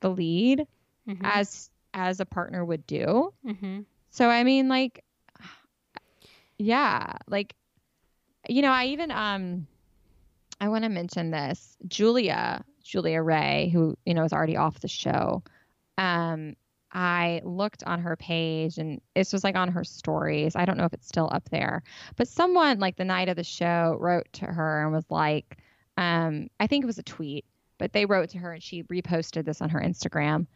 the 0.00 0.10
lead 0.10 0.66
Mhm. 1.08 1.20
as 1.22 1.70
as 1.94 2.20
a 2.20 2.26
partner 2.26 2.64
would 2.64 2.86
do. 2.86 3.32
Mhm. 3.44 3.84
So 4.10 4.28
I 4.30 4.44
mean 4.44 4.68
like 4.68 5.04
yeah, 6.58 7.12
like 7.28 7.54
you 8.48 8.62
know, 8.62 8.72
I 8.72 8.86
even 8.86 9.10
um 9.10 9.66
I 10.60 10.68
want 10.68 10.84
to 10.84 10.90
mention 10.90 11.30
this. 11.30 11.76
Julia, 11.86 12.64
Julia 12.82 13.22
Rae, 13.22 13.70
who, 13.72 13.96
you 14.04 14.14
know, 14.14 14.24
is 14.24 14.32
already 14.32 14.56
off 14.56 14.80
the 14.80 14.88
show. 14.88 15.42
Um 15.98 16.54
I 16.92 17.42
looked 17.44 17.82
on 17.84 18.00
her 18.00 18.16
page 18.16 18.78
and 18.78 19.00
it's 19.14 19.30
just 19.30 19.44
like 19.44 19.56
on 19.56 19.70
her 19.72 19.84
stories. 19.84 20.56
I 20.56 20.64
don't 20.64 20.78
know 20.78 20.86
if 20.86 20.94
it's 20.94 21.08
still 21.08 21.28
up 21.30 21.48
there, 21.50 21.82
but 22.16 22.26
someone 22.26 22.78
like 22.78 22.96
the 22.96 23.04
night 23.04 23.28
of 23.28 23.36
the 23.36 23.44
show 23.44 23.98
wrote 24.00 24.26
to 24.34 24.46
her 24.46 24.82
and 24.82 24.92
was 24.92 25.04
like, 25.10 25.58
um, 25.98 26.48
I 26.58 26.66
think 26.66 26.84
it 26.84 26.86
was 26.86 26.98
a 26.98 27.02
tweet, 27.02 27.44
but 27.76 27.92
they 27.92 28.06
wrote 28.06 28.30
to 28.30 28.38
her 28.38 28.52
and 28.52 28.62
she 28.62 28.84
reposted 28.84 29.44
this 29.44 29.60
on 29.60 29.68
her 29.70 29.80
Instagram 29.80 30.46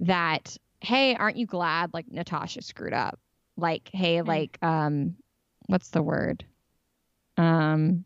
that, 0.00 0.56
hey, 0.80 1.14
aren't 1.14 1.38
you 1.38 1.46
glad 1.46 1.94
like 1.94 2.10
Natasha 2.10 2.60
screwed 2.60 2.92
up? 2.92 3.18
Like, 3.56 3.88
hey, 3.92 4.16
mm-hmm. 4.16 4.28
like, 4.28 4.58
um, 4.60 5.16
what's 5.66 5.88
the 5.88 6.02
word? 6.02 6.44
Um, 7.36 8.04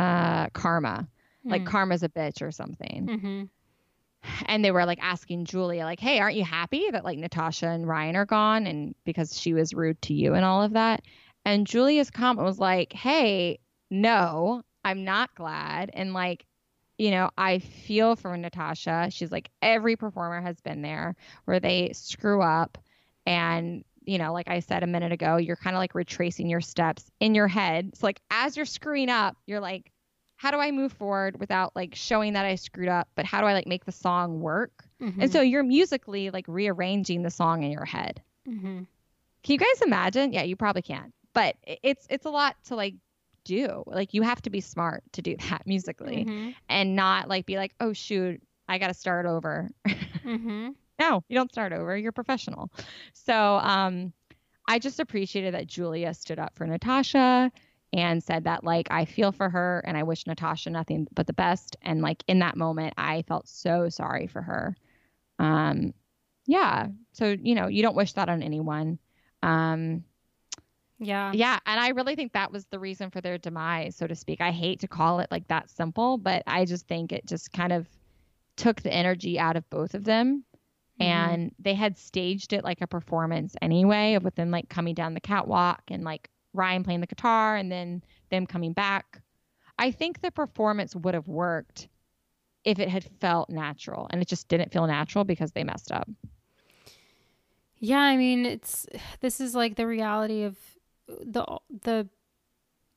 uh, 0.00 0.48
karma. 0.50 1.08
Mm. 1.46 1.50
Like 1.50 1.66
karma's 1.66 2.02
a 2.02 2.08
bitch 2.08 2.42
or 2.42 2.50
something. 2.50 3.06
Mm-hmm 3.06 3.44
and 4.46 4.64
they 4.64 4.70
were 4.70 4.84
like 4.84 4.98
asking 5.02 5.44
Julia, 5.44 5.84
like, 5.84 6.00
hey, 6.00 6.18
aren't 6.20 6.36
you 6.36 6.44
happy 6.44 6.90
that 6.90 7.04
like 7.04 7.18
Natasha 7.18 7.68
and 7.68 7.86
Ryan 7.86 8.16
are 8.16 8.26
gone 8.26 8.66
and 8.66 8.94
because 9.04 9.38
she 9.38 9.54
was 9.54 9.74
rude 9.74 10.00
to 10.02 10.14
you 10.14 10.34
and 10.34 10.44
all 10.44 10.62
of 10.62 10.72
that? 10.72 11.02
And 11.44 11.66
Julia's 11.66 12.10
comment 12.10 12.46
was 12.46 12.58
like, 12.58 12.92
hey, 12.92 13.60
no, 13.90 14.62
I'm 14.84 15.04
not 15.04 15.34
glad. 15.34 15.90
And 15.94 16.12
like, 16.12 16.44
you 16.98 17.10
know, 17.10 17.30
I 17.38 17.60
feel 17.60 18.14
for 18.14 18.36
Natasha. 18.36 19.08
She's 19.10 19.32
like, 19.32 19.50
every 19.62 19.96
performer 19.96 20.42
has 20.42 20.60
been 20.60 20.82
there 20.82 21.16
where 21.46 21.60
they 21.60 21.92
screw 21.94 22.42
up. 22.42 22.76
And, 23.26 23.84
you 24.10 24.18
know, 24.18 24.32
like 24.32 24.48
I 24.48 24.58
said 24.58 24.82
a 24.82 24.88
minute 24.88 25.12
ago, 25.12 25.36
you're 25.36 25.56
kind 25.56 25.76
of 25.76 25.78
like 25.78 25.94
retracing 25.94 26.48
your 26.48 26.60
steps 26.60 27.08
in 27.20 27.34
your 27.36 27.46
head. 27.46 27.96
So, 27.96 28.06
like, 28.06 28.20
as 28.30 28.56
you're 28.56 28.66
screwing 28.66 29.08
up, 29.08 29.36
you're 29.46 29.60
like, 29.60 29.92
how 30.34 30.50
do 30.50 30.56
I 30.56 30.72
move 30.72 30.92
forward 30.92 31.38
without 31.38 31.76
like 31.76 31.94
showing 31.94 32.32
that 32.32 32.44
I 32.44 32.56
screwed 32.56 32.88
up, 32.88 33.08
but 33.14 33.24
how 33.24 33.40
do 33.40 33.46
I 33.46 33.52
like 33.52 33.68
make 33.68 33.84
the 33.84 33.92
song 33.92 34.40
work? 34.40 34.72
Mm-hmm. 35.00 35.20
And 35.20 35.32
so 35.32 35.42
you're 35.42 35.62
musically 35.62 36.30
like 36.30 36.46
rearranging 36.48 37.22
the 37.22 37.30
song 37.30 37.62
in 37.62 37.70
your 37.70 37.84
head. 37.84 38.20
Mm-hmm. 38.48 38.80
Can 39.42 39.52
you 39.52 39.58
guys 39.58 39.82
imagine? 39.82 40.32
Yeah, 40.32 40.42
you 40.42 40.56
probably 40.56 40.82
can, 40.82 41.12
but 41.34 41.56
it's 41.64 42.06
it's 42.10 42.26
a 42.26 42.30
lot 42.30 42.56
to 42.64 42.74
like 42.74 42.94
do. 43.44 43.84
Like 43.86 44.12
you 44.12 44.22
have 44.22 44.42
to 44.42 44.50
be 44.50 44.60
smart 44.60 45.04
to 45.12 45.22
do 45.22 45.36
that 45.50 45.66
musically, 45.66 46.24
mm-hmm. 46.24 46.50
and 46.68 46.96
not 46.96 47.28
like 47.28 47.46
be 47.46 47.56
like, 47.56 47.74
oh 47.78 47.92
shoot, 47.92 48.42
I 48.66 48.78
got 48.78 48.88
to 48.88 48.94
start 48.94 49.26
over. 49.26 49.70
No, 51.00 51.24
you 51.28 51.34
don't 51.34 51.50
start 51.50 51.72
over. 51.72 51.96
You're 51.96 52.12
professional. 52.12 52.70
So 53.14 53.34
um, 53.34 54.12
I 54.68 54.78
just 54.78 55.00
appreciated 55.00 55.54
that 55.54 55.66
Julia 55.66 56.12
stood 56.12 56.38
up 56.38 56.54
for 56.54 56.66
Natasha 56.66 57.50
and 57.92 58.22
said 58.22 58.44
that 58.44 58.62
like 58.62 58.88
I 58.90 59.06
feel 59.06 59.32
for 59.32 59.48
her 59.48 59.82
and 59.86 59.96
I 59.96 60.02
wish 60.02 60.26
Natasha 60.26 60.68
nothing 60.68 61.08
but 61.12 61.26
the 61.26 61.32
best. 61.32 61.76
And 61.82 62.02
like 62.02 62.22
in 62.28 62.40
that 62.40 62.56
moment, 62.56 62.94
I 62.98 63.22
felt 63.22 63.48
so 63.48 63.88
sorry 63.88 64.26
for 64.26 64.42
her. 64.42 64.76
Um, 65.38 65.94
yeah. 66.46 66.88
So 67.12 67.34
you 67.40 67.54
know, 67.54 67.66
you 67.66 67.82
don't 67.82 67.96
wish 67.96 68.12
that 68.12 68.28
on 68.28 68.42
anyone. 68.42 68.98
Um, 69.42 70.04
yeah. 70.98 71.32
Yeah. 71.34 71.58
And 71.64 71.80
I 71.80 71.88
really 71.88 72.14
think 72.14 72.34
that 72.34 72.52
was 72.52 72.66
the 72.66 72.78
reason 72.78 73.10
for 73.10 73.22
their 73.22 73.38
demise, 73.38 73.96
so 73.96 74.06
to 74.06 74.14
speak. 74.14 74.42
I 74.42 74.50
hate 74.50 74.80
to 74.80 74.88
call 74.88 75.20
it 75.20 75.30
like 75.30 75.48
that 75.48 75.70
simple, 75.70 76.18
but 76.18 76.42
I 76.46 76.66
just 76.66 76.86
think 76.86 77.10
it 77.10 77.26
just 77.26 77.52
kind 77.52 77.72
of 77.72 77.88
took 78.56 78.82
the 78.82 78.92
energy 78.92 79.38
out 79.38 79.56
of 79.56 79.68
both 79.70 79.94
of 79.94 80.04
them. 80.04 80.44
Mm-hmm. 81.00 81.30
And 81.30 81.54
they 81.58 81.74
had 81.74 81.96
staged 81.98 82.52
it 82.52 82.64
like 82.64 82.80
a 82.80 82.86
performance 82.86 83.56
anyway, 83.62 84.14
of 84.14 84.24
within 84.24 84.50
like 84.50 84.68
coming 84.68 84.94
down 84.94 85.14
the 85.14 85.20
catwalk 85.20 85.82
and 85.88 86.04
like 86.04 86.28
Ryan 86.52 86.84
playing 86.84 87.00
the 87.00 87.06
guitar 87.06 87.56
and 87.56 87.70
then 87.70 88.02
them 88.30 88.46
coming 88.46 88.72
back. 88.72 89.22
I 89.78 89.90
think 89.90 90.20
the 90.20 90.30
performance 90.30 90.94
would 90.94 91.14
have 91.14 91.28
worked 91.28 91.88
if 92.64 92.78
it 92.78 92.90
had 92.90 93.04
felt 93.20 93.48
natural 93.48 94.08
and 94.10 94.20
it 94.20 94.28
just 94.28 94.48
didn't 94.48 94.72
feel 94.72 94.86
natural 94.86 95.24
because 95.24 95.52
they 95.52 95.64
messed 95.64 95.90
up. 95.90 96.08
Yeah, 97.78 98.00
I 98.00 98.16
mean, 98.16 98.44
it's 98.44 98.86
this 99.20 99.40
is 99.40 99.54
like 99.54 99.76
the 99.76 99.86
reality 99.86 100.42
of 100.42 100.56
the 101.08 101.44
the 101.82 102.08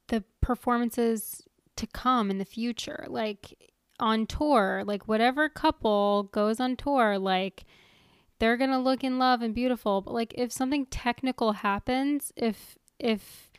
the 0.09 0.23
performances 0.41 1.41
to 1.77 1.87
come 1.87 2.29
in 2.29 2.37
the 2.37 2.45
future. 2.45 3.05
Like 3.07 3.71
on 3.99 4.27
tour, 4.27 4.83
like 4.85 5.07
whatever 5.07 5.47
couple 5.47 6.23
goes 6.23 6.59
on 6.59 6.75
tour, 6.75 7.17
like 7.17 7.63
they're 8.39 8.57
going 8.57 8.69
to 8.71 8.79
look 8.79 9.03
in 9.03 9.19
love 9.19 9.41
and 9.41 9.53
beautiful, 9.53 10.01
but 10.01 10.13
like 10.13 10.33
if 10.37 10.51
something 10.51 10.85
technical 10.87 11.53
happens, 11.53 12.31
if 12.35 12.77
if 12.99 13.49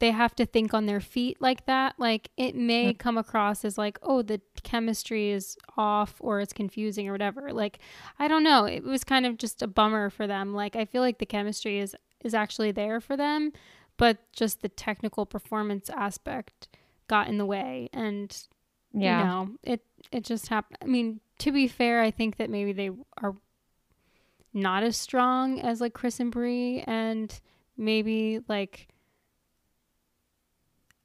they 0.00 0.10
have 0.10 0.34
to 0.34 0.44
think 0.44 0.74
on 0.74 0.86
their 0.86 1.00
feet 1.00 1.40
like 1.40 1.66
that, 1.66 1.94
like 1.98 2.30
it 2.36 2.54
may 2.54 2.92
come 2.92 3.16
across 3.16 3.64
as 3.64 3.78
like, 3.78 3.98
oh, 4.02 4.22
the 4.22 4.40
chemistry 4.62 5.30
is 5.30 5.56
off 5.76 6.16
or 6.20 6.40
it's 6.40 6.52
confusing 6.52 7.08
or 7.08 7.12
whatever. 7.12 7.52
Like, 7.52 7.78
I 8.18 8.26
don't 8.26 8.42
know. 8.42 8.64
It 8.64 8.82
was 8.82 9.04
kind 9.04 9.24
of 9.24 9.38
just 9.38 9.62
a 9.62 9.66
bummer 9.66 10.10
for 10.10 10.26
them. 10.26 10.52
Like, 10.52 10.74
I 10.74 10.84
feel 10.84 11.00
like 11.00 11.18
the 11.18 11.26
chemistry 11.26 11.78
is 11.78 11.96
is 12.24 12.34
actually 12.34 12.72
there 12.72 13.00
for 13.00 13.16
them, 13.16 13.52
but 13.96 14.18
just 14.32 14.62
the 14.62 14.68
technical 14.68 15.26
performance 15.26 15.88
aspect 15.90 16.68
got 17.06 17.28
in 17.28 17.38
the 17.38 17.46
way 17.46 17.90
and 17.92 18.46
yeah. 18.92 19.18
you 19.18 19.24
know, 19.24 19.48
it 19.62 19.80
it 20.12 20.24
just 20.24 20.48
happened. 20.48 20.78
I 20.82 20.86
mean, 20.86 21.20
to 21.38 21.52
be 21.52 21.68
fair, 21.68 22.00
I 22.00 22.10
think 22.10 22.36
that 22.36 22.50
maybe 22.50 22.72
they 22.72 22.90
are 23.18 23.34
not 24.54 24.84
as 24.84 24.96
strong 24.96 25.60
as 25.60 25.80
like 25.80 25.92
Chris 25.92 26.20
and 26.20 26.30
Bri 26.30 26.82
and 26.86 27.40
maybe 27.76 28.40
like 28.48 28.88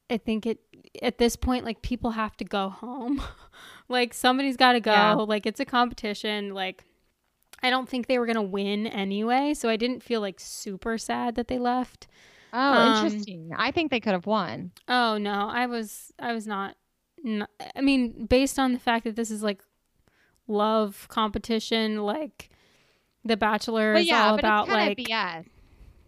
I 0.09 0.17
think 0.17 0.45
it 0.45 0.59
at 1.01 1.17
this 1.17 1.35
point 1.35 1.65
like 1.65 1.81
people 1.81 2.11
have 2.11 2.37
to 2.37 2.45
go 2.45 2.69
home. 2.69 3.21
like 3.89 4.13
somebody's 4.13 4.57
got 4.57 4.73
to 4.73 4.79
go. 4.79 4.91
Yeah. 4.91 5.13
Like 5.13 5.45
it's 5.45 5.59
a 5.59 5.65
competition. 5.65 6.53
Like 6.53 6.85
I 7.61 7.69
don't 7.69 7.89
think 7.89 8.07
they 8.07 8.19
were 8.19 8.25
going 8.25 8.35
to 8.35 8.41
win 8.41 8.87
anyway, 8.87 9.53
so 9.53 9.67
I 9.67 9.75
didn't 9.75 10.03
feel 10.03 10.21
like 10.21 10.39
super 10.39 10.97
sad 10.97 11.35
that 11.35 11.47
they 11.47 11.57
left. 11.57 12.07
Oh, 12.53 12.59
um, 12.59 13.05
interesting. 13.05 13.51
I 13.55 13.71
think 13.71 13.91
they 13.91 13.99
could 13.99 14.13
have 14.13 14.25
won. 14.25 14.71
Oh 14.87 15.17
no, 15.17 15.49
I 15.49 15.65
was 15.65 16.11
I 16.19 16.33
was 16.33 16.47
not, 16.47 16.75
not 17.23 17.49
I 17.75 17.81
mean, 17.81 18.25
based 18.25 18.57
on 18.57 18.73
the 18.73 18.79
fact 18.79 19.03
that 19.03 19.15
this 19.15 19.29
is 19.29 19.43
like 19.43 19.61
love 20.47 21.07
competition, 21.09 22.03
like 22.03 22.49
The 23.29 23.37
Bachelor 23.37 23.93
is 23.93 24.07
yeah, 24.07 24.31
all 24.31 24.39
about 24.39 24.67
like 24.69 24.97
BS. 24.97 25.45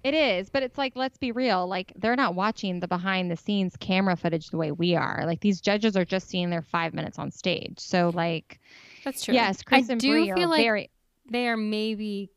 It 0.03 0.15
is, 0.15 0.49
but 0.49 0.63
it's 0.63 0.75
like 0.75 0.93
let's 0.95 1.19
be 1.19 1.31
real. 1.31 1.67
Like 1.67 1.93
they're 1.95 2.15
not 2.15 2.33
watching 2.33 2.79
the 2.79 2.87
behind 2.87 3.29
the 3.29 3.37
scenes 3.37 3.77
camera 3.77 4.15
footage 4.15 4.49
the 4.49 4.57
way 4.57 4.71
we 4.71 4.95
are. 4.95 5.21
Like 5.27 5.41
these 5.41 5.61
judges 5.61 5.95
are 5.95 6.03
just 6.03 6.27
seeing 6.27 6.49
their 6.49 6.63
five 6.63 6.95
minutes 6.95 7.19
on 7.19 7.29
stage. 7.29 7.77
So 7.77 8.11
like, 8.15 8.59
that's 9.05 9.23
true. 9.23 9.35
Yes, 9.35 9.61
Chris 9.61 9.87
I 9.87 9.93
and 9.93 10.01
do 10.01 10.09
Bri 10.09 10.33
feel 10.33 10.49
like 10.49 10.63
very. 10.63 10.89
They 11.29 11.47
are 11.47 11.57
maybe 11.57 12.31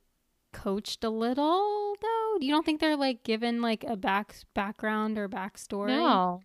coached 0.52 1.02
a 1.02 1.08
little 1.08 1.96
though. 2.02 2.36
You 2.40 2.50
don't 2.50 2.66
think 2.66 2.82
they're 2.82 2.98
like 2.98 3.22
given 3.22 3.62
like 3.62 3.84
a 3.84 3.96
back 3.96 4.34
background 4.52 5.16
or 5.16 5.30
backstory? 5.30 5.88
No, 5.88 6.42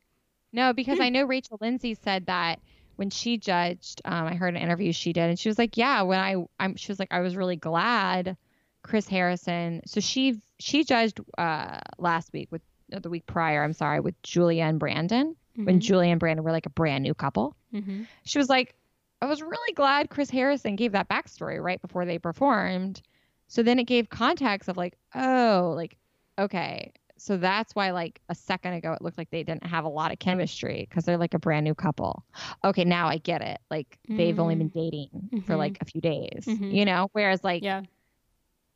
no, 0.53 0.71
because 0.71 0.99
hmm. 0.99 1.03
I 1.03 1.09
know 1.09 1.25
Rachel 1.25 1.57
Lindsay 1.59 1.93
said 1.93 2.27
that 2.27 2.61
when 2.99 3.09
she 3.09 3.37
judged. 3.37 4.01
Um, 4.03 4.27
I 4.27 4.35
heard 4.35 4.55
an 4.55 4.61
interview 4.61 4.91
she 4.91 5.13
did, 5.13 5.29
and 5.29 5.39
she 5.39 5.47
was 5.47 5.57
like, 5.57 5.77
"Yeah, 5.77 6.01
when 6.01 6.19
I, 6.19 6.35
I'm," 6.59 6.75
she 6.75 6.91
was 6.91 6.99
like, 6.99 7.11
"I 7.11 7.21
was 7.21 7.35
really 7.35 7.55
glad." 7.55 8.37
Chris 8.81 9.07
Harrison. 9.07 9.81
So 9.85 9.99
she 9.99 10.41
she 10.59 10.83
judged 10.83 11.19
uh, 11.37 11.79
last 11.97 12.31
week 12.33 12.49
with 12.51 12.61
uh, 12.93 12.99
the 12.99 13.09
week 13.09 13.25
prior. 13.25 13.63
I'm 13.63 13.73
sorry, 13.73 13.99
with 13.99 14.21
Julia 14.23 14.63
and 14.63 14.79
Brandon 14.79 15.35
mm-hmm. 15.59 15.65
when 15.65 15.79
Julia 15.79 16.11
and 16.11 16.19
Brandon 16.19 16.43
were 16.43 16.51
like 16.51 16.65
a 16.65 16.71
brand 16.71 17.03
new 17.03 17.13
couple. 17.13 17.55
Mm-hmm. 17.73 18.03
She 18.23 18.37
was 18.37 18.49
like, 18.49 18.75
I 19.21 19.25
was 19.25 19.41
really 19.41 19.73
glad 19.73 20.09
Chris 20.09 20.29
Harrison 20.29 20.75
gave 20.75 20.93
that 20.93 21.09
backstory 21.09 21.61
right 21.61 21.81
before 21.81 22.05
they 22.05 22.17
performed. 22.17 23.01
So 23.47 23.63
then 23.63 23.79
it 23.79 23.85
gave 23.85 24.09
context 24.09 24.69
of 24.69 24.77
like, 24.77 24.95
oh, 25.15 25.73
like 25.75 25.97
okay, 26.37 26.93
so 27.19 27.37
that's 27.37 27.75
why 27.75 27.91
like 27.91 28.21
a 28.29 28.35
second 28.35 28.73
ago 28.73 28.93
it 28.93 29.01
looked 29.01 29.17
like 29.17 29.29
they 29.29 29.43
didn't 29.43 29.65
have 29.65 29.85
a 29.85 29.89
lot 29.89 30.11
of 30.11 30.19
chemistry 30.19 30.87
because 30.89 31.05
they're 31.05 31.17
like 31.17 31.33
a 31.33 31.39
brand 31.39 31.63
new 31.63 31.75
couple. 31.75 32.23
Okay, 32.63 32.85
now 32.85 33.07
I 33.07 33.17
get 33.17 33.41
it. 33.41 33.59
Like 33.69 33.99
they've 34.07 34.33
mm-hmm. 34.33 34.41
only 34.41 34.55
been 34.55 34.69
dating 34.69 35.09
mm-hmm. 35.13 35.39
for 35.41 35.55
like 35.55 35.77
a 35.81 35.85
few 35.85 36.01
days, 36.01 36.45
mm-hmm. 36.45 36.71
you 36.71 36.85
know. 36.85 37.09
Whereas 37.13 37.43
like 37.43 37.63
yeah 37.63 37.81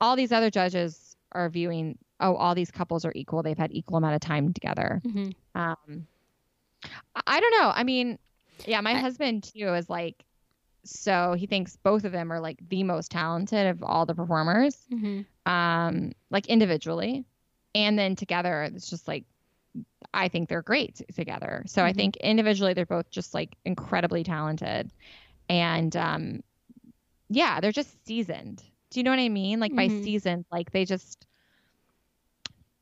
all 0.04 0.18
these 0.18 0.34
other 0.34 0.50
judges 0.50 1.16
are 1.32 1.50
viewing 1.50 1.98
oh 2.20 2.36
all 2.36 2.54
these 2.54 2.70
couples 2.70 3.06
are 3.06 3.14
equal 3.16 3.42
they've 3.42 3.58
had 3.58 3.72
equal 3.72 3.98
amount 3.98 4.16
of 4.16 4.20
time 4.20 4.52
together 4.52 5.02
mm-hmm. 5.06 5.30
um 5.60 6.06
i 7.26 7.40
don't 7.40 7.62
know 7.62 7.72
i 7.74 7.84
mean 7.84 8.20
yeah 8.66 8.82
my 8.82 8.92
I, 8.92 9.00
husband 9.00 9.44
too 9.44 9.74
is 9.74 9.90
like 9.90 10.26
so 10.84 11.36
he 11.38 11.48
thinks 11.48 11.78
both 11.78 12.04
of 12.04 12.12
them 12.12 12.34
are 12.34 12.42
like 12.42 12.60
the 12.68 12.84
most 12.84 13.12
talented 13.12 13.68
of 13.68 13.82
all 13.82 14.06
the 14.06 14.14
performers 14.14 14.78
mm-hmm. 14.92 15.52
um 15.52 16.12
like 16.30 16.48
individually 16.48 17.26
and 17.76 17.98
then 17.98 18.16
together 18.16 18.64
it's 18.64 18.90
just 18.90 19.08
like 19.08 19.26
i 20.14 20.28
think 20.28 20.50
they're 20.50 20.62
great 20.62 21.02
together 21.16 21.64
so 21.66 21.82
mm-hmm. 21.82 21.90
i 21.90 21.94
think 21.94 22.16
individually 22.18 22.74
they're 22.74 22.86
both 22.86 23.10
just 23.10 23.34
like 23.34 23.56
incredibly 23.66 24.24
talented 24.24 24.92
and 25.50 25.96
um 25.96 26.42
yeah 27.30 27.60
they're 27.60 27.72
just 27.72 28.06
seasoned 28.06 28.64
do 28.94 29.00
you 29.00 29.04
know 29.04 29.12
what 29.12 29.20
I 29.20 29.30
mean? 29.30 29.60
Like 29.60 29.76
by 29.76 29.88
mm-hmm. 29.88 30.04
season, 30.04 30.46
like 30.52 30.72
they 30.72 30.86
just 30.86 31.26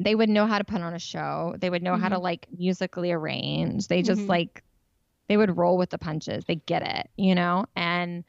they 0.02 0.14
would 0.14 0.30
know 0.30 0.46
how 0.46 0.58
to 0.58 0.64
put 0.66 0.82
on 0.82 0.94
a 0.94 1.00
show. 1.00 1.56
They 1.58 1.70
would 1.70 1.82
know 1.82 1.94
mm-hmm. 1.94 2.02
how 2.02 2.10
to 2.10 2.16
mm-hmm. 2.16 2.24
like 2.24 2.48
musically 2.56 3.14
arrange. 3.14 3.88
They 3.88 4.02
just 4.02 4.22
mm-hmm. 4.22 4.30
like 4.30 4.64
they 5.28 5.38
would 5.38 5.56
roll 5.56 5.78
with 5.78 5.90
the 5.90 5.98
punches. 5.98 6.44
They 6.44 6.56
get 6.56 6.82
it, 6.86 7.10
you 7.16 7.34
know? 7.34 7.66
And 7.78 8.26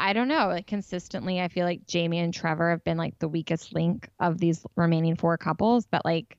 I 0.00 0.12
don't 0.12 0.28
know. 0.28 0.48
Like 0.48 0.66
consistently, 0.66 1.40
I 1.40 1.48
feel 1.48 1.64
like 1.66 1.86
Jamie 1.86 2.18
and 2.18 2.32
Trevor 2.32 2.70
have 2.70 2.82
been 2.84 2.96
like 2.96 3.18
the 3.18 3.28
weakest 3.28 3.74
link 3.74 4.08
of 4.18 4.38
these 4.38 4.64
remaining 4.76 5.16
four 5.16 5.36
couples. 5.38 5.86
But 5.86 6.04
like 6.04 6.38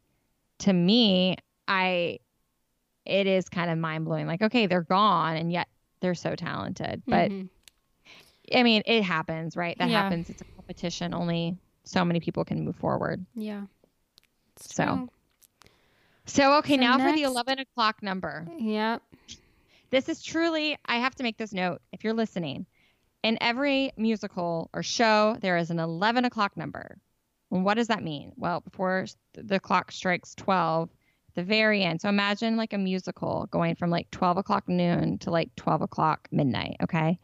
to 0.59 0.73
me, 0.73 1.37
I 1.67 2.19
it 3.05 3.27
is 3.27 3.49
kind 3.49 3.69
of 3.71 3.77
mind 3.77 4.05
blowing. 4.05 4.27
Like, 4.27 4.41
okay, 4.41 4.67
they're 4.67 4.81
gone, 4.83 5.35
and 5.37 5.51
yet 5.51 5.67
they're 6.01 6.15
so 6.15 6.35
talented. 6.35 7.01
But 7.07 7.31
Mhm. 7.31 7.49
I 8.53 8.63
mean, 8.63 8.83
it 8.85 9.03
happens, 9.03 9.55
right? 9.55 9.77
That 9.77 9.89
Yeah. 9.89 10.03
happens. 10.03 10.29
It's 10.29 10.41
a 10.41 10.45
competition. 10.55 11.13
Only 11.13 11.57
so 11.83 12.03
many 12.05 12.19
people 12.19 12.43
can 12.45 12.63
move 12.65 12.75
forward. 12.75 13.25
yeah. 13.35 13.65
So, 14.57 14.83
true. 14.85 15.09
So 16.25 16.57
okay, 16.59 16.75
So 16.75 16.81
now 16.81 16.99
for 16.99 17.11
the 17.13 17.23
eleven 17.23 17.59
o'clock 17.59 18.03
number. 18.03 18.47
Yep. 18.57 19.01
This 19.89 20.07
is 20.07 20.21
truly, 20.23 20.77
I 20.85 20.97
have 20.97 21.15
to 21.15 21.23
make 21.23 21.37
this 21.37 21.51
note 21.53 21.81
if 21.91 22.03
you're 22.03 22.13
listening. 22.13 22.65
In 23.23 23.37
every 23.41 23.91
musical 23.97 24.69
or 24.73 24.81
show, 24.81 25.37
there 25.41 25.57
is 25.57 25.69
an 25.69 25.79
11 25.79 26.25
o'clock 26.25 26.57
number. 26.57 26.97
And 27.51 27.63
what 27.63 27.75
does 27.75 27.87
that 27.87 28.03
mean? 28.03 28.31
Well, 28.35 28.61
before 28.61 29.05
the 29.33 29.59
clock 29.59 29.91
strikes 29.91 30.33
12, 30.35 30.89
at 31.31 31.35
the 31.35 31.43
very 31.43 31.83
end. 31.83 32.01
So 32.01 32.09
imagine 32.09 32.57
like 32.57 32.73
a 32.73 32.77
musical 32.77 33.47
going 33.51 33.75
from 33.75 33.89
like 33.89 34.09
12 34.11 34.37
o'clock 34.37 34.67
noon 34.67 35.17
to 35.19 35.31
like 35.31 35.55
12 35.55 35.81
o'clock 35.81 36.27
midnight. 36.31 36.77
Okay. 36.81 37.19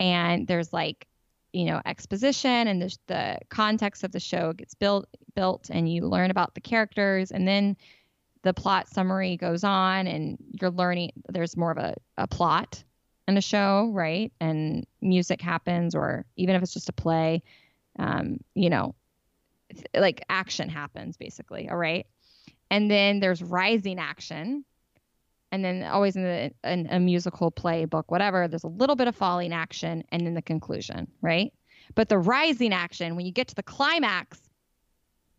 And 0.00 0.46
there's 0.46 0.72
like, 0.72 1.06
you 1.52 1.64
know, 1.64 1.80
exposition 1.86 2.68
and 2.68 2.82
the, 2.82 2.96
the 3.06 3.38
context 3.48 4.04
of 4.04 4.12
the 4.12 4.20
show 4.20 4.52
gets 4.52 4.74
built, 4.74 5.06
built 5.34 5.70
and 5.70 5.90
you 5.90 6.06
learn 6.06 6.30
about 6.30 6.54
the 6.54 6.60
characters. 6.60 7.30
And 7.30 7.46
then 7.46 7.76
the 8.42 8.52
plot 8.52 8.88
summary 8.88 9.36
goes 9.36 9.64
on 9.64 10.06
and 10.06 10.38
you're 10.60 10.70
learning 10.70 11.12
there's 11.28 11.56
more 11.56 11.70
of 11.72 11.78
a, 11.78 11.94
a 12.16 12.26
plot 12.26 12.84
in 13.28 13.36
a 13.36 13.42
show 13.42 13.90
right? 13.92 14.32
And 14.40 14.86
music 15.00 15.40
happens 15.40 15.94
or 15.94 16.24
even 16.36 16.54
if 16.54 16.62
it's 16.62 16.72
just 16.74 16.88
a 16.88 16.92
play 16.92 17.42
um, 17.98 18.38
you 18.54 18.70
know 18.70 18.94
th- 19.72 19.86
like 19.94 20.22
action 20.28 20.68
happens 20.68 21.16
basically 21.16 21.68
all 21.68 21.76
right? 21.76 22.06
And 22.70 22.90
then 22.90 23.20
there's 23.20 23.42
rising 23.42 23.98
action 23.98 24.64
and 25.52 25.64
then 25.64 25.84
always 25.84 26.16
in, 26.16 26.22
the, 26.24 26.52
in 26.64 26.88
a 26.90 26.98
musical 26.98 27.50
play 27.50 27.84
book 27.84 28.10
whatever 28.10 28.48
there's 28.48 28.64
a 28.64 28.68
little 28.68 28.96
bit 28.96 29.08
of 29.08 29.16
falling 29.16 29.52
action 29.52 30.04
and 30.10 30.26
then 30.26 30.34
the 30.34 30.42
conclusion 30.42 31.08
right? 31.20 31.52
But 31.94 32.08
the 32.08 32.18
rising 32.18 32.72
action 32.72 33.16
when 33.16 33.26
you 33.26 33.32
get 33.32 33.48
to 33.48 33.54
the 33.54 33.62
climax 33.62 34.40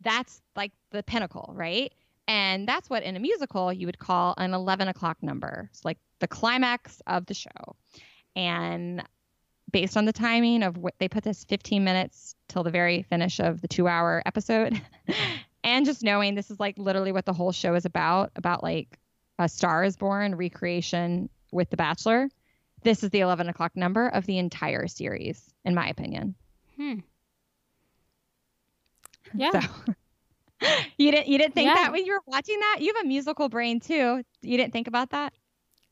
that's 0.00 0.40
like 0.56 0.72
the 0.90 1.02
pinnacle 1.02 1.52
right? 1.56 1.92
And 2.28 2.68
that's 2.68 2.90
what 2.90 3.02
in 3.02 3.16
a 3.16 3.20
musical 3.20 3.72
you 3.72 3.86
would 3.86 3.98
call 3.98 4.34
an 4.36 4.52
11 4.52 4.88
o'clock 4.88 5.16
number. 5.22 5.68
It's 5.72 5.84
like 5.84 5.98
the 6.20 6.28
climax 6.28 7.00
of 7.06 7.26
the 7.26 7.34
show. 7.34 7.76
And 8.36 9.02
based 9.70 9.96
on 9.96 10.04
the 10.04 10.12
timing 10.12 10.62
of 10.62 10.78
what 10.78 10.94
they 10.98 11.08
put 11.08 11.24
this 11.24 11.44
15 11.44 11.84
minutes 11.84 12.34
till 12.48 12.62
the 12.62 12.70
very 12.70 13.02
finish 13.02 13.38
of 13.40 13.60
the 13.60 13.68
two 13.68 13.86
hour 13.88 14.22
episode. 14.24 14.80
and 15.64 15.84
just 15.84 16.02
knowing 16.02 16.34
this 16.34 16.50
is 16.50 16.58
like 16.60 16.78
literally 16.78 17.12
what 17.12 17.26
the 17.26 17.32
whole 17.32 17.52
show 17.52 17.74
is 17.74 17.84
about 17.84 18.30
about 18.36 18.62
like 18.62 18.98
a 19.38 19.48
star 19.48 19.84
is 19.84 19.96
born 19.96 20.34
recreation 20.36 21.28
with 21.52 21.68
the 21.70 21.76
bachelor 21.76 22.28
this 22.84 23.02
is 23.02 23.10
the 23.10 23.20
11 23.20 23.48
o'clock 23.48 23.72
number 23.74 24.08
of 24.08 24.24
the 24.26 24.38
entire 24.38 24.86
series 24.86 25.52
in 25.64 25.74
my 25.74 25.88
opinion 25.88 26.34
Hmm. 26.76 27.00
Yeah. 29.34 29.50
so 29.60 29.60
you 30.96 31.10
didn't 31.10 31.28
you 31.28 31.38
didn't 31.38 31.54
think 31.54 31.66
Yeah. 31.68 31.74
that 31.74 31.92
when 31.92 32.04
you 32.06 32.12
were 32.12 32.22
watching 32.26 32.58
that? 32.58 32.78
You 32.80 32.94
have 32.94 33.04
a 33.04 33.08
musical 33.08 33.48
brain 33.48 33.80
too. 33.80 34.22
You 34.42 34.56
didn't 34.56 34.72
think 34.72 34.86
about 34.88 35.10
that? 35.10 35.32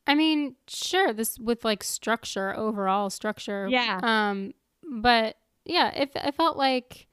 I 0.07 0.15
mean, 0.15 0.55
sure, 0.69 1.13
this 1.13 1.39
with 1.39 1.65
like 1.65 1.83
structure, 1.83 2.57
overall 2.57 3.11
structure. 3.11 3.67
Yeah. 3.69 4.01
Um, 4.03 4.55
but 4.89 5.37
yeah, 5.65 5.91
it, 5.91 6.13
it 6.15 6.35
felt 6.35 6.57
like, 6.57 7.09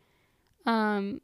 um, 0.65 1.21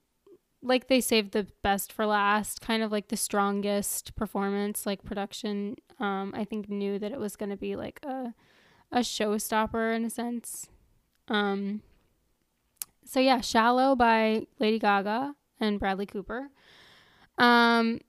like 0.61 0.87
they 0.87 0.99
saved 0.99 1.31
the 1.31 1.47
best 1.61 1.93
for 1.93 2.05
last, 2.05 2.59
kind 2.59 2.81
of 2.83 2.91
like 2.91 3.09
the 3.09 3.17
strongest 3.17 4.15
performance, 4.15 4.85
like 4.85 5.03
production. 5.03 5.75
Um, 5.99 6.33
I 6.35 6.43
think 6.43 6.69
knew 6.69 6.97
that 6.99 7.11
it 7.11 7.19
was 7.19 7.35
going 7.35 7.49
to 7.49 7.57
be 7.57 7.75
like 7.75 7.99
a, 8.03 8.33
a 8.91 8.99
showstopper 8.99 9.95
in 9.95 10.05
a 10.05 10.09
sense. 10.09 10.67
Um, 11.27 11.83
so 13.05 13.19
yeah, 13.19 13.41
"Shallow" 13.41 13.95
by 13.95 14.47
Lady 14.59 14.79
Gaga 14.79 15.35
and 15.59 15.79
Bradley 15.79 16.05
Cooper. 16.05 16.49
Um, 17.37 17.99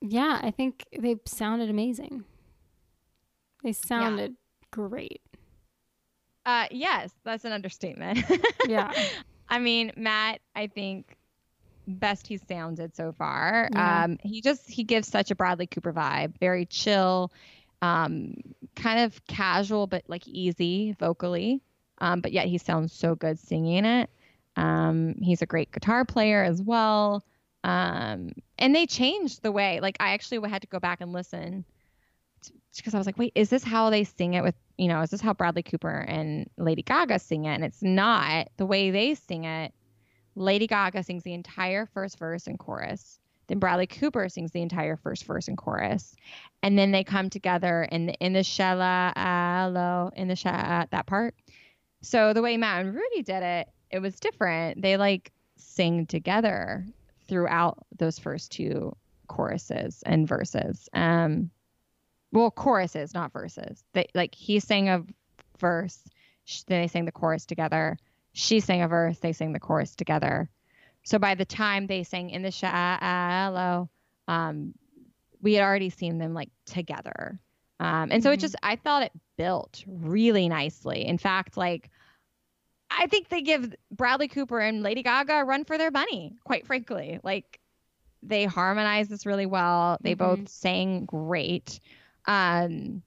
yeah, 0.00 0.40
I 0.42 0.50
think 0.50 0.86
they 0.98 1.16
sounded 1.24 1.70
amazing. 1.70 2.24
They 3.64 3.72
sounded 3.72 4.36
great. 4.70 5.22
Uh 6.46 6.66
yes, 6.70 7.10
that's 7.24 7.44
an 7.44 7.52
understatement. 7.52 8.22
Yeah. 8.68 8.92
I 9.48 9.58
mean, 9.58 9.92
Matt, 9.96 10.40
I 10.54 10.66
think 10.66 11.16
best 11.86 12.26
he's 12.26 12.42
sounded 12.46 12.94
so 12.94 13.12
far. 13.12 13.70
Yeah. 13.72 14.04
Um 14.04 14.18
he 14.22 14.42
just 14.42 14.68
he 14.70 14.84
gives 14.84 15.08
such 15.08 15.30
a 15.30 15.34
Bradley 15.34 15.66
Cooper 15.66 15.92
vibe, 15.92 16.38
very 16.38 16.66
chill, 16.66 17.32
um 17.80 18.34
kind 18.76 19.00
of 19.00 19.26
casual 19.26 19.86
but 19.86 20.04
like 20.06 20.28
easy 20.28 20.94
vocally. 21.00 21.62
Um 21.98 22.20
but 22.20 22.32
yet 22.32 22.46
he 22.46 22.58
sounds 22.58 22.92
so 22.92 23.14
good 23.14 23.38
singing 23.38 23.86
it. 23.86 24.10
Um 24.56 25.14
he's 25.22 25.40
a 25.40 25.46
great 25.46 25.72
guitar 25.72 26.04
player 26.04 26.42
as 26.44 26.60
well. 26.60 27.24
Um 27.64 28.32
and 28.58 28.74
they 28.74 28.84
changed 28.84 29.42
the 29.42 29.52
way 29.52 29.80
like 29.80 29.96
I 30.00 30.10
actually 30.10 30.46
had 30.50 30.60
to 30.60 30.68
go 30.68 30.78
back 30.78 31.00
and 31.00 31.10
listen 31.14 31.64
because 32.76 32.94
I 32.94 32.98
was 32.98 33.06
like, 33.06 33.18
wait, 33.18 33.32
is 33.34 33.50
this 33.50 33.64
how 33.64 33.90
they 33.90 34.04
sing 34.04 34.34
it 34.34 34.42
with, 34.42 34.54
you 34.78 34.88
know, 34.88 35.00
is 35.02 35.10
this 35.10 35.20
how 35.20 35.34
Bradley 35.34 35.62
Cooper 35.62 36.04
and 36.08 36.48
Lady 36.56 36.82
Gaga 36.82 37.18
sing 37.18 37.44
it? 37.44 37.54
And 37.54 37.64
it's 37.64 37.82
not 37.82 38.48
the 38.56 38.66
way 38.66 38.90
they 38.90 39.14
sing 39.14 39.44
it. 39.44 39.72
Lady 40.36 40.66
Gaga 40.66 41.02
sings 41.02 41.22
the 41.22 41.34
entire 41.34 41.86
first 41.86 42.18
verse 42.18 42.46
and 42.46 42.58
chorus. 42.58 43.18
Then 43.46 43.58
Bradley 43.58 43.86
Cooper 43.86 44.28
sings 44.28 44.52
the 44.52 44.62
entire 44.62 44.96
first 44.96 45.24
verse 45.24 45.48
and 45.48 45.56
chorus. 45.56 46.16
And 46.62 46.78
then 46.78 46.92
they 46.92 47.04
come 47.04 47.30
together 47.30 47.86
in 47.92 48.06
the, 48.06 48.14
in 48.14 48.32
the 48.32 48.42
shallow, 48.42 50.10
in 50.16 50.28
the 50.28 50.36
sha 50.36 50.86
that 50.90 51.06
part. 51.06 51.34
So 52.02 52.32
the 52.32 52.42
way 52.42 52.56
Matt 52.56 52.84
and 52.84 52.94
Rudi 52.94 53.22
did 53.22 53.42
it, 53.42 53.68
it 53.90 54.00
was 54.00 54.18
different. 54.18 54.82
They 54.82 54.96
like 54.96 55.30
sing 55.56 56.06
together 56.06 56.84
throughout 57.28 57.78
those 57.96 58.18
first 58.18 58.52
two 58.52 58.96
choruses 59.28 60.02
and 60.04 60.26
verses. 60.26 60.88
Um, 60.92 61.50
well, 62.34 62.50
choruses, 62.50 63.14
not 63.14 63.32
verses. 63.32 63.82
They 63.92 64.06
like 64.14 64.34
he 64.34 64.60
sang 64.60 64.88
a 64.88 65.04
verse, 65.58 66.02
then 66.66 66.82
they 66.82 66.88
sang 66.88 67.04
the 67.04 67.12
chorus 67.12 67.46
together. 67.46 67.96
She 68.32 68.60
sang 68.60 68.82
a 68.82 68.88
verse, 68.88 69.18
they 69.20 69.32
sang 69.32 69.52
the 69.52 69.60
chorus 69.60 69.94
together. 69.94 70.50
So 71.04 71.18
by 71.18 71.34
the 71.34 71.44
time 71.44 71.86
they 71.86 72.02
sang 72.02 72.30
in 72.30 72.42
the 72.42 72.50
shallow, 72.50 73.88
um, 74.26 74.74
we 75.40 75.54
had 75.54 75.62
already 75.62 75.90
seen 75.90 76.18
them 76.18 76.34
like 76.34 76.50
together. 76.66 77.38
Um, 77.78 78.10
and 78.10 78.22
so 78.22 78.30
it 78.30 78.38
Mhm. 78.38 78.40
just, 78.40 78.56
I 78.62 78.76
thought 78.76 79.02
it 79.04 79.12
built 79.36 79.84
really 79.86 80.48
nicely. 80.48 81.06
In 81.06 81.18
fact, 81.18 81.56
like, 81.56 81.90
I 82.90 83.06
think 83.06 83.28
they 83.28 83.42
give 83.42 83.74
Bradley 83.90 84.28
Cooper 84.28 84.58
and 84.58 84.82
Lady 84.82 85.02
Gaga 85.02 85.40
a 85.40 85.44
run 85.44 85.64
for 85.64 85.76
their 85.78 85.90
money, 85.90 86.36
quite 86.44 86.66
frankly. 86.66 87.20
Like, 87.22 87.60
they 88.22 88.44
harmonize 88.44 89.08
this 89.08 89.26
really 89.26 89.46
well. 89.46 89.98
They 90.00 90.14
Mhm. 90.14 90.18
both 90.18 90.48
sang 90.48 91.04
great. 91.04 91.80
Um, 92.26 93.02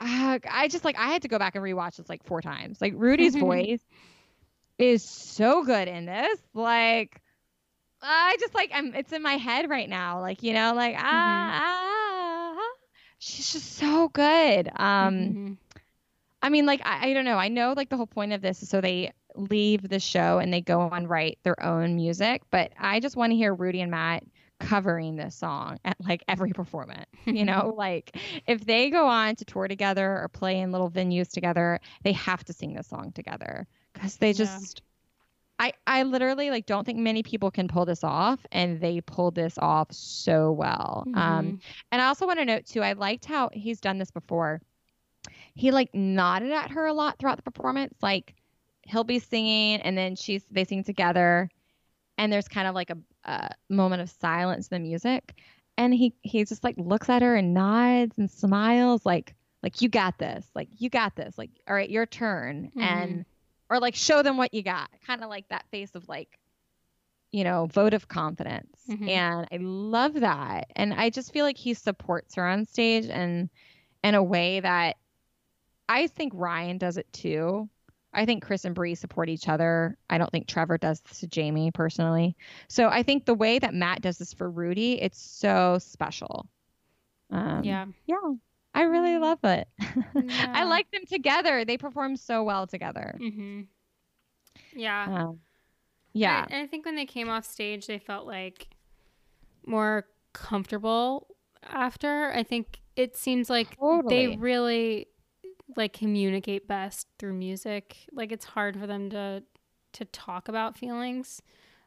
uh, 0.00 0.38
I 0.50 0.68
just 0.68 0.84
like 0.84 0.96
I 0.98 1.06
had 1.06 1.22
to 1.22 1.28
go 1.28 1.38
back 1.38 1.54
and 1.54 1.64
rewatch 1.64 1.96
this 1.96 2.08
like 2.08 2.24
four 2.24 2.42
times. 2.42 2.80
Like 2.80 2.94
Rudi's 2.96 3.36
voice 3.48 3.80
is 4.78 5.02
so 5.02 5.64
good 5.64 5.88
in 5.88 6.06
this. 6.06 6.38
Like 6.54 7.20
I 8.00 8.36
just 8.40 8.54
like 8.54 8.70
I'm 8.74 8.94
it's 8.94 9.12
in 9.12 9.22
my 9.22 9.34
head 9.34 9.70
right 9.70 9.88
now. 9.88 10.20
Like, 10.20 10.42
you 10.42 10.52
know, 10.52 10.74
like 10.74 10.96
ah, 10.98 11.02
ah, 11.02 12.54
ah. 12.58 12.72
she's 13.18 13.52
just 13.52 13.76
so 13.76 14.08
good. 14.08 14.68
Um 14.76 15.14
Mhm. 15.34 15.56
I 16.44 16.48
mean, 16.48 16.66
like, 16.66 16.80
I, 16.84 17.10
I 17.10 17.12
don't 17.12 17.24
know. 17.24 17.36
I 17.36 17.46
know, 17.46 17.72
like, 17.76 17.88
the 17.88 17.96
whole 17.96 18.06
point 18.06 18.32
of 18.32 18.42
this 18.42 18.62
is 18.64 18.68
so 18.68 18.80
they 18.80 19.12
leave 19.36 19.88
the 19.88 20.00
show 20.00 20.38
and 20.38 20.52
they 20.52 20.60
go 20.60 20.88
and 20.90 21.08
write 21.08 21.38
their 21.44 21.62
own 21.62 21.94
music. 21.94 22.42
But 22.50 22.72
I 22.78 22.98
just 22.98 23.14
want 23.16 23.30
to 23.30 23.36
hear 23.36 23.54
Rudi 23.54 23.80
and 23.80 23.92
Matt 23.92 24.24
covering 24.62 25.16
this 25.16 25.34
song 25.34 25.78
at 25.84 25.96
like 26.00 26.22
every 26.28 26.50
performance. 26.52 27.06
You 27.26 27.44
know, 27.44 27.74
like 27.76 28.16
if 28.46 28.64
they 28.64 28.90
go 28.90 29.06
on 29.06 29.36
to 29.36 29.44
tour 29.44 29.68
together 29.68 30.18
or 30.18 30.28
play 30.28 30.60
in 30.60 30.72
little 30.72 30.90
venues 30.90 31.30
together, 31.30 31.80
they 32.02 32.12
have 32.12 32.44
to 32.44 32.52
sing 32.52 32.74
this 32.74 32.86
song 32.86 33.12
together 33.12 33.66
because 33.92 34.16
they 34.16 34.28
Yeah. 34.28 34.34
just. 34.34 34.82
I, 35.58 35.74
I 35.86 36.02
literally 36.02 36.50
like 36.50 36.66
don't 36.66 36.84
think 36.84 36.98
many 36.98 37.22
people 37.22 37.50
can 37.52 37.68
pull 37.68 37.84
this 37.84 38.02
off 38.02 38.40
and 38.50 38.80
they 38.80 39.00
pulled 39.00 39.36
this 39.36 39.58
off 39.58 39.92
so 39.92 40.50
well. 40.50 41.06
Um, 41.14 41.54
Mhm. 41.54 41.60
and 41.92 42.02
I 42.02 42.06
also 42.06 42.26
want 42.26 42.40
to 42.40 42.44
note 42.44 42.66
too, 42.66 42.82
I 42.82 42.94
liked 42.94 43.26
how 43.26 43.48
he's 43.52 43.80
done 43.80 43.98
this 43.98 44.10
before. 44.10 44.60
He 45.54 45.70
like 45.70 45.94
nodded 45.94 46.50
at 46.52 46.72
her 46.72 46.86
a 46.86 46.92
lot 46.92 47.18
throughout 47.18 47.36
the 47.36 47.42
performance. 47.50 47.94
Like 48.02 48.34
he'll 48.82 49.04
be 49.04 49.20
singing 49.20 49.80
and 49.82 49.96
then 49.96 50.16
she's 50.16 50.44
they 50.50 50.64
sing 50.64 50.82
together, 50.84 51.48
and 52.18 52.32
there's 52.32 52.48
kind 52.48 52.66
of 52.66 52.74
like 52.74 52.90
a, 52.90 52.96
a 53.24 53.50
moment 53.68 54.02
of 54.02 54.10
silence 54.10 54.68
in 54.68 54.82
the 54.82 54.88
music, 54.88 55.34
and 55.76 55.94
he 55.94 56.14
he 56.22 56.44
just 56.44 56.64
like 56.64 56.76
looks 56.78 57.08
at 57.08 57.22
her 57.22 57.34
and 57.36 57.54
nods 57.54 58.18
and 58.18 58.30
smiles 58.30 59.04
like 59.06 59.34
like 59.62 59.80
you 59.80 59.88
got 59.88 60.18
this. 60.18 60.46
Like 60.54 60.68
you 60.78 60.90
got 60.90 61.14
this. 61.16 61.36
Like 61.38 61.50
all 61.68 61.74
right 61.74 61.88
your 61.90 62.06
turn. 62.06 62.70
Mm-hmm. 62.70 62.80
and 62.80 63.24
or 63.70 63.80
like 63.80 63.94
show 63.94 64.22
them 64.22 64.36
what 64.36 64.52
you 64.52 64.62
got. 64.62 64.90
Kind 65.06 65.22
of 65.22 65.30
like 65.30 65.48
that 65.48 65.64
face 65.70 65.94
of 65.94 66.08
like 66.08 66.38
you 67.30 67.44
know 67.44 67.66
vote 67.66 67.94
of 67.94 68.08
confidence. 68.08 68.76
Mhm. 68.90 69.08
and 69.08 69.48
i 69.52 69.56
love 69.60 70.14
that. 70.14 70.66
And 70.76 70.92
i 70.92 71.08
just 71.10 71.32
feel 71.32 71.44
like 71.44 71.56
he 71.56 71.74
supports 71.74 72.34
her 72.34 72.46
on 72.46 72.66
stage 72.66 73.06
and 73.06 73.48
in 74.04 74.14
a 74.16 74.22
way 74.22 74.60
that 74.60 74.96
i 75.88 76.08
think 76.08 76.32
ryan 76.34 76.76
does 76.76 76.96
it 76.96 77.10
too 77.12 77.68
i 78.14 78.24
think 78.24 78.44
chris 78.44 78.64
and 78.64 78.74
Bri 78.74 78.94
support 78.94 79.28
each 79.28 79.48
other. 79.48 79.96
I 80.10 80.18
don't 80.18 80.30
think 80.30 80.46
trevor 80.46 80.78
does 80.78 81.00
this 81.00 81.20
to 81.20 81.26
jamie 81.26 81.70
personally. 81.70 82.36
So 82.68 82.88
i 82.88 83.02
think 83.02 83.24
the 83.24 83.34
way 83.34 83.58
that 83.58 83.74
matt 83.74 84.02
does 84.02 84.18
this 84.18 84.32
for 84.32 84.50
rudi 84.50 85.00
it's 85.00 85.20
so 85.20 85.78
special. 85.80 86.48
Um, 87.30 87.64
yeah. 87.64 87.86
yeah 88.06 88.16
i 88.74 88.82
really 88.82 89.18
love 89.18 89.38
it. 89.44 89.68
I 90.38 90.64
like 90.64 90.90
them 90.90 91.04
together. 91.06 91.64
They 91.64 91.76
perform 91.76 92.16
so 92.16 92.42
well 92.42 92.66
together. 92.66 93.18
Mm-hmm. 93.20 93.62
Yeah. 94.74 95.04
um, 95.08 95.40
yeah. 96.12 96.46
I, 96.50 96.62
I 96.62 96.66
think 96.66 96.86
when 96.86 96.96
they 96.96 97.06
came 97.06 97.28
off 97.28 97.44
stage, 97.44 97.86
they 97.86 97.98
felt 97.98 98.26
like 98.26 98.68
more 99.66 100.06
comfortable 100.32 101.28
after. 101.62 102.32
I 102.32 102.42
think 102.42 102.80
it 102.96 103.16
seems 103.16 103.48
like 103.48 103.76
they 104.08 104.36
really 104.36 105.08
like 105.76 105.92
communicate 105.92 106.66
best 106.68 107.06
through 107.18 107.34
music. 107.34 107.96
Like 108.12 108.32
it's 108.32 108.44
hard 108.44 108.78
for 108.78 108.86
them 108.86 109.10
to 109.10 109.42
to 109.94 110.04
talk 110.06 110.48
about 110.48 110.76
feelings. 110.76 111.42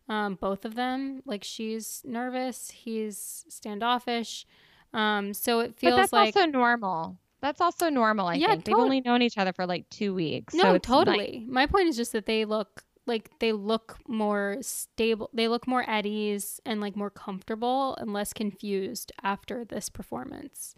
Um, 0.08 0.36
both 0.36 0.66
of 0.66 0.76
them, 0.76 1.22
like 1.26 1.44
she's 1.44 2.02
nervous, 2.06 2.70
he's 2.70 3.46
standoffish. 3.50 4.46
Um, 4.94 5.34
so 5.34 5.60
it 5.62 5.76
feels 5.78 5.94
but 5.94 5.98
that's 5.98 6.14
like 6.14 6.36
also 6.36 6.46
normal 6.48 7.18
that's 7.42 7.60
also 7.60 7.90
normal 7.90 8.28
i 8.28 8.36
Yeah, 8.36 8.48
think 8.52 8.64
they've 8.66 8.76
only 8.76 9.02
known 9.02 9.22
each 9.22 9.38
other 9.38 9.52
for 9.52 9.66
like 9.68 9.88
two 9.90 10.14
weeks 10.16 10.54
so 10.56 10.64
No, 10.64 10.72
like- 10.74 10.82
totally. 10.84 11.46
My 11.50 11.66
point 11.68 11.90
is 11.90 11.98
just 11.98 12.14
that 12.14 12.26
they 12.26 12.46
look 12.46 12.84
like 13.06 13.30
they 13.40 13.52
look 13.52 13.98
more 14.08 14.58
stable. 14.62 15.30
They 15.34 15.48
look 15.48 15.68
more 15.68 15.84
at 15.88 16.06
ease 16.08 16.60
and 16.66 16.80
like 16.82 16.96
more 16.96 17.10
comfortable 17.12 17.96
and 17.98 18.14
less 18.14 18.32
confused 18.34 19.12
after 19.22 19.64
this 19.66 19.90
performance. 19.90 20.74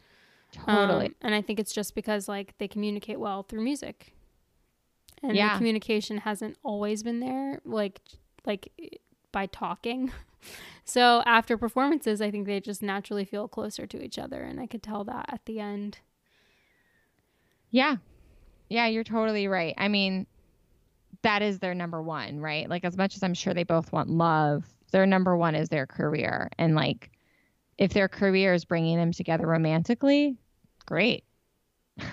Totally 0.66 1.08
Um, 1.08 1.16
and 1.22 1.36
I 1.36 1.42
think 1.42 1.60
it's 1.60 1.74
just 1.74 1.96
because 1.96 2.28
like 2.28 2.58
they 2.58 2.68
communicate 2.68 3.20
well 3.20 3.44
through 3.44 3.64
music. 3.64 4.14
And 5.24 5.36
Yeah. 5.36 5.54
the 5.54 5.58
communication 5.58 6.20
hasn't 6.20 6.58
always 6.64 7.04
been 7.04 7.20
there 7.20 7.60
like 7.66 8.02
like 8.46 8.72
by 9.32 9.46
talking. 9.48 10.12
so 10.86 11.22
after 11.26 11.58
performances, 11.58 12.22
I 12.22 12.32
think 12.32 12.46
they 12.46 12.60
just 12.60 12.82
naturally 12.82 13.26
feel 13.26 13.48
closer 13.48 13.86
to 13.88 14.02
each 14.02 14.18
other 14.18 14.42
and 14.44 14.60
I 14.60 14.68
could 14.68 14.84
tell 14.84 15.04
that 15.06 15.26
at 15.30 15.46
the 15.46 15.60
end. 15.60 16.00
Yeah. 17.72 17.98
Yeah, 18.70 18.88
you're 18.88 19.04
totally 19.04 19.48
right. 19.48 19.74
I 19.78 19.88
mean, 19.88 20.28
that 21.22 21.42
is 21.42 21.60
their 21.60 21.74
number 21.74 22.02
one, 22.02 22.40
right? 22.40 22.70
Like, 22.70 22.86
as 22.86 22.98
much 22.98 23.16
as 23.16 23.24
I'm 23.24 23.34
sure 23.34 23.54
they 23.54 23.64
both 23.64 23.92
want 23.92 24.10
love, 24.10 24.66
their 24.92 25.06
number 25.06 25.36
one 25.38 25.56
is 25.56 25.70
their 25.70 25.86
career. 25.88 26.50
And, 26.58 26.76
like, 26.76 27.12
if 27.78 27.94
their 27.94 28.08
career 28.08 28.54
is 28.54 28.66
bringing 28.66 28.98
them 28.98 29.12
together 29.12 29.48
romantically, 29.48 30.38
great. 30.88 31.24
um, 32.00 32.06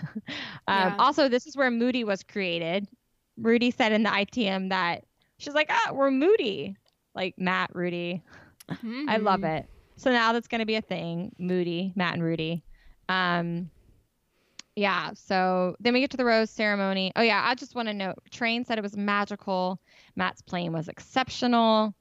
Yeah. 0.69 0.97
Also, 0.99 1.29
this 1.29 1.47
is 1.47 1.57
where 1.57 1.71
Moody 1.71 2.05
was 2.05 2.23
created. 2.23 2.87
Rudi 3.39 3.71
said 3.71 3.93
in 3.93 4.03
the 4.03 4.11
ITM 4.11 4.69
that 4.69 5.05
she's 5.39 5.55
like, 5.55 5.69
ah, 5.71 5.93
we're 5.93 6.11
Moody. 6.11 6.77
Like, 7.15 7.35
Matt, 7.39 7.71
Rudi. 7.75 8.23
I 9.09 9.17
love 9.19 9.45
it. 9.45 9.67
So 9.97 10.11
now 10.11 10.33
that's 10.33 10.49
going 10.49 10.61
to 10.61 10.67
be 10.67 10.77
a 10.77 10.81
thing. 10.83 11.35
Moody, 11.39 11.93
Matt, 11.97 12.15
and 12.15 12.23
Rudi. 12.23 12.63
Um, 13.09 13.71
yeah. 14.77 15.13
So 15.15 15.77
then 15.81 15.95
we 15.95 16.01
get 16.01 16.11
to 16.11 16.17
the 16.17 16.25
rose 16.25 16.51
ceremony. 16.51 17.13
Oh 17.15 17.23
yeah, 17.23 17.43
I 17.45 17.55
just 17.55 17.75
want 17.75 17.89
to 17.89 17.95
note. 17.95 18.17
Train 18.31 18.65
said 18.65 18.79
it 18.79 18.83
was 18.83 18.97
magical. 18.97 19.81
Matt's 20.17 20.43
playing 20.43 20.73
was 20.73 20.89
exceptional. 20.89 21.95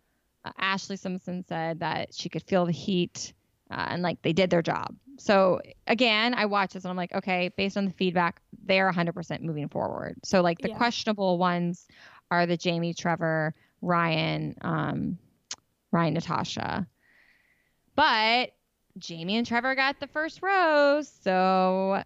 Uh, 0.46 0.52
Ashlee 0.60 0.98
Simpson 1.00 1.44
said 1.48 1.80
that 1.82 2.14
she 2.14 2.30
could 2.30 2.44
feel 2.44 2.66
the 2.66 2.72
heat, 2.72 3.34
uh, 3.70 3.86
and 3.90 4.02
like 4.02 4.22
they 4.24 4.34
did 4.34 4.50
their 4.50 4.62
job. 4.64 4.96
So 5.18 5.62
again, 5.88 6.34
I 6.34 6.46
watch 6.46 6.74
this 6.74 6.84
and 6.84 6.90
I'm 6.92 6.98
like, 6.98 7.14
okay, 7.14 7.50
based 7.56 7.78
on 7.78 7.86
the 7.86 7.92
feedback, 7.92 8.42
they're 8.66 8.92
100% 8.92 9.42
moving 9.42 9.70
forward. 9.70 10.16
So 10.24 10.42
like 10.42 10.60
the 10.60 10.70
Yeah. 10.70 10.78
questionable 10.78 11.38
ones 11.38 11.88
are 12.32 12.46
the 12.46 12.58
Jamie, 12.58 12.94
Trevor, 12.94 13.54
Ryan, 13.82 14.56
um, 14.62 15.18
Ryan, 15.92 16.16
Natasha. 16.16 16.88
But 17.96 18.52
Jamie 18.98 19.38
and 19.38 19.46
Trevor 19.46 19.76
got 19.76 20.00
the 20.00 20.08
first 20.08 20.42
rose, 20.42 21.12
so 21.22 22.02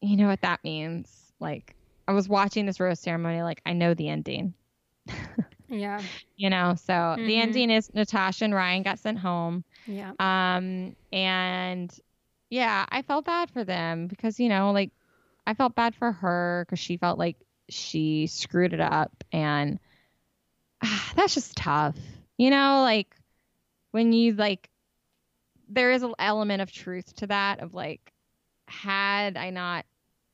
you 0.00 0.16
know 0.16 0.26
what 0.26 0.42
that 0.42 0.62
means. 0.64 1.32
Like 1.40 1.74
I 2.06 2.12
was 2.12 2.28
watching 2.28 2.66
this 2.66 2.80
rose 2.80 3.00
ceremony, 3.00 3.42
like 3.42 3.62
I 3.64 3.72
know 3.72 3.94
the 3.94 4.08
ending. 4.08 4.54
Yeah. 5.68 6.02
You 6.36 6.50
know, 6.50 6.74
so 6.74 7.14
the 7.16 7.22
Mhm. 7.22 7.38
ending 7.38 7.70
is 7.70 7.92
Natasha 7.94 8.44
and 8.44 8.54
Ryan 8.54 8.82
got 8.82 8.98
sent 8.98 9.18
home. 9.18 9.64
Yeah. 9.86 10.12
Um, 10.18 10.94
and 11.10 11.90
yeah, 12.52 12.84
I 12.90 13.00
felt 13.00 13.24
bad 13.24 13.50
for 13.50 13.64
them 13.64 14.08
because, 14.08 14.38
you 14.38 14.50
know, 14.50 14.72
like 14.72 14.90
I 15.46 15.54
felt 15.54 15.74
bad 15.74 15.94
for 15.94 16.12
her 16.12 16.66
because 16.66 16.78
she 16.78 16.98
felt 16.98 17.18
like 17.18 17.38
she 17.70 18.26
screwed 18.26 18.74
it 18.74 18.80
up. 18.80 19.24
And 19.32 19.78
that's 21.16 21.32
just 21.32 21.56
tough. 21.56 21.96
You 22.36 22.50
know, 22.50 22.82
like 22.82 23.16
when 23.92 24.12
you 24.12 24.34
like, 24.34 24.68
there 25.70 25.92
is 25.92 26.02
an 26.02 26.12
element 26.18 26.60
of 26.60 26.70
truth 26.70 27.16
to 27.16 27.28
that 27.28 27.60
of 27.60 27.72
like, 27.72 28.12
had 28.68 29.38
I 29.38 29.48
not 29.48 29.86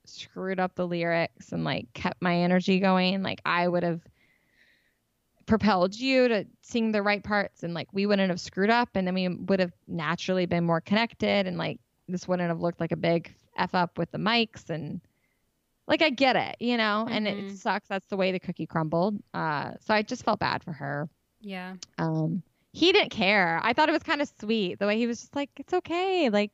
screwed 0.04 0.58
up 0.58 0.74
the 0.74 0.88
lyrics 0.88 1.52
and 1.52 1.62
like 1.62 1.86
kept 1.94 2.20
my 2.20 2.38
energy 2.38 2.80
going, 2.80 3.22
like 3.22 3.42
I 3.46 3.68
would 3.68 3.84
have 3.84 4.00
propelled 5.46 5.94
you 5.94 6.26
to 6.26 6.46
sing 6.62 6.90
the 6.90 7.00
right 7.00 7.22
parts 7.22 7.62
and 7.62 7.74
like 7.74 7.86
we 7.92 8.06
wouldn't 8.06 8.30
have 8.30 8.40
screwed 8.40 8.70
up 8.70 8.88
and 8.96 9.06
then 9.06 9.14
we 9.14 9.28
would 9.28 9.60
have 9.60 9.72
naturally 9.86 10.46
been 10.46 10.64
more 10.64 10.80
connected 10.80 11.46
and 11.46 11.56
like 11.56 11.78
this 12.08 12.28
wouldn't 12.28 12.48
have 12.48 12.60
looked 12.60 12.80
like 12.80 12.92
a 12.92 12.96
big 12.96 13.34
f 13.56 13.74
up 13.74 13.98
with 13.98 14.10
the 14.10 14.18
mics 14.18 14.70
and 14.70 15.00
like 15.86 16.02
I 16.02 16.10
get 16.10 16.36
it, 16.36 16.56
you 16.60 16.76
know, 16.76 17.06
and 17.08 17.26
it 17.28 17.38
Mhm. 17.38 17.50
sucks 17.50 17.88
that's 17.88 18.06
the 18.08 18.16
way 18.16 18.32
the 18.32 18.40
cookie 18.40 18.66
crumbled. 18.66 19.22
Uh 19.34 19.72
so 19.80 19.94
I 19.94 20.02
just 20.02 20.24
felt 20.24 20.40
bad 20.40 20.62
for 20.64 20.72
her. 20.72 21.08
Yeah. 21.40 21.76
Um 21.98 22.42
he 22.72 22.92
didn't 22.92 23.10
care. 23.10 23.60
I 23.62 23.72
thought 23.72 23.88
it 23.88 23.92
was 23.92 24.02
kind 24.02 24.20
of 24.22 24.28
sweet 24.40 24.78
the 24.78 24.86
way 24.86 24.98
he 24.98 25.06
was 25.06 25.20
just 25.20 25.34
like 25.36 25.50
it's 25.56 25.74
okay, 25.74 26.30
like 26.30 26.52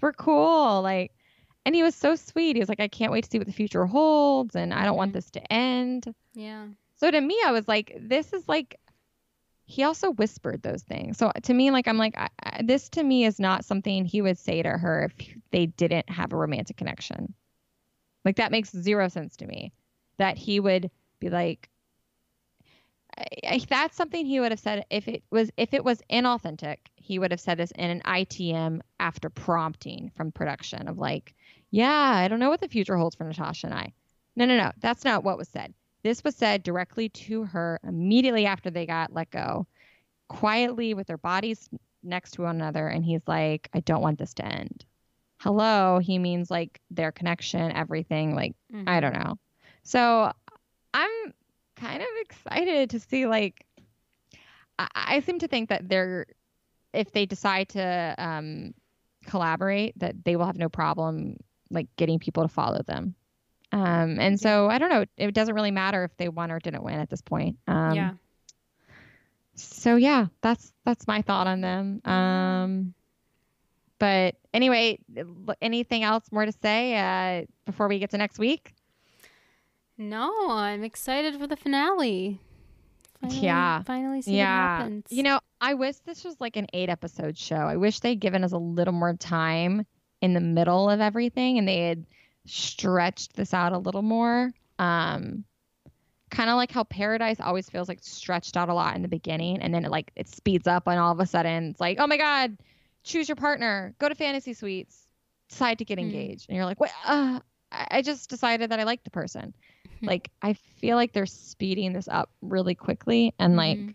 we're 0.00 0.12
cool, 0.12 0.82
like 0.82 1.12
and 1.64 1.74
he 1.74 1.82
was 1.82 1.94
so 1.94 2.14
sweet. 2.16 2.56
He 2.56 2.60
was 2.60 2.68
like 2.68 2.80
I 2.80 2.88
can't 2.88 3.12
wait 3.12 3.24
to 3.24 3.30
see 3.30 3.38
what 3.38 3.46
the 3.46 3.52
future 3.52 3.86
holds 3.86 4.54
and 4.56 4.72
I 4.74 4.84
don't 4.84 4.96
want 4.96 5.12
Mhm. 5.12 5.12
this 5.12 5.30
to 5.32 5.52
end. 5.52 6.14
Yeah. 6.34 6.68
So 6.96 7.10
to 7.10 7.20
me, 7.20 7.38
I 7.46 7.52
was 7.52 7.68
like, 7.68 7.96
this 8.00 8.32
is 8.32 8.48
like, 8.48 8.78
he 9.68 9.82
also 9.82 10.12
whispered 10.12 10.62
those 10.62 10.82
things. 10.82 11.18
So 11.18 11.30
to 11.42 11.52
me, 11.52 11.70
like, 11.70 11.86
I'm 11.86 11.98
like, 11.98 12.16
I, 12.16 12.28
I, 12.42 12.62
this 12.62 12.88
to 12.90 13.02
me 13.02 13.26
is 13.26 13.38
not 13.38 13.66
something 13.66 14.06
he 14.06 14.22
would 14.22 14.38
say 14.38 14.62
to 14.62 14.70
her 14.70 15.10
if 15.10 15.36
they 15.50 15.66
didn't 15.66 16.08
have 16.08 16.32
a 16.32 16.36
romantic 16.36 16.78
connection. 16.78 17.34
Like, 18.24 18.36
that 18.36 18.50
makes 18.50 18.70
zero 18.70 19.08
sense 19.08 19.36
to 19.36 19.46
me 19.46 19.74
that 20.16 20.38
he 20.38 20.58
would 20.58 20.90
be 21.20 21.28
like, 21.28 21.68
I, 23.44 23.60
that's 23.68 23.94
something 23.94 24.24
he 24.24 24.40
would 24.40 24.52
have 24.52 24.60
said 24.60 24.86
if 24.88 25.06
it 25.06 25.22
was 25.30 25.50
if 25.56 25.74
it 25.74 25.84
was 25.84 26.00
inauthentic 26.08 26.76
he 26.94 27.18
would 27.18 27.32
have 27.32 27.40
said 27.40 27.58
this 27.58 27.72
in 27.72 27.90
an 27.90 28.00
itm 28.06 28.80
after 29.00 29.28
prompting 29.28 30.12
from 30.14 30.30
production 30.30 30.86
of 30.86 30.98
like 30.98 31.34
yeah 31.72 32.12
i 32.14 32.28
don't 32.28 32.38
know 32.38 32.48
what 32.48 32.60
the 32.60 32.68
future 32.68 32.96
holds 32.96 33.16
for 33.16 33.24
natasha 33.24 33.66
and 33.66 33.74
i 33.74 33.92
no 34.36 34.44
no 34.44 34.56
no 34.56 34.70
that's 34.78 35.04
not 35.04 35.24
what 35.24 35.36
was 35.36 35.48
said 35.48 35.74
this 36.08 36.24
was 36.24 36.34
said 36.34 36.62
directly 36.62 37.10
to 37.10 37.44
her 37.44 37.78
immediately 37.86 38.46
after 38.46 38.70
they 38.70 38.86
got 38.86 39.12
let 39.12 39.30
go, 39.30 39.66
quietly 40.28 40.94
with 40.94 41.06
their 41.06 41.18
bodies 41.18 41.68
next 42.02 42.30
to 42.32 42.42
one 42.42 42.56
another. 42.56 42.88
And 42.88 43.04
he's 43.04 43.20
like, 43.26 43.68
I 43.74 43.80
don't 43.80 44.00
want 44.00 44.18
this 44.18 44.32
to 44.34 44.44
end. 44.44 44.86
Hello. 45.40 45.98
He 45.98 46.18
means 46.18 46.50
like 46.50 46.80
their 46.90 47.12
connection, 47.12 47.70
everything. 47.72 48.34
Like, 48.34 48.54
I 48.88 49.00
don't 49.00 49.12
know. 49.12 49.38
So 49.82 50.32
I'm 50.94 51.10
kind 51.76 52.02
of 52.02 52.08
excited 52.20 52.90
to 52.90 53.00
see, 53.00 53.26
like, 53.26 53.66
I, 54.78 54.88
I 54.94 55.20
seem 55.20 55.38
to 55.40 55.48
think 55.48 55.68
that 55.68 55.88
they're, 55.88 56.26
if 56.94 57.12
they 57.12 57.26
decide 57.26 57.68
to 57.70 58.14
um, 58.18 58.72
collaborate, 59.26 59.98
that 59.98 60.24
they 60.24 60.36
will 60.36 60.46
have 60.46 60.56
no 60.56 60.68
problem 60.70 61.36
like 61.70 61.86
getting 61.96 62.18
people 62.18 62.42
to 62.42 62.48
follow 62.48 62.80
them. 62.86 63.14
Um, 63.72 64.18
and 64.18 64.40
so 64.40 64.68
I 64.68 64.78
don't 64.78 64.88
know. 64.90 65.04
It 65.16 65.34
doesn't 65.34 65.54
really 65.54 65.70
matter 65.70 66.04
if 66.04 66.16
they 66.16 66.28
won 66.28 66.50
or 66.50 66.58
didn't 66.58 66.82
win 66.82 66.98
at 66.98 67.10
this 67.10 67.20
point. 67.20 67.56
Um, 67.66 67.94
yeah. 67.94 68.10
So 69.54 69.96
yeah, 69.96 70.26
that's 70.40 70.72
that's 70.84 71.06
my 71.06 71.22
thought 71.22 71.46
on 71.46 71.60
them. 71.60 72.00
Um, 72.04 72.94
but 73.98 74.36
anyway, 74.54 74.98
anything 75.60 76.04
else 76.04 76.24
more 76.30 76.46
to 76.46 76.52
say 76.62 76.96
uh, 76.96 77.44
before 77.66 77.88
we 77.88 77.98
get 77.98 78.10
to 78.10 78.18
next 78.18 78.38
week? 78.38 78.72
No, 79.96 80.32
I'm 80.50 80.84
excited 80.84 81.36
for 81.38 81.48
the 81.48 81.56
finale. 81.56 82.40
Finally, 83.20 83.40
Yeah. 83.40 83.82
Finally 83.82 84.22
see 84.22 84.30
what 84.30 84.36
yeah, 84.36 84.78
happens. 84.78 85.06
you 85.10 85.24
know, 85.24 85.40
I 85.60 85.74
wish 85.74 85.96
this 86.06 86.22
was 86.22 86.36
like 86.40 86.54
an 86.56 86.68
eight 86.72 86.88
episode 86.88 87.36
show. 87.36 87.56
I 87.56 87.76
wish 87.76 87.98
they'd 87.98 88.20
given 88.20 88.44
us 88.44 88.52
a 88.52 88.58
little 88.58 88.94
more 88.94 89.14
time 89.14 89.84
in 90.22 90.34
the 90.34 90.40
middle 90.40 90.88
of 90.88 91.00
everything, 91.00 91.58
and 91.58 91.66
they 91.66 91.80
had 91.88 92.06
stretched 92.48 93.34
this 93.36 93.54
out 93.54 93.72
a 93.72 93.78
little 93.78 94.02
more. 94.02 94.50
Um, 94.78 95.44
kind 96.30 96.50
of 96.50 96.56
like 96.56 96.70
how 96.70 96.84
Paradise 96.84 97.40
always 97.40 97.68
feels 97.70 97.88
like 97.88 98.00
stretched 98.02 98.56
out 98.56 98.68
a 98.68 98.74
lot 98.74 98.96
in 98.96 99.02
the 99.02 99.08
beginning, 99.08 99.60
and 99.60 99.72
then 99.74 99.84
it 99.84 99.90
like 99.90 100.10
it 100.16 100.28
speeds 100.28 100.66
up, 100.66 100.86
and 100.86 100.98
all 100.98 101.12
of 101.12 101.20
a 101.20 101.26
sudden 101.26 101.70
it's 101.70 101.80
like, 101.80 101.98
oh 102.00 102.06
my 102.06 102.16
god, 102.16 102.56
choose 103.04 103.28
your 103.28 103.36
partner, 103.36 103.94
go 103.98 104.08
to 104.08 104.14
fantasy 104.14 104.52
suites, 104.54 105.06
decide 105.48 105.78
to 105.78 105.84
get 105.84 105.98
Hmm. 105.98 106.04
engaged, 106.04 106.46
and 106.48 106.56
you're 106.56 106.66
like, 106.66 106.80
what? 106.80 106.92
Uh, 107.06 107.40
I 107.70 108.02
just 108.02 108.30
decided 108.30 108.70
that 108.70 108.80
I 108.80 108.84
like 108.84 109.04
the 109.04 109.10
person. 109.10 109.54
like 110.02 110.30
I 110.42 110.54
feel 110.54 110.96
like 110.96 111.12
they're 111.12 111.26
speeding 111.26 111.92
this 111.92 112.08
up 112.08 112.30
really 112.40 112.74
quickly, 112.74 113.34
and 113.38 113.56
like 113.56 113.78
Mhm. 113.78 113.94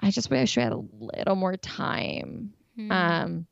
I 0.00 0.10
just 0.10 0.30
wish 0.30 0.56
we 0.56 0.62
had 0.62 0.72
a 0.72 0.82
little 0.98 1.36
more 1.36 1.56
time. 1.56 2.54
Um, 2.90 3.46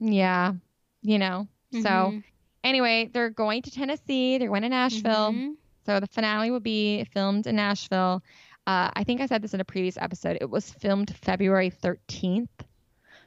yeah, 0.00 0.54
you 1.02 1.18
know. 1.18 1.46
So 1.70 1.78
Mhm. 1.78 2.24
Anyway, 2.64 3.10
they're 3.12 3.30
going 3.30 3.62
to 3.62 3.70
Tennessee. 3.70 4.38
They're 4.38 4.48
going 4.48 4.62
to 4.62 4.68
Nashville. 4.68 5.32
Mhm. 5.32 5.54
So 5.86 6.00
the 6.00 6.06
finale 6.06 6.50
will 6.50 6.60
be 6.60 7.04
filmed 7.12 7.46
in 7.46 7.56
Nashville. 7.56 8.22
Uh, 8.66 8.90
I 8.94 9.04
think 9.04 9.20
I 9.20 9.26
said 9.26 9.40
this 9.40 9.54
in 9.54 9.60
a 9.60 9.64
previous 9.64 9.96
episode. 9.96 10.36
It 10.40 10.50
was 10.50 10.70
filmed 10.70 11.14
February 11.22 11.70
13th. 11.70 12.48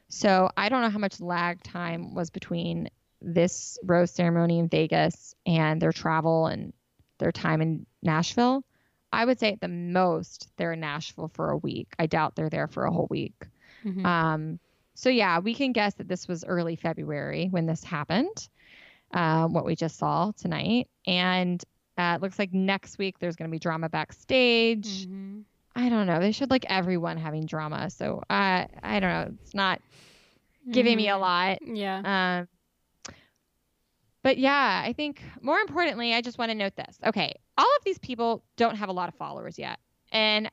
So 0.09 0.49
I 0.55 0.69
don't 0.69 0.81
know 0.81 0.89
how 0.89 0.99
much 0.99 1.19
lag 1.19 1.63
time 1.63 2.13
was 2.13 2.29
between 2.29 2.89
this 3.21 3.79
rose 3.83 4.11
ceremony 4.11 4.59
in 4.59 4.67
Vegas 4.67 5.33
and 5.45 5.81
their 5.81 5.91
travel 5.91 6.47
and 6.47 6.73
their 7.17 7.31
time 7.31 7.61
in 7.61 7.85
Nashville. 8.03 8.63
I 9.13 9.25
would 9.25 9.39
say 9.39 9.53
at 9.53 9.61
the 9.61 9.67
most 9.67 10.49
they're 10.57 10.73
in 10.73 10.79
Nashville 10.81 11.29
for 11.29 11.49
a 11.51 11.57
week. 11.57 11.93
I 11.97 12.05
doubt 12.07 12.35
they're 12.35 12.49
there 12.49 12.67
for 12.67 12.85
a 12.85 12.91
whole 12.91 13.07
week. 13.09 13.45
Mhm. 13.83 14.05
Um, 14.05 14.59
so 14.93 15.09
yeah, 15.09 15.39
we 15.39 15.53
can 15.55 15.71
guess 15.71 15.95
that 15.95 16.07
this 16.07 16.27
was 16.27 16.43
early 16.45 16.75
February 16.75 17.47
when 17.49 17.65
this 17.65 17.83
happened. 17.83 18.47
Uh, 19.13 19.47
what 19.47 19.65
we 19.65 19.75
just 19.75 19.97
saw 19.97 20.31
tonight, 20.37 20.87
and 21.05 21.63
uh, 21.97 22.13
it 22.15 22.21
looks 22.21 22.39
like 22.39 22.53
next 22.53 22.97
week 22.97 23.19
there's 23.19 23.35
going 23.35 23.49
to 23.49 23.51
be 23.51 23.59
drama 23.59 23.89
backstage. 23.89 25.07
Mhm. 25.07 25.43
I 25.75 25.89
don't 25.89 26.07
know. 26.07 26.19
They 26.19 26.31
should 26.31 26.49
like 26.49 26.65
everyone 26.69 27.17
having 27.17 27.45
drama. 27.45 27.89
So 27.89 28.21
I 28.29 28.67
I 28.81 28.99
don't 28.99 29.09
know. 29.09 29.37
It's 29.43 29.53
not 29.53 29.81
giving 30.69 30.95
me 30.97 31.09
a 31.09 31.13
Mhm. 31.13 31.19
lot. 31.19 31.57
Yeah. 31.67 32.37
Um, 32.39 33.15
but 34.23 34.37
yeah, 34.37 34.81
I 34.85 34.93
think 34.93 35.21
more 35.41 35.59
importantly, 35.59 36.13
I 36.13 36.21
just 36.21 36.37
want 36.37 36.51
to 36.51 36.55
note 36.55 36.75
this. 36.75 36.99
Okay, 37.05 37.33
all 37.57 37.65
of 37.77 37.83
these 37.83 37.97
people 37.99 38.43
don't 38.55 38.75
have 38.75 38.89
a 38.89 38.93
lot 38.93 39.09
of 39.09 39.15
followers 39.15 39.57
yet, 39.57 39.79
and 40.11 40.49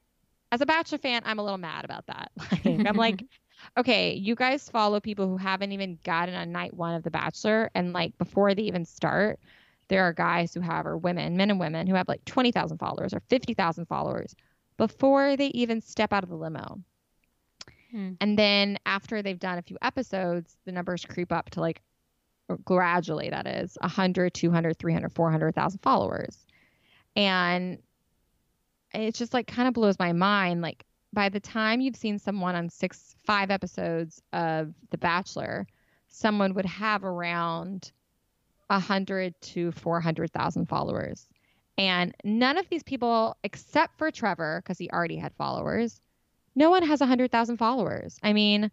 as 0.51 0.61
a 0.63 0.67
Bachelor 0.67 0.99
fan, 0.99 1.23
I'm 1.27 1.39
a 1.39 1.43
little 1.45 1.59
mad 1.59 1.85
about 1.85 2.07
that. 2.07 2.33
Like, 2.65 2.87
I'm 2.87 2.97
like, 2.97 3.25
okay, 3.77 4.15
you 4.15 4.35
guys 4.35 4.69
follow 4.69 5.01
people 5.01 5.27
who 5.27 5.37
haven't 5.37 5.73
even 5.73 5.99
gotten 6.05 6.35
on 6.35 6.53
night 6.53 6.75
one 6.75 6.95
of 6.95 7.03
The 7.03 7.11
Bachelor, 7.11 7.71
and 7.75 7.93
like 7.93 8.17
before 8.19 8.55
they 8.55 8.63
even 8.63 8.85
start, 8.85 9.39
there 9.89 10.05
are 10.05 10.13
guys 10.13 10.53
who 10.55 10.61
have, 10.61 10.87
or 10.87 10.97
women, 10.97 11.37
men 11.37 11.51
and 11.51 11.59
women 11.59 11.87
who 11.87 11.95
have 11.95 12.09
like 12.09 12.25
20,000 12.25 12.79
followers 12.79 13.15
or 13.15 13.21
50,000 13.21 13.87
followers 13.87 14.35
before 14.77 15.37
they 15.37 15.49
even 15.49 15.81
step 15.81 16.13
out 16.13 16.23
of 16.23 16.29
the 16.29 16.37
limo. 16.37 16.81
Hmm. 17.91 18.13
And 18.21 18.39
then 18.39 18.79
after 18.85 19.23
they've 19.23 19.39
done 19.39 19.59
a 19.59 19.63
few 19.63 19.79
episodes, 19.81 20.57
the 20.65 20.73
numbers 20.73 21.05
creep 21.05 21.33
up 21.33 21.51
to 21.51 21.61
like 21.61 21.81
gradually 22.65 23.31
that 23.31 23.47
is 23.47 23.77
100, 23.81 24.33
200, 24.35 24.79
300, 24.79 25.13
400,000 25.13 25.79
followers. 25.81 26.47
And 27.17 27.79
it 28.95 29.15
just 29.15 29.35
like 29.35 29.47
kind 29.47 29.69
of 29.69 29.75
blows 29.75 29.99
my 29.99 30.13
mind 30.13 30.63
like 30.63 30.85
by 31.13 31.29
the 31.29 31.41
time 31.41 31.81
you've 31.81 31.97
seen 31.97 32.19
someone 32.19 32.55
on 32.55 32.69
6 32.69 33.17
5 33.25 33.51
episodes 33.51 34.23
of 34.33 34.73
The 34.91 34.99
Bachelor, 34.99 35.67
someone 36.09 36.55
would 36.55 36.67
have 36.67 37.05
around 37.05 37.93
100 38.69 39.41
to 39.41 39.73
400,000 39.73 40.67
followers. 40.67 41.27
And 41.77 42.15
none 42.25 42.59
of 42.59 42.69
these 42.69 42.83
people 42.83 43.37
except 43.45 43.99
for 43.99 44.11
Trevor 44.11 44.61
because 44.63 44.79
he 44.79 44.91
already 44.91 45.17
had 45.17 45.33
followers, 45.35 46.01
no 46.55 46.71
one 46.71 46.83
has 46.83 47.01
100,000 47.01 47.57
followers. 47.57 48.19
I 48.23 48.33
mean, 48.33 48.71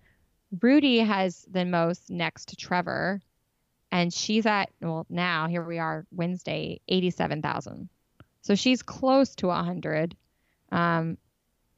Rudi 0.62 1.00
has 1.00 1.46
the 1.50 1.66
most 1.66 2.10
next 2.10 2.50
to 2.50 2.56
Trevor, 2.56 3.22
and 3.92 4.14
she's 4.14 4.46
at, 4.46 4.72
well, 4.82 5.06
now 5.10 5.48
here 5.48 5.64
we 5.64 5.78
are, 5.78 6.06
Wednesday, 6.12 6.82
87,000. 6.88 7.90
So 8.42 8.56
she's 8.56 8.82
close 8.82 9.36
to 9.36 9.48
100. 9.48 10.16
Um, 10.72 11.18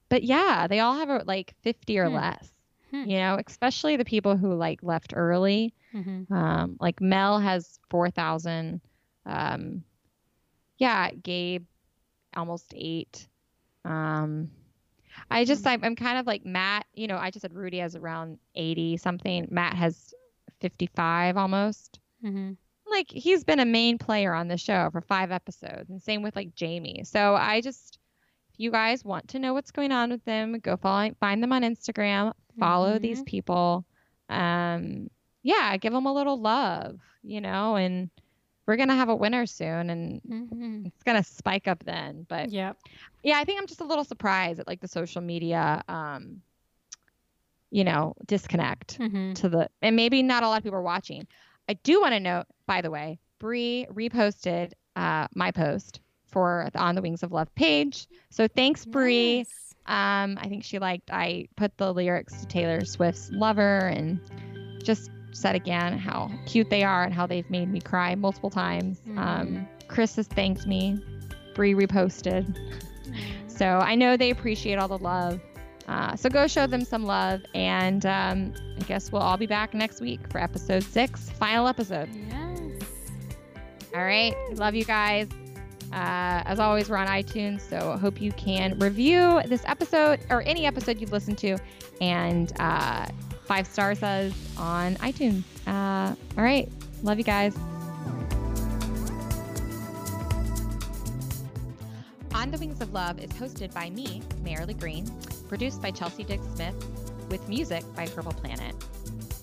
but 0.09 0.23
yeah, 0.23 0.67
they 0.67 0.79
all 0.79 0.95
have 0.95 1.09
a, 1.09 1.23
like 1.25 1.53
50 1.61 1.97
or 1.99 2.07
Hmm. 2.09 2.15
less, 2.15 2.51
Hmm. 2.91 3.03
you 3.09 3.17
know, 3.17 3.39
especially 3.45 3.97
the 3.97 4.05
people 4.05 4.38
who 4.38 4.53
like 4.53 4.81
left 4.84 5.13
early. 5.15 5.73
Mhm. 5.93 6.29
Um, 6.31 6.77
like 6.79 7.01
Mel 7.01 7.39
has 7.39 7.79
4,000. 7.89 8.81
Um, 9.25 9.84
yeah, 10.77 11.11
Gabe 11.11 11.65
almost 12.35 12.73
eight. 12.75 13.27
Um, 13.85 14.51
I 15.31 15.45
just, 15.45 15.65
I'm, 15.65 15.84
I'm 15.84 15.95
kind 15.95 16.19
of 16.19 16.27
like 16.27 16.45
Matt, 16.45 16.85
you 16.93 17.07
know, 17.07 17.17
I 17.17 17.31
just 17.31 17.41
said 17.41 17.53
Rudi 17.53 17.79
has 17.79 17.95
around 17.95 18.38
80 18.55 18.97
something. 18.97 19.47
Matt 19.49 19.73
has 19.75 20.13
55 20.59 21.38
almost. 21.38 21.99
Mhm. 22.23 22.57
Like 22.89 23.09
he's 23.09 23.43
been 23.43 23.59
a 23.59 23.65
main 23.65 23.97
player 23.97 24.34
on 24.34 24.47
the 24.47 24.57
show 24.57 24.89
for 24.91 25.01
five 25.01 25.31
episodes, 25.31 25.89
and 25.89 26.01
same 26.01 26.21
with 26.21 26.35
like 26.35 26.55
Jamie. 26.55 27.03
So 27.03 27.35
I 27.35 27.59
just, 27.61 27.97
you 28.57 28.71
guys 28.71 29.05
want 29.05 29.27
to 29.29 29.39
know 29.39 29.53
what's 29.53 29.71
going 29.71 29.91
on 29.91 30.09
with 30.09 30.23
them, 30.25 30.59
go 30.59 30.77
follow, 30.77 31.11
find 31.19 31.41
them 31.41 31.53
on 31.53 31.61
Instagram, 31.61 32.34
follow 32.59 32.99
these 32.99 33.21
Mhm. 33.21 33.25
people. 33.25 33.85
Um, 34.29 35.09
yeah, 35.43 35.77
give 35.77 35.93
them 35.93 36.05
a 36.05 36.13
little 36.13 36.39
love, 36.39 36.99
you 37.23 37.39
know, 37.39 37.75
and 37.75 38.09
we're 38.65 38.75
gonna 38.75 38.95
have 38.95 39.09
a 39.09 39.15
winner 39.15 39.45
soon, 39.45 39.89
and 39.89 40.21
Mhm. 40.23 40.85
it's 40.88 41.03
gonna 41.03 41.23
spike 41.23 41.67
up 41.67 41.84
then. 41.84 42.25
But 42.27 42.49
Yep. 42.51 42.77
yeah, 43.23 43.38
I 43.39 43.45
think 43.45 43.59
I'm 43.61 43.67
just 43.67 43.81
a 43.81 43.85
little 43.85 44.03
surprised 44.03 44.59
at 44.59 44.67
like 44.67 44.81
the 44.81 44.88
social 44.88 45.21
media, 45.21 45.84
um, 45.88 46.41
you 47.69 47.84
know, 47.84 48.13
disconnect 48.25 48.97
Mhm. 48.99 49.35
to 49.35 49.49
the 49.49 49.69
and 49.81 49.95
maybe 49.95 50.23
not 50.23 50.43
a 50.43 50.47
lot 50.47 50.57
of 50.57 50.63
people 50.63 50.79
are 50.79 50.81
watching. 50.81 51.27
I 51.69 51.73
do 51.73 52.01
want 52.01 52.13
to 52.13 52.19
note, 52.19 52.45
by 52.65 52.81
the 52.81 52.89
way, 52.91 53.19
Bri 53.39 53.85
reposted 53.91 54.73
uh, 54.95 55.27
my 55.35 55.51
post 55.51 55.99
for 56.38 56.69
the 56.72 56.77
On 56.77 56.93
the 56.93 57.01
Wings 57.01 57.23
of 57.23 57.31
Love 57.31 57.53
page. 57.55 58.05
So 58.30 58.47
thanks, 58.47 58.85
Bri. 58.85 59.38
Nice. 59.38 59.76
Um, 59.88 60.38
I 60.39 60.47
think 60.47 60.64
she 60.64 60.77
liked 60.77 61.09
I 61.11 61.47
put 61.55 61.76
the 61.77 61.91
lyrics 61.91 62.41
to 62.41 62.45
Taylor 62.45 62.85
Swift's 62.85 63.31
Lover 63.31 63.88
and 63.88 64.19
just 64.84 65.09
said 65.31 65.55
again 65.55 65.97
how 65.97 66.30
cute 66.45 66.69
they 66.69 66.84
are 66.84 67.03
and 67.03 67.11
how 67.11 67.26
they've 67.26 67.49
made 67.49 67.72
me 67.72 67.81
cry 67.81 68.14
multiple 68.14 68.51
times. 68.51 69.01
Um, 69.15 69.68
Chris 69.88 70.15
has 70.18 70.27
thanked 70.27 70.68
me. 70.68 70.99
Bri 71.55 71.73
reposted. 71.73 72.55
So 73.47 73.65
I 73.65 73.95
know 73.95 74.15
they 74.15 74.30
appreciate 74.30 74.77
all 74.77 74.88
the 74.88 74.99
love. 74.99 75.39
Uh, 75.88 76.15
so 76.15 76.30
go 76.30 76.45
show 76.45 76.68
them 76.68 76.85
some 76.85 77.03
love. 77.03 77.41
And 77.55 78.05
um, 78.05 78.53
I 78.80 78.84
guess 78.84 79.11
we'll 79.11 79.23
all 79.23 79.38
be 79.38 79.47
back 79.47 79.73
next 79.73 80.01
week 80.01 80.19
for 80.31 80.39
episode 80.39 80.84
six, 80.84 81.31
final 81.31 81.68
episode. 81.68 82.09
Yes. 82.14 82.59
All 83.95 84.03
right. 84.03 84.35
Love 84.53 84.76
you 84.76 84.85
guys. 84.85 85.30
Uh, 85.91 86.43
as 86.45 86.59
always, 86.59 86.89
we're 86.89 86.97
on 86.97 87.07
iTunes, 87.07 87.61
so 87.61 87.93
I 87.93 87.97
hope 87.97 88.22
you 88.22 88.31
can 88.34 88.77
review 88.80 89.41
this 89.45 89.64
episode 89.65 90.19
or 90.30 90.41
any 90.43 90.65
episode 90.65 90.99
you've 90.99 91.11
listened 91.11 91.38
to 91.39 91.57
and 92.01 92.51
uh, 92.59 93.05
five 93.45 93.65
stars 93.68 94.03
us 94.03 94.34
on 94.57 94.95
iTunes. 94.97 95.43
Uh, 95.65 96.15
all 96.38 96.43
right. 96.43 96.69
Love 97.03 97.18
you 97.18 97.23
guys. 97.23 97.55
On 102.34 102.51
the 102.51 102.57
Wings 102.59 102.81
of 102.81 102.93
Love 102.93 103.19
is 103.19 103.31
hosted 103.31 103.73
by 103.73 103.89
me, 103.89 104.22
Marilee 104.43 104.80
Green, 104.80 105.09
produced 105.47 105.81
by 105.81 105.91
Chelsea 105.91 106.23
Dick 106.23 106.39
Smith, 106.55 106.76
with 107.30 107.47
music 107.49 107.84
by 107.95 108.05
Purple 108.07 108.34
Planet. 108.34 108.76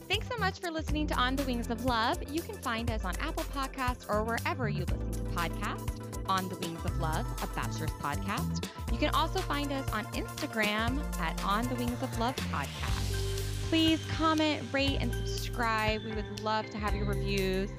Thanks 0.09 0.29
so 0.29 0.37
much 0.37 0.61
for 0.61 0.71
listening 0.71 1.07
to 1.09 1.15
On 1.15 1.35
the 1.35 1.43
Wings 1.45 1.71
of 1.71 1.85
Love. 1.87 2.23
You 2.31 2.41
can 2.41 2.57
find 2.57 2.91
us 2.91 3.05
on 3.05 3.17
Apple 3.17 3.45
Podcasts 3.45 4.09
or 4.09 4.23
wherever 4.23 4.69
you 4.69 4.85
listen 4.85 5.11
to 5.11 5.21
podcasts. 5.37 6.04
On 6.29 6.49
the 6.49 6.57
Wings 6.57 6.85
of 6.85 6.99
Love, 7.01 7.27
a 7.43 7.47
Bachelor's 7.49 7.91
podcast. 7.93 8.69
You 8.93 8.99
can 8.99 9.15
also 9.15 9.41
find 9.41 9.73
us 9.73 9.89
on 9.91 10.05
Instagram 10.07 11.03
at 11.21 11.43
On 11.45 11.67
the 11.69 11.75
Wings 11.75 12.03
of 12.03 12.19
Love 12.19 12.37
podcast. 12.37 13.69
Please 13.69 14.05
comment, 14.07 14.63
rate, 14.73 14.99
and 15.01 15.13
subscribe. 15.13 16.05
We 16.05 16.13
would 16.13 16.41
love 16.41 16.71
to 16.71 16.79
have 16.79 16.95
your 16.95 17.07
reviews. 17.07 17.71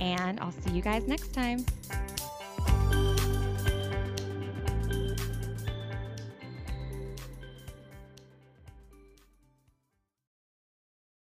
And 0.00 0.40
I'll 0.40 0.52
see 0.52 0.70
you 0.70 0.82
guys 0.82 1.06
next 1.06 1.32
time. 1.32 1.64